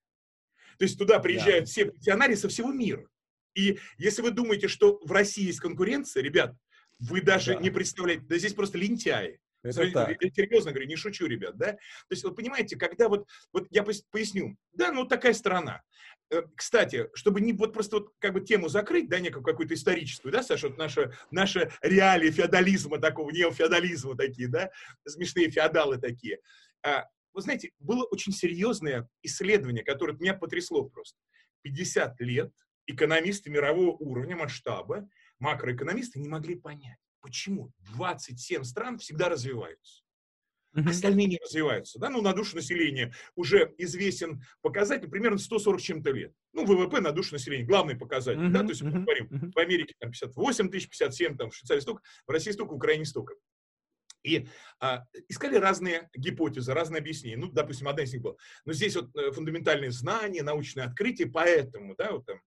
То 0.78 0.84
есть 0.86 0.98
туда 0.98 1.20
приезжают 1.20 1.66
да. 1.66 1.72
все 1.72 1.86
пенсионеры 1.86 2.36
со 2.36 2.50
всего 2.50 2.72
мира. 2.72 3.08
И 3.56 3.80
если 3.98 4.22
вы 4.22 4.32
думаете, 4.32 4.68
что 4.68 5.00
в 5.04 5.12
России 5.12 5.46
есть 5.46 5.60
конкуренция, 5.60 6.22
ребят, 6.22 6.56
вы 7.00 7.22
даже 7.22 7.54
да. 7.54 7.62
не 7.62 7.70
представляете, 7.70 8.26
да 8.28 8.38
здесь 8.38 8.54
просто 8.54 8.78
лентяи. 8.78 9.40
Это 9.70 9.92
так. 9.92 10.22
Я 10.22 10.30
серьезно 10.30 10.72
говорю, 10.72 10.88
не 10.88 10.96
шучу, 10.96 11.26
ребят, 11.26 11.58
да? 11.58 11.74
То 11.74 12.12
есть, 12.12 12.24
вы 12.24 12.34
понимаете, 12.34 12.76
когда 12.78 13.10
вот, 13.10 13.28
вот 13.52 13.68
я 13.72 13.84
поясню, 13.84 14.58
да, 14.74 14.92
ну 14.92 15.06
такая 15.06 15.34
страна. 15.34 15.82
Э, 16.32 16.42
кстати, 16.56 17.10
чтобы 17.14 17.42
не 17.42 17.54
вот 17.54 17.74
просто 17.74 17.98
вот 17.98 18.14
как 18.20 18.34
бы 18.34 18.42
тему 18.42 18.68
закрыть, 18.68 19.10
да, 19.10 19.20
некую 19.20 19.44
какую-то 19.44 19.74
историческую, 19.74 20.32
да, 20.32 20.44
Саша, 20.44 20.70
вот 20.70 20.78
наша, 20.78 21.14
наша 21.32 21.72
реалии 21.82 22.32
феодализма 22.32 23.00
такого, 23.00 23.32
неофеодализма 23.32 24.16
такие, 24.16 24.48
да, 24.48 24.72
смешные 25.08 25.50
феодалы 25.50 25.98
такие. 25.98 26.40
А, 26.84 27.06
вы 27.34 27.42
знаете, 27.42 27.72
было 27.80 28.04
очень 28.06 28.32
серьезное 28.32 29.08
исследование, 29.22 29.84
которое 29.84 30.14
меня 30.14 30.34
потрясло 30.34 30.84
просто. 30.86 31.18
50 31.64 32.20
лет 32.22 32.52
экономисты 32.88 33.50
мирового 33.50 33.92
уровня, 33.98 34.36
масштаба, 34.36 35.08
макроэкономисты 35.40 36.20
не 36.20 36.30
могли 36.30 36.56
понять, 36.56 37.00
почему 37.26 37.72
27 37.96 38.64
стран 38.64 39.00
всегда 39.00 39.30
развиваются. 39.30 40.04
Остальные 40.76 41.28
не 41.28 41.40
развиваются. 41.42 42.00
Да? 42.00 42.10
Ну, 42.10 42.22
на 42.22 42.34
душу 42.34 42.56
населения 42.56 43.14
уже 43.36 43.74
известен 43.78 44.44
показатель 44.62 45.08
примерно 45.08 45.38
140 45.38 45.82
чем-то 45.82 46.12
лет. 46.12 46.34
Ну, 46.54 46.66
ВВП 46.66 47.00
на 47.00 47.12
душу 47.12 47.34
населения, 47.34 47.64
главный 47.64 47.96
показатель. 47.96 48.52
Да? 48.52 48.60
То 48.60 48.70
есть 48.70 48.82
мы 48.84 48.92
говорим, 48.92 49.28
mm-hmm. 49.28 49.52
в 49.54 49.58
Америке 49.58 49.96
там 50.00 50.12
58 50.12 50.70
тысяч, 50.70 50.90
57, 50.90 51.38
там, 51.38 51.50
в 51.50 51.56
Швейцарии 51.56 51.80
столько, 51.80 52.04
в 52.28 52.30
России 52.30 52.52
столько, 52.52 52.74
в 52.74 52.76
Украине 52.76 53.06
столько. 53.06 53.36
И 54.24 54.48
а, 54.80 55.06
искали 55.30 55.56
разные 55.56 56.10
гипотезы, 56.14 56.74
разные 56.74 57.00
объяснения. 57.00 57.38
Ну, 57.38 57.52
допустим, 57.52 57.88
одна 57.88 58.04
из 58.04 58.14
них 58.14 58.22
была. 58.22 58.36
Но 58.66 58.74
здесь 58.74 58.96
вот 58.96 59.16
э, 59.16 59.32
фундаментальные 59.32 59.92
знания, 59.92 60.44
научные 60.44 60.86
открытия, 60.86 61.28
поэтому, 61.28 61.96
да, 61.96 62.12
вот 62.12 62.26
там. 62.26 62.42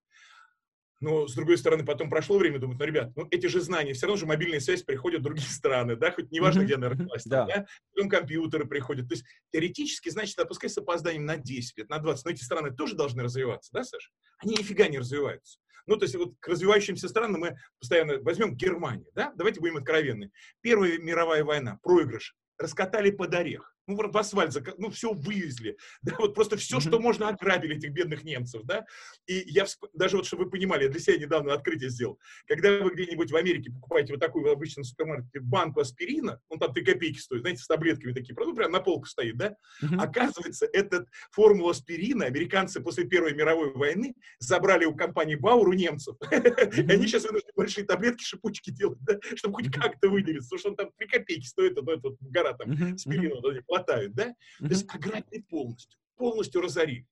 Но, 1.01 1.29
с 1.29 1.35
другой 1.35 1.59
стороны, 1.59 1.85
потом 1.85 2.11
прошло 2.11 2.39
время, 2.39 2.59
думают, 2.59 2.81
ну, 2.81 2.87
ребят, 2.87 3.13
ну, 3.15 3.29
эти 3.31 3.47
же 3.47 3.61
знания, 3.61 3.93
все 3.93 4.07
равно 4.07 4.19
же 4.19 4.27
мобильная 4.27 4.61
связь 4.61 4.83
приходит 4.83 5.21
в 5.21 5.25
другие 5.25 5.47
страны, 5.49 5.97
да, 5.97 6.11
хоть 6.11 6.31
неважно, 6.33 6.63
где 6.65 6.75
она 6.75 6.89
родилась, 6.89 7.25
да. 7.25 7.47
да, 7.47 7.67
потом 7.95 8.09
компьютеры 8.09 8.67
приходят. 8.67 9.09
То 9.09 9.15
есть, 9.15 9.25
теоретически, 9.53 10.09
значит, 10.09 10.39
опускай 10.39 10.69
с 10.69 10.79
опозданием 10.79 11.25
на 11.25 11.37
10 11.37 11.79
лет, 11.79 11.89
на 11.89 11.99
20, 11.99 12.25
но 12.25 12.31
эти 12.33 12.43
страны 12.43 12.73
тоже 12.73 12.97
должны 12.97 13.23
развиваться, 13.23 13.71
да, 13.73 13.85
Саша? 13.85 14.11
Они 14.39 14.55
нифига 14.55 14.89
не 14.89 14.99
развиваются. 14.99 15.59
Ну, 15.87 15.97
то 15.97 16.05
есть 16.05 16.15
вот 16.17 16.35
к 16.39 16.49
развивающимся 16.49 17.09
странам 17.09 17.41
мы 17.41 17.57
постоянно 17.81 18.19
возьмем 18.21 18.55
Германию, 18.55 19.07
да, 19.15 19.33
давайте 19.37 19.61
будем 19.61 19.79
откровенны. 19.79 20.31
Первая 20.61 20.99
мировая 20.99 21.45
война, 21.45 21.79
проигрыш, 21.83 22.37
раскатали 22.59 23.11
под 23.11 23.35
орех 23.35 23.75
ну, 23.89 23.97
в 23.97 24.17
асфальт, 24.17 24.55
ну, 24.79 24.91
все 24.91 25.13
вывезли, 25.13 25.77
да, 26.03 26.15
вот 26.19 26.35
просто 26.35 26.57
все, 26.57 26.79
что 26.81 27.01
можно, 27.01 27.29
ограбили 27.29 27.77
этих 27.77 27.91
бедных 27.91 28.23
немцев, 28.23 28.63
да, 28.65 28.85
и 29.27 29.43
я, 29.47 29.67
даже 29.95 30.19
вот, 30.19 30.27
чтобы 30.27 30.45
вы 30.45 30.51
понимали, 30.51 30.85
я 30.85 30.91
для 30.91 31.01
себя 31.01 31.17
недавно 31.19 31.55
открытие 31.55 31.91
сделал, 31.91 32.19
когда 32.47 32.79
вы 32.83 32.91
где-нибудь 32.91 33.31
в 33.31 33.37
Америке 33.37 33.71
покупаете 33.73 34.13
вот 34.13 34.21
такую 34.21 34.45
в 34.45 34.49
обычном 34.49 34.85
супермаркете 34.85 35.41
банку 35.41 35.81
аспирина, 35.81 36.41
он 36.49 36.59
там 36.59 36.73
3 36.73 36.85
копейки 36.85 37.19
стоит, 37.19 37.41
знаете, 37.41 37.63
с 37.63 37.67
таблетками 37.67 38.13
такие, 38.13 38.35
ну, 38.39 38.55
прям 38.55 38.71
на 38.71 38.81
полку 38.81 39.07
стоит, 39.07 39.37
да, 39.37 39.57
оказывается, 39.99 40.67
этот 40.73 41.09
формулу 41.33 41.71
аспирина 41.71 42.27
американцы 42.27 42.81
после 42.81 43.05
Первой 43.05 43.35
мировой 43.35 43.73
войны 43.73 44.15
забрали 44.39 44.85
у 44.85 44.95
компании 44.95 45.35
Бауэр 45.35 45.69
у 45.69 45.73
немцев, 45.73 46.17
и 46.31 46.81
они 46.81 47.07
сейчас 47.07 47.25
вынуждены 47.25 47.53
большие 47.57 47.85
таблетки, 47.87 48.23
шипучки 48.23 48.71
делать, 48.71 48.99
да, 49.01 49.19
чтобы 49.37 49.55
хоть 49.55 49.73
как-то 49.73 50.09
выделиться, 50.09 50.51
потому 50.51 50.59
что 50.59 50.69
он 50.71 50.77
там 50.77 50.91
3 50.99 51.09
копейки 51.09 51.47
стоит, 51.47 51.77
ну, 51.77 51.91
это 51.91 52.11
гора 52.21 52.53
там 52.53 52.73
аспирина, 52.95 53.37
хватают, 53.79 54.15
да? 54.15 54.35
То 54.59 54.67
есть 54.67 54.87
ограбили 54.93 55.43
полностью, 55.43 55.99
полностью 56.17 56.61
разорили. 56.61 57.07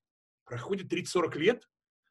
Проходит 0.44 0.92
30-40 0.92 1.38
лет, 1.38 1.68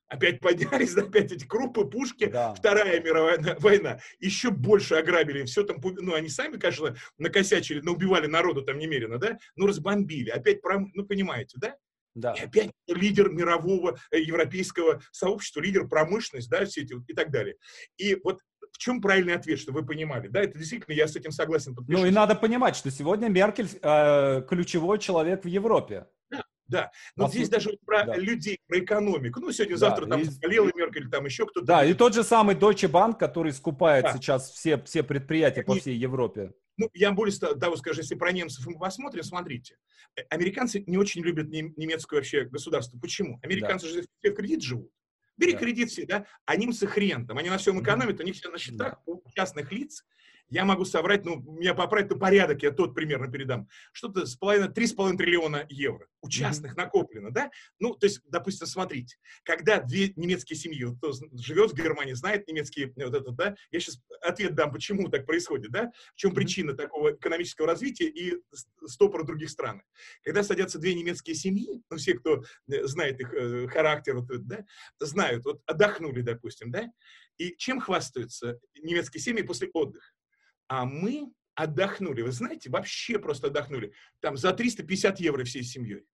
опять 0.07 0.39
поднялись, 0.39 0.95
опять 0.97 1.31
эти 1.31 1.45
крупы, 1.45 1.85
пушки, 1.85 2.25
да. 2.25 2.53
Вторая 2.53 3.01
мировая 3.01 3.57
война, 3.59 3.99
еще 4.19 4.51
больше 4.51 4.95
ограбили, 4.95 5.43
все 5.45 5.63
там, 5.63 5.77
ну, 5.81 6.13
они 6.13 6.29
сами, 6.29 6.57
конечно, 6.57 6.95
накосячили, 7.17 7.81
но 7.81 7.93
убивали 7.93 8.27
народу 8.27 8.63
там 8.63 8.77
немерено, 8.77 9.17
да, 9.17 9.37
ну, 9.55 9.67
разбомбили, 9.67 10.29
опять, 10.29 10.61
пром... 10.61 10.91
ну, 10.93 11.05
понимаете, 11.05 11.57
да? 11.59 11.75
Да. 12.15 12.33
И 12.33 12.43
опять 12.45 12.71
лидер 12.87 13.29
мирового 13.29 13.99
э, 14.09 14.21
европейского 14.21 15.01
сообщества, 15.11 15.59
лидер 15.59 15.85
промышленности, 15.85 16.49
да, 16.49 16.65
все 16.65 16.83
эти 16.83 16.95
и 17.09 17.13
так 17.13 17.29
далее. 17.29 17.57
И 17.97 18.15
вот 18.23 18.39
в 18.75 18.77
чем 18.77 18.99
правильный 18.99 19.35
ответ, 19.35 19.57
что 19.57 19.71
вы 19.71 19.85
понимали? 19.85 20.27
Да, 20.27 20.41
это 20.41 20.57
действительно, 20.57 20.93
я 20.93 21.07
с 21.07 21.15
этим 21.15 21.31
согласен. 21.31 21.73
Подпишусь. 21.73 22.01
Ну 22.01 22.05
и 22.05 22.11
надо 22.11 22.35
понимать, 22.35 22.75
что 22.75 22.91
сегодня 22.91 23.29
Меркель 23.29 23.69
э, 23.81 24.41
ключевой 24.49 24.99
человек 24.99 25.45
в 25.45 25.47
Европе. 25.47 26.07
Да, 26.29 26.43
да. 26.67 26.91
Но 27.15 27.29
здесь 27.29 27.47
даже 27.47 27.69
про 27.85 28.03
да. 28.03 28.17
людей, 28.17 28.59
про 28.67 28.79
экономику. 28.79 29.39
Ну, 29.39 29.53
сегодня-завтра 29.53 30.07
да, 30.07 30.17
там 30.17 30.23
и... 30.23 30.75
Меркель, 30.75 31.09
там 31.09 31.23
еще 31.23 31.45
кто-то. 31.45 31.65
Да, 31.65 31.85
и 31.85 31.93
тот 31.93 32.13
же 32.13 32.25
самый 32.25 32.55
Deutsche 32.55 32.91
Bank, 32.91 33.17
который 33.17 33.53
скупает 33.53 34.03
да. 34.03 34.13
сейчас 34.13 34.51
все, 34.51 34.77
все 34.83 35.03
предприятия 35.03 35.61
Они... 35.61 35.67
по 35.67 35.79
всей 35.79 35.95
Европе. 35.95 36.51
Ну, 36.75 36.89
я 36.93 37.13
более 37.13 37.33
того 37.37 37.77
скажу, 37.77 38.01
если 38.01 38.15
про 38.15 38.33
немцев 38.33 38.67
мы 38.67 38.77
посмотрим, 38.77 39.23
смотрите. 39.23 39.77
Американцы 40.29 40.83
не 40.85 40.97
очень 40.97 41.21
любят 41.21 41.47
немецкое 41.47 42.19
вообще 42.19 42.43
государство. 42.43 42.99
Почему? 42.99 43.39
Американцы 43.41 43.87
да. 43.87 43.93
же 43.93 44.07
все 44.19 44.31
в 44.31 44.35
кредит 44.35 44.61
живут. 44.61 44.91
Бери 45.37 45.53
да. 45.53 45.59
кредит 45.59 45.89
все, 45.89 46.05
да, 46.05 46.25
а 46.45 46.55
немцы 46.55 46.87
хрен 46.87 47.27
там, 47.27 47.37
они 47.37 47.49
на 47.49 47.57
всем 47.57 47.81
экономят, 47.81 48.19
у 48.19 48.23
них 48.23 48.35
все 48.35 48.49
на 48.49 48.57
счетах 48.57 49.01
да. 49.05 49.11
у 49.11 49.21
частных 49.35 49.71
лиц, 49.71 50.05
я 50.49 50.65
могу 50.65 50.85
соврать, 50.85 51.25
ну, 51.25 51.41
меня 51.41 51.73
поправить, 51.73 52.09
то 52.09 52.15
порядок, 52.15 52.61
я 52.63 52.71
тот 52.71 52.93
примерно 52.93 53.31
передам, 53.31 53.67
что-то 53.91 54.25
с 54.25 54.35
половиной, 54.35 54.71
три 54.71 54.87
с 54.87 54.93
половиной 54.93 55.17
триллиона 55.17 55.65
евро 55.69 56.07
у 56.21 56.29
частных 56.29 56.73
mm-hmm. 56.73 56.77
накоплено, 56.77 57.31
да? 57.31 57.51
Ну, 57.79 57.95
то 57.95 58.05
есть, 58.05 58.21
допустим, 58.25 58.67
смотрите, 58.67 59.17
когда 59.43 59.81
две 59.81 60.13
немецкие 60.15 60.57
семьи, 60.57 60.85
кто 60.97 61.11
живет 61.33 61.71
в 61.71 61.75
Германии, 61.75 62.13
знает 62.13 62.47
немецкий, 62.47 62.93
вот 62.95 63.13
это, 63.13 63.31
да, 63.31 63.55
я 63.71 63.79
сейчас 63.79 63.99
ответ 64.21 64.55
дам, 64.55 64.71
почему 64.71 65.09
так 65.09 65.25
происходит, 65.25 65.71
да, 65.71 65.91
в 66.13 66.15
чем 66.15 66.31
mm-hmm. 66.31 66.35
причина 66.35 66.73
такого 66.73 67.13
экономического 67.13 67.67
развития 67.67 68.07
и 68.07 68.35
стопора 68.85 69.23
других 69.23 69.49
стран. 69.49 69.81
Когда 70.23 70.43
садятся 70.43 70.79
две 70.79 70.93
немецкие 70.93 71.35
семьи, 71.35 71.81
ну, 71.89 71.97
все, 71.97 72.13
кто 72.13 72.43
э, 72.67 72.85
знает 72.85 73.19
их 73.19 73.33
э, 73.33 73.67
характер, 73.67 74.17
вот, 74.17 74.27
да, 74.45 74.65
знают, 74.99 75.45
вот 75.45 75.61
отдохнули, 75.65 76.21
допустим, 76.21 76.71
да, 76.71 76.91
и 77.37 77.55
чем 77.57 77.79
хвастаются 77.81 78.59
немецкие 78.81 79.21
семьи 79.21 79.43
после 79.43 79.69
отдыха? 79.73 80.05
А 80.67 80.85
мы 80.85 81.31
отдохнули, 81.55 82.21
вы 82.21 82.31
знаете, 82.31 82.69
вообще 82.69 83.17
просто 83.17 83.47
отдохнули. 83.47 83.93
Там 84.19 84.37
за 84.37 84.51
350 84.51 85.19
евро 85.19 85.43
всей 85.43 85.63
семьей. 85.63 86.05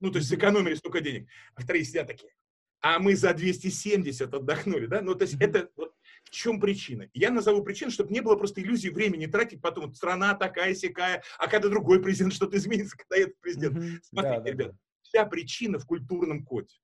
Ну, 0.00 0.10
то 0.10 0.18
есть 0.18 0.28
сэкономили 0.28 0.74
столько 0.74 1.00
денег. 1.00 1.28
А 1.54 1.62
вторые 1.62 1.84
сидят 1.84 2.06
такие. 2.06 2.32
А 2.80 2.98
мы 2.98 3.16
за 3.16 3.32
270 3.32 4.32
отдохнули, 4.34 4.86
да? 4.86 5.00
Ну, 5.00 5.14
то 5.14 5.22
есть 5.22 5.36
это 5.40 5.70
вот 5.76 5.94
в 6.24 6.30
чем 6.30 6.60
причина? 6.60 7.08
Я 7.14 7.30
назову 7.30 7.62
причину, 7.62 7.90
чтобы 7.90 8.12
не 8.12 8.20
было 8.20 8.36
просто 8.36 8.60
иллюзии 8.60 8.90
времени 8.90 9.26
тратить 9.26 9.62
потом. 9.62 9.94
Страна 9.94 10.34
такая, 10.34 10.74
сякая, 10.74 11.22
а 11.38 11.48
когда 11.48 11.68
другой 11.68 12.02
президент 12.02 12.34
что-то 12.34 12.56
изменится, 12.56 12.96
когда 12.96 13.16
этот 13.16 13.40
президент. 13.40 13.76
Mm-hmm. 13.76 13.98
Смотрите, 14.02 14.40
да, 14.40 14.50
ребят, 14.50 14.72
да. 14.72 14.78
вся 15.02 15.24
причина 15.24 15.78
в 15.78 15.86
культурном 15.86 16.44
коде. 16.44 16.74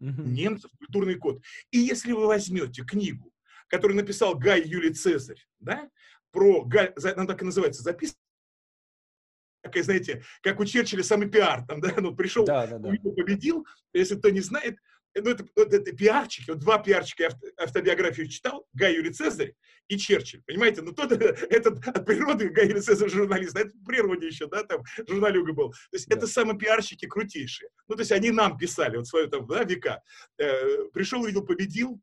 Mm-hmm. 0.00 0.24
Немцев 0.24 0.70
культурный 0.78 1.16
код. 1.16 1.42
И 1.70 1.78
если 1.78 2.12
вы 2.12 2.26
возьмете 2.26 2.82
книгу, 2.82 3.30
которую 3.68 3.96
написал 3.96 4.34
Гай 4.34 4.62
Юлий 4.66 4.94
Цезарь, 4.94 5.44
да, 5.58 5.88
про, 6.32 6.68
она 7.14 7.26
так 7.26 7.42
и 7.42 7.44
называется, 7.44 7.82
записка, 7.82 8.18
такая, 9.62 9.82
знаете, 9.82 10.22
как 10.42 10.60
у 10.60 10.64
Черчилля 10.64 11.02
самый 11.02 11.28
пиар, 11.28 11.64
там, 11.66 11.80
да, 11.80 11.94
ну, 11.98 12.14
пришел, 12.14 12.44
да, 12.44 12.66
да, 12.66 12.78
да. 12.78 12.90
победил, 12.90 13.66
если 13.92 14.16
кто 14.16 14.30
не 14.30 14.40
знает, 14.40 14.76
ну, 15.14 15.30
это, 15.30 15.44
это, 15.56 15.76
это 15.76 15.92
пиарчики, 15.92 16.50
вот 16.50 16.60
два 16.60 16.78
пиарчика 16.78 17.26
авто, 17.26 17.46
автобиографию 17.58 18.28
читал, 18.28 18.66
Гай 18.72 18.94
Юрий 18.94 19.12
Цезарь 19.12 19.54
и 19.88 19.98
Черчилль, 19.98 20.42
понимаете, 20.46 20.82
ну, 20.82 20.92
тот, 20.92 21.12
этот 21.12 21.86
от 21.86 22.06
природы 22.06 22.48
Гай 22.48 22.68
Юрий 22.68 22.80
Цезарь 22.80 23.10
журналист, 23.10 23.56
а 23.56 23.60
это 23.60 23.70
в 23.76 23.84
природе 23.84 24.26
еще, 24.26 24.46
да, 24.46 24.64
там, 24.64 24.82
журналюга 25.06 25.52
был, 25.52 25.70
то 25.70 25.76
есть 25.92 26.08
да. 26.08 26.16
это 26.16 26.26
самые 26.26 26.58
пиарщики 26.58 27.06
крутейшие, 27.06 27.68
ну, 27.88 27.94
то 27.94 28.00
есть 28.00 28.12
они 28.12 28.30
нам 28.30 28.56
писали, 28.56 28.96
вот 28.96 29.06
свою 29.06 29.28
там, 29.28 29.46
да, 29.46 29.64
века, 29.64 30.02
э, 30.38 30.84
пришел, 30.92 31.22
увидел, 31.22 31.44
победил, 31.44 32.00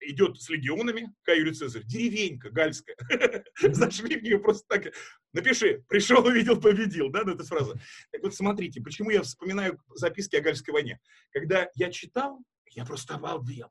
идет 0.00 0.40
с 0.40 0.48
легионами, 0.48 1.12
Кай 1.22 1.38
Юлий 1.38 1.52
Цезарь, 1.52 1.84
деревенька 1.84 2.50
гальская. 2.50 2.96
Зашли 3.60 4.16
в 4.18 4.22
нее 4.22 4.38
просто 4.38 4.66
так. 4.68 4.94
Напиши, 5.32 5.84
пришел, 5.88 6.24
увидел, 6.24 6.60
победил, 6.60 7.10
да, 7.10 7.22
ну, 7.24 7.34
эта 7.34 7.44
фраза. 7.44 7.78
Так 8.10 8.22
вот, 8.22 8.34
смотрите, 8.34 8.80
почему 8.80 9.10
я 9.10 9.22
вспоминаю 9.22 9.80
записки 9.94 10.36
о 10.36 10.40
Гальской 10.40 10.72
войне. 10.72 11.00
Когда 11.30 11.68
я 11.74 11.90
читал, 11.90 12.40
я 12.70 12.84
просто 12.84 13.14
обалдел. 13.14 13.68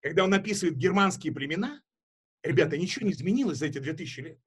Когда 0.00 0.24
он 0.24 0.34
описывает 0.34 0.76
германские 0.76 1.32
племена, 1.32 1.82
ребята, 2.42 2.76
ничего 2.76 3.06
не 3.06 3.12
изменилось 3.12 3.58
за 3.58 3.66
эти 3.66 3.78
2000 3.78 4.20
лет. 4.20 4.38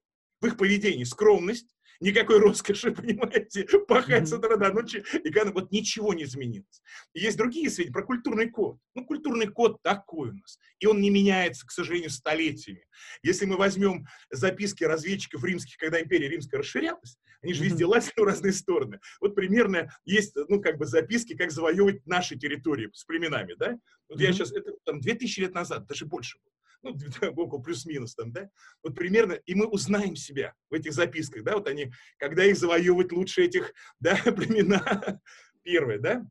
В 0.44 0.46
их 0.46 0.58
поведении 0.58 1.04
скромность, 1.04 1.66
никакой 2.00 2.38
роскоши, 2.38 2.92
понимаете, 2.94 3.64
пахать 3.88 4.28
с 4.28 4.32
утра 4.34 4.58
до 4.58 4.70
ночи, 4.70 5.02
и 5.24 5.30
когда 5.30 5.52
вот 5.52 5.72
ничего 5.72 6.12
не 6.12 6.24
изменилось. 6.24 6.82
Есть 7.14 7.38
другие 7.38 7.70
сведения 7.70 7.94
про 7.94 8.02
культурный 8.02 8.50
код. 8.50 8.76
Ну, 8.94 9.06
культурный 9.06 9.46
код 9.46 9.80
такой 9.80 10.28
у 10.28 10.32
нас, 10.34 10.58
и 10.80 10.86
он 10.86 11.00
не 11.00 11.08
меняется, 11.08 11.66
к 11.66 11.70
сожалению, 11.70 12.10
столетиями. 12.10 12.86
Если 13.22 13.46
мы 13.46 13.56
возьмем 13.56 14.06
записки 14.30 14.84
разведчиков 14.84 15.42
римских, 15.44 15.78
когда 15.78 15.98
империя 16.02 16.28
римская 16.28 16.60
расширялась, 16.60 17.16
они 17.40 17.54
же 17.54 17.64
везде 17.64 17.86
лазили 17.86 18.20
в 18.20 18.24
разные 18.24 18.52
стороны. 18.52 19.00
Вот 19.22 19.34
примерно 19.34 19.96
есть, 20.04 20.36
ну, 20.48 20.60
как 20.60 20.76
бы 20.76 20.84
записки, 20.84 21.34
как 21.34 21.52
завоевывать 21.52 22.04
наши 22.04 22.36
территории 22.36 22.90
с 22.92 23.06
племенами, 23.06 23.54
да? 23.58 23.78
Вот 24.10 24.20
я 24.20 24.30
сейчас, 24.30 24.52
это 24.52 24.72
там 24.84 25.00
2000 25.00 25.40
лет 25.40 25.54
назад, 25.54 25.86
даже 25.86 26.04
больше 26.04 26.36
было 26.44 26.53
ну, 26.84 26.96
около 27.36 27.60
плюс-минус 27.60 28.14
там, 28.14 28.32
да, 28.32 28.48
вот 28.82 28.94
примерно, 28.94 29.32
и 29.32 29.54
мы 29.54 29.66
узнаем 29.66 30.16
себя 30.16 30.54
в 30.70 30.74
этих 30.74 30.92
записках, 30.92 31.42
да, 31.42 31.54
вот 31.54 31.66
они, 31.66 31.92
когда 32.18 32.44
их 32.44 32.56
завоевывать 32.56 33.12
лучше 33.12 33.44
этих, 33.44 33.72
да, 34.00 34.16
племена, 34.16 35.20
первое, 35.62 35.98
да, 35.98 36.26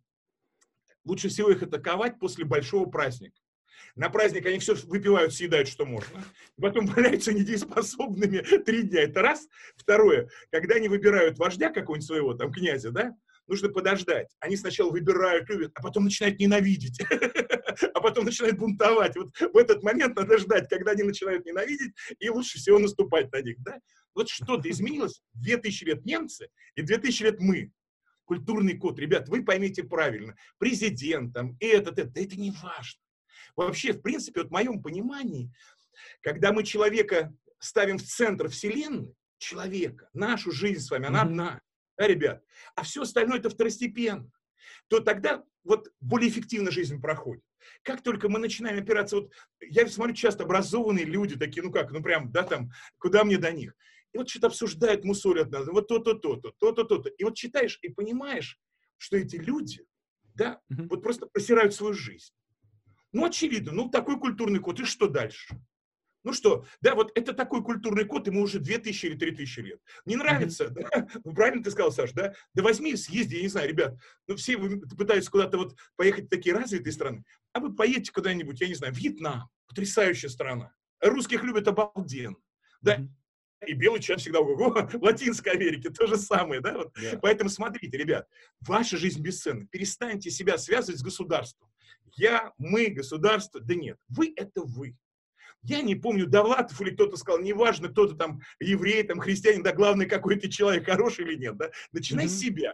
лучше 1.03 1.29
всего 1.29 1.49
их 1.49 1.63
атаковать 1.63 2.19
после 2.19 2.45
большого 2.45 2.89
праздника. 2.89 3.35
На 3.95 4.09
праздник 4.09 4.45
они 4.47 4.57
все 4.57 4.73
выпивают, 4.73 5.33
съедают, 5.33 5.67
что 5.67 5.85
можно. 5.85 6.23
Потом 6.59 6.87
валяются 6.87 7.31
недееспособными 7.31 8.39
три 8.63 8.83
дня. 8.83 9.01
Это 9.03 9.21
раз. 9.21 9.47
Второе, 9.75 10.29
когда 10.51 10.75
они 10.75 10.87
выбирают 10.87 11.37
вождя 11.37 11.69
какого-нибудь 11.69 12.07
своего, 12.07 12.33
там, 12.33 12.51
князя, 12.51 12.91
да, 12.91 13.15
нужно 13.47 13.69
подождать. 13.69 14.27
Они 14.39 14.55
сначала 14.55 14.91
выбирают, 14.91 15.49
любят, 15.49 15.71
а 15.75 15.81
потом 15.81 16.05
начинают 16.05 16.39
ненавидеть, 16.39 16.99
а 17.93 18.01
потом 18.01 18.25
начинают 18.25 18.57
бунтовать. 18.57 19.15
Вот 19.15 19.35
в 19.37 19.57
этот 19.57 19.83
момент 19.83 20.15
надо 20.15 20.37
ждать, 20.37 20.69
когда 20.69 20.91
они 20.91 21.03
начинают 21.03 21.45
ненавидеть, 21.45 21.93
и 22.19 22.29
лучше 22.29 22.57
всего 22.57 22.79
наступать 22.79 23.31
на 23.31 23.41
них. 23.41 23.57
Да? 23.59 23.79
Вот 24.15 24.29
что-то 24.29 24.69
изменилось. 24.69 25.21
2000 25.33 25.83
лет 25.85 26.05
немцы 26.05 26.49
и 26.75 26.81
2000 26.81 27.23
лет 27.23 27.39
мы. 27.39 27.71
Культурный 28.25 28.77
код. 28.77 28.99
Ребят, 28.99 29.27
вы 29.27 29.43
поймите 29.43 29.83
правильно. 29.83 30.35
Президент, 30.57 31.33
там, 31.33 31.57
этот, 31.59 31.99
это, 31.99 32.19
это 32.19 32.35
не 32.37 32.51
важно. 32.51 33.01
Вообще, 33.55 33.91
в 33.91 34.01
принципе, 34.01 34.41
вот 34.41 34.49
в 34.49 34.53
моем 34.53 34.81
понимании, 34.81 35.51
когда 36.21 36.53
мы 36.53 36.63
человека 36.63 37.35
ставим 37.59 37.97
в 37.97 38.03
центр 38.03 38.47
Вселенной, 38.47 39.13
человека, 39.37 40.09
нашу 40.13 40.51
жизнь 40.51 40.79
с 40.79 40.89
вами, 40.89 41.07
она 41.07 41.21
одна 41.21 41.61
да, 41.97 42.07
ребят, 42.07 42.43
а 42.75 42.83
все 42.83 43.03
остальное 43.03 43.39
это 43.39 43.49
второстепенно, 43.49 44.31
то 44.87 44.99
тогда 44.99 45.43
вот 45.63 45.91
более 45.99 46.29
эффективно 46.29 46.71
жизнь 46.71 47.01
проходит. 47.01 47.43
Как 47.83 48.01
только 48.01 48.29
мы 48.29 48.39
начинаем 48.39 48.81
опираться, 48.81 49.17
вот 49.17 49.31
я 49.61 49.87
смотрю 49.87 50.13
часто 50.13 50.43
образованные 50.43 51.05
люди 51.05 51.37
такие, 51.37 51.63
ну 51.63 51.71
как, 51.71 51.91
ну 51.91 52.01
прям, 52.01 52.31
да, 52.31 52.43
там, 52.43 52.71
куда 52.97 53.23
мне 53.23 53.37
до 53.37 53.51
них? 53.51 53.73
И 54.13 54.17
вот 54.17 54.29
что-то 54.29 54.47
обсуждают, 54.47 55.05
мусолят 55.05 55.49
нас, 55.51 55.67
вот 55.67 55.87
то-то, 55.87 56.13
то-то, 56.13 56.51
то-то, 56.59 56.83
то-то. 56.83 57.09
И 57.09 57.23
вот 57.23 57.35
читаешь 57.35 57.79
и 57.81 57.89
понимаешь, 57.89 58.59
что 58.97 59.17
эти 59.17 59.37
люди, 59.37 59.85
да, 60.35 60.61
mm-hmm. 60.71 60.87
вот 60.89 61.01
просто 61.01 61.25
просирают 61.25 61.73
свою 61.73 61.93
жизнь. 61.93 62.33
Ну, 63.11 63.25
очевидно, 63.25 63.71
ну, 63.71 63.89
такой 63.89 64.19
культурный 64.19 64.59
код, 64.59 64.79
и 64.79 64.85
что 64.85 65.07
дальше? 65.07 65.55
Ну 66.23 66.33
что, 66.33 66.65
да, 66.81 66.95
вот 66.95 67.11
это 67.15 67.33
такой 67.33 67.63
культурный 67.63 68.05
код, 68.05 68.27
ему 68.27 68.41
уже 68.41 68.59
2000 68.59 69.05
или 69.05 69.17
3000 69.17 69.59
лет. 69.59 69.79
Не 70.05 70.15
нравится, 70.15 70.65
mm-hmm. 70.65 70.89
да? 70.91 71.07
Ну, 71.23 71.33
правильно 71.33 71.63
ты 71.63 71.71
сказал, 71.71 71.91
Саш, 71.91 72.13
да? 72.13 72.33
Да 72.53 72.63
возьми, 72.63 72.95
съезди, 72.95 73.35
я 73.35 73.41
не 73.41 73.49
знаю, 73.49 73.69
ребят, 73.69 73.97
ну 74.27 74.35
все 74.35 74.57
пытаются 74.57 75.29
куда-то 75.29 75.57
вот 75.57 75.75
поехать 75.95 76.25
в 76.25 76.29
такие 76.29 76.55
развитые 76.55 76.93
страны, 76.93 77.23
а 77.51 77.59
вы 77.59 77.75
поедете 77.75 78.11
куда-нибудь, 78.11 78.61
я 78.61 78.67
не 78.67 78.75
знаю, 78.75 78.93
Вьетнам, 78.93 79.49
потрясающая 79.67 80.29
страна. 80.29 80.73
Русских 81.01 81.43
любят 81.43 81.67
обалденно. 81.67 82.37
Да, 82.81 82.97
mm-hmm 82.97 83.09
и 83.67 83.73
белый 83.73 84.01
человек 84.01 84.21
всегда 84.21 84.39
ого, 84.39 84.69
в 84.93 85.03
Латинской 85.03 85.53
Америке 85.53 85.89
то 85.89 86.07
же 86.07 86.17
самое, 86.17 86.61
да? 86.61 86.73
Вот. 86.73 86.97
Yeah. 86.97 87.19
Поэтому 87.21 87.49
смотрите, 87.49 87.97
ребят, 87.97 88.27
ваша 88.61 88.97
жизнь 88.97 89.21
бесценна. 89.21 89.67
Перестаньте 89.67 90.29
себя 90.29 90.57
связывать 90.57 90.99
с 90.99 91.03
государством. 91.03 91.69
Я, 92.15 92.51
мы, 92.57 92.87
государство, 92.87 93.59
да 93.59 93.73
нет, 93.73 93.97
вы 94.07 94.33
это 94.35 94.61
вы. 94.61 94.95
Я 95.63 95.81
не 95.81 95.95
помню, 95.95 96.27
Довлатов 96.27 96.79
или 96.81 96.91
кто-то 96.91 97.17
сказал, 97.17 97.41
неважно, 97.41 97.89
кто-то 97.89 98.15
там 98.15 98.41
еврей, 98.59 99.03
там 99.03 99.19
христианин, 99.19 99.63
да, 99.63 99.73
главное, 99.73 100.05
какой 100.07 100.37
ты 100.37 100.49
человек, 100.49 100.85
хороший 100.85 101.25
или 101.25 101.35
нет, 101.35 101.57
да, 101.57 101.71
начинай 101.91 102.25
mm-hmm. 102.25 102.29
с 102.29 102.39
себя. 102.39 102.73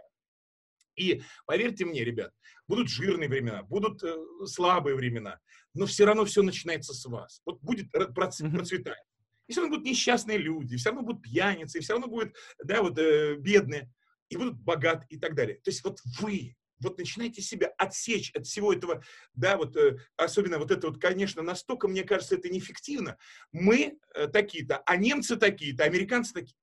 И 0.96 1.22
поверьте 1.46 1.84
мне, 1.84 2.04
ребят, 2.04 2.32
будут 2.66 2.88
жирные 2.88 3.28
времена, 3.28 3.62
будут 3.62 4.02
э, 4.02 4.14
слабые 4.44 4.96
времена, 4.96 5.38
но 5.72 5.86
все 5.86 6.04
равно 6.04 6.24
все 6.24 6.42
начинается 6.42 6.92
с 6.92 7.04
вас. 7.06 7.40
Вот 7.46 7.60
будет 7.62 7.90
процветание. 7.90 9.04
И 9.46 9.52
все 9.52 9.62
равно 9.62 9.76
будут 9.76 9.88
несчастные 9.88 10.38
люди, 10.38 10.76
все 10.76 10.90
равно 10.90 11.02
будут 11.04 11.22
пьяницы, 11.22 11.80
все 11.80 11.94
равно 11.94 12.08
будут, 12.08 12.34
да, 12.62 12.82
вот, 12.82 12.98
э, 12.98 13.36
бедные, 13.36 13.90
и 14.28 14.36
будут 14.36 14.58
богаты 14.60 15.06
и 15.10 15.18
так 15.18 15.34
далее. 15.34 15.56
То 15.56 15.70
есть 15.70 15.82
вот 15.84 15.98
вы, 16.20 16.54
вот 16.80 16.98
начинайте 16.98 17.42
себя 17.42 17.72
отсечь 17.78 18.30
от 18.34 18.46
всего 18.46 18.72
этого, 18.72 19.02
да, 19.34 19.56
вот, 19.56 19.76
э, 19.76 19.98
особенно 20.16 20.58
вот 20.58 20.70
это 20.70 20.88
вот, 20.88 21.00
конечно, 21.00 21.42
настолько, 21.42 21.88
мне 21.88 22.04
кажется, 22.04 22.36
это 22.36 22.48
неэффективно. 22.48 23.16
Мы 23.52 23.98
э, 24.14 24.26
такие-то, 24.28 24.78
а 24.78 24.96
немцы 24.96 25.36
такие-то, 25.36 25.84
американцы 25.84 26.32
такие. 26.32 26.56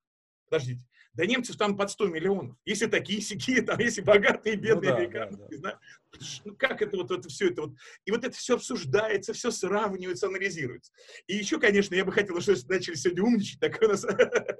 Подождите, 0.49 0.85
да 1.17 1.25
немцев 1.25 1.57
там 1.57 1.75
под 1.75 1.89
100 1.89 2.07
миллионов. 2.07 2.55
Если 2.63 2.85
такие 2.85 3.21
сякие, 3.21 3.63
там, 3.63 3.79
если 3.79 4.01
богатые, 4.01 4.55
ну 4.55 4.61
бедные 4.61 4.75
ну, 4.75 4.81
да, 4.81 4.95
американцы, 4.95 5.37
да, 5.49 5.57
да. 5.57 5.79
Ну, 6.45 6.55
как 6.55 6.81
это 6.81 6.95
вот 6.95 7.11
это 7.11 7.27
все 7.27 7.49
это 7.49 7.63
вот. 7.63 7.75
И 8.05 8.11
вот 8.11 8.23
это 8.23 8.37
все 8.37 8.55
обсуждается, 8.55 9.33
все 9.33 9.49
сравнивается, 9.49 10.27
анализируется. 10.27 10.91
И 11.25 11.35
еще, 11.35 11.59
конечно, 11.59 11.95
я 11.95 12.05
бы 12.05 12.11
хотел, 12.11 12.39
что 12.39 12.53
начали 12.69 12.93
сегодня 12.93 13.23
умничать, 13.23 13.59
так 13.59 13.81
у 13.81 13.87
нас, 13.87 14.05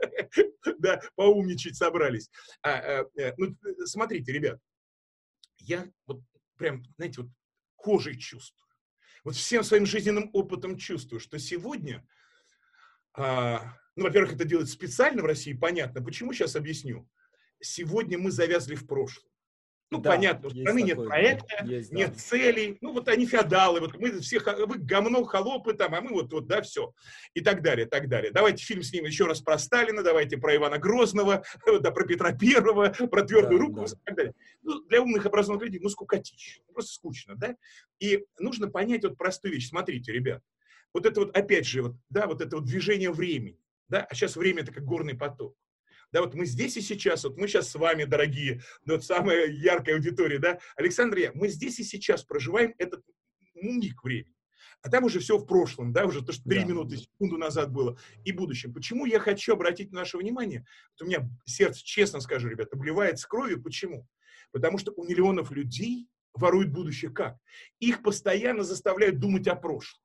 да, 0.80 1.00
поумничать 1.16 1.76
собрались. 1.76 2.30
А, 2.64 3.02
а, 3.02 3.06
ну, 3.38 3.56
смотрите, 3.86 4.32
ребят, 4.32 4.60
я 5.68 5.90
вот 6.06 6.22
прям, 6.58 6.84
знаете, 6.98 7.22
вот 7.22 7.32
кожей 7.76 8.18
чувствую. 8.18 8.68
Вот 9.24 9.36
всем 9.36 9.64
своим 9.64 9.86
жизненным 9.86 10.30
опытом 10.34 10.78
чувствую, 10.78 11.20
что 11.20 11.38
сегодня 11.38 12.08
а, 13.18 13.74
ну, 13.96 14.04
во-первых, 14.04 14.34
это 14.34 14.46
делать 14.46 14.70
специально 14.70 15.24
в 15.24 15.26
России, 15.26 15.54
понятно. 15.54 16.04
Почему, 16.04 16.32
сейчас 16.32 16.56
объясню. 16.56 17.10
Сегодня 17.60 18.20
мы 18.20 18.30
завязли 18.30 18.76
в 18.76 18.86
прошлом. 18.86 19.30
Ну, 19.90 20.00
да, 20.00 20.12
понятно, 20.12 20.48
у 20.48 20.52
страны 20.52 20.82
нет 20.82 20.98
проекта, 20.98 21.64
есть, 21.64 21.94
нет 21.94 22.12
да. 22.12 22.20
целей. 22.20 22.78
Ну, 22.82 22.92
вот 22.92 23.08
они 23.08 23.26
феодалы, 23.26 23.80
вот 23.80 23.98
мы 23.98 24.20
все, 24.20 24.40
вы 24.40 24.80
говно, 24.80 25.24
холопы 25.24 25.74
там, 25.74 25.96
а 25.96 26.02
мы 26.02 26.12
вот, 26.12 26.34
вот, 26.34 26.46
да, 26.46 26.62
все. 26.62 26.94
И 27.34 27.42
так 27.42 27.62
далее, 27.62 27.86
так 27.86 28.10
далее. 28.10 28.32
Давайте 28.32 28.66
фильм 28.66 28.84
с 28.84 28.92
ним 28.92 29.06
еще 29.06 29.26
раз 29.26 29.40
про 29.40 29.58
Сталина, 29.58 30.04
давайте 30.04 30.38
про 30.38 30.56
Ивана 30.56 30.78
Грозного, 30.78 31.44
да, 31.82 31.92
про 31.92 32.06
Петра 32.06 32.34
Первого, 32.34 32.90
про 33.12 33.24
твердую 33.24 33.60
да, 33.60 33.66
руку 33.66 33.80
да. 33.80 33.86
и 33.86 34.06
так 34.06 34.16
далее. 34.16 34.34
Ну, 34.62 34.82
для 34.82 35.02
умных 35.02 35.26
образованных 35.26 35.66
людей, 35.66 35.80
ну, 35.82 35.90
скукотища. 35.90 36.62
Просто 36.74 36.94
скучно, 36.94 37.36
да? 37.36 37.56
И 38.00 38.26
нужно 38.40 38.70
понять 38.70 39.04
вот 39.04 39.18
простую 39.18 39.54
вещь. 39.54 39.70
Смотрите, 39.70 40.12
ребят, 40.12 40.42
вот 40.94 41.06
это 41.06 41.22
вот, 41.22 41.36
опять 41.36 41.66
же, 41.66 41.84
вот, 41.84 41.96
да, 42.10 42.28
вот 42.28 42.42
это 42.42 42.58
вот 42.58 42.66
движение 42.66 43.12
времени 43.12 43.58
да, 43.90 44.06
а 44.10 44.14
сейчас 44.14 44.36
время 44.36 44.62
это 44.62 44.72
как 44.72 44.86
горный 44.86 45.16
поток. 45.16 45.56
Да, 46.12 46.22
вот 46.22 46.34
мы 46.36 46.46
здесь 46.46 46.78
и 46.78 46.82
сейчас, 46.82 47.24
вот 47.24 47.38
мы 47.38 47.48
сейчас 47.48 47.70
с 47.70 47.76
вами, 47.76 48.06
дорогие, 48.06 48.62
ну, 48.86 48.96
вот 48.96 49.04
самая 49.04 49.48
яркая 49.48 49.96
аудитория, 49.96 50.40
да, 50.40 50.60
Александр 50.76 51.18
я, 51.18 51.32
мы 51.34 51.50
здесь 51.50 51.80
и 51.80 51.84
сейчас 51.84 52.24
проживаем 52.24 52.74
этот 52.78 53.04
миг 53.56 54.04
времени. 54.04 54.34
А 54.84 54.90
там 54.90 55.04
уже 55.04 55.20
все 55.20 55.38
в 55.38 55.46
прошлом, 55.46 55.92
да, 55.92 56.06
уже 56.06 56.24
то, 56.24 56.32
что 56.32 56.44
три 56.44 56.60
да. 56.60 56.66
минуты, 56.66 56.98
секунду 56.98 57.38
назад 57.38 57.72
было, 57.72 57.98
и 58.24 58.32
будущем. 58.32 58.74
Почему 58.74 59.06
я 59.06 59.20
хочу 59.20 59.54
обратить 59.54 59.92
наше 59.92 60.18
внимание? 60.18 60.66
Вот 60.92 61.06
у 61.06 61.10
меня 61.10 61.30
сердце, 61.46 61.84
честно 61.84 62.22
скажу, 62.22 62.48
ребята, 62.48 62.78
обливается 62.78 63.28
кровью. 63.28 63.62
Почему? 63.62 64.08
Потому 64.52 64.78
что 64.78 64.94
у 64.96 65.04
миллионов 65.04 65.52
людей 65.52 66.08
воруют 66.34 66.70
будущее 66.70 67.12
как? 67.12 67.38
Их 67.80 68.04
постоянно 68.04 68.64
заставляют 68.64 69.20
думать 69.20 69.48
о 69.48 69.56
прошлом. 69.56 70.00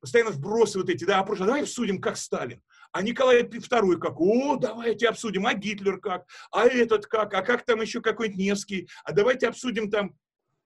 Постоянно 0.00 0.30
вбрасывают 0.30 0.90
эти, 0.90 1.04
да, 1.04 1.18
о 1.18 1.24
прошлом. 1.24 1.48
Давай 1.48 1.62
обсудим, 1.62 2.00
как 2.00 2.16
Сталин. 2.16 2.62
А 2.94 3.02
Николай 3.02 3.42
II 3.42 3.98
как? 3.98 4.20
О, 4.20 4.56
давайте 4.56 5.08
обсудим. 5.08 5.48
А 5.48 5.54
Гитлер 5.54 5.98
как? 5.98 6.28
А 6.52 6.64
этот 6.64 7.06
как? 7.06 7.34
А 7.34 7.42
как 7.42 7.64
там 7.64 7.80
еще 7.80 8.00
какой-нибудь 8.00 8.38
Невский? 8.38 8.88
А 9.02 9.12
давайте 9.12 9.48
обсудим 9.48 9.90
там... 9.90 10.16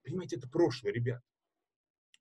Понимаете, 0.04 0.36
это 0.36 0.46
прошлое, 0.46 0.92
ребят. 0.92 1.22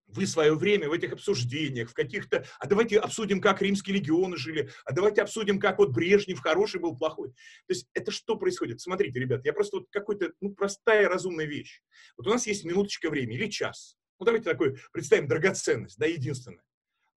Вы 0.08 0.26
свое 0.26 0.56
время 0.56 0.88
в 0.88 0.94
этих 0.94 1.12
обсуждениях, 1.12 1.90
в 1.90 1.94
каких-то... 1.94 2.46
А 2.58 2.68
давайте 2.68 3.00
обсудим, 3.00 3.42
как 3.42 3.62
римские 3.62 3.98
легионы 3.98 4.38
жили. 4.38 4.70
А 4.86 4.94
давайте 4.94 5.22
обсудим, 5.22 5.60
как 5.60 5.78
вот 5.78 5.90
Брежнев 5.90 6.40
хороший 6.40 6.80
был, 6.80 6.96
плохой. 6.96 7.32
То 7.32 7.74
есть 7.74 7.90
это 7.94 8.10
что 8.10 8.38
происходит? 8.38 8.80
Смотрите, 8.80 9.20
ребят, 9.20 9.44
я 9.44 9.52
просто 9.52 9.80
вот 9.80 9.88
какой-то, 9.92 10.32
ну, 10.40 10.54
простая, 10.54 11.10
разумная 11.10 11.48
вещь. 11.48 11.82
Вот 12.16 12.28
у 12.28 12.30
нас 12.30 12.48
есть 12.48 12.64
минуточка 12.64 13.10
времени 13.10 13.36
или 13.36 13.50
час. 13.50 13.98
Ну, 14.20 14.26
давайте 14.26 14.50
такой 14.50 14.80
представим 14.94 15.28
драгоценность, 15.28 15.98
да, 15.98 16.06
единственное. 16.06 16.64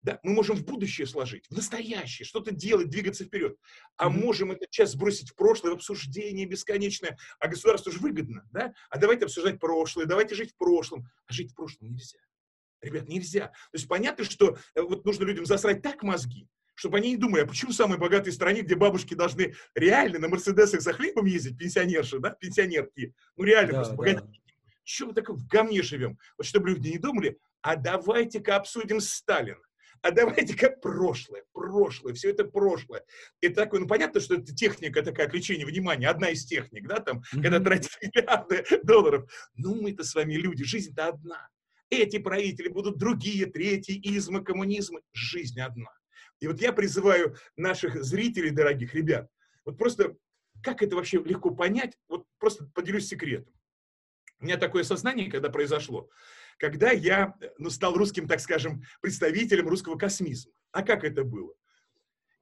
Да, 0.03 0.19
мы 0.23 0.33
можем 0.33 0.57
в 0.57 0.65
будущее 0.65 1.07
сложить, 1.07 1.47
в 1.51 1.55
настоящее, 1.55 2.25
что-то 2.25 2.53
делать, 2.53 2.89
двигаться 2.89 3.25
вперед. 3.25 3.57
А 3.97 4.07
mm-hmm. 4.07 4.11
можем 4.11 4.51
это 4.51 4.67
сейчас 4.71 4.93
сбросить 4.93 5.31
в 5.31 5.35
прошлое, 5.35 5.73
в 5.73 5.77
обсуждение 5.77 6.47
бесконечное. 6.47 7.19
А 7.39 7.49
государству 7.49 7.93
же 7.93 7.99
выгодно, 7.99 8.49
да? 8.51 8.73
А 8.89 8.99
давайте 8.99 9.27
обсуждать 9.27 9.61
прошлое, 9.61 10.07
давайте 10.07 10.35
жить 10.35 10.53
в 10.53 10.57
прошлом. 10.57 11.07
А 11.27 11.33
жить 11.33 11.53
в 11.53 11.55
прошлом 11.55 11.91
нельзя. 11.91 12.19
Ребят, 12.81 13.09
нельзя. 13.09 13.49
То 13.49 13.75
есть 13.75 13.89
понятно, 13.89 14.25
что 14.25 14.57
э, 14.75 14.81
вот 14.81 15.05
нужно 15.05 15.25
людям 15.25 15.45
засрать 15.45 15.83
так 15.83 16.03
мозги, 16.03 16.49
чтобы 16.75 16.97
они 16.97 17.11
не 17.11 17.19
думали, 17.19 17.43
а 17.43 17.47
почему 17.47 17.73
в 17.73 17.75
самой 17.75 17.99
богатой 17.99 18.33
стране, 18.33 18.63
где 18.63 18.77
бабушки 18.77 19.13
должны 19.13 19.55
реально 19.75 20.19
на 20.19 20.29
Мерседесах 20.29 20.81
за 20.81 20.95
хлебом 20.95 21.27
ездить, 21.27 21.59
пенсионерши, 21.59 22.21
да, 22.21 22.31
пенсионерки, 22.31 23.15
ну 23.37 23.45
реально 23.45 23.73
да, 23.73 23.79
просто 23.85 23.97
да. 23.97 24.31
Чего 24.83 25.09
мы 25.09 25.15
так 25.15 25.29
в 25.29 25.47
говне 25.47 25.83
живем? 25.83 26.19
Вот 26.39 26.47
чтобы 26.47 26.71
люди 26.71 26.89
не 26.89 26.99
думали, 26.99 27.39
а 27.61 27.77
давайте-ка 27.77 28.57
обсудим 28.57 29.01
Сталина 29.01 29.61
а 30.03 30.11
давайте-ка 30.11 30.71
прошлое, 30.71 31.45
прошлое, 31.53 32.15
все 32.15 32.31
это 32.31 32.45
прошлое. 32.45 33.05
И 33.41 33.49
такое, 33.49 33.81
ну 33.81 33.87
понятно, 33.87 34.21
что 34.21 34.35
это 34.35 34.55
техника 34.55 35.03
такая 35.03 35.27
отвлечения 35.27 35.67
внимания, 35.67 36.09
одна 36.09 36.31
из 36.31 36.45
техник, 36.45 36.89
да, 36.89 37.01
там, 37.01 37.19
mm-hmm. 37.19 37.43
когда 37.43 37.61
тратят 37.61 37.93
миллиарды 38.03 38.65
долларов. 38.83 39.31
Ну 39.55 39.81
мы-то 39.81 40.05
с 40.05 40.15
вами 40.15 40.35
люди, 40.35 40.65
жизнь-то 40.65 41.09
одна. 41.09 41.49
Эти 41.91 42.19
правители 42.19 42.69
будут 42.69 42.99
другие, 42.99 43.47
третьи, 43.47 44.01
измы, 44.17 44.43
коммунизмы. 44.43 45.01
Жизнь 45.13 45.61
одна. 45.61 45.91
И 46.39 46.47
вот 46.47 46.61
я 46.61 46.73
призываю 46.73 47.37
наших 47.57 48.03
зрителей, 48.03 48.51
дорогих 48.51 48.95
ребят, 48.95 49.29
вот 49.65 49.77
просто 49.77 50.17
как 50.63 50.83
это 50.83 50.97
вообще 50.97 51.19
легко 51.19 51.51
понять, 51.51 51.97
вот 52.09 52.25
просто 52.39 52.65
поделюсь 52.75 53.09
секретом. 53.09 53.53
У 54.41 54.45
меня 54.45 54.57
такое 54.57 54.85
сознание, 54.85 55.31
когда 55.31 55.51
произошло 55.51 56.09
когда 56.61 56.91
я 56.93 57.35
ну, 57.59 57.71
стал 57.71 57.95
русским, 57.95 58.29
так 58.29 58.39
скажем, 58.41 58.85
представителем 59.01 59.67
русского 59.67 59.97
космизма. 59.97 60.53
А 60.73 60.83
как 60.83 61.03
это 61.05 61.25
было? 61.25 61.55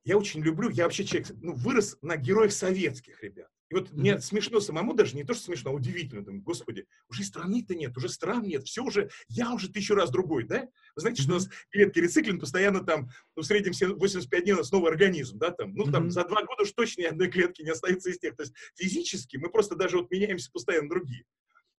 Я 0.04 0.18
очень 0.18 0.42
люблю, 0.42 0.70
я 0.70 0.84
вообще 0.84 1.04
человек, 1.04 1.30
ну, 1.40 1.54
вырос 1.54 1.96
на 2.02 2.16
героях 2.16 2.52
советских, 2.52 3.22
ребят. 3.22 3.48
И 3.70 3.74
вот 3.74 3.90
mm-hmm. 3.90 3.96
мне 3.98 4.20
смешно 4.20 4.60
самому 4.60 4.94
даже, 4.94 5.14
не 5.14 5.22
то, 5.22 5.34
что 5.34 5.44
смешно, 5.44 5.70
а 5.70 5.74
удивительно. 5.74 6.24
Думаю, 6.24 6.42
господи, 6.42 6.86
уже 7.10 7.22
страны-то 7.22 7.74
нет, 7.74 7.96
уже 7.96 8.08
стран 8.08 8.42
нет, 8.42 8.64
все 8.64 8.82
уже, 8.82 9.10
я 9.28 9.52
уже 9.52 9.70
тысячу 9.70 9.94
раз 9.94 10.10
другой, 10.10 10.44
да? 10.44 10.62
Вы 10.96 11.00
знаете, 11.00 11.22
mm-hmm. 11.22 11.24
что 11.24 11.32
у 11.32 11.34
нас 11.34 11.48
клетки 11.70 11.98
рециклинг 11.98 12.40
постоянно 12.40 12.82
там, 12.82 13.10
ну, 13.36 13.42
в 13.42 13.46
среднем 13.46 13.72
85 13.96 14.44
дней 14.44 14.52
у 14.52 14.56
нас 14.56 14.72
новый 14.72 14.90
организм, 14.90 15.38
да, 15.38 15.50
там, 15.50 15.74
ну, 15.74 15.86
mm-hmm. 15.86 15.92
там, 15.92 16.10
за 16.10 16.24
два 16.24 16.42
года 16.44 16.62
уж 16.62 16.72
точно 16.72 17.02
ни 17.02 17.06
одной 17.06 17.30
клетки 17.30 17.62
не 17.62 17.70
остается 17.70 18.10
из 18.10 18.18
тех. 18.18 18.34
То 18.34 18.44
есть 18.44 18.54
физически 18.74 19.36
мы 19.36 19.50
просто 19.50 19.76
даже 19.76 19.98
вот 19.98 20.10
меняемся 20.10 20.50
постоянно 20.50 20.88
другие. 20.88 21.24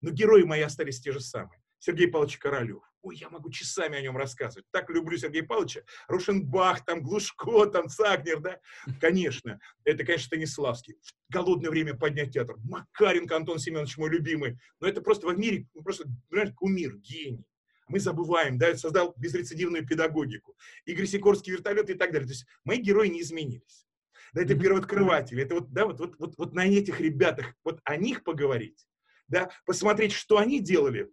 Но 0.03 0.11
герои 0.11 0.43
мои 0.43 0.61
остались 0.61 1.01
те 1.01 1.11
же 1.11 1.21
самые. 1.21 1.61
Сергей 1.79 2.09
Павлович 2.09 2.39
Королев. 2.39 2.83
Ой, 3.03 3.17
я 3.17 3.31
могу 3.31 3.51
часами 3.51 3.97
о 3.97 4.01
нем 4.01 4.17
рассказывать. 4.17 4.67
Так 4.73 4.91
люблю 4.91 5.17
Сергея 5.17 5.45
Павловича. 5.45 5.83
Рушенбах, 6.09 6.85
там, 6.85 7.03
Глушко, 7.03 7.67
там, 7.67 7.89
Цагнер, 7.89 8.41
да? 8.41 8.61
Конечно, 9.01 9.61
это, 9.85 10.05
конечно, 10.05 10.27
Станиславский. 10.27 10.97
В 11.29 11.33
голодное 11.33 11.71
время 11.71 11.95
поднять 11.95 12.33
театр. 12.33 12.57
Макаренко 12.65 13.37
Антон 13.37 13.59
Семенович, 13.59 13.97
мой 13.99 14.11
любимый. 14.11 14.59
Но 14.81 14.89
это 14.89 15.01
просто 15.01 15.29
в 15.29 15.39
мире, 15.39 15.67
ну, 15.75 15.83
просто, 15.83 16.09
знаешь, 16.31 16.53
кумир, 16.55 16.97
гений. 16.97 17.45
Мы 17.89 18.01
забываем, 18.01 18.59
да, 18.59 18.77
создал 18.77 19.15
безрецидивную 19.17 19.87
педагогику, 19.87 20.55
Игорь 20.85 21.07
Сикорский 21.07 21.53
вертолет 21.53 21.89
и 21.89 21.95
так 21.95 22.13
далее. 22.13 22.27
То 22.27 22.35
есть 22.35 22.47
мои 22.65 22.79
герои 22.79 23.09
не 23.09 23.23
изменились. 23.23 23.87
Да, 24.35 24.43
это 24.43 24.55
первооткрыватели. 24.55 25.43
Это 25.43 25.55
вот, 25.55 25.73
да, 25.73 25.87
вот, 25.87 25.99
вот, 25.99 26.17
вот, 26.19 26.35
вот 26.37 26.53
на 26.53 26.67
этих 26.67 27.01
ребятах, 27.01 27.55
вот 27.65 27.81
о 27.85 27.97
них 27.97 28.25
поговорить, 28.25 28.87
да, 29.27 29.51
посмотреть, 29.65 30.13
что 30.13 30.37
они 30.37 30.61
делали. 30.61 31.11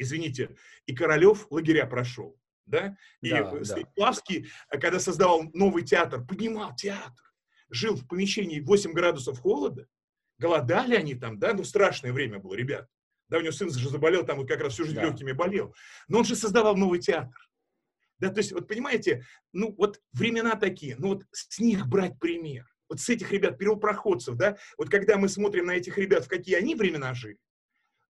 Извините, 0.00 0.56
и 0.86 0.94
Королев 0.94 1.46
лагеря 1.50 1.84
прошел, 1.86 2.40
да, 2.64 2.96
и 3.20 3.28
да, 3.28 3.62
Станиславский, 3.62 4.48
да. 4.72 4.78
когда 4.78 4.98
создавал 4.98 5.42
новый 5.52 5.82
театр, 5.82 6.24
поднимал 6.24 6.74
театр, 6.74 7.34
жил 7.68 7.96
в 7.96 8.08
помещении 8.08 8.60
8 8.60 8.92
градусов 8.92 9.38
холода, 9.40 9.86
голодали 10.38 10.94
они 10.94 11.14
там, 11.14 11.38
да, 11.38 11.52
ну 11.52 11.64
страшное 11.64 12.14
время 12.14 12.38
было, 12.38 12.54
ребят. 12.54 12.88
Да, 13.28 13.36
у 13.36 13.42
него 13.42 13.52
сын 13.52 13.70
же 13.70 13.90
заболел, 13.90 14.24
там 14.24 14.38
вот 14.38 14.48
как 14.48 14.60
раз 14.60 14.72
всю 14.72 14.84
жизнь 14.84 14.96
да. 14.96 15.04
легкими 15.04 15.32
болел. 15.32 15.74
Но 16.08 16.20
он 16.20 16.24
же 16.24 16.34
создавал 16.34 16.76
новый 16.76 16.98
театр. 16.98 17.36
Да, 18.18 18.30
то 18.30 18.38
есть, 18.38 18.52
вот 18.52 18.66
понимаете, 18.66 19.26
ну 19.52 19.74
вот 19.76 20.00
времена 20.12 20.56
такие, 20.56 20.96
ну 20.96 21.08
вот 21.08 21.24
с 21.30 21.58
них 21.58 21.86
брать 21.86 22.18
пример. 22.18 22.66
Вот 22.88 23.00
с 23.00 23.08
этих 23.10 23.30
ребят, 23.32 23.58
первопроходцев, 23.58 24.34
да, 24.36 24.56
вот 24.78 24.88
когда 24.88 25.18
мы 25.18 25.28
смотрим 25.28 25.66
на 25.66 25.72
этих 25.72 25.98
ребят, 25.98 26.24
в 26.24 26.28
какие 26.28 26.56
они 26.56 26.74
времена 26.74 27.12
жили, 27.12 27.38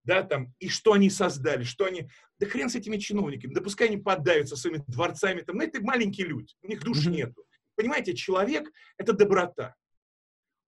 да, 0.05 0.23
там, 0.23 0.55
и 0.59 0.69
что 0.69 0.93
они 0.93 1.11
создали, 1.11 1.65
что 1.65 1.85
они, 1.85 2.09
да 2.39 2.47
хрен 2.47 2.69
с 2.69 2.75
этими 2.75 2.97
чиновниками, 2.97 3.55
да 3.55 3.61
пускай 3.61 3.89
они 3.89 3.99
поддаются 3.99 4.57
своими 4.57 4.83
дворцами, 4.87 5.43
там, 5.43 5.57
ну 5.57 5.63
это 5.63 5.81
маленькие 5.83 6.27
люди, 6.27 6.55
у 6.63 6.69
них 6.69 6.83
души 6.83 7.11
нету. 7.11 7.45
Понимаете, 7.77 8.15
человек– 8.15 8.71
это 8.99 9.13
доброта. 9.13 9.75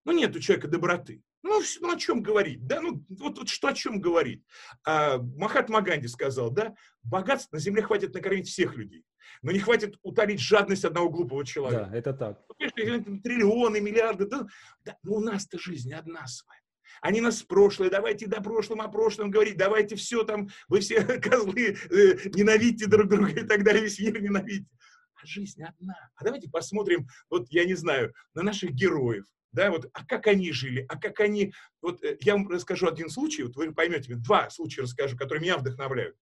Ну, 0.04 0.12
нет 0.12 0.34
у 0.34 0.40
человека 0.40 0.68
доброты. 0.68 1.22
Ну, 1.42 1.60
ну, 1.80 1.92
о 1.92 1.98
чем 1.98 2.22
говорить, 2.22 2.66
да, 2.66 2.80
ну, 2.80 3.04
вот, 3.08 3.38
вот 3.38 3.48
что 3.48 3.68
о 3.68 3.74
чем 3.74 4.00
говорить. 4.00 4.44
А, 4.86 5.18
Махатма 5.18 5.80
Ганди 5.80 6.06
сказал, 6.06 6.50
да, 6.50 6.74
богатств 7.02 7.52
на 7.52 7.58
земле 7.58 7.82
хватит 7.82 8.14
накормить 8.14 8.48
всех 8.48 8.76
людей, 8.76 9.04
но 9.42 9.50
не 9.50 9.58
хватит 9.58 9.96
утолить 10.02 10.40
жадность 10.40 10.84
одного 10.84 11.10
глупого 11.10 11.44
человека. 11.44 11.88
Да, 11.90 11.98
это 11.98 12.12
так. 12.12 12.42
Ну, 12.48 12.54
конечно, 12.54 13.20
триллионы, 13.22 13.80
миллиарды, 13.80 14.26
да, 14.26 14.46
да 14.84 14.96
но 15.02 15.14
у 15.14 15.20
нас-то 15.20 15.58
жизнь 15.58 15.92
одна 15.92 16.26
с 16.26 16.44
вами. 16.46 16.61
Они 17.00 17.20
нас 17.20 17.42
прошлое, 17.42 17.90
давайте 17.90 18.26
до 18.26 18.40
прошлом 18.40 18.80
о 18.80 18.88
прошлом 18.88 19.30
говорить, 19.30 19.56
давайте 19.56 19.96
все 19.96 20.24
там, 20.24 20.48
вы 20.68 20.80
все 20.80 21.02
козлы, 21.20 21.76
э, 21.90 22.30
ненавидите 22.34 22.86
друг 22.86 23.08
друга 23.08 23.40
и 23.40 23.46
так 23.46 23.64
далее, 23.64 23.82
весь 23.82 23.98
мир 23.98 24.20
ненавидите. 24.20 24.70
А 25.14 25.26
жизнь 25.26 25.62
одна. 25.62 26.10
А 26.16 26.24
давайте 26.24 26.48
посмотрим, 26.48 27.06
вот 27.30 27.48
я 27.50 27.64
не 27.64 27.74
знаю, 27.74 28.12
на 28.34 28.42
наших 28.42 28.72
героев, 28.72 29.24
да, 29.52 29.70
вот, 29.70 29.88
а 29.92 30.04
как 30.04 30.26
они 30.26 30.50
жили, 30.52 30.84
а 30.88 30.98
как 30.98 31.20
они, 31.20 31.52
вот 31.80 32.02
э, 32.02 32.18
я 32.20 32.34
вам 32.34 32.48
расскажу 32.48 32.88
один 32.88 33.08
случай, 33.08 33.42
вот 33.42 33.56
вы 33.56 33.72
поймете, 33.72 34.14
два 34.14 34.50
случая 34.50 34.82
расскажу, 34.82 35.16
которые 35.16 35.42
меня 35.42 35.58
вдохновляют. 35.58 36.16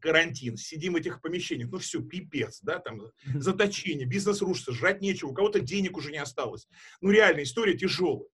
Карантин, 0.00 0.56
сидим 0.56 0.92
в 0.92 0.96
этих 0.96 1.20
помещениях, 1.20 1.70
ну 1.70 1.78
все, 1.78 2.00
пипец, 2.00 2.60
да, 2.62 2.78
там, 2.78 3.00
заточение, 3.34 4.06
бизнес 4.06 4.40
рушится, 4.42 4.72
жрать 4.72 5.00
нечего, 5.00 5.30
у 5.30 5.34
кого-то 5.34 5.60
денег 5.60 5.96
уже 5.96 6.12
не 6.12 6.18
осталось. 6.18 6.68
Ну 7.00 7.10
реально, 7.10 7.42
история 7.42 7.76
тяжелая. 7.76 8.28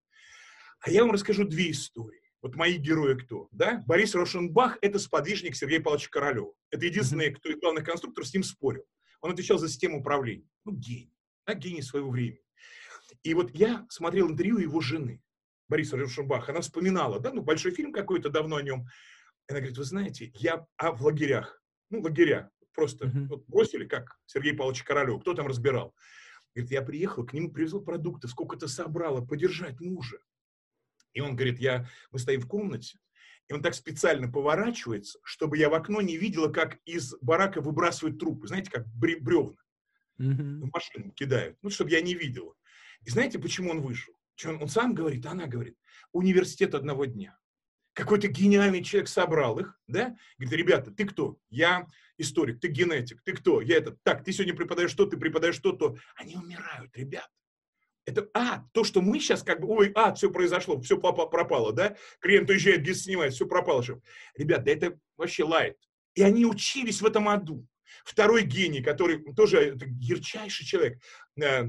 А 0.84 0.90
я 0.90 1.02
вам 1.02 1.12
расскажу 1.12 1.44
две 1.44 1.70
истории. 1.70 2.20
Вот 2.42 2.56
мои 2.56 2.76
герои 2.76 3.14
кто? 3.14 3.48
Да? 3.52 3.82
Борис 3.86 4.14
Рошенбах– 4.14 4.76
это 4.82 4.98
сподвижник 4.98 5.56
Сергея 5.56 5.80
Павловича 5.80 6.10
Королева. 6.10 6.52
Это 6.70 6.84
единственный, 6.84 7.32
кто 7.32 7.48
из 7.48 7.58
главных 7.58 7.86
конструкторов 7.86 8.28
с 8.28 8.34
ним 8.34 8.42
спорил. 8.42 8.84
Он 9.22 9.32
отвечал 9.32 9.56
за 9.56 9.70
систему 9.70 10.00
управления. 10.00 10.46
Ну, 10.66 10.72
гений. 10.72 11.10
Да, 11.46 11.54
гений 11.54 11.80
своего 11.80 12.10
времени. 12.10 12.42
И 13.22 13.32
вот 13.32 13.50
я 13.54 13.86
смотрел 13.88 14.30
интервью 14.30 14.58
его 14.58 14.82
жены, 14.82 15.22
Бориса 15.68 15.96
Рюшенбаха, 15.96 16.52
она 16.52 16.60
вспоминала, 16.60 17.18
да, 17.18 17.32
ну, 17.32 17.40
большой 17.40 17.72
фильм 17.72 17.90
какой-то 17.90 18.28
давно 18.28 18.56
о 18.56 18.62
нем. 18.62 18.86
Она 19.48 19.60
говорит, 19.60 19.78
вы 19.78 19.84
знаете, 19.84 20.30
я 20.34 20.66
а 20.76 20.92
в 20.92 21.00
лагерях, 21.00 21.62
ну, 21.88 22.02
лагеря, 22.02 22.50
просто 22.74 23.06
uh-huh. 23.06 23.28
вот 23.28 23.46
бросили, 23.46 23.86
как 23.86 24.18
Сергей 24.26 24.52
Павлович 24.52 24.82
Королев, 24.82 25.22
кто 25.22 25.32
там 25.32 25.46
разбирал. 25.46 25.94
Говорит, 26.54 26.72
я 26.72 26.82
приехал, 26.82 27.24
к 27.24 27.32
нему 27.32 27.50
привезл 27.50 27.82
продукты, 27.82 28.28
сколько-то 28.28 28.68
собрала, 28.68 29.24
поддержать 29.24 29.80
мужа. 29.80 30.18
И 31.14 31.20
он 31.20 31.34
говорит, 31.36 31.58
я, 31.58 31.88
мы 32.10 32.18
стоим 32.18 32.40
в 32.40 32.46
комнате, 32.46 32.98
и 33.48 33.52
он 33.52 33.62
так 33.62 33.74
специально 33.74 34.30
поворачивается, 34.30 35.18
чтобы 35.22 35.58
я 35.58 35.68
в 35.68 35.74
окно 35.74 36.00
не 36.00 36.16
видела, 36.16 36.48
как 36.48 36.78
из 36.84 37.14
барака 37.20 37.60
выбрасывают 37.60 38.18
трупы, 38.18 38.48
знаете, 38.48 38.70
как 38.70 38.86
бревна. 38.88 39.56
Mm-hmm. 40.20 40.60
В 40.60 40.70
машину 40.72 41.10
кидают, 41.12 41.58
ну, 41.62 41.70
чтобы 41.70 41.90
я 41.90 42.00
не 42.00 42.14
видела. 42.14 42.54
И 43.02 43.10
знаете, 43.10 43.38
почему 43.38 43.70
он 43.70 43.80
вышел? 43.80 44.14
Он, 44.46 44.62
он 44.62 44.68
сам 44.68 44.94
говорит, 44.94 45.26
она 45.26 45.46
говорит, 45.46 45.76
университет 46.12 46.74
одного 46.74 47.04
дня. 47.04 47.36
Какой-то 47.94 48.28
гениальный 48.28 48.82
человек 48.82 49.08
собрал 49.08 49.58
их, 49.58 49.78
да? 49.86 50.16
Говорит, 50.38 50.58
ребята, 50.58 50.90
ты 50.90 51.04
кто? 51.04 51.38
Я 51.50 51.86
историк, 52.18 52.60
ты 52.60 52.68
генетик, 52.68 53.22
ты 53.22 53.32
кто? 53.34 53.60
Я 53.60 53.76
это. 53.76 53.96
Так, 54.02 54.24
ты 54.24 54.32
сегодня 54.32 54.54
преподаешь 54.54 54.90
что, 54.90 55.06
ты 55.06 55.16
преподаешь 55.16 55.54
что, 55.54 55.72
то. 55.72 55.96
Они 56.16 56.34
умирают, 56.34 56.96
ребята. 56.96 57.28
Это, 58.06 58.28
а, 58.34 58.64
то, 58.72 58.84
что 58.84 59.00
мы 59.00 59.18
сейчас 59.18 59.42
как 59.42 59.60
бы, 59.60 59.68
ой, 59.68 59.92
а, 59.94 60.14
все 60.14 60.30
произошло, 60.30 60.80
все 60.80 60.98
пропало, 60.98 61.72
да? 61.72 61.96
Клиент 62.20 62.50
уезжает, 62.50 62.82
гид 62.82 62.98
снимает, 62.98 63.32
все 63.32 63.46
пропало. 63.46 63.82
Что? 63.82 64.00
Ребята, 64.36 64.70
это 64.70 64.98
вообще 65.16 65.44
лайт. 65.44 65.76
И 66.14 66.22
они 66.22 66.44
учились 66.44 67.00
в 67.00 67.06
этом 67.06 67.28
аду. 67.28 67.66
Второй 68.04 68.42
гений, 68.42 68.82
который 68.82 69.24
тоже 69.34 69.76
ярчайший 70.00 70.66
человек, 70.66 71.00
э, 71.40 71.64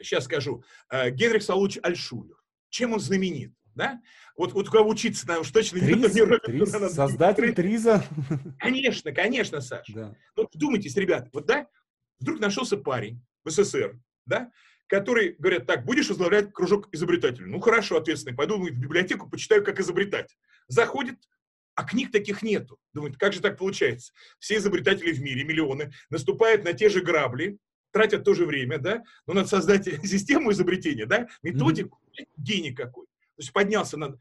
сейчас 0.00 0.24
скажу, 0.24 0.64
э, 0.90 1.10
Генрих 1.10 1.42
Салуч 1.42 1.78
Альшулер. 1.82 2.36
Чем 2.68 2.92
он 2.92 3.00
знаменит? 3.00 3.52
Да? 3.74 4.00
Вот, 4.36 4.52
вот 4.52 4.68
у 4.68 4.70
кого 4.70 4.88
учиться, 4.88 5.26
наверное, 5.26 5.46
уж 5.46 5.52
точно 5.52 5.80
Триз, 5.80 6.14
не 6.14 6.38
Триз, 6.38 6.72
надо, 6.72 6.88
Создатель 6.88 7.54
Триза. 7.54 8.04
Конечно, 8.58 9.12
конечно, 9.12 9.60
Саша. 9.60 9.92
Да. 9.92 10.14
Вот 10.34 10.54
вдумайтесь, 10.54 10.96
ребята, 10.96 11.28
вот 11.32 11.46
да, 11.46 11.68
вдруг 12.18 12.40
нашелся 12.40 12.78
парень 12.78 13.22
в 13.44 13.50
СССР, 13.50 13.98
да, 14.24 14.50
который 14.86 15.34
говорят, 15.38 15.66
так, 15.66 15.84
будешь 15.84 16.08
возглавлять 16.08 16.52
кружок 16.52 16.88
изобретателей. 16.92 17.46
Ну, 17.46 17.60
хорошо, 17.60 17.96
ответственный, 17.96 18.36
пойду 18.36 18.58
в 18.58 18.70
библиотеку, 18.70 19.28
почитаю, 19.28 19.64
как 19.64 19.80
изобретать. 19.80 20.36
Заходит, 20.68 21.16
а 21.74 21.84
книг 21.84 22.12
таких 22.12 22.42
нету. 22.42 22.78
Думает, 22.92 23.16
как 23.16 23.32
же 23.32 23.40
так 23.40 23.58
получается? 23.58 24.12
Все 24.38 24.56
изобретатели 24.56 25.12
в 25.12 25.20
мире, 25.20 25.44
миллионы, 25.44 25.92
наступают 26.10 26.64
на 26.64 26.72
те 26.72 26.88
же 26.88 27.00
грабли, 27.00 27.58
тратят 27.92 28.24
то 28.24 28.34
же 28.34 28.46
время, 28.46 28.78
да, 28.78 29.02
но 29.26 29.34
надо 29.34 29.48
создать 29.48 29.84
систему 30.06 30.52
изобретения, 30.52 31.06
да, 31.06 31.28
методику, 31.42 32.00
mm-hmm. 32.18 32.26
гений 32.36 32.72
какой. 32.72 33.06
То 33.06 33.42
есть 33.42 33.52
поднялся 33.52 33.96
над... 33.96 34.18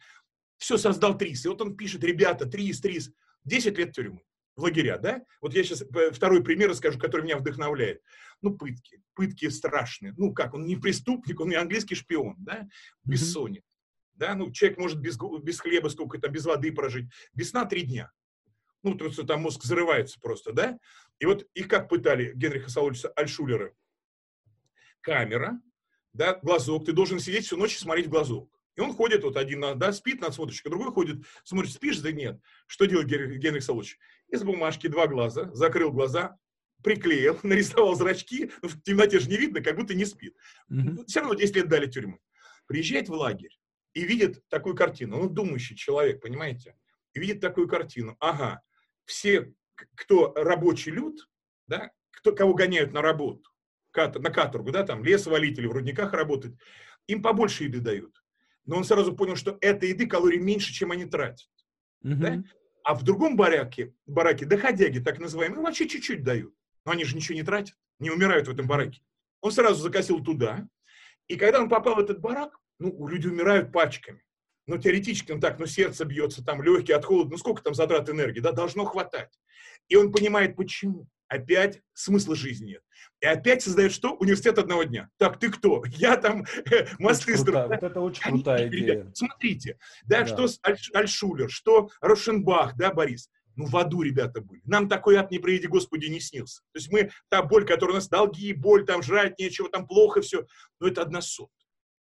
Все 0.58 0.78
создал 0.78 1.18
ТРИС. 1.18 1.46
И 1.46 1.48
вот 1.50 1.62
он 1.62 1.76
пишет, 1.76 2.04
ребята, 2.04 2.46
ТРИС, 2.46 2.82
ТРИС. 2.82 3.12
10 3.44 3.78
лет 3.78 3.92
тюрьмы 3.92 4.22
лагеря, 4.56 4.98
да? 4.98 5.22
Вот 5.42 5.54
я 5.54 5.64
сейчас 5.64 5.82
э, 5.82 6.12
второй 6.12 6.44
пример 6.44 6.70
расскажу, 6.70 7.00
который 7.00 7.24
меня 7.24 7.38
вдохновляет. 7.38 8.02
Ну, 8.42 8.56
пытки. 8.58 9.02
Пытки 9.14 9.50
страшные. 9.50 10.14
Ну, 10.18 10.34
как, 10.34 10.54
он 10.54 10.66
не 10.66 10.76
преступник, 10.76 11.40
он 11.40 11.50
не 11.50 11.56
английский 11.56 11.96
шпион, 11.96 12.36
да? 12.40 12.68
Бессонница. 13.04 13.62
Mm-hmm. 13.62 14.16
Да, 14.16 14.36
ну, 14.36 14.52
человек 14.52 14.78
может 14.78 15.00
без, 15.00 15.18
без 15.44 15.60
хлеба 15.60 15.90
сколько 15.90 16.18
там, 16.20 16.32
без 16.32 16.46
воды 16.46 16.72
прожить. 16.72 17.10
Без 17.34 17.50
сна 17.50 17.66
три 17.66 17.82
дня. 17.82 18.12
Ну, 18.82 18.96
то 18.96 19.06
есть 19.06 19.26
там 19.28 19.42
мозг 19.42 19.64
взрывается 19.64 20.20
просто, 20.22 20.54
да? 20.54 20.78
И 21.20 21.26
вот 21.26 21.46
их 21.54 21.68
как 21.68 21.90
пытали 21.90 22.34
Генриха 22.36 22.70
Саулича 22.70 23.10
Альшулера? 23.10 23.74
Камера, 25.02 25.60
да, 26.14 26.40
глазок, 26.42 26.86
ты 26.86 26.94
должен 26.94 27.20
сидеть 27.20 27.46
всю 27.46 27.58
ночь 27.58 27.76
и 27.76 27.80
смотреть 27.80 28.08
в 28.08 28.10
глазок. 28.10 28.50
И 28.76 28.82
он 28.82 28.94
ходит, 28.94 29.24
вот 29.24 29.38
один, 29.38 29.62
да, 29.78 29.92
спит 29.94 30.22
над 30.22 30.34
смотрочкой, 30.34 30.70
другой 30.70 30.92
ходит, 30.92 31.26
смотрит, 31.44 31.72
спишь, 31.72 32.00
да 32.00 32.12
нет. 32.12 32.40
Что 32.68 32.86
делает 32.86 33.08
Генрих 33.08 33.64
Саулович? 33.64 33.98
Из 34.30 34.44
бумажки 34.44 34.88
два 34.88 35.08
глаза, 35.08 35.50
закрыл 35.54 35.92
глаза, 35.92 36.38
приклеил, 36.84 37.40
нарисовал 37.44 37.96
зрачки, 37.96 38.52
ну, 38.62 38.70
в 38.70 38.82
темноте 38.82 39.20
же 39.20 39.30
не 39.30 39.38
видно, 39.38 39.62
как 39.62 39.76
будто 39.76 39.94
не 39.94 40.06
спит. 40.06 40.36
Mm-hmm. 40.72 41.06
Все 41.08 41.20
равно 41.22 41.36
10 41.36 41.56
лет 41.56 41.68
дали 41.68 41.88
тюрьму. 41.88 42.20
Приезжает 42.68 43.10
в 43.10 43.14
лагерь 43.14 43.58
и 43.94 44.04
видит 44.04 44.42
такую 44.50 44.76
картину. 44.76 45.22
Он 45.22 45.34
думающий 45.34 45.76
человек, 45.76 46.22
понимаете? 46.22 46.76
И 47.14 47.20
видит 47.20 47.40
такую 47.40 47.68
картину. 47.68 48.18
Ага, 48.20 48.62
все 49.06 49.54
кто 49.96 50.34
рабочий 50.36 50.92
люд, 50.92 51.28
да, 51.68 51.92
кто, 52.12 52.34
кого 52.34 52.54
гоняют 52.54 52.94
на 52.94 53.02
работу, 53.02 53.50
на 53.94 54.30
каторгу, 54.30 54.72
да, 54.72 54.84
там 54.84 55.04
лес 55.04 55.26
валить 55.26 55.58
или 55.58 55.68
в 55.68 55.72
рудниках 55.72 56.14
работать, 56.14 56.54
им 57.08 57.22
побольше 57.22 57.66
еды 57.66 57.80
дают. 57.80 58.22
Но 58.66 58.78
он 58.78 58.84
сразу 58.84 59.16
понял, 59.16 59.36
что 59.36 59.58
этой 59.62 59.90
еды 59.90 60.08
калорий 60.08 60.40
меньше, 60.40 60.74
чем 60.74 60.92
они 60.92 61.06
тратят. 61.06 61.50
Mm-hmm. 62.04 62.16
Да? 62.16 62.44
А 62.86 62.94
в 62.94 63.02
другом 63.02 63.36
бараке, 63.36 63.96
бараке 64.06 64.46
доходяги, 64.46 65.00
так 65.00 65.18
называемые, 65.18 65.60
вообще 65.60 65.90
чуть-чуть 65.90 66.24
дают. 66.24 66.54
Но 66.86 66.92
они 66.92 67.04
же 67.04 67.16
ничего 67.16 67.36
не 67.36 67.42
тратят, 67.42 67.76
не 67.98 68.12
умирают 68.12 68.48
в 68.48 68.52
этом 68.52 68.68
бараке. 68.68 69.02
Он 69.42 69.52
сразу 69.52 69.82
закосил 69.82 70.24
туда. 70.24 70.68
И 71.28 71.36
когда 71.36 71.62
он 71.62 71.68
попал 71.68 71.96
в 71.96 72.00
этот 72.00 72.20
барак, 72.20 72.60
ну, 72.78 73.08
люди 73.08 73.28
умирают 73.28 73.72
пачками. 73.72 74.24
Ну, 74.68 74.78
теоретически, 74.78 75.32
ну 75.32 75.40
так, 75.40 75.58
ну, 75.58 75.66
сердце 75.66 76.06
бьется, 76.06 76.46
там, 76.46 76.62
легкие 76.62 76.98
от 76.98 77.06
холода, 77.06 77.32
ну, 77.32 77.38
сколько 77.38 77.64
там 77.64 77.74
затрат 77.74 78.08
энергии, 78.08 78.40
да, 78.40 78.52
должно 78.52 78.86
хватать. 78.86 79.34
И 79.88 79.96
он 79.96 80.12
понимает, 80.12 80.56
почему. 80.56 81.08
Опять 81.36 81.82
смысла 81.94 82.36
жизни 82.36 82.72
нет. 82.72 82.82
И 83.22 83.26
опять 83.26 83.62
создает 83.62 83.92
что? 83.92 84.16
Университет 84.16 84.58
одного 84.58 84.84
дня. 84.84 85.10
Так, 85.18 85.40
ты 85.40 85.50
кто? 85.52 85.84
Я 85.88 86.18
там 86.18 86.46
э, 86.72 86.88
мосты 87.00 87.38
строил. 87.38 87.70
Вот 87.70 87.84
это 87.84 88.02
очень 88.02 88.22
крутая 88.22 88.68
идея. 88.68 89.12
Смотрите, 89.14 89.78
да, 90.06 90.22
да. 90.22 90.28
что 90.28 90.48
Аль, 90.66 90.78
Альшулер, 90.94 91.50
что 91.50 91.90
Рошенбах, 92.02 92.76
да, 92.76 92.92
Борис. 92.92 93.30
Ну, 93.56 93.66
в 93.66 93.78
аду 93.78 94.02
ребята 94.02 94.42
были. 94.42 94.62
Нам 94.66 94.90
такой 94.90 95.16
ад, 95.16 95.32
не 95.32 95.40
приведи 95.40 95.68
Господи, 95.68 96.08
не 96.08 96.20
снился. 96.20 96.62
То 96.74 96.80
есть 96.80 96.92
мы, 96.92 97.12
та 97.30 97.42
боль, 97.42 97.66
которая 97.66 97.94
у 97.94 97.96
нас, 97.96 98.10
долги, 98.10 98.52
боль, 98.54 98.86
там 98.86 99.02
жрать 99.02 99.40
нечего, 99.40 99.70
там 99.70 99.88
плохо 99.88 100.22
все, 100.22 100.46
но 100.80 100.88
это 100.88 101.02
одна 101.02 101.22
сот. 101.22 101.50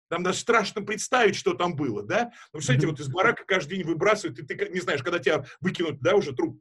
Там 0.10 0.24
даже 0.24 0.40
страшно 0.40 0.82
представить, 0.82 1.36
что 1.36 1.54
там 1.54 1.76
было, 1.76 2.04
да? 2.04 2.32
Ну, 2.52 2.60
представляете, 2.60 2.88
вот 2.88 3.00
из 3.00 3.08
барака 3.08 3.46
каждый 3.46 3.78
день 3.78 3.86
выбрасывают, 3.86 4.40
и 4.40 4.46
ты 4.46 4.70
не 4.70 4.80
знаешь, 4.80 5.02
когда 5.02 5.20
тебя 5.20 5.46
выкинут, 5.60 6.02
да, 6.02 6.16
уже 6.16 6.34
труп. 6.34 6.60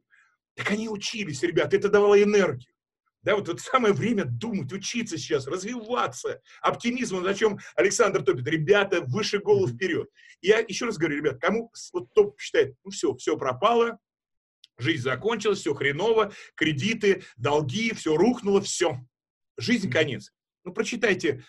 Так 0.55 0.71
они 0.71 0.89
учились, 0.89 1.41
ребята, 1.43 1.75
это 1.75 1.89
давало 1.89 2.21
энергию. 2.21 2.73
Да, 3.23 3.35
вот 3.35 3.47
это 3.47 3.61
самое 3.61 3.93
время 3.93 4.25
думать, 4.25 4.71
учиться 4.73 5.17
сейчас, 5.17 5.47
развиваться. 5.47 6.41
Оптимизм, 6.61 7.21
на 7.21 7.33
чем 7.33 7.57
Александр 7.75 8.21
топит. 8.21 8.45
Ребята, 8.47 9.01
выше 9.01 9.39
голову 9.39 9.67
вперед. 9.67 10.09
Я 10.41 10.59
еще 10.59 10.85
раз 10.85 10.97
говорю, 10.97 11.17
ребят, 11.17 11.39
кому 11.39 11.71
вот 11.93 12.13
топ 12.13 12.39
считает, 12.39 12.75
ну 12.83 12.91
все, 12.91 13.15
все 13.15 13.37
пропало, 13.37 13.97
жизнь 14.77 15.03
закончилась, 15.03 15.59
все 15.59 15.73
хреново, 15.73 16.33
кредиты, 16.55 17.23
долги, 17.37 17.93
все 17.93 18.17
рухнуло, 18.17 18.59
все. 18.61 18.99
Жизнь 19.57 19.89
конец. 19.89 20.33
Ну, 20.65 20.73
прочитайте 20.73 21.45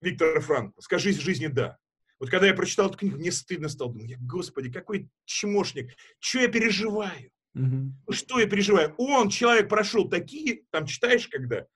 Виктора 0.00 0.40
Франкла, 0.40 0.80
скажи 0.80 1.12
жизни 1.12 1.48
«да». 1.48 1.78
Вот 2.20 2.30
когда 2.30 2.46
я 2.48 2.54
прочитал 2.54 2.88
эту 2.88 2.98
книгу, 2.98 3.16
мне 3.16 3.30
стыдно 3.30 3.68
стало. 3.68 3.92
Думаю, 3.92 4.18
господи, 4.20 4.72
какой 4.72 5.08
чмошник, 5.24 5.94
что 6.18 6.40
я 6.40 6.48
переживаю? 6.48 7.30
Угу. 7.58 8.12
Что 8.12 8.40
я 8.40 8.46
переживаю? 8.46 8.94
Он, 8.98 9.28
человек, 9.28 9.68
прошел 9.68 10.08
такие, 10.08 10.62
там 10.70 10.86
читаешь, 10.86 11.28
когда, 11.28 11.66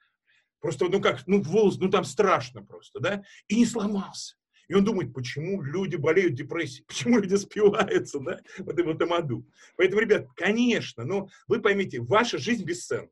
просто, 0.61 0.87
ну 0.89 1.01
как, 1.01 1.27
ну 1.27 1.43
волос, 1.43 1.79
ну 1.79 1.91
там 1.91 2.05
страшно 2.05 2.65
просто, 2.65 3.01
да, 3.01 3.23
и 3.49 3.57
не 3.57 3.67
сломался. 3.67 4.37
И 4.69 4.75
он 4.75 4.85
думает, 4.85 5.13
почему 5.13 5.61
люди 5.61 5.97
болеют 5.97 6.35
депрессией, 6.35 6.85
почему 6.89 7.19
люди 7.19 7.35
спиваются, 7.35 8.21
да, 8.21 8.41
вот 8.59 8.81
в 8.81 8.89
этом 8.89 9.13
аду. 9.13 9.47
Поэтому, 9.77 10.01
ребят, 10.01 10.29
конечно, 10.37 11.05
но 11.05 11.29
вы 11.49 11.61
поймите, 11.61 12.01
ваша 12.01 12.39
жизнь 12.39 12.65
бесценна. 12.65 13.09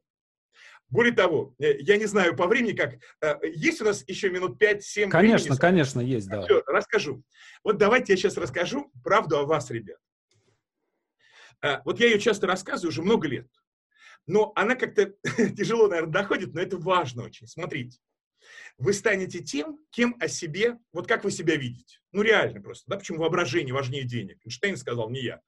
Более 0.89 1.13
того, 1.13 1.55
э, 1.61 1.79
я 1.81 1.97
не 1.99 2.07
знаю 2.07 2.37
по 2.37 2.49
времени 2.49 2.73
как, 2.73 2.95
э, 3.23 3.37
есть 3.55 3.81
у 3.81 3.85
нас 3.85 4.03
еще 4.09 4.29
минут 4.29 4.61
5-7 4.61 5.09
Конечно, 5.09 5.45
времени? 5.45 5.61
конечно, 5.61 6.01
есть, 6.01 6.29
да. 6.29 6.43
Все, 6.43 6.63
расскажу. 6.67 7.23
Вот 7.63 7.79
давайте 7.79 8.13
я 8.13 8.17
сейчас 8.17 8.37
расскажу 8.37 8.91
правду 9.05 9.39
о 9.39 9.47
вас, 9.47 9.71
ребят. 9.71 9.99
А, 11.63 11.83
вот 11.85 12.01
я 12.01 12.07
ее 12.07 12.19
часто 12.19 12.47
рассказываю 12.47 12.91
уже 12.91 13.03
много 13.03 13.29
лет, 13.29 13.49
но 14.27 14.53
она 14.55 14.75
как-то 14.75 15.15
тяжело, 15.57 15.89
наверное, 15.89 16.13
доходит, 16.13 16.55
но 16.55 16.61
это 16.61 16.77
важно 16.77 17.25
очень. 17.25 17.47
Смотрите, 17.47 17.99
вы 18.79 18.93
станете 18.93 19.41
тем, 19.41 19.79
кем 19.91 20.17
о 20.21 20.29
себе, 20.29 20.79
вот 20.93 21.07
как 21.07 21.25
вы 21.25 21.31
себя 21.31 21.57
видите. 21.57 21.99
Ну, 22.13 22.23
реально 22.23 22.61
просто, 22.61 22.85
да, 22.89 22.97
почему 22.97 23.19
воображение 23.19 23.75
важнее 23.75 24.05
денег. 24.05 24.39
Эйнштейн 24.45 24.77
сказал, 24.77 25.11
не 25.11 25.23
я. 25.23 25.41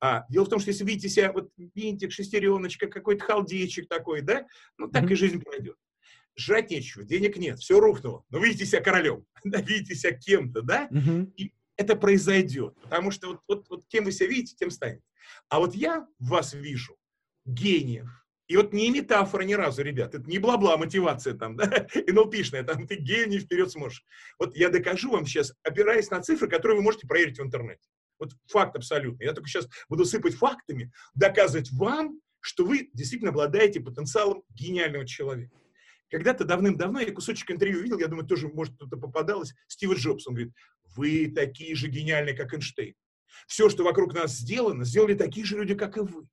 А, 0.00 0.24
дело 0.28 0.44
в 0.44 0.48
том, 0.48 0.60
что 0.60 0.70
если 0.70 0.84
видите 0.84 1.08
себя, 1.08 1.32
вот 1.32 1.50
винтик, 1.56 2.12
шестереночка, 2.12 2.86
какой-то 2.86 3.24
халдейчик 3.24 3.88
такой, 3.88 4.20
да, 4.20 4.46
ну, 4.78 4.88
так 4.88 5.04
mm-hmm. 5.04 5.12
и 5.12 5.16
жизнь 5.16 5.40
пройдет. 5.40 5.76
Жрать 6.38 6.70
нечего, 6.70 7.04
денег 7.04 7.36
нет, 7.38 7.58
все 7.58 7.80
рухнуло. 7.80 8.24
Но 8.30 8.38
видите 8.38 8.66
себя 8.66 8.82
королем, 8.82 9.24
да, 9.44 9.60
видите 9.60 9.94
себя 9.94 10.12
кем-то, 10.12 10.62
да, 10.62 10.88
mm-hmm. 10.88 11.32
и 11.36 11.52
это 11.76 11.96
произойдет. 11.96 12.74
Потому 12.82 13.10
что 13.10 13.28
вот, 13.28 13.40
вот, 13.48 13.66
вот 13.68 13.86
кем 13.88 14.04
вы 14.04 14.12
себя 14.12 14.28
видите, 14.28 14.56
тем 14.56 14.70
станете. 14.70 15.02
А 15.48 15.58
вот 15.58 15.74
я 15.74 16.06
вас 16.18 16.54
вижу 16.54 16.96
гениев. 17.44 18.08
И 18.48 18.56
вот 18.56 18.72
не 18.72 18.90
метафора 18.90 19.42
ни 19.42 19.54
разу, 19.54 19.82
ребят, 19.82 20.14
это 20.14 20.28
не 20.28 20.38
бла-бла 20.38 20.76
мотивация 20.76 21.34
там, 21.34 21.56
да, 21.56 21.86
НЛПшная, 22.06 22.62
там 22.62 22.86
ты 22.86 22.94
гений, 22.94 23.40
вперед 23.40 23.72
сможешь. 23.72 24.04
Вот 24.38 24.56
я 24.56 24.68
докажу 24.68 25.10
вам 25.10 25.26
сейчас, 25.26 25.52
опираясь 25.64 26.10
на 26.10 26.22
цифры, 26.22 26.48
которые 26.48 26.78
вы 26.78 26.84
можете 26.84 27.08
проверить 27.08 27.38
в 27.38 27.42
интернете. 27.42 27.88
Вот 28.20 28.32
факт 28.46 28.76
абсолютный. 28.76 29.26
Я 29.26 29.32
только 29.32 29.48
сейчас 29.48 29.68
буду 29.88 30.04
сыпать 30.04 30.34
фактами, 30.34 30.92
доказывать 31.14 31.72
вам, 31.72 32.20
что 32.40 32.64
вы 32.64 32.88
действительно 32.94 33.30
обладаете 33.30 33.80
потенциалом 33.80 34.44
гениального 34.50 35.04
человека. 35.06 35.54
Когда-то 36.10 36.44
давным-давно 36.44 37.00
я 37.00 37.12
кусочек 37.12 37.50
интервью 37.50 37.82
видел, 37.82 37.98
я 37.98 38.06
думаю, 38.06 38.26
тоже, 38.26 38.48
может, 38.48 38.74
кто-то 38.76 38.96
попадалось, 38.96 39.54
Стив 39.66 39.92
Джобс, 39.96 40.26
он 40.26 40.34
говорит, 40.34 40.54
вы 40.94 41.32
такие 41.34 41.74
же 41.74 41.88
гениальные, 41.88 42.36
как 42.36 42.54
Эйнштейн. 42.54 42.94
Все, 43.46 43.68
что 43.68 43.84
вокруг 43.84 44.14
нас 44.14 44.32
сделано, 44.32 44.84
сделали 44.84 45.14
такие 45.14 45.44
же 45.44 45.56
люди, 45.56 45.74
как 45.74 45.96
и 45.96 46.00
вы. 46.00 46.26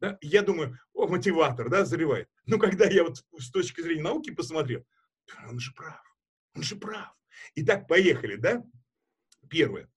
Да? 0.00 0.16
Я 0.20 0.42
думаю, 0.42 0.78
о, 0.92 1.08
мотиватор, 1.08 1.68
да, 1.68 1.84
заливает. 1.84 2.28
Но 2.46 2.58
когда 2.58 2.86
я 2.86 3.04
вот 3.04 3.24
с 3.38 3.50
точки 3.50 3.80
зрения 3.80 4.02
науки 4.02 4.30
посмотрел, 4.30 4.84
он 5.48 5.58
же 5.58 5.72
прав, 5.72 6.00
он 6.54 6.62
же 6.62 6.76
прав. 6.76 7.12
Итак, 7.56 7.88
поехали, 7.88 8.36
да? 8.36 8.64
Первое. 9.50 9.88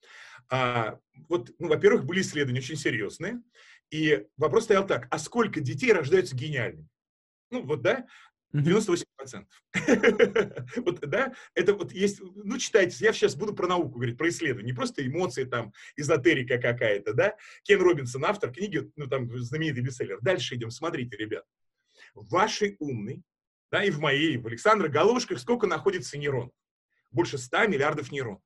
А, 0.50 1.00
вот, 1.30 1.52
ну, 1.60 1.68
во-первых, 1.70 2.06
были 2.06 2.22
исследования 2.22 2.60
очень 2.60 2.76
серьезные, 2.76 3.42
и 3.90 4.26
вопрос 4.38 4.66
стоял 4.66 4.86
так, 4.86 5.08
а 5.12 5.20
сколько 5.20 5.62
детей 5.62 5.94
рождаются 5.94 6.36
гениальными? 6.36 6.90
Ну, 7.52 7.64
вот, 7.64 7.82
да, 7.82 8.06
98%. 8.54 9.06
вот, 10.78 11.00
да, 11.02 11.34
это 11.54 11.74
вот 11.74 11.92
есть, 11.94 12.22
ну, 12.22 12.58
читайте, 12.58 13.04
я 13.04 13.14
сейчас 13.14 13.36
буду 13.36 13.54
про 13.54 13.68
науку 13.68 13.96
говорить, 13.96 14.18
про 14.18 14.30
исследования, 14.30 14.72
не 14.72 14.76
просто 14.76 15.06
эмоции, 15.06 15.46
там, 15.46 15.74
эзотерика 15.96 16.58
какая-то, 16.58 17.14
да. 17.14 17.36
Кен 17.64 17.82
Робинсон, 17.82 18.26
автор 18.26 18.52
книги, 18.52 18.92
ну, 18.96 19.08
там, 19.08 19.38
знаменитый 19.40 19.84
бестселлер. 19.84 20.20
Дальше 20.22 20.56
идем, 20.56 20.72
смотрите, 20.72 21.16
ребят. 21.18 21.46
В 22.14 22.30
вашей 22.30 22.76
умной, 22.80 23.24
да, 23.72 23.84
и 23.84 23.90
в 23.90 24.00
моей, 24.00 24.38
в 24.38 24.48
Александра 24.48 24.90
головушках 24.90 25.40
сколько 25.40 25.68
находится 25.68 26.18
нейронов? 26.18 26.54
Больше 27.12 27.38
100 27.38 27.68
миллиардов 27.68 28.12
нейронов. 28.12 28.42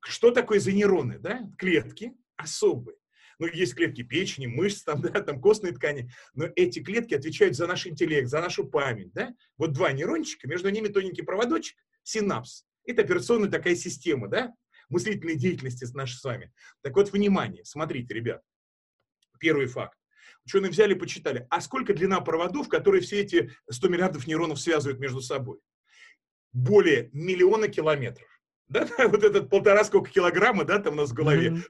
Что 0.00 0.30
такое 0.30 0.60
за 0.60 0.72
нейроны, 0.72 1.18
да? 1.18 1.50
Клетки 1.58 2.12
особые 2.36 2.96
ну, 3.38 3.46
есть 3.46 3.74
клетки 3.74 4.02
печени, 4.02 4.46
мышц, 4.46 4.82
там, 4.82 5.00
да, 5.02 5.20
там 5.20 5.40
костные 5.40 5.72
ткани, 5.72 6.10
но 6.34 6.48
эти 6.56 6.82
клетки 6.82 7.14
отвечают 7.14 7.56
за 7.56 7.66
наш 7.66 7.86
интеллект, 7.86 8.28
за 8.28 8.40
нашу 8.40 8.66
память, 8.66 9.12
да. 9.12 9.34
Вот 9.56 9.72
два 9.72 9.92
нейрончика, 9.92 10.48
между 10.48 10.70
ними 10.70 10.88
тоненький 10.88 11.22
проводочек, 11.22 11.76
синапс. 12.02 12.64
Это 12.84 13.02
операционная 13.02 13.50
такая 13.50 13.76
система, 13.76 14.28
да, 14.28 14.52
мыслительной 14.88 15.36
деятельности 15.36 15.86
нашей 15.94 16.16
с 16.16 16.24
вами. 16.24 16.52
Так 16.82 16.96
вот, 16.96 17.12
внимание, 17.12 17.64
смотрите, 17.64 18.12
ребят, 18.14 18.42
первый 19.38 19.66
факт. 19.66 19.98
Ученые 20.44 20.70
взяли, 20.70 20.94
почитали, 20.94 21.46
а 21.50 21.60
сколько 21.60 21.94
длина 21.94 22.20
проводов, 22.20 22.68
которые 22.68 23.00
все 23.00 23.20
эти 23.20 23.52
100 23.70 23.88
миллиардов 23.88 24.26
нейронов 24.26 24.60
связывают 24.60 25.00
между 25.00 25.20
собой? 25.20 25.58
Более 26.52 27.10
миллиона 27.12 27.68
километров. 27.68 28.28
Да, 28.66 28.88
вот 29.08 29.22
этот 29.22 29.50
полтора 29.50 29.84
сколько 29.84 30.10
килограмма, 30.10 30.64
да, 30.64 30.78
там 30.78 30.94
у 30.94 30.96
нас 30.96 31.10
в 31.10 31.14
голове. 31.14 31.50
Mm-hmm 31.50 31.62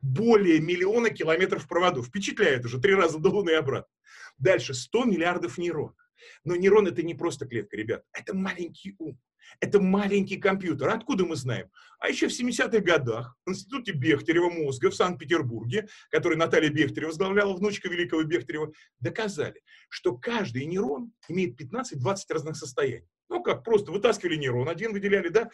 более 0.00 0.60
миллиона 0.60 1.10
километров 1.10 1.68
проводов. 1.68 2.06
Впечатляет 2.06 2.64
уже, 2.64 2.80
три 2.80 2.94
раза 2.94 3.18
до 3.18 3.30
Луны 3.30 3.50
и 3.50 3.54
обратно. 3.54 3.92
Дальше, 4.38 4.74
100 4.74 5.04
миллиардов 5.04 5.58
нейронов. 5.58 5.96
Но 6.44 6.56
нейрон 6.56 6.86
это 6.86 7.02
не 7.02 7.14
просто 7.14 7.46
клетка, 7.46 7.76
ребят, 7.76 8.04
это 8.12 8.34
маленький 8.34 8.94
ум. 8.98 9.18
Это 9.58 9.80
маленький 9.80 10.36
компьютер. 10.36 10.90
Откуда 10.90 11.24
мы 11.24 11.34
знаем? 11.34 11.70
А 11.98 12.08
еще 12.08 12.28
в 12.28 12.40
70-х 12.40 12.78
годах 12.80 13.36
в 13.44 13.50
Институте 13.50 13.92
Бехтерева 13.92 14.48
мозга 14.48 14.90
в 14.90 14.94
Санкт-Петербурге, 14.94 15.88
который 16.10 16.36
Наталья 16.36 16.70
Бехтерева 16.70 17.08
возглавляла, 17.08 17.54
внучка 17.54 17.88
великого 17.88 18.22
Бехтерева, 18.22 18.72
доказали, 19.00 19.60
что 19.88 20.16
каждый 20.16 20.66
нейрон 20.66 21.12
имеет 21.28 21.60
15-20 21.60 22.16
разных 22.30 22.56
состояний. 22.56 23.08
Ну, 23.30 23.42
как 23.42 23.62
просто 23.62 23.92
вытаскивали 23.92 24.36
нейрон, 24.36 24.68
один 24.68 24.92
выделяли, 24.92 25.28
да, 25.28 25.50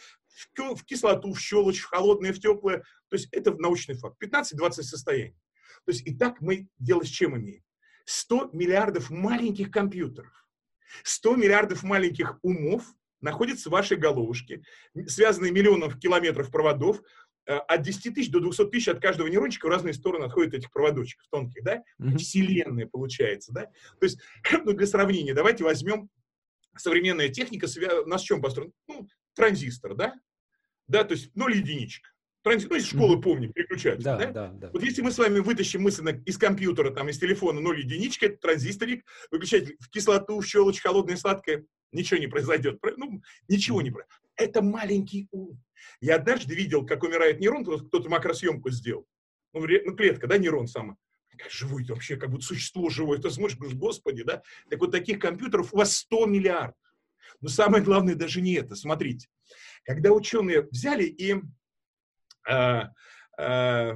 в, 0.55 0.75
в 0.75 0.83
кислоту, 0.83 1.31
в 1.31 1.39
щелочь, 1.39 1.79
в 1.79 1.85
холодное, 1.85 2.33
в 2.33 2.39
теплое. 2.39 2.79
То 3.07 3.15
есть 3.15 3.29
это 3.31 3.53
научный 3.53 3.95
факт. 3.95 4.21
15-20 4.21 4.71
состояний. 4.81 5.37
То 5.85 5.91
есть 5.91 6.05
и 6.05 6.13
так 6.15 6.41
мы 6.41 6.67
дело 6.79 7.03
с 7.03 7.07
чем 7.07 7.37
имеем? 7.37 7.63
100 8.05 8.49
миллиардов 8.53 9.11
маленьких 9.11 9.69
компьютеров, 9.69 10.47
100 11.03 11.35
миллиардов 11.35 11.83
маленьких 11.83 12.39
умов 12.41 12.83
находятся 13.21 13.69
в 13.69 13.73
вашей 13.73 13.97
головушке, 13.97 14.63
связанные 15.05 15.51
миллионов 15.51 15.99
километров 15.99 16.49
проводов, 16.49 17.01
э, 17.45 17.53
от 17.53 17.81
10 17.83 18.13
тысяч 18.15 18.31
до 18.31 18.39
200 18.39 18.69
тысяч 18.69 18.87
от 18.87 19.01
каждого 19.01 19.27
нейрончика 19.27 19.67
в 19.67 19.69
разные 19.69 19.93
стороны 19.93 20.23
отходят 20.23 20.53
этих 20.53 20.71
проводочков 20.71 21.27
тонких, 21.29 21.63
да? 21.63 21.83
Mm-hmm. 22.01 22.17
Вселенная 22.17 22.87
получается, 22.87 23.51
да? 23.53 23.65
То 23.99 24.03
есть, 24.03 24.19
ну, 24.65 24.73
для 24.73 24.87
сравнения, 24.87 25.33
давайте 25.33 25.63
возьмем 25.63 26.09
современная 26.79 27.29
техника 27.29 27.67
у 28.03 28.07
нас 28.07 28.21
в 28.21 28.25
чем 28.25 28.41
построена? 28.41 28.71
Ну, 28.87 29.07
транзистор, 29.35 29.95
да? 29.95 30.13
Да, 30.87 31.03
то 31.03 31.13
есть 31.13 31.35
ноль 31.35 31.57
единичек. 31.57 32.13
Транзистор, 32.43 32.77
ну, 32.77 32.83
из 32.83 32.87
школы 32.87 33.21
помним, 33.21 33.51
переключатель, 33.51 34.03
да, 34.03 34.17
да? 34.17 34.31
да, 34.31 34.47
да? 34.49 34.69
Вот 34.71 34.81
если 34.81 35.01
мы 35.01 35.11
с 35.11 35.17
вами 35.17 35.39
вытащим 35.39 35.81
мысленно 35.81 36.09
из 36.25 36.37
компьютера, 36.37 36.91
там, 36.91 37.09
из 37.09 37.19
телефона 37.19 37.59
ноль 37.59 37.79
единичка, 37.79 38.27
это 38.27 38.37
транзисторик, 38.37 39.05
выключатель 39.31 39.75
в 39.79 39.89
кислоту, 39.89 40.39
в 40.39 40.45
щелочь, 40.45 40.81
холодное, 40.81 41.17
сладкое, 41.17 41.65
ничего 41.91 42.19
не 42.19 42.27
произойдет. 42.27 42.79
Ну, 42.95 43.21
ничего 43.47 43.81
не 43.81 43.91
произойдет. 43.91 44.21
Это 44.35 44.61
маленький 44.61 45.27
ум. 45.31 45.61
Я 45.99 46.15
однажды 46.15 46.55
видел, 46.55 46.85
как 46.85 47.03
умирает 47.03 47.39
нейрон, 47.39 47.65
кто-то 47.65 48.09
макросъемку 48.09 48.69
сделал. 48.69 49.05
Ну, 49.53 49.65
ну 49.85 49.95
клетка, 49.95 50.27
да, 50.27 50.37
нейрон 50.37 50.67
сама 50.67 50.95
живой, 51.49 51.83
вообще 51.85 52.17
как 52.17 52.29
будто 52.29 52.45
существо 52.45 52.89
живое. 52.89 53.19
Ты 53.19 53.29
смотришь, 53.29 53.57
говоришь, 53.57 53.77
господи, 53.77 54.23
да? 54.23 54.41
Так 54.69 54.79
вот 54.79 54.91
таких 54.91 55.19
компьютеров 55.19 55.73
у 55.73 55.77
вас 55.77 55.95
100 55.97 56.25
миллиардов. 56.25 56.77
Но 57.41 57.49
самое 57.49 57.83
главное 57.83 58.15
даже 58.15 58.41
не 58.41 58.53
это. 58.53 58.75
Смотрите, 58.75 59.27
когда 59.83 60.11
ученые 60.11 60.63
взяли 60.71 61.03
и 61.05 61.35
э, 62.49 62.81
э, 63.37 63.93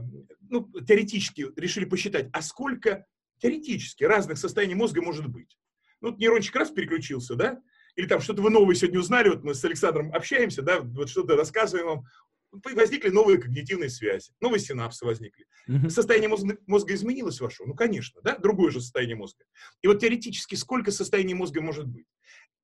ну, 0.50 0.72
теоретически 0.82 1.48
решили 1.56 1.86
посчитать, 1.86 2.30
а 2.34 2.42
сколько 2.42 3.06
теоретически 3.40 4.04
разных 4.04 4.38
состояний 4.38 4.76
мозга 4.76 5.02
может 5.02 5.28
быть. 5.28 5.58
Ну, 6.00 6.10
вот 6.10 6.20
нейрончик 6.20 6.56
раз 6.56 6.72
переключился, 6.72 7.36
да, 7.36 7.62
или 7.96 8.08
там 8.08 8.22
что-то 8.22 8.42
вы 8.42 8.50
новое 8.50 8.76
сегодня 8.76 9.00
узнали, 9.00 9.30
вот 9.30 9.44
мы 9.44 9.54
с 9.54 9.64
Александром 9.66 10.14
общаемся, 10.14 10.62
да, 10.62 10.80
вот 10.80 11.10
что-то 11.10 11.36
рассказываем 11.36 11.88
вам, 11.88 12.06
возникли 12.52 13.10
новые 13.10 13.40
когнитивные 13.40 13.90
связи, 13.90 14.34
новые 14.40 14.60
синапсы 14.60 15.06
возникли. 15.06 15.46
Состояние 15.90 16.30
мозга, 16.30 16.58
мозга 16.68 16.94
изменилось 16.94 17.40
вашего? 17.40 17.68
Ну, 17.68 17.76
конечно, 17.76 18.22
да, 18.22 18.38
другое 18.38 18.72
же 18.72 18.82
состояние 18.82 19.16
мозга. 19.16 19.44
И 19.82 19.88
вот 19.88 20.00
теоретически 20.00 20.56
сколько 20.56 20.92
состояний 20.92 21.34
мозга 21.34 21.62
может 21.62 21.88
быть? 21.88 22.08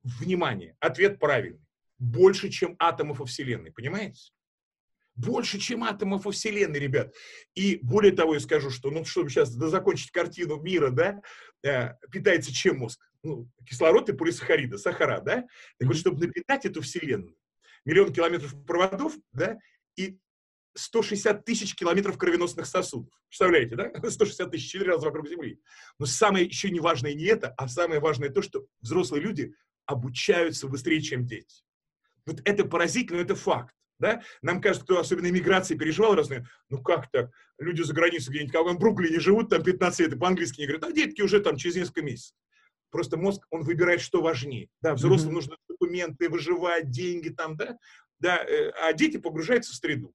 Внимание, 0.03 0.75
ответ 0.79 1.19
правильный. 1.19 1.65
Больше, 1.99 2.49
чем 2.49 2.75
атомов 2.79 3.19
во 3.19 3.25
Вселенной, 3.25 3.71
понимаете? 3.71 4.31
Больше, 5.15 5.57
чем 5.57 5.83
атомов 5.83 6.25
во 6.25 6.31
Вселенной, 6.31 6.79
ребят. 6.79 7.13
И 7.55 7.79
более 7.81 8.11
того, 8.11 8.35
я 8.35 8.39
скажу, 8.39 8.69
что, 8.69 8.91
ну, 8.91 9.03
чтобы 9.03 9.29
сейчас 9.29 9.49
закончить 9.49 10.11
картину 10.11 10.61
мира, 10.61 10.91
да, 10.91 11.21
э, 11.63 11.95
питается 12.11 12.53
чем 12.53 12.77
мозг? 12.77 12.99
Ну, 13.23 13.49
кислород 13.65 14.09
и 14.09 14.13
полисахариды, 14.13 14.77
сахара, 14.77 15.19
да? 15.21 15.47
Так 15.79 15.87
вот, 15.87 15.97
чтобы 15.97 16.27
напитать 16.27 16.65
эту 16.65 16.81
Вселенную, 16.81 17.35
миллион 17.83 18.13
километров 18.13 18.53
проводов, 18.65 19.15
да, 19.31 19.57
и 19.97 20.17
160 20.77 21.43
тысяч 21.43 21.75
километров 21.75 22.17
кровеносных 22.17 22.67
сосудов. 22.67 23.13
Представляете, 23.27 23.75
да? 23.75 23.91
160 24.09 24.51
тысяч, 24.51 24.71
4 24.71 24.91
раза 24.91 25.07
вокруг 25.07 25.27
Земли. 25.27 25.59
Но 25.99 26.05
самое 26.05 26.45
еще 26.45 26.69
не 26.69 26.79
важное 26.79 27.13
не 27.13 27.25
это, 27.25 27.49
а 27.57 27.67
самое 27.67 27.99
важное 27.99 28.29
то, 28.29 28.41
что 28.41 28.65
взрослые 28.79 29.23
люди 29.23 29.53
обучаются 29.85 30.67
быстрее, 30.67 31.01
чем 31.01 31.25
дети. 31.25 31.63
Вот 32.25 32.41
это 32.45 32.65
поразительно, 32.65 33.21
это 33.21 33.35
факт. 33.35 33.73
Да? 33.99 34.21
Нам 34.43 34.61
кажется, 34.61 34.85
кто 34.85 34.99
особенно 34.99 35.27
иммиграции 35.27 35.75
переживал 35.75 36.13
разные, 36.13 36.45
ну 36.69 36.81
как 36.81 37.09
так, 37.09 37.31
люди 37.57 37.81
за 37.81 37.93
границей 37.93 38.29
где-нибудь, 38.29 38.53
как 38.53 38.67
в 38.67 38.77
Бруклине 38.77 39.19
живут, 39.19 39.49
там 39.49 39.63
15 39.63 39.99
лет, 40.01 40.13
и 40.13 40.17
по-английски 40.19 40.59
не 40.59 40.67
говорят, 40.67 40.83
а 40.83 40.91
детки 40.91 41.21
уже 41.21 41.39
там 41.39 41.57
через 41.57 41.77
несколько 41.77 42.03
месяцев. 42.03 42.35
Просто 42.91 43.17
мозг, 43.17 43.45
он 43.49 43.63
выбирает, 43.63 44.01
что 44.01 44.21
важнее. 44.21 44.69
Да, 44.81 44.93
взрослым 44.93 45.31
mm-hmm. 45.31 45.33
нужны 45.33 45.55
документы, 45.67 46.29
выживать, 46.29 46.89
деньги 46.89 47.29
там, 47.29 47.57
да, 47.57 47.77
да, 48.19 48.37
э, 48.37 48.71
а 48.81 48.93
дети 48.93 49.17
погружаются 49.17 49.73
в 49.73 49.75
среду. 49.75 50.13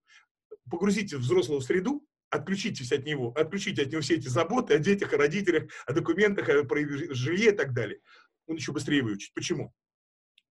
Погрузите 0.70 1.16
взрослого 1.16 1.60
в 1.60 1.64
среду, 1.64 2.06
отключитесь 2.30 2.92
от 2.92 3.04
него, 3.04 3.32
отключите 3.36 3.82
от 3.82 3.92
него 3.92 4.00
все 4.00 4.16
эти 4.16 4.28
заботы 4.28 4.74
о 4.74 4.78
детях, 4.78 5.12
о 5.12 5.18
родителях, 5.18 5.64
о 5.86 5.92
документах, 5.92 6.48
о 6.48 6.64
жилье 7.14 7.52
и 7.52 7.56
так 7.56 7.72
далее. 7.74 8.00
Он 8.46 8.56
еще 8.56 8.72
быстрее 8.72 9.02
выучит. 9.02 9.32
Почему? 9.34 9.72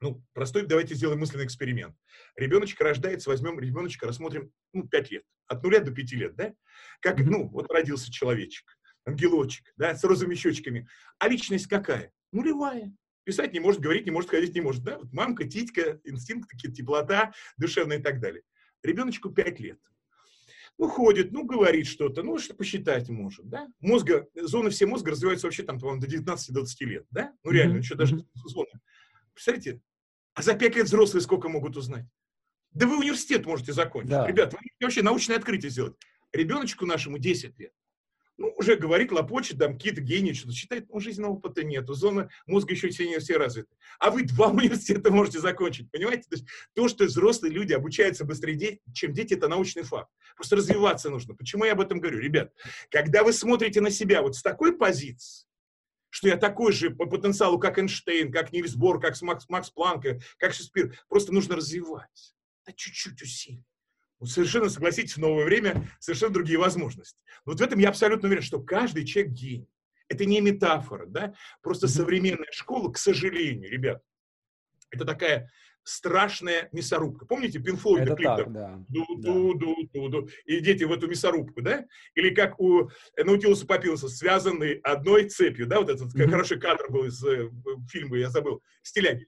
Ну, 0.02 0.24
простой, 0.34 0.66
давайте 0.66 0.96
сделаем 0.96 1.20
мысленный 1.20 1.46
эксперимент. 1.46 1.96
Ребеночек 2.36 2.82
рождается, 2.82 3.30
возьмем 3.30 3.60
ребеночка, 3.60 4.08
рассмотрим, 4.08 4.52
ну, 4.74 4.88
5 4.88 5.12
лет, 5.12 5.24
от 5.48 5.64
нуля 5.64 5.80
до 5.80 5.92
5 5.92 6.12
лет, 6.14 6.36
да? 6.36 6.54
Как, 7.02 7.20
ну, 7.20 7.48
вот 7.50 7.72
родился 7.72 8.12
человечек, 8.12 8.66
ангелочек, 9.06 9.72
да, 9.78 9.96
с 9.96 10.04
розовыми 10.04 10.34
щечками. 10.34 10.88
А 11.20 11.28
личность 11.28 11.68
какая? 11.68 12.12
Нулевая. 12.32 12.92
Писать 13.32 13.54
не 13.54 13.62
может, 13.62 13.80
говорить 13.80 14.04
не 14.04 14.12
может, 14.12 14.30
ходить 14.30 14.54
не 14.56 14.60
может, 14.60 14.84
да? 14.84 14.98
Вот 14.98 15.14
мамка, 15.14 15.48
титька, 15.48 16.02
инстинкт, 16.04 16.52
теплота 16.52 17.32
душевная 17.56 17.98
и 17.98 18.02
так 18.02 18.20
далее. 18.20 18.42
Ребеночку 18.84 19.30
5 19.30 19.60
лет. 19.62 19.80
Ну, 20.78 20.90
ходит, 20.90 21.32
ну, 21.32 21.46
говорит 21.46 21.88
что-то, 21.88 22.24
ну, 22.24 22.38
что 22.40 22.56
посчитать 22.56 23.08
может, 23.08 23.48
да? 23.48 23.70
Мозга, 23.80 24.28
зоны 24.36 24.70
все 24.70 24.86
мозга 24.86 25.12
развиваются 25.12 25.48
вообще 25.48 25.64
там, 25.64 25.80
по-моему, 25.80 26.02
до 26.02 26.08
19-20 26.08 26.66
лет, 26.82 27.06
да? 27.10 27.34
Ну, 27.46 27.52
реально, 27.52 27.78
mm-hmm. 27.78 27.80
еще 27.80 27.96
даже 27.96 28.18
зоны. 28.44 28.82
Представляете, 29.34 29.82
а 30.34 30.42
за 30.42 30.54
пять 30.54 30.76
лет 30.76 30.88
взрослые 30.88 31.22
сколько 31.22 31.48
могут 31.48 31.78
узнать? 31.78 32.04
Да 32.72 32.86
вы 32.86 32.98
университет 33.00 33.46
можете 33.46 33.72
закончить. 33.72 34.12
Да. 34.12 34.28
Ребят, 34.28 34.52
вы 34.52 34.60
вообще 34.82 35.04
научное 35.04 35.38
открытие 35.38 35.70
сделать. 35.70 35.96
Ребеночку 36.34 36.86
нашему 36.86 37.18
10 37.18 37.58
лет. 37.60 37.72
Ну, 38.42 38.52
уже 38.58 38.76
говорит, 38.76 39.12
лопочет, 39.12 39.60
там 39.60 39.74
какие-то 39.74 40.02
что-то 40.34 40.56
читает, 40.56 40.90
но 40.90 41.00
жизненного 41.00 41.34
опыта 41.34 41.64
нету, 41.64 41.94
зона 41.94 42.28
мозга 42.48 42.74
еще 42.74 42.92
сильнее 42.92 43.20
все 43.20 43.38
развита. 43.38 43.70
А 44.00 44.10
вы 44.10 44.24
два 44.24 44.48
университета 44.52 45.12
можете 45.12 45.40
закончить, 45.40 45.92
понимаете? 45.92 46.24
То 46.24 46.38
есть 46.38 46.46
то, 46.74 46.88
что 46.88 47.06
взрослые 47.06 47.54
люди 47.54 47.74
обучаются 47.74 48.26
быстрее, 48.26 48.80
чем 48.96 49.14
дети, 49.14 49.36
это 49.36 49.48
научный 49.48 49.84
факт. 49.84 50.10
Просто 50.36 50.56
развиваться 50.56 51.12
нужно. 51.12 51.36
Почему 51.36 51.66
я 51.66 51.74
об 51.74 51.82
этом 51.82 52.00
говорю? 52.00 52.18
Ребят, 52.18 52.52
когда 52.90 53.24
вы 53.24 53.32
смотрите 53.32 53.80
на 53.80 53.92
себя 53.92 54.24
вот 54.24 54.36
с 54.36 54.42
такой 54.42 54.76
позиции, 54.76 55.46
что 56.10 56.28
я 56.28 56.36
такой 56.36 56.72
же 56.72 56.90
по 56.90 57.06
потенциалу, 57.06 57.60
как 57.60 57.78
Эйнштейн, 57.78 58.32
как 58.32 58.52
Нильс 58.52 58.74
Бор, 58.74 59.00
как 59.00 59.22
Макс, 59.22 59.48
Макс 59.50 59.70
Планка, 59.70 60.20
как 60.40 60.54
Шекспир. 60.54 60.98
Просто 61.10 61.32
нужно 61.32 61.58
развивать. 61.58 62.36
Да 62.66 62.74
чуть-чуть 62.74 63.22
усилий. 63.22 63.64
Совершенно, 64.24 64.70
согласитесь, 64.70 65.16
в 65.16 65.20
новое 65.20 65.46
время 65.46 65.90
совершенно 66.00 66.34
другие 66.34 66.60
возможности. 66.60 67.20
Вот 67.46 67.60
в 67.60 67.64
этом 67.64 67.80
я 67.80 67.90
абсолютно 67.90 68.28
уверен, 68.28 68.44
что 68.44 68.62
каждый 68.62 69.06
человек 69.06 69.34
гений. 69.34 69.70
Это 70.08 70.26
не 70.26 70.42
метафора, 70.42 71.06
да? 71.06 71.34
Просто 71.62 71.88
современная 71.88 72.52
школа, 72.52 72.92
к 72.92 72.98
сожалению, 72.98 73.72
ребят, 73.72 74.04
это 74.92 75.06
такая 75.06 75.50
страшная 75.84 76.70
мясорубка. 76.72 77.26
Помните, 77.26 77.60
Пинфлойд 77.60 78.06
клип? 78.16 78.28
Так, 78.28 78.54
да. 78.54 78.86
Ду 78.88 79.06
-ду 79.18 79.54
-ду 79.54 79.74
-ду 79.94 80.10
-ду. 80.10 80.30
И 80.46 80.60
дети 80.60 80.84
в 80.84 80.92
эту 80.92 81.08
мясорубку, 81.08 81.62
да? 81.62 81.86
Или 82.16 82.34
как 82.34 82.60
у 82.60 82.90
Наутилуса 83.18 83.66
Папилоса, 83.66 84.08
связанный 84.08 84.74
одной 84.84 85.30
цепью, 85.30 85.68
да? 85.68 85.80
Вот 85.80 85.90
этот 85.90 86.14
mm-hmm. 86.14 86.30
хороший 86.30 86.60
кадр 86.60 86.90
был 86.90 87.06
из 87.06 87.24
э, 87.24 87.50
фильма, 87.90 88.18
я 88.18 88.30
забыл, 88.30 88.62
«Стиляги». 88.84 89.28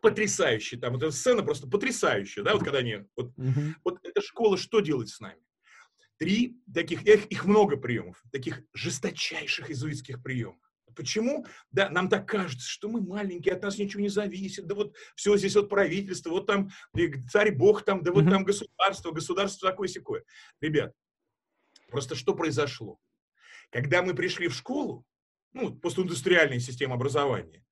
Потрясающий. 0.00 0.76
Там 0.76 0.94
вот 0.94 1.02
эта 1.02 1.12
сцена 1.12 1.42
просто 1.42 1.66
потрясающая, 1.68 2.42
да? 2.42 2.54
Вот 2.54 2.64
когда 2.64 2.78
они... 2.78 3.04
Вот, 3.16 3.36
mm-hmm. 3.36 3.74
вот 3.84 3.98
эта 4.02 4.20
школа 4.22 4.56
что 4.56 4.80
делает 4.80 5.08
с 5.08 5.20
нами? 5.20 5.40
Три 6.18 6.58
таких, 6.72 7.06
их, 7.06 7.26
их 7.26 7.44
много 7.44 7.76
приемов, 7.76 8.22
таких 8.30 8.62
жесточайших 8.74 9.70
изуитских 9.70 10.22
приемов. 10.22 10.58
Почему? 10.94 11.46
Да, 11.70 11.88
нам 11.88 12.08
так 12.08 12.28
кажется, 12.28 12.68
что 12.68 12.88
мы 12.88 13.00
маленькие, 13.00 13.54
от 13.54 13.62
нас 13.62 13.78
ничего 13.78 14.02
не 14.02 14.08
зависит, 14.08 14.66
да 14.66 14.74
вот 14.74 14.94
все 15.14 15.36
здесь 15.36 15.54
вот 15.54 15.68
правительство, 15.68 16.30
вот 16.30 16.46
там 16.46 16.70
царь 17.30 17.52
Бог 17.52 17.84
там, 17.84 18.02
да 18.02 18.12
вот 18.12 18.28
там 18.28 18.44
государство, 18.44 19.12
государство 19.12 19.70
такое 19.70 19.88
секое. 19.88 20.24
Ребят, 20.60 20.92
просто 21.88 22.14
что 22.14 22.34
произошло? 22.34 22.98
Когда 23.70 24.02
мы 24.02 24.14
пришли 24.14 24.48
в 24.48 24.54
школу, 24.54 25.06
ну, 25.52 25.74
постиндустриальная 25.74 26.60
система 26.60 26.94
образования, 26.94 27.64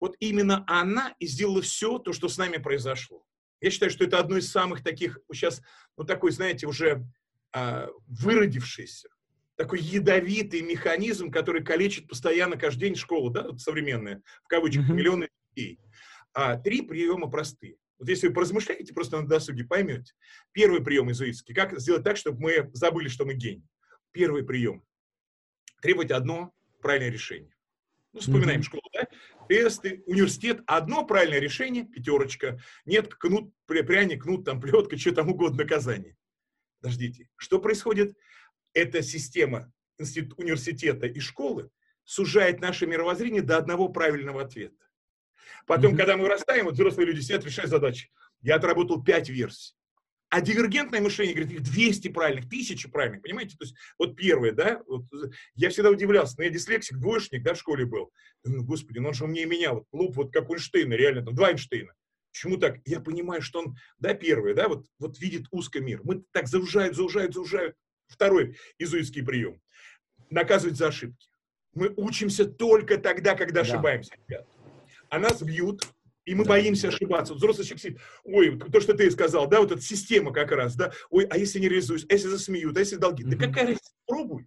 вот 0.00 0.16
именно 0.20 0.64
она 0.66 1.14
и 1.18 1.26
сделала 1.26 1.62
все 1.62 1.98
то, 1.98 2.12
что 2.12 2.28
с 2.28 2.38
нами 2.38 2.58
произошло. 2.58 3.24
Я 3.60 3.70
считаю, 3.70 3.90
что 3.90 4.04
это 4.04 4.18
одно 4.18 4.36
из 4.36 4.50
самых 4.50 4.82
таких, 4.82 5.18
сейчас, 5.32 5.62
ну, 5.96 6.04
такой, 6.04 6.32
знаете, 6.32 6.66
уже 6.66 7.06
а, 7.52 7.88
выродившийся, 8.06 9.08
такой 9.56 9.80
ядовитый 9.80 10.62
механизм, 10.62 11.30
который 11.30 11.64
калечит 11.64 12.08
постоянно 12.08 12.56
каждый 12.56 12.80
день 12.80 12.96
школу, 12.96 13.30
да, 13.30 13.56
современная, 13.56 14.22
в 14.44 14.48
кавычках, 14.48 14.88
миллионы 14.88 15.28
детей. 15.54 15.80
А 16.32 16.56
три 16.56 16.82
приема 16.82 17.30
простые. 17.30 17.76
Вот 17.98 18.08
если 18.08 18.28
вы 18.28 18.34
поразмышляете 18.34 18.92
просто 18.92 19.20
на 19.20 19.28
досуге, 19.28 19.64
поймете. 19.64 20.14
Первый 20.52 20.82
прием 20.82 21.10
изуитский. 21.12 21.54
Как 21.54 21.78
сделать 21.78 22.02
так, 22.02 22.16
чтобы 22.16 22.40
мы 22.40 22.70
забыли, 22.72 23.08
что 23.08 23.24
мы 23.24 23.34
гений? 23.34 23.64
Первый 24.10 24.44
прием. 24.44 24.84
Требовать 25.80 26.10
одно 26.10 26.52
правильное 26.82 27.10
решение. 27.10 27.53
Ну, 28.14 28.20
вспоминаем 28.20 28.60
mm-hmm. 28.60 28.64
школу, 28.64 28.82
да? 28.94 29.06
Тесты, 29.48 30.02
университет, 30.06 30.62
одно 30.66 31.04
правильное 31.04 31.40
решение, 31.40 31.84
пятерочка. 31.84 32.58
Нет, 32.86 33.14
кнут, 33.14 33.52
пряник, 33.66 34.22
кнут, 34.22 34.44
там, 34.44 34.60
плетка, 34.60 34.96
что 34.96 35.12
там 35.12 35.28
угодно, 35.28 35.64
наказание. 35.64 36.16
Подождите, 36.80 37.28
что 37.36 37.58
происходит? 37.58 38.16
эта 38.74 39.02
система 39.02 39.72
институт, 39.98 40.38
университета 40.38 41.06
и 41.06 41.20
школы 41.20 41.70
сужает 42.02 42.60
наше 42.60 42.86
мировоззрение 42.86 43.40
до 43.40 43.56
одного 43.56 43.88
правильного 43.88 44.42
ответа. 44.42 44.74
Потом, 45.66 45.94
mm-hmm. 45.94 45.96
когда 45.96 46.16
мы 46.16 46.24
вырастаем, 46.24 46.66
вот 46.66 46.74
взрослые 46.74 47.06
люди 47.06 47.20
сидят, 47.20 47.44
решают 47.44 47.70
задачи. 47.70 48.10
Я 48.42 48.56
отработал 48.56 49.02
пять 49.02 49.30
версий. 49.30 49.74
А 50.34 50.40
дивергентное 50.40 51.00
мышление 51.00 51.36
говорит, 51.36 51.60
их 51.60 51.62
200 51.62 52.08
правильных, 52.08 52.50
тысячи 52.50 52.90
правильных, 52.90 53.22
понимаете? 53.22 53.56
То 53.56 53.62
есть 53.62 53.76
вот 54.00 54.16
первое, 54.16 54.50
да, 54.50 54.82
вот, 54.88 55.04
я 55.54 55.70
всегда 55.70 55.90
удивлялся, 55.90 56.34
но 56.38 56.42
я 56.42 56.50
дислексик, 56.50 56.98
двоечник, 56.98 57.44
да, 57.44 57.54
в 57.54 57.56
школе 57.56 57.86
был. 57.86 58.10
Думаю, 58.42 58.64
господи, 58.64 58.98
ну 58.98 59.06
он 59.10 59.14
же 59.14 59.26
умнее 59.26 59.46
меня, 59.46 59.74
вот 59.74 59.84
луп 59.92 60.16
вот 60.16 60.32
как 60.32 60.50
у 60.50 60.54
Эйнштейна, 60.54 60.94
реально, 60.94 61.24
там, 61.24 61.36
два 61.36 61.52
Эйнштейна. 61.52 61.94
Почему 62.32 62.56
так? 62.56 62.78
Я 62.84 62.98
понимаю, 62.98 63.42
что 63.42 63.60
он, 63.60 63.76
да, 64.00 64.12
первое, 64.12 64.54
да, 64.54 64.66
вот, 64.66 64.86
вот 64.98 65.20
видит 65.20 65.46
узко 65.52 65.78
мир. 65.78 66.00
Мы 66.02 66.24
так 66.32 66.48
заужают, 66.48 66.96
заужают, 66.96 67.32
заужают. 67.32 67.76
Второй 68.08 68.56
изуитский 68.80 69.22
прием. 69.22 69.60
Наказывать 70.30 70.76
за 70.76 70.88
ошибки. 70.88 71.28
Мы 71.74 71.94
учимся 71.96 72.44
только 72.44 72.98
тогда, 72.98 73.36
когда 73.36 73.62
да. 73.62 73.68
ошибаемся, 73.68 74.16
ребят. 74.26 74.48
А 75.10 75.20
нас 75.20 75.40
бьют, 75.40 75.86
и 76.24 76.34
мы 76.34 76.44
да. 76.44 76.50
боимся 76.50 76.88
ошибаться. 76.88 77.34
взрослый 77.34 77.66
человек 77.66 77.82
сидит, 77.82 78.00
ой, 78.24 78.58
то, 78.58 78.80
что 78.80 78.94
ты 78.94 79.10
сказал, 79.10 79.46
да, 79.46 79.60
вот 79.60 79.72
эта 79.72 79.80
система 79.80 80.32
как 80.32 80.52
раз, 80.52 80.74
да, 80.74 80.92
ой, 81.10 81.26
а 81.26 81.38
если 81.38 81.58
не 81.58 81.68
реализуюсь, 81.68 82.06
а 82.08 82.12
если 82.14 82.28
засмеют, 82.28 82.76
а 82.76 82.80
если 82.80 82.96
долги? 82.96 83.24
Угу. 83.24 83.30
Да 83.32 83.46
какая 83.46 83.66
разница, 83.66 83.92
пробуй. 84.06 84.46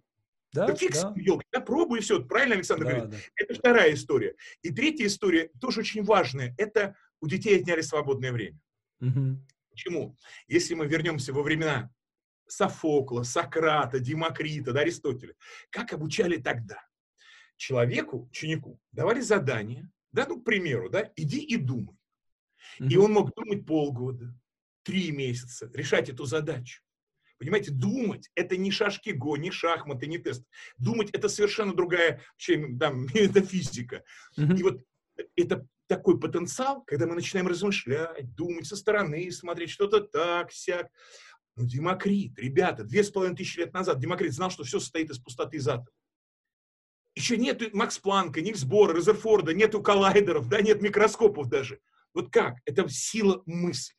Да, 0.52 0.66
да 0.66 0.74
фиг 0.74 0.92
да. 0.94 1.12
елки, 1.16 1.46
да, 1.52 1.60
пробуй, 1.60 1.98
и 1.98 2.02
все, 2.02 2.22
правильно 2.24 2.54
Александр 2.54 2.84
да, 2.84 2.90
говорит? 2.90 3.10
Да. 3.10 3.16
Это 3.36 3.54
вторая 3.54 3.94
история. 3.94 4.34
И 4.62 4.70
третья 4.70 5.06
история, 5.06 5.50
тоже 5.60 5.80
очень 5.80 6.02
важная, 6.02 6.54
это 6.58 6.96
у 7.20 7.28
детей 7.28 7.60
отняли 7.60 7.82
свободное 7.82 8.32
время. 8.32 8.58
Угу. 9.00 9.38
Почему? 9.70 10.16
Если 10.48 10.74
мы 10.74 10.86
вернемся 10.86 11.32
во 11.32 11.42
времена 11.42 11.90
Софокла, 12.48 13.22
Сократа, 13.22 14.00
Демокрита, 14.00 14.72
да, 14.72 14.80
Аристотеля. 14.80 15.34
Как 15.70 15.92
обучали 15.92 16.38
тогда? 16.38 16.82
Человеку, 17.56 18.28
ученику, 18.30 18.80
давали 18.92 19.20
задание, 19.20 19.90
да, 20.18 20.26
ну, 20.28 20.40
к 20.40 20.44
примеру, 20.44 20.90
да, 20.90 21.12
иди 21.14 21.38
и 21.38 21.56
думай. 21.56 21.96
И 22.80 22.96
он 22.96 23.12
мог 23.12 23.32
думать 23.36 23.64
полгода, 23.64 24.34
три 24.82 25.12
месяца, 25.12 25.70
решать 25.72 26.08
эту 26.08 26.24
задачу. 26.24 26.82
Понимаете, 27.38 27.70
думать– 27.70 28.28
это 28.34 28.56
не 28.56 28.72
шашки 28.72 29.10
го, 29.10 29.36
не 29.36 29.52
шахматы, 29.52 30.08
не 30.08 30.18
тест. 30.18 30.44
Думать– 30.76 31.10
это 31.12 31.28
совершенно 31.28 31.72
другая 31.72 32.20
чем, 32.36 32.80
там, 32.80 33.02
метафизика. 33.14 34.02
И 34.36 34.62
вот 34.62 34.82
это 35.36 35.64
такой 35.86 36.18
потенциал, 36.18 36.82
когда 36.84 37.06
мы 37.06 37.14
начинаем 37.14 37.46
размышлять, 37.46 38.34
думать 38.34 38.66
со 38.66 38.74
стороны, 38.74 39.30
смотреть 39.30 39.70
что-то 39.70 40.00
так, 40.00 40.50
сяк. 40.50 40.88
Ну, 41.54 41.64
Демокрит, 41.64 42.36
ребята, 42.40 42.82
две 42.82 43.04
с 43.04 43.10
половиной 43.10 43.36
тысячи 43.36 43.60
лет 43.60 43.72
назад 43.72 44.00
Демокрит 44.00 44.32
знал, 44.32 44.50
что 44.50 44.64
все 44.64 44.80
состоит 44.80 45.10
из 45.10 45.18
пустоты 45.18 45.58
из 45.58 45.68
атомов. 45.68 45.94
Еще 47.18 47.36
нет 47.36 47.74
Макс 47.74 47.98
Планка, 47.98 48.40
Никс 48.40 48.62
Бора, 48.62 48.96
Резерфорда, 48.96 49.52
нету 49.52 49.82
коллайдеров, 49.82 50.48
да, 50.48 50.60
нет 50.60 50.80
микроскопов 50.80 51.48
даже. 51.48 51.80
Вот 52.14 52.30
как? 52.30 52.58
Это 52.64 52.88
сила 52.88 53.42
мысли. 53.44 53.96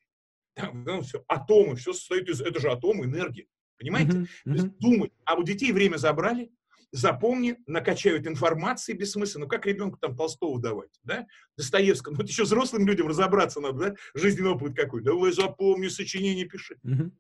Там, 0.56 0.86
ну, 0.86 1.02
все, 1.02 1.22
атомы, 1.28 1.76
все 1.76 1.92
состоит 1.92 2.30
из... 2.30 2.40
Это 2.40 2.62
же 2.62 2.72
атомы, 2.72 3.06
энергии. 3.06 3.50
Понимаете? 3.78 4.12
Mm-hmm. 4.12 4.26
То 4.46 4.52
есть 4.52 4.78
думать. 4.78 5.12
А 5.26 5.36
у 5.36 5.44
детей 5.44 5.74
время 5.74 5.98
забрали, 5.98 6.50
запомни, 6.94 7.58
накачают 7.68 8.26
информации 8.26 8.94
бессмысленно. 8.94 9.44
Ну, 9.44 9.50
как 9.50 9.66
ребенку 9.66 9.98
там 10.00 10.16
Толстого 10.16 10.58
давать, 10.58 10.98
да? 11.04 11.28
Достоевского. 11.58 12.14
Ну, 12.14 12.20
вот 12.20 12.30
еще 12.30 12.44
взрослым 12.44 12.88
людям 12.88 13.10
разобраться 13.10 13.60
надо, 13.60 13.80
да? 13.80 13.96
Жизненный 14.14 14.52
опыт 14.52 14.78
какой. 14.78 15.04
Давай 15.04 15.34
запомни, 15.34 15.90
сочинение 15.90 16.46
пиши. 16.46 16.78
Mm-hmm. 16.86 17.12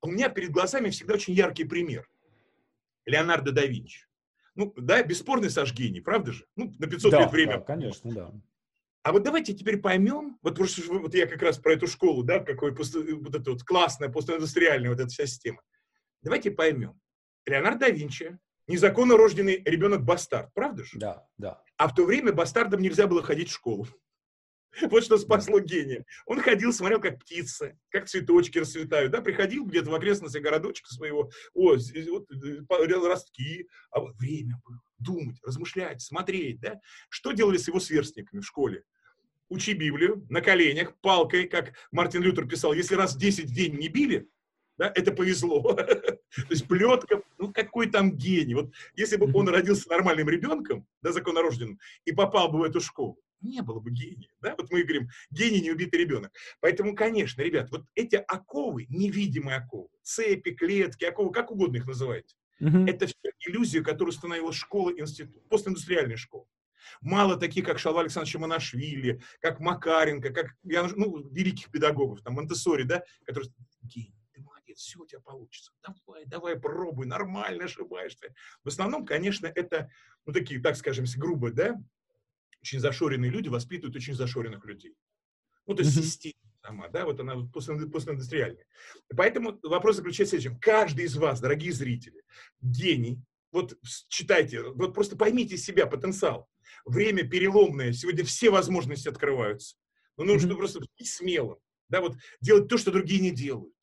У 0.00 0.10
меня 0.10 0.30
перед 0.30 0.52
глазами 0.52 0.88
всегда 0.88 1.14
очень 1.14 1.34
яркий 1.34 1.64
пример. 1.64 2.08
Леонардо 3.04 3.52
да 3.52 3.66
Винчи. 3.66 4.07
Ну, 4.58 4.74
да, 4.76 5.04
бесспорный 5.04 5.50
Саш 5.50 5.72
гений, 5.72 6.00
правда 6.00 6.32
же? 6.32 6.44
Ну, 6.56 6.74
на 6.80 6.88
500 6.88 7.12
да, 7.12 7.20
лет 7.20 7.30
время. 7.30 7.52
Да, 7.58 7.60
конечно, 7.60 8.12
да. 8.12 8.32
А 9.04 9.12
вот 9.12 9.22
давайте 9.22 9.54
теперь 9.54 9.78
поймем, 9.78 10.36
вот, 10.42 10.50
потому 10.50 10.66
что 10.66 10.98
вот 10.98 11.14
я 11.14 11.28
как 11.28 11.40
раз 11.42 11.58
про 11.58 11.74
эту 11.74 11.86
школу, 11.86 12.24
да, 12.24 12.40
какой 12.40 12.72
вот 12.72 13.34
эта 13.36 13.52
вот 13.52 13.62
классная 13.62 14.08
постиндустриальная 14.08 14.90
вот 14.90 14.98
эта 14.98 15.08
вся 15.10 15.26
система. 15.26 15.62
Давайте 16.22 16.50
поймем. 16.50 17.00
Леонардо 17.46 17.86
да 17.86 17.90
Винчи 17.90 18.36
незаконно 18.66 19.16
рожденный 19.16 19.62
ребенок-бастард, 19.64 20.52
правда 20.52 20.82
же? 20.82 20.98
Да, 20.98 21.24
да. 21.38 21.62
А 21.76 21.86
в 21.86 21.94
то 21.94 22.04
время 22.04 22.32
бастардам 22.32 22.80
нельзя 22.80 23.06
было 23.06 23.22
ходить 23.22 23.50
в 23.50 23.54
школу. 23.54 23.86
Вот 24.90 25.04
что 25.04 25.18
спасло 25.18 25.60
гения. 25.60 26.04
Он 26.26 26.40
ходил, 26.40 26.72
смотрел, 26.72 27.00
как 27.00 27.20
птицы, 27.20 27.78
как 27.90 28.08
цветочки 28.08 28.58
расцветают. 28.58 29.12
Да, 29.12 29.20
приходил 29.20 29.64
где-то 29.64 29.90
в 29.90 29.94
окрестности 29.94 30.38
городочка 30.38 30.92
своего, 30.92 31.30
о, 31.54 31.74
вот, 31.74 32.30
э, 32.30 33.08
ростки, 33.08 33.68
а 33.90 34.00
вот 34.00 34.16
время 34.16 34.60
было. 34.64 34.80
Думать, 34.98 35.36
размышлять, 35.44 36.02
смотреть, 36.02 36.60
да. 36.60 36.80
Что 37.08 37.30
делали 37.30 37.56
с 37.56 37.68
его 37.68 37.78
сверстниками 37.78 38.40
в 38.40 38.46
школе? 38.46 38.82
Учи 39.48 39.72
Библию 39.72 40.26
на 40.28 40.40
коленях, 40.40 40.96
палкой, 41.00 41.46
как 41.46 41.72
Мартин 41.92 42.22
Лютер 42.22 42.46
писал, 42.48 42.72
если 42.72 42.96
раз 42.96 43.16
10 43.16 43.44
в 43.44 43.54
день 43.54 43.76
не 43.76 43.88
били, 43.88 44.28
да, 44.76 44.92
это 44.94 45.12
повезло. 45.12 45.62
То 45.74 46.46
есть 46.50 46.66
плетка, 46.66 47.22
ну 47.38 47.52
какой 47.52 47.90
там 47.90 48.12
гений. 48.12 48.54
Вот 48.54 48.72
если 48.94 49.16
бы 49.16 49.30
он 49.32 49.48
родился 49.48 49.88
нормальным 49.88 50.28
ребенком, 50.28 50.86
да, 51.00 51.12
законорожденным, 51.12 51.78
и 52.04 52.12
попал 52.12 52.50
бы 52.50 52.58
в 52.58 52.62
эту 52.64 52.80
школу, 52.80 53.18
не 53.40 53.62
было 53.62 53.80
бы 53.80 53.90
гения. 53.90 54.30
Да? 54.40 54.54
Вот 54.56 54.70
мы 54.70 54.82
говорим, 54.82 55.08
гений 55.30 55.60
не 55.60 55.70
убитый 55.70 56.00
ребенок. 56.00 56.32
Поэтому, 56.60 56.94
конечно, 56.94 57.42
ребят, 57.42 57.70
вот 57.70 57.84
эти 57.94 58.16
оковы, 58.16 58.86
невидимые 58.88 59.58
оковы, 59.58 59.88
цепи, 60.02 60.52
клетки, 60.52 61.04
оковы, 61.04 61.32
как 61.32 61.50
угодно 61.50 61.76
их 61.76 61.86
называйте, 61.86 62.34
mm 62.60 62.88
это 62.88 63.06
все 63.06 63.30
иллюзия, 63.46 63.82
которую 63.82 64.12
установила 64.12 64.52
школа, 64.52 64.90
институт, 64.90 65.48
постиндустриальная 65.48 66.16
школа. 66.16 66.46
Мало 67.00 67.36
таких, 67.36 67.64
как 67.66 67.78
Шалва 67.78 68.00
Александрович 68.00 68.34
Монашвили, 68.36 69.20
как 69.40 69.60
Макаренко, 69.60 70.30
как 70.30 70.56
ну, 70.62 71.28
великих 71.28 71.70
педагогов, 71.70 72.22
там, 72.22 72.34
Монтессори, 72.34 72.82
да, 72.82 73.04
которые 73.24 73.50
гений 73.82 74.14
все 74.78 75.00
у 75.00 75.06
тебя 75.06 75.20
получится. 75.20 75.72
Давай, 75.82 76.24
давай, 76.24 76.58
пробуй, 76.58 77.06
нормально 77.06 77.64
ошибаешься. 77.64 78.32
В 78.64 78.68
основном, 78.68 79.04
конечно, 79.04 79.46
это, 79.46 79.90
ну, 80.24 80.32
такие, 80.32 80.60
так 80.60 80.76
скажем, 80.76 81.04
грубо, 81.16 81.50
да, 81.50 81.76
очень 82.68 82.80
зашоренные 82.80 83.30
люди 83.30 83.48
воспитывают 83.48 83.96
очень 83.96 84.14
зашоренных 84.14 84.64
людей. 84.66 84.94
Ну, 85.66 85.74
то 85.74 85.82
есть 85.82 85.96
mm-hmm. 85.96 86.02
система 86.02 86.52
сама, 86.62 86.88
да, 86.88 87.04
вот 87.04 87.20
она 87.20 87.36
постиндустриальная. 87.46 88.66
Поэтому 89.16 89.58
вопрос 89.62 89.96
заключается 89.96 90.36
в 90.36 90.40
следующем. 90.40 90.60
Каждый 90.60 91.04
из 91.06 91.16
вас, 91.16 91.40
дорогие 91.40 91.72
зрители, 91.72 92.22
гений, 92.60 93.22
вот 93.52 93.78
читайте, 94.08 94.62
вот 94.62 94.94
просто 94.94 95.16
поймите 95.16 95.56
себя, 95.56 95.86
потенциал. 95.86 96.48
Время 96.84 97.26
переломное, 97.26 97.92
сегодня 97.92 98.24
все 98.24 98.50
возможности 98.50 99.08
открываются. 99.08 99.76
Но 100.16 100.24
нужно 100.24 100.52
mm-hmm. 100.52 100.56
просто 100.56 100.80
быть 100.80 101.08
смелым, 101.08 101.58
да, 101.88 102.00
вот 102.00 102.16
делать 102.40 102.68
то, 102.68 102.76
что 102.76 102.90
другие 102.90 103.20
не 103.20 103.30
делают. 103.30 103.74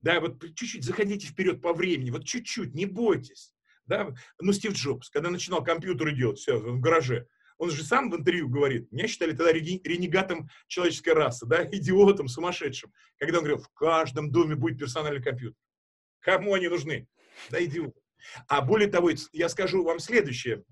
Да, 0.00 0.18
вот 0.18 0.42
чуть-чуть 0.56 0.82
заходите 0.82 1.28
вперед 1.28 1.62
по 1.62 1.72
времени, 1.72 2.10
вот 2.10 2.24
чуть-чуть, 2.24 2.74
не 2.74 2.86
бойтесь. 2.86 3.54
Да? 3.86 4.12
Ну, 4.40 4.52
Стив 4.52 4.72
Джобс, 4.72 5.10
когда 5.10 5.30
начинал 5.30 5.62
компьютеры 5.62 6.12
делать, 6.12 6.38
все, 6.38 6.58
в 6.58 6.80
гараже, 6.80 7.28
он 7.62 7.70
же 7.70 7.84
сам 7.84 8.10
в 8.10 8.16
интервью 8.16 8.48
говорит, 8.48 8.90
меня 8.90 9.06
считали 9.06 9.30
тогда 9.30 9.52
ренегатом 9.52 10.48
человеческой 10.66 11.14
расы, 11.14 11.46
да, 11.46 11.64
идиотом, 11.70 12.26
сумасшедшим, 12.26 12.92
когда 13.18 13.38
он 13.38 13.44
говорил, 13.44 13.62
в 13.62 13.68
каждом 13.68 14.32
доме 14.32 14.56
будет 14.56 14.80
персональный 14.80 15.22
компьютер. 15.22 15.56
Кому 16.18 16.54
они 16.54 16.66
нужны? 16.66 17.06
Да, 17.50 17.64
идиот. 17.64 17.94
А 18.48 18.62
более 18.62 18.88
того, 18.88 19.10
я 19.32 19.48
скажу 19.48 19.84
вам 19.84 20.00
следующее. 20.00 20.64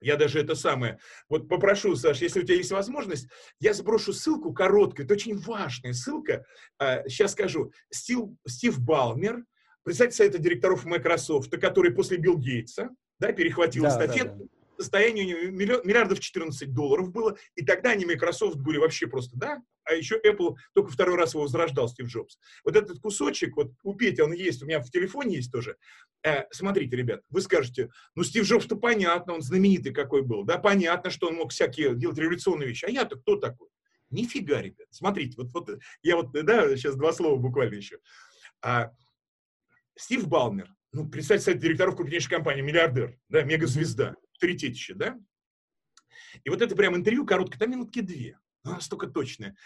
Я 0.00 0.16
даже 0.16 0.40
это 0.40 0.54
самое, 0.54 0.98
вот 1.28 1.46
попрошу, 1.46 1.94
Саш, 1.94 2.22
если 2.22 2.40
у 2.40 2.42
тебя 2.42 2.56
есть 2.56 2.72
возможность, 2.72 3.28
я 3.60 3.74
сброшу 3.74 4.14
ссылку 4.14 4.54
короткую, 4.54 5.04
это 5.04 5.12
очень 5.12 5.36
важная 5.36 5.92
ссылка, 5.92 6.46
сейчас 6.80 7.32
а, 7.32 7.34
скажу, 7.34 7.72
Стив, 7.92 8.30
Стив 8.46 8.78
Балмер, 8.80 9.44
председатель 9.82 10.16
совета 10.16 10.38
директоров 10.38 10.86
Microsoft, 10.86 11.50
который 11.60 11.92
после 11.92 12.16
Билл 12.16 12.38
Гейтса, 12.38 12.88
да, 13.18 13.32
перехватил 13.32 13.82
да, 13.82 13.88
эстафету, 13.90 14.36
да, 14.36 14.44
да 14.44 14.57
него 14.78 15.50
миллиардов 15.84 16.20
14 16.20 16.72
долларов 16.72 17.10
было, 17.10 17.36
и 17.54 17.64
тогда 17.64 17.90
они, 17.90 18.04
Microsoft, 18.04 18.56
были 18.56 18.78
вообще 18.78 19.06
просто, 19.06 19.36
да, 19.36 19.62
а 19.84 19.94
еще 19.94 20.20
Apple 20.24 20.54
только 20.74 20.90
второй 20.90 21.16
раз 21.16 21.34
его 21.34 21.44
возрождал, 21.44 21.88
Стив 21.88 22.06
Джобс. 22.06 22.38
Вот 22.64 22.76
этот 22.76 23.00
кусочек, 23.00 23.56
вот 23.56 23.72
у 23.82 23.94
Пети 23.94 24.20
он 24.20 24.32
есть, 24.32 24.62
у 24.62 24.66
меня 24.66 24.80
в 24.80 24.90
телефоне 24.90 25.36
есть 25.36 25.50
тоже. 25.50 25.76
Э, 26.22 26.44
смотрите, 26.50 26.96
ребят, 26.96 27.22
вы 27.30 27.40
скажете, 27.40 27.90
ну, 28.14 28.22
Стив 28.22 28.44
Джобс-то 28.44 28.76
понятно, 28.76 29.34
он 29.34 29.42
знаменитый 29.42 29.92
какой 29.92 30.22
был, 30.22 30.44
да, 30.44 30.58
понятно, 30.58 31.10
что 31.10 31.28
он 31.28 31.36
мог 31.36 31.52
всякие 31.52 31.94
делать 31.94 32.18
революционные 32.18 32.68
вещи, 32.68 32.84
а 32.84 32.90
я-то 32.90 33.16
кто 33.16 33.36
такой? 33.36 33.68
Нифига, 34.10 34.62
ребят, 34.62 34.86
смотрите, 34.90 35.34
вот, 35.36 35.52
вот 35.52 35.78
я 36.02 36.16
вот, 36.16 36.32
да, 36.32 36.76
сейчас 36.76 36.96
два 36.96 37.12
слова 37.12 37.36
буквально 37.36 37.74
еще. 37.74 37.98
А, 38.62 38.92
Стив 39.96 40.26
Балмер, 40.28 40.72
ну, 40.92 41.08
представьте, 41.08 41.44
совет 41.44 41.60
директоров 41.60 41.96
крупнейшей 41.96 42.30
компании, 42.30 42.62
миллиардер, 42.62 43.18
да, 43.28 43.42
мегазвезда 43.42 44.16
авторитетище, 44.38 44.94
да? 44.94 45.18
И 46.44 46.50
вот 46.50 46.62
это 46.62 46.76
прям 46.76 46.96
интервью 46.96 47.26
короткое, 47.26 47.58
там 47.58 47.70
минутки 47.70 48.00
две, 48.00 48.38
но 48.64 48.74
настолько 48.74 49.08
точное. 49.08 49.56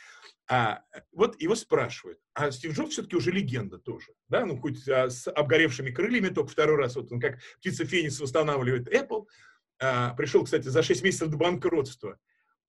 А, 0.48 0.82
вот 1.12 1.40
его 1.40 1.54
спрашивают, 1.54 2.18
а 2.34 2.50
Стив 2.50 2.74
Джобс 2.76 2.92
все-таки 2.92 3.16
уже 3.16 3.30
легенда 3.30 3.78
тоже, 3.78 4.12
да, 4.28 4.44
ну 4.44 4.58
хоть 4.58 4.88
а, 4.88 5.08
с 5.08 5.30
обгоревшими 5.30 5.90
крыльями, 5.90 6.28
только 6.28 6.50
второй 6.50 6.76
раз, 6.76 6.96
вот 6.96 7.12
он 7.12 7.20
как 7.20 7.38
птица 7.58 7.84
Феникс 7.84 8.18
восстанавливает 8.18 8.92
Apple, 8.92 9.26
а, 9.80 10.14
пришел, 10.14 10.44
кстати, 10.44 10.68
за 10.68 10.82
6 10.82 11.02
месяцев 11.02 11.28
до 11.28 11.36
банкротства. 11.36 12.18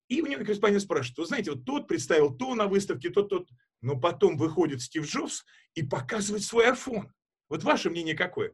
И 0.07 0.21
у 0.21 0.25
него 0.27 0.43
корреспондент 0.43 0.83
спрашивает, 0.83 1.17
вы 1.17 1.25
знаете, 1.25 1.51
вот 1.51 1.65
тот 1.65 1.87
представил 1.87 2.35
то 2.35 2.53
на 2.55 2.67
выставке, 2.67 3.09
тот, 3.09 3.29
тот, 3.29 3.49
но 3.81 3.99
потом 3.99 4.37
выходит 4.37 4.81
Стив 4.81 5.05
Джобс 5.05 5.45
и 5.73 5.83
показывает 5.83 6.43
свой 6.43 6.69
iPhone. 6.69 7.09
Вот 7.49 7.63
ваше 7.63 7.89
мнение 7.89 8.15
какое? 8.15 8.53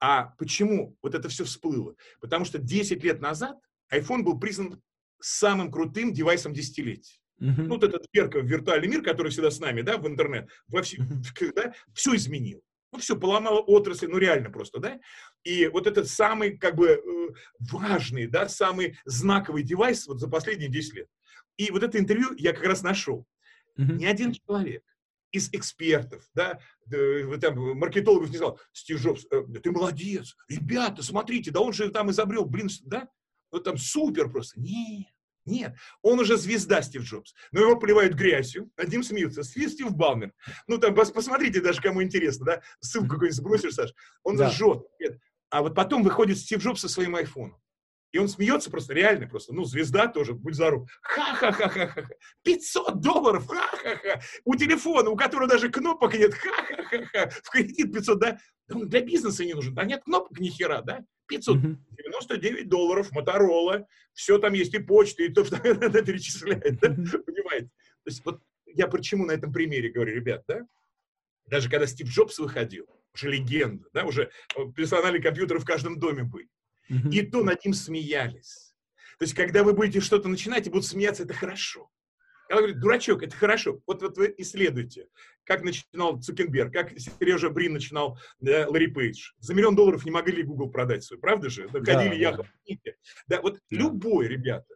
А 0.00 0.34
почему 0.38 0.96
вот 1.02 1.14
это 1.14 1.28
все 1.28 1.44
всплыло? 1.44 1.94
Потому 2.20 2.44
что 2.44 2.58
10 2.58 3.02
лет 3.04 3.20
назад 3.20 3.56
iPhone 3.92 4.22
был 4.22 4.38
признан 4.38 4.80
самым 5.20 5.70
крутым 5.70 6.12
девайсом 6.12 6.52
десятилетия. 6.52 7.18
Uh-huh. 7.40 7.54
Ну, 7.56 7.68
вот 7.74 7.84
этот 7.84 8.06
дверка 8.12 8.40
в 8.40 8.46
виртуальный 8.46 8.88
мир, 8.88 9.02
который 9.02 9.30
всегда 9.30 9.50
с 9.50 9.58
нами, 9.58 9.82
да, 9.82 9.96
в 9.98 10.06
интернет, 10.06 10.48
во 10.68 10.82
все, 10.82 10.98
uh-huh. 10.98 11.52
да, 11.56 11.74
все 11.92 12.14
изменил. 12.14 12.62
Ну, 12.92 13.00
все, 13.00 13.16
поломало 13.16 13.58
отрасль, 13.60 14.06
ну, 14.06 14.18
реально 14.18 14.50
просто, 14.50 14.78
да. 14.78 15.00
И 15.42 15.66
вот 15.66 15.86
этот 15.86 16.08
самый, 16.08 16.56
как 16.56 16.76
бы, 16.76 16.90
э, 16.90 17.28
важный, 17.72 18.28
да, 18.28 18.48
самый 18.48 18.98
знаковый 19.04 19.64
девайс 19.64 20.06
вот 20.06 20.20
за 20.20 20.28
последние 20.28 20.70
10 20.70 20.94
лет. 20.94 21.08
И 21.56 21.70
вот 21.70 21.82
это 21.82 21.98
интервью 21.98 22.34
я 22.36 22.52
как 22.52 22.64
раз 22.64 22.82
нашел. 22.82 23.26
Uh-huh. 23.76 23.94
Ни 23.94 24.04
один 24.04 24.32
человек 24.32 24.84
из 25.34 25.48
экспертов, 25.52 26.24
да, 26.32 26.60
там, 27.40 27.76
маркетологов 27.76 28.30
не 28.30 28.36
сказал, 28.36 28.60
Стив 28.72 29.02
Джобс, 29.02 29.26
э, 29.32 29.42
ты 29.62 29.72
молодец, 29.72 30.36
ребята, 30.48 31.02
смотрите, 31.02 31.50
да 31.50 31.60
он 31.60 31.72
же 31.72 31.90
там 31.90 32.10
изобрел, 32.10 32.44
блин, 32.44 32.68
да, 32.84 33.08
вот 33.50 33.64
там 33.64 33.76
супер 33.76 34.30
просто. 34.30 34.60
Нет, 34.60 35.08
Нет, 35.44 35.74
он 36.02 36.20
уже 36.20 36.36
звезда 36.36 36.82
Стив 36.82 37.02
Джобс. 37.02 37.34
Но 37.50 37.60
его 37.60 37.76
поливают 37.76 38.14
грязью, 38.14 38.70
над 38.76 38.88
ним 38.88 39.02
смеются. 39.02 39.42
Стив, 39.42 39.70
Стив 39.70 39.92
Балмер. 39.94 40.32
Ну, 40.68 40.78
там, 40.78 40.94
посмотрите 40.94 41.60
даже, 41.60 41.82
кому 41.82 42.02
интересно, 42.02 42.46
да? 42.46 42.62
Ссылку 42.80 43.08
какую-нибудь 43.10 43.36
сбросишь, 43.36 43.74
Саш. 43.74 43.92
Он 44.22 44.36
да. 44.36 44.50
жжет. 44.50 44.86
А 45.50 45.62
вот 45.62 45.74
потом 45.74 46.02
выходит 46.02 46.38
Стив 46.38 46.60
Джобс 46.60 46.80
со 46.80 46.88
своим 46.88 47.14
айфоном. 47.16 47.60
И 48.14 48.18
он 48.18 48.28
смеется 48.28 48.70
просто, 48.70 48.94
реально 48.94 49.26
просто. 49.26 49.52
Ну, 49.52 49.64
звезда 49.64 50.06
тоже, 50.06 50.34
будь 50.34 50.54
здоров. 50.54 50.88
Ха-ха-ха-ха-ха. 51.02 52.08
500 52.44 53.00
долларов, 53.00 53.48
ха-ха-ха. 53.48 54.20
У 54.44 54.54
телефона, 54.54 55.10
у 55.10 55.16
которого 55.16 55.48
даже 55.48 55.68
кнопок 55.68 56.14
нет, 56.14 56.32
ха-ха-ха-ха. 56.32 57.30
В 57.42 57.50
кредит 57.50 57.92
500, 57.92 58.20
да? 58.20 58.38
Да 58.68 58.76
он 58.76 58.88
для 58.88 59.00
бизнеса 59.00 59.44
не 59.44 59.52
нужен. 59.52 59.74
Да 59.74 59.82
нет 59.82 60.04
кнопок 60.04 60.38
ни 60.38 60.48
хера, 60.48 60.80
да? 60.82 61.04
599 61.26 62.68
долларов, 62.68 63.10
Моторола, 63.10 63.84
все 64.12 64.38
там 64.38 64.52
есть, 64.52 64.72
и 64.74 64.78
почта, 64.78 65.24
и 65.24 65.28
то, 65.28 65.44
что 65.44 65.56
это 65.56 66.00
перечисляет, 66.02 66.78
да? 66.78 66.90
понимаете? 66.90 67.66
То 68.04 68.10
есть 68.10 68.24
вот 68.24 68.40
я 68.66 68.86
почему 68.86 69.26
на 69.26 69.32
этом 69.32 69.52
примере 69.52 69.90
говорю, 69.90 70.14
ребят, 70.14 70.44
да? 70.46 70.60
Даже 71.46 71.68
когда 71.68 71.88
Стив 71.88 72.06
Джобс 72.06 72.38
выходил, 72.38 72.86
уже 73.12 73.28
легенда, 73.28 73.88
да, 73.92 74.04
уже 74.04 74.30
э, 74.56 74.60
персональные 74.76 75.20
компьютеры 75.20 75.58
в 75.58 75.64
каждом 75.64 75.98
доме 75.98 76.22
были, 76.22 76.48
и 76.88 77.22
то 77.22 77.42
над 77.42 77.64
ним 77.64 77.74
смеялись. 77.74 78.74
То 79.18 79.24
есть, 79.24 79.34
когда 79.34 79.62
вы 79.62 79.72
будете 79.72 80.00
что-то 80.00 80.28
начинать 80.28 80.66
и 80.66 80.70
будут 80.70 80.86
смеяться, 80.86 81.22
это 81.22 81.34
хорошо. 81.34 81.90
Она 82.48 82.58
говорит, 82.58 82.80
дурачок, 82.80 83.22
это 83.22 83.34
хорошо. 83.34 83.80
Вот, 83.86 84.02
вот 84.02 84.18
вы 84.18 84.34
исследуйте, 84.38 85.08
как 85.44 85.62
начинал 85.62 86.20
Цукенберг, 86.20 86.72
как 86.72 86.92
Сережа 86.98 87.48
Брин 87.48 87.72
начинал 87.72 88.18
да, 88.40 88.66
Ларри 88.68 88.88
Пейдж. 88.88 89.32
За 89.38 89.54
миллион 89.54 89.76
долларов 89.76 90.04
не 90.04 90.10
могли 90.10 90.42
Google 90.42 90.70
продать 90.70 91.04
свой, 91.04 91.18
правда 91.18 91.48
же? 91.48 91.68
Да, 91.68 91.80
ходили 91.80 92.10
да, 92.10 92.14
яхом. 92.14 92.46
Да. 92.68 92.92
да, 93.28 93.40
вот 93.40 93.54
да. 93.54 93.60
любой, 93.70 94.28
ребята, 94.28 94.74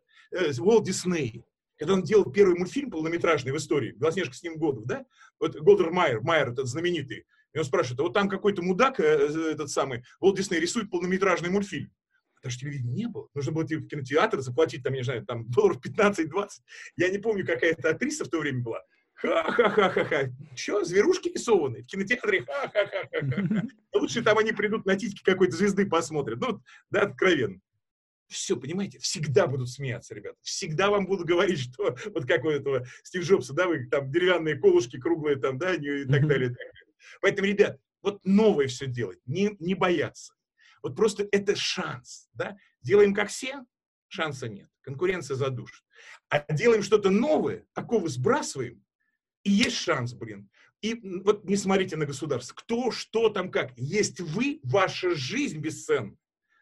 Уолт 0.59 0.85
э, 0.85 0.87
Дисней, 0.87 1.45
когда 1.77 1.95
он 1.95 2.03
делал 2.03 2.31
первый 2.31 2.57
мультфильм 2.57 2.91
полнометражный 2.91 3.53
в 3.53 3.57
истории, 3.57 3.93
«Белоснежка 3.93 4.35
и 4.35 4.43
семь 4.43 4.57
гномов», 4.57 4.85
да? 4.87 5.05
Вот 5.39 5.57
Голдвин 5.57 5.91
Майер, 5.91 6.21
Майер 6.23 6.51
этот 6.51 6.67
знаменитый, 6.67 7.27
и 7.53 7.59
он 7.59 7.65
спрашивает, 7.65 8.01
а 8.01 8.03
вот 8.03 8.15
там 8.15 8.29
какой-то 8.29 8.63
мудак, 8.63 9.01
э, 9.01 9.05
э, 9.05 9.53
этот 9.53 9.71
самый, 9.71 10.05
Уолт 10.21 10.37
Дисней 10.37 10.61
рисует 10.61 10.91
полнометражный 10.91 11.51
мультфильм. 11.51 11.91
Потому 12.37 12.53
что 12.53 12.61
телевидения 12.61 12.93
не 12.93 13.09
было. 13.09 13.29
Нужно 13.35 13.53
было 13.53 13.65
в 13.65 13.89
кинотеатр, 13.89 14.41
заплатить 14.41 14.85
там, 14.85 14.93
я 14.93 15.01
не 15.01 15.05
знаю, 15.05 15.27
там 15.27 15.51
долларов 15.51 15.79
15-20. 15.85 16.49
Я 16.97 17.09
не 17.09 17.19
помню, 17.19 17.45
какая 17.45 17.73
это 17.73 17.91
актриса 17.91 18.25
в 18.25 18.29
то 18.29 18.39
время 18.39 18.63
была. 18.63 18.83
Ха-ха-ха-ха-ха. 19.15 20.31
Че, 20.55 20.85
зверушки 20.85 21.29
рисованные? 21.29 21.83
В 21.83 21.87
кинотеатре 21.87 22.45
ха-ха-ха-ха-ха. 22.45 23.63
Лучше 23.95 24.23
там 24.23 24.39
они 24.39 24.53
придут 24.53 24.87
на 24.87 24.95
титьки 24.95 25.25
какой-то 25.25 25.57
звезды 25.57 25.87
посмотрят. 25.87 26.39
Ну, 26.39 26.63
да, 26.91 27.03
откровенно. 27.03 27.61
Все, 28.29 28.57
понимаете, 28.57 28.99
всегда 29.01 29.47
будут 29.47 29.71
смеяться, 29.71 30.15
ребята. 30.15 30.37
Всегда 30.43 30.91
вам 30.91 31.07
будут 31.07 31.27
говорить, 31.27 31.59
что 31.59 31.97
вот 32.15 32.27
как 32.27 32.45
у 32.45 32.51
этого 32.51 32.87
Стив 33.03 33.25
Джобса, 33.25 33.55
да, 33.55 33.67
вы 33.67 33.87
там 33.87 34.13
деревянные 34.13 34.55
колышки 34.55 35.01
круглые 35.01 35.37
там, 35.37 35.59
да, 35.59 35.75
и 35.75 35.77
так 35.77 35.81
далее. 35.81 36.03
И 36.03 36.07
так 36.07 36.29
далее. 36.29 36.57
Поэтому, 37.21 37.49
ребят, 37.49 37.79
вот 38.03 38.21
новое 38.25 38.69
все 38.69 38.87
делать, 38.87 39.19
не, 39.27 39.57
не 39.59 39.75
бояться. 39.75 40.35
Вот 40.83 40.97
просто 40.97 41.27
это 41.33 41.57
шанс, 41.57 42.29
да? 42.33 42.57
Делаем 42.81 43.15
как 43.15 43.29
все, 43.29 43.65
шанса 44.09 44.49
нет, 44.49 44.69
конкуренция 44.83 45.37
задушит. 45.37 45.85
А 46.29 46.45
делаем 46.53 46.83
что-то 46.83 47.11
новое, 47.11 47.67
такого 47.73 48.09
сбрасываем, 48.09 48.85
и 49.43 49.51
есть 49.51 49.77
шанс, 49.77 50.13
блин. 50.15 50.49
И 50.81 50.95
вот 51.25 51.45
не 51.45 51.57
смотрите 51.57 51.97
на 51.97 52.07
государство. 52.07 52.55
Кто, 52.55 52.91
что 52.91 53.31
там, 53.31 53.51
как. 53.51 53.73
Есть 53.77 54.21
вы, 54.21 54.61
ваша 54.63 55.15
жизнь 55.15 55.59
бесценна. 55.59 56.17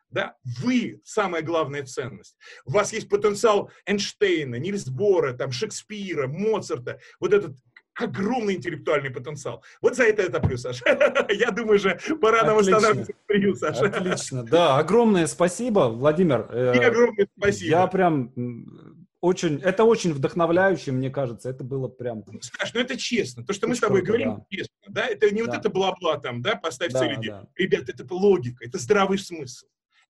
Да? 0.08 0.36
Вы– 0.60 1.00
самая 1.04 1.42
главная 1.42 1.84
ценность. 1.84 2.36
У 2.64 2.70
вас 2.70 2.92
есть 2.92 3.08
потенциал 3.08 3.70
Эйнштейна, 3.84 4.54
Нильс 4.54 4.86
Бора, 4.86 5.34
там, 5.34 5.50
Шекспира, 5.52 6.28
Моцарта. 6.28 7.00
Вот 7.20 7.34
этот 7.34 7.56
огромный 7.96 8.54
интеллектуальный 8.54 9.10
потенциал. 9.10 9.62
Вот 9.80 9.96
за 9.96 10.04
это 10.04 10.22
это 10.22 10.40
плюс, 10.40 10.62
Саша. 10.62 10.84
Я 11.30 11.50
думаю, 11.50 11.76
уже 11.76 11.98
пора 12.20 12.44
нам 12.44 12.58
останавливаться 12.58 13.14
в 13.52 13.58
Саша. 13.58 13.84
Отлично, 13.86 14.44
да. 14.44 14.78
Огромное 14.78 15.26
спасибо, 15.26 15.88
Владимир. 15.88 16.46
Э, 16.50 16.74
И 16.76 16.78
огромное 16.78 17.28
спасибо. 17.36 17.70
Я 17.70 17.86
прям 17.86 18.32
очень, 19.20 19.60
это 19.60 19.84
очень 19.84 20.12
вдохновляюще, 20.12 20.92
мне 20.92 21.10
кажется, 21.10 21.48
это 21.50 21.64
было 21.64 21.88
прям... 21.88 22.22
Саш, 22.40 22.74
ну 22.74 22.80
это 22.80 22.96
честно, 22.96 23.44
то, 23.44 23.52
что 23.52 23.66
мы 23.66 23.74
с 23.74 23.80
тобой 23.80 24.02
круто, 24.02 24.18
говорим, 24.18 24.36
да. 24.36 24.44
честно, 24.50 24.74
да, 24.88 25.06
это 25.06 25.30
не 25.30 25.42
да. 25.42 25.46
вот 25.46 25.56
это 25.56 25.70
бла-бла 25.70 26.18
там, 26.18 26.42
да, 26.42 26.54
поставь 26.54 26.92
да, 26.92 27.00
цели. 27.00 27.28
Да. 27.28 27.48
Ребят, 27.56 27.88
это 27.88 28.14
логика, 28.14 28.64
это 28.64 28.78
здравый 28.78 29.18
смысл 29.18 29.66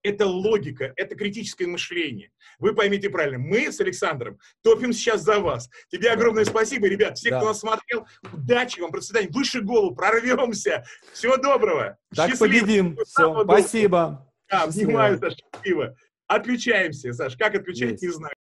это 0.07 0.27
логика, 0.27 0.93
это 0.97 1.15
критическое 1.17 1.67
мышление. 1.67 2.31
Вы 2.59 2.75
поймите 2.75 3.11
правильно, 3.11 3.39
мы 3.39 3.73
с 3.73 3.81
Александром 3.81 4.39
топим 4.63 4.93
сейчас 4.93 5.23
за 5.23 5.41
вас. 5.41 5.69
Тебе 5.89 6.11
огромное 6.11 6.45
спасибо, 6.45 6.87
ребят, 6.87 7.19
все, 7.19 7.31
да. 7.31 7.39
кто 7.39 7.49
нас 7.49 7.61
смотрел, 7.61 8.07
удачи 8.33 8.81
вам, 8.81 8.91
процветания, 8.91 9.29
выше 9.31 9.61
голову, 9.61 9.95
прорвемся. 9.95 10.85
Всего 11.13 11.37
доброго. 11.37 11.99
Так 12.15 12.31
Счастливо. 12.31 12.53
победим. 12.53 12.99
Все, 13.05 13.45
спасибо. 13.45 14.33
Да, 14.49 14.63
обнимаю, 14.63 15.19
Саша, 15.19 15.37
счастливо. 15.53 15.97
Отключаемся, 16.29 17.13
Саш. 17.13 17.37
Как 17.37 17.55
отключать, 17.55 17.93
Есть. 17.93 18.03
не 18.03 18.09
знаю. 18.11 18.35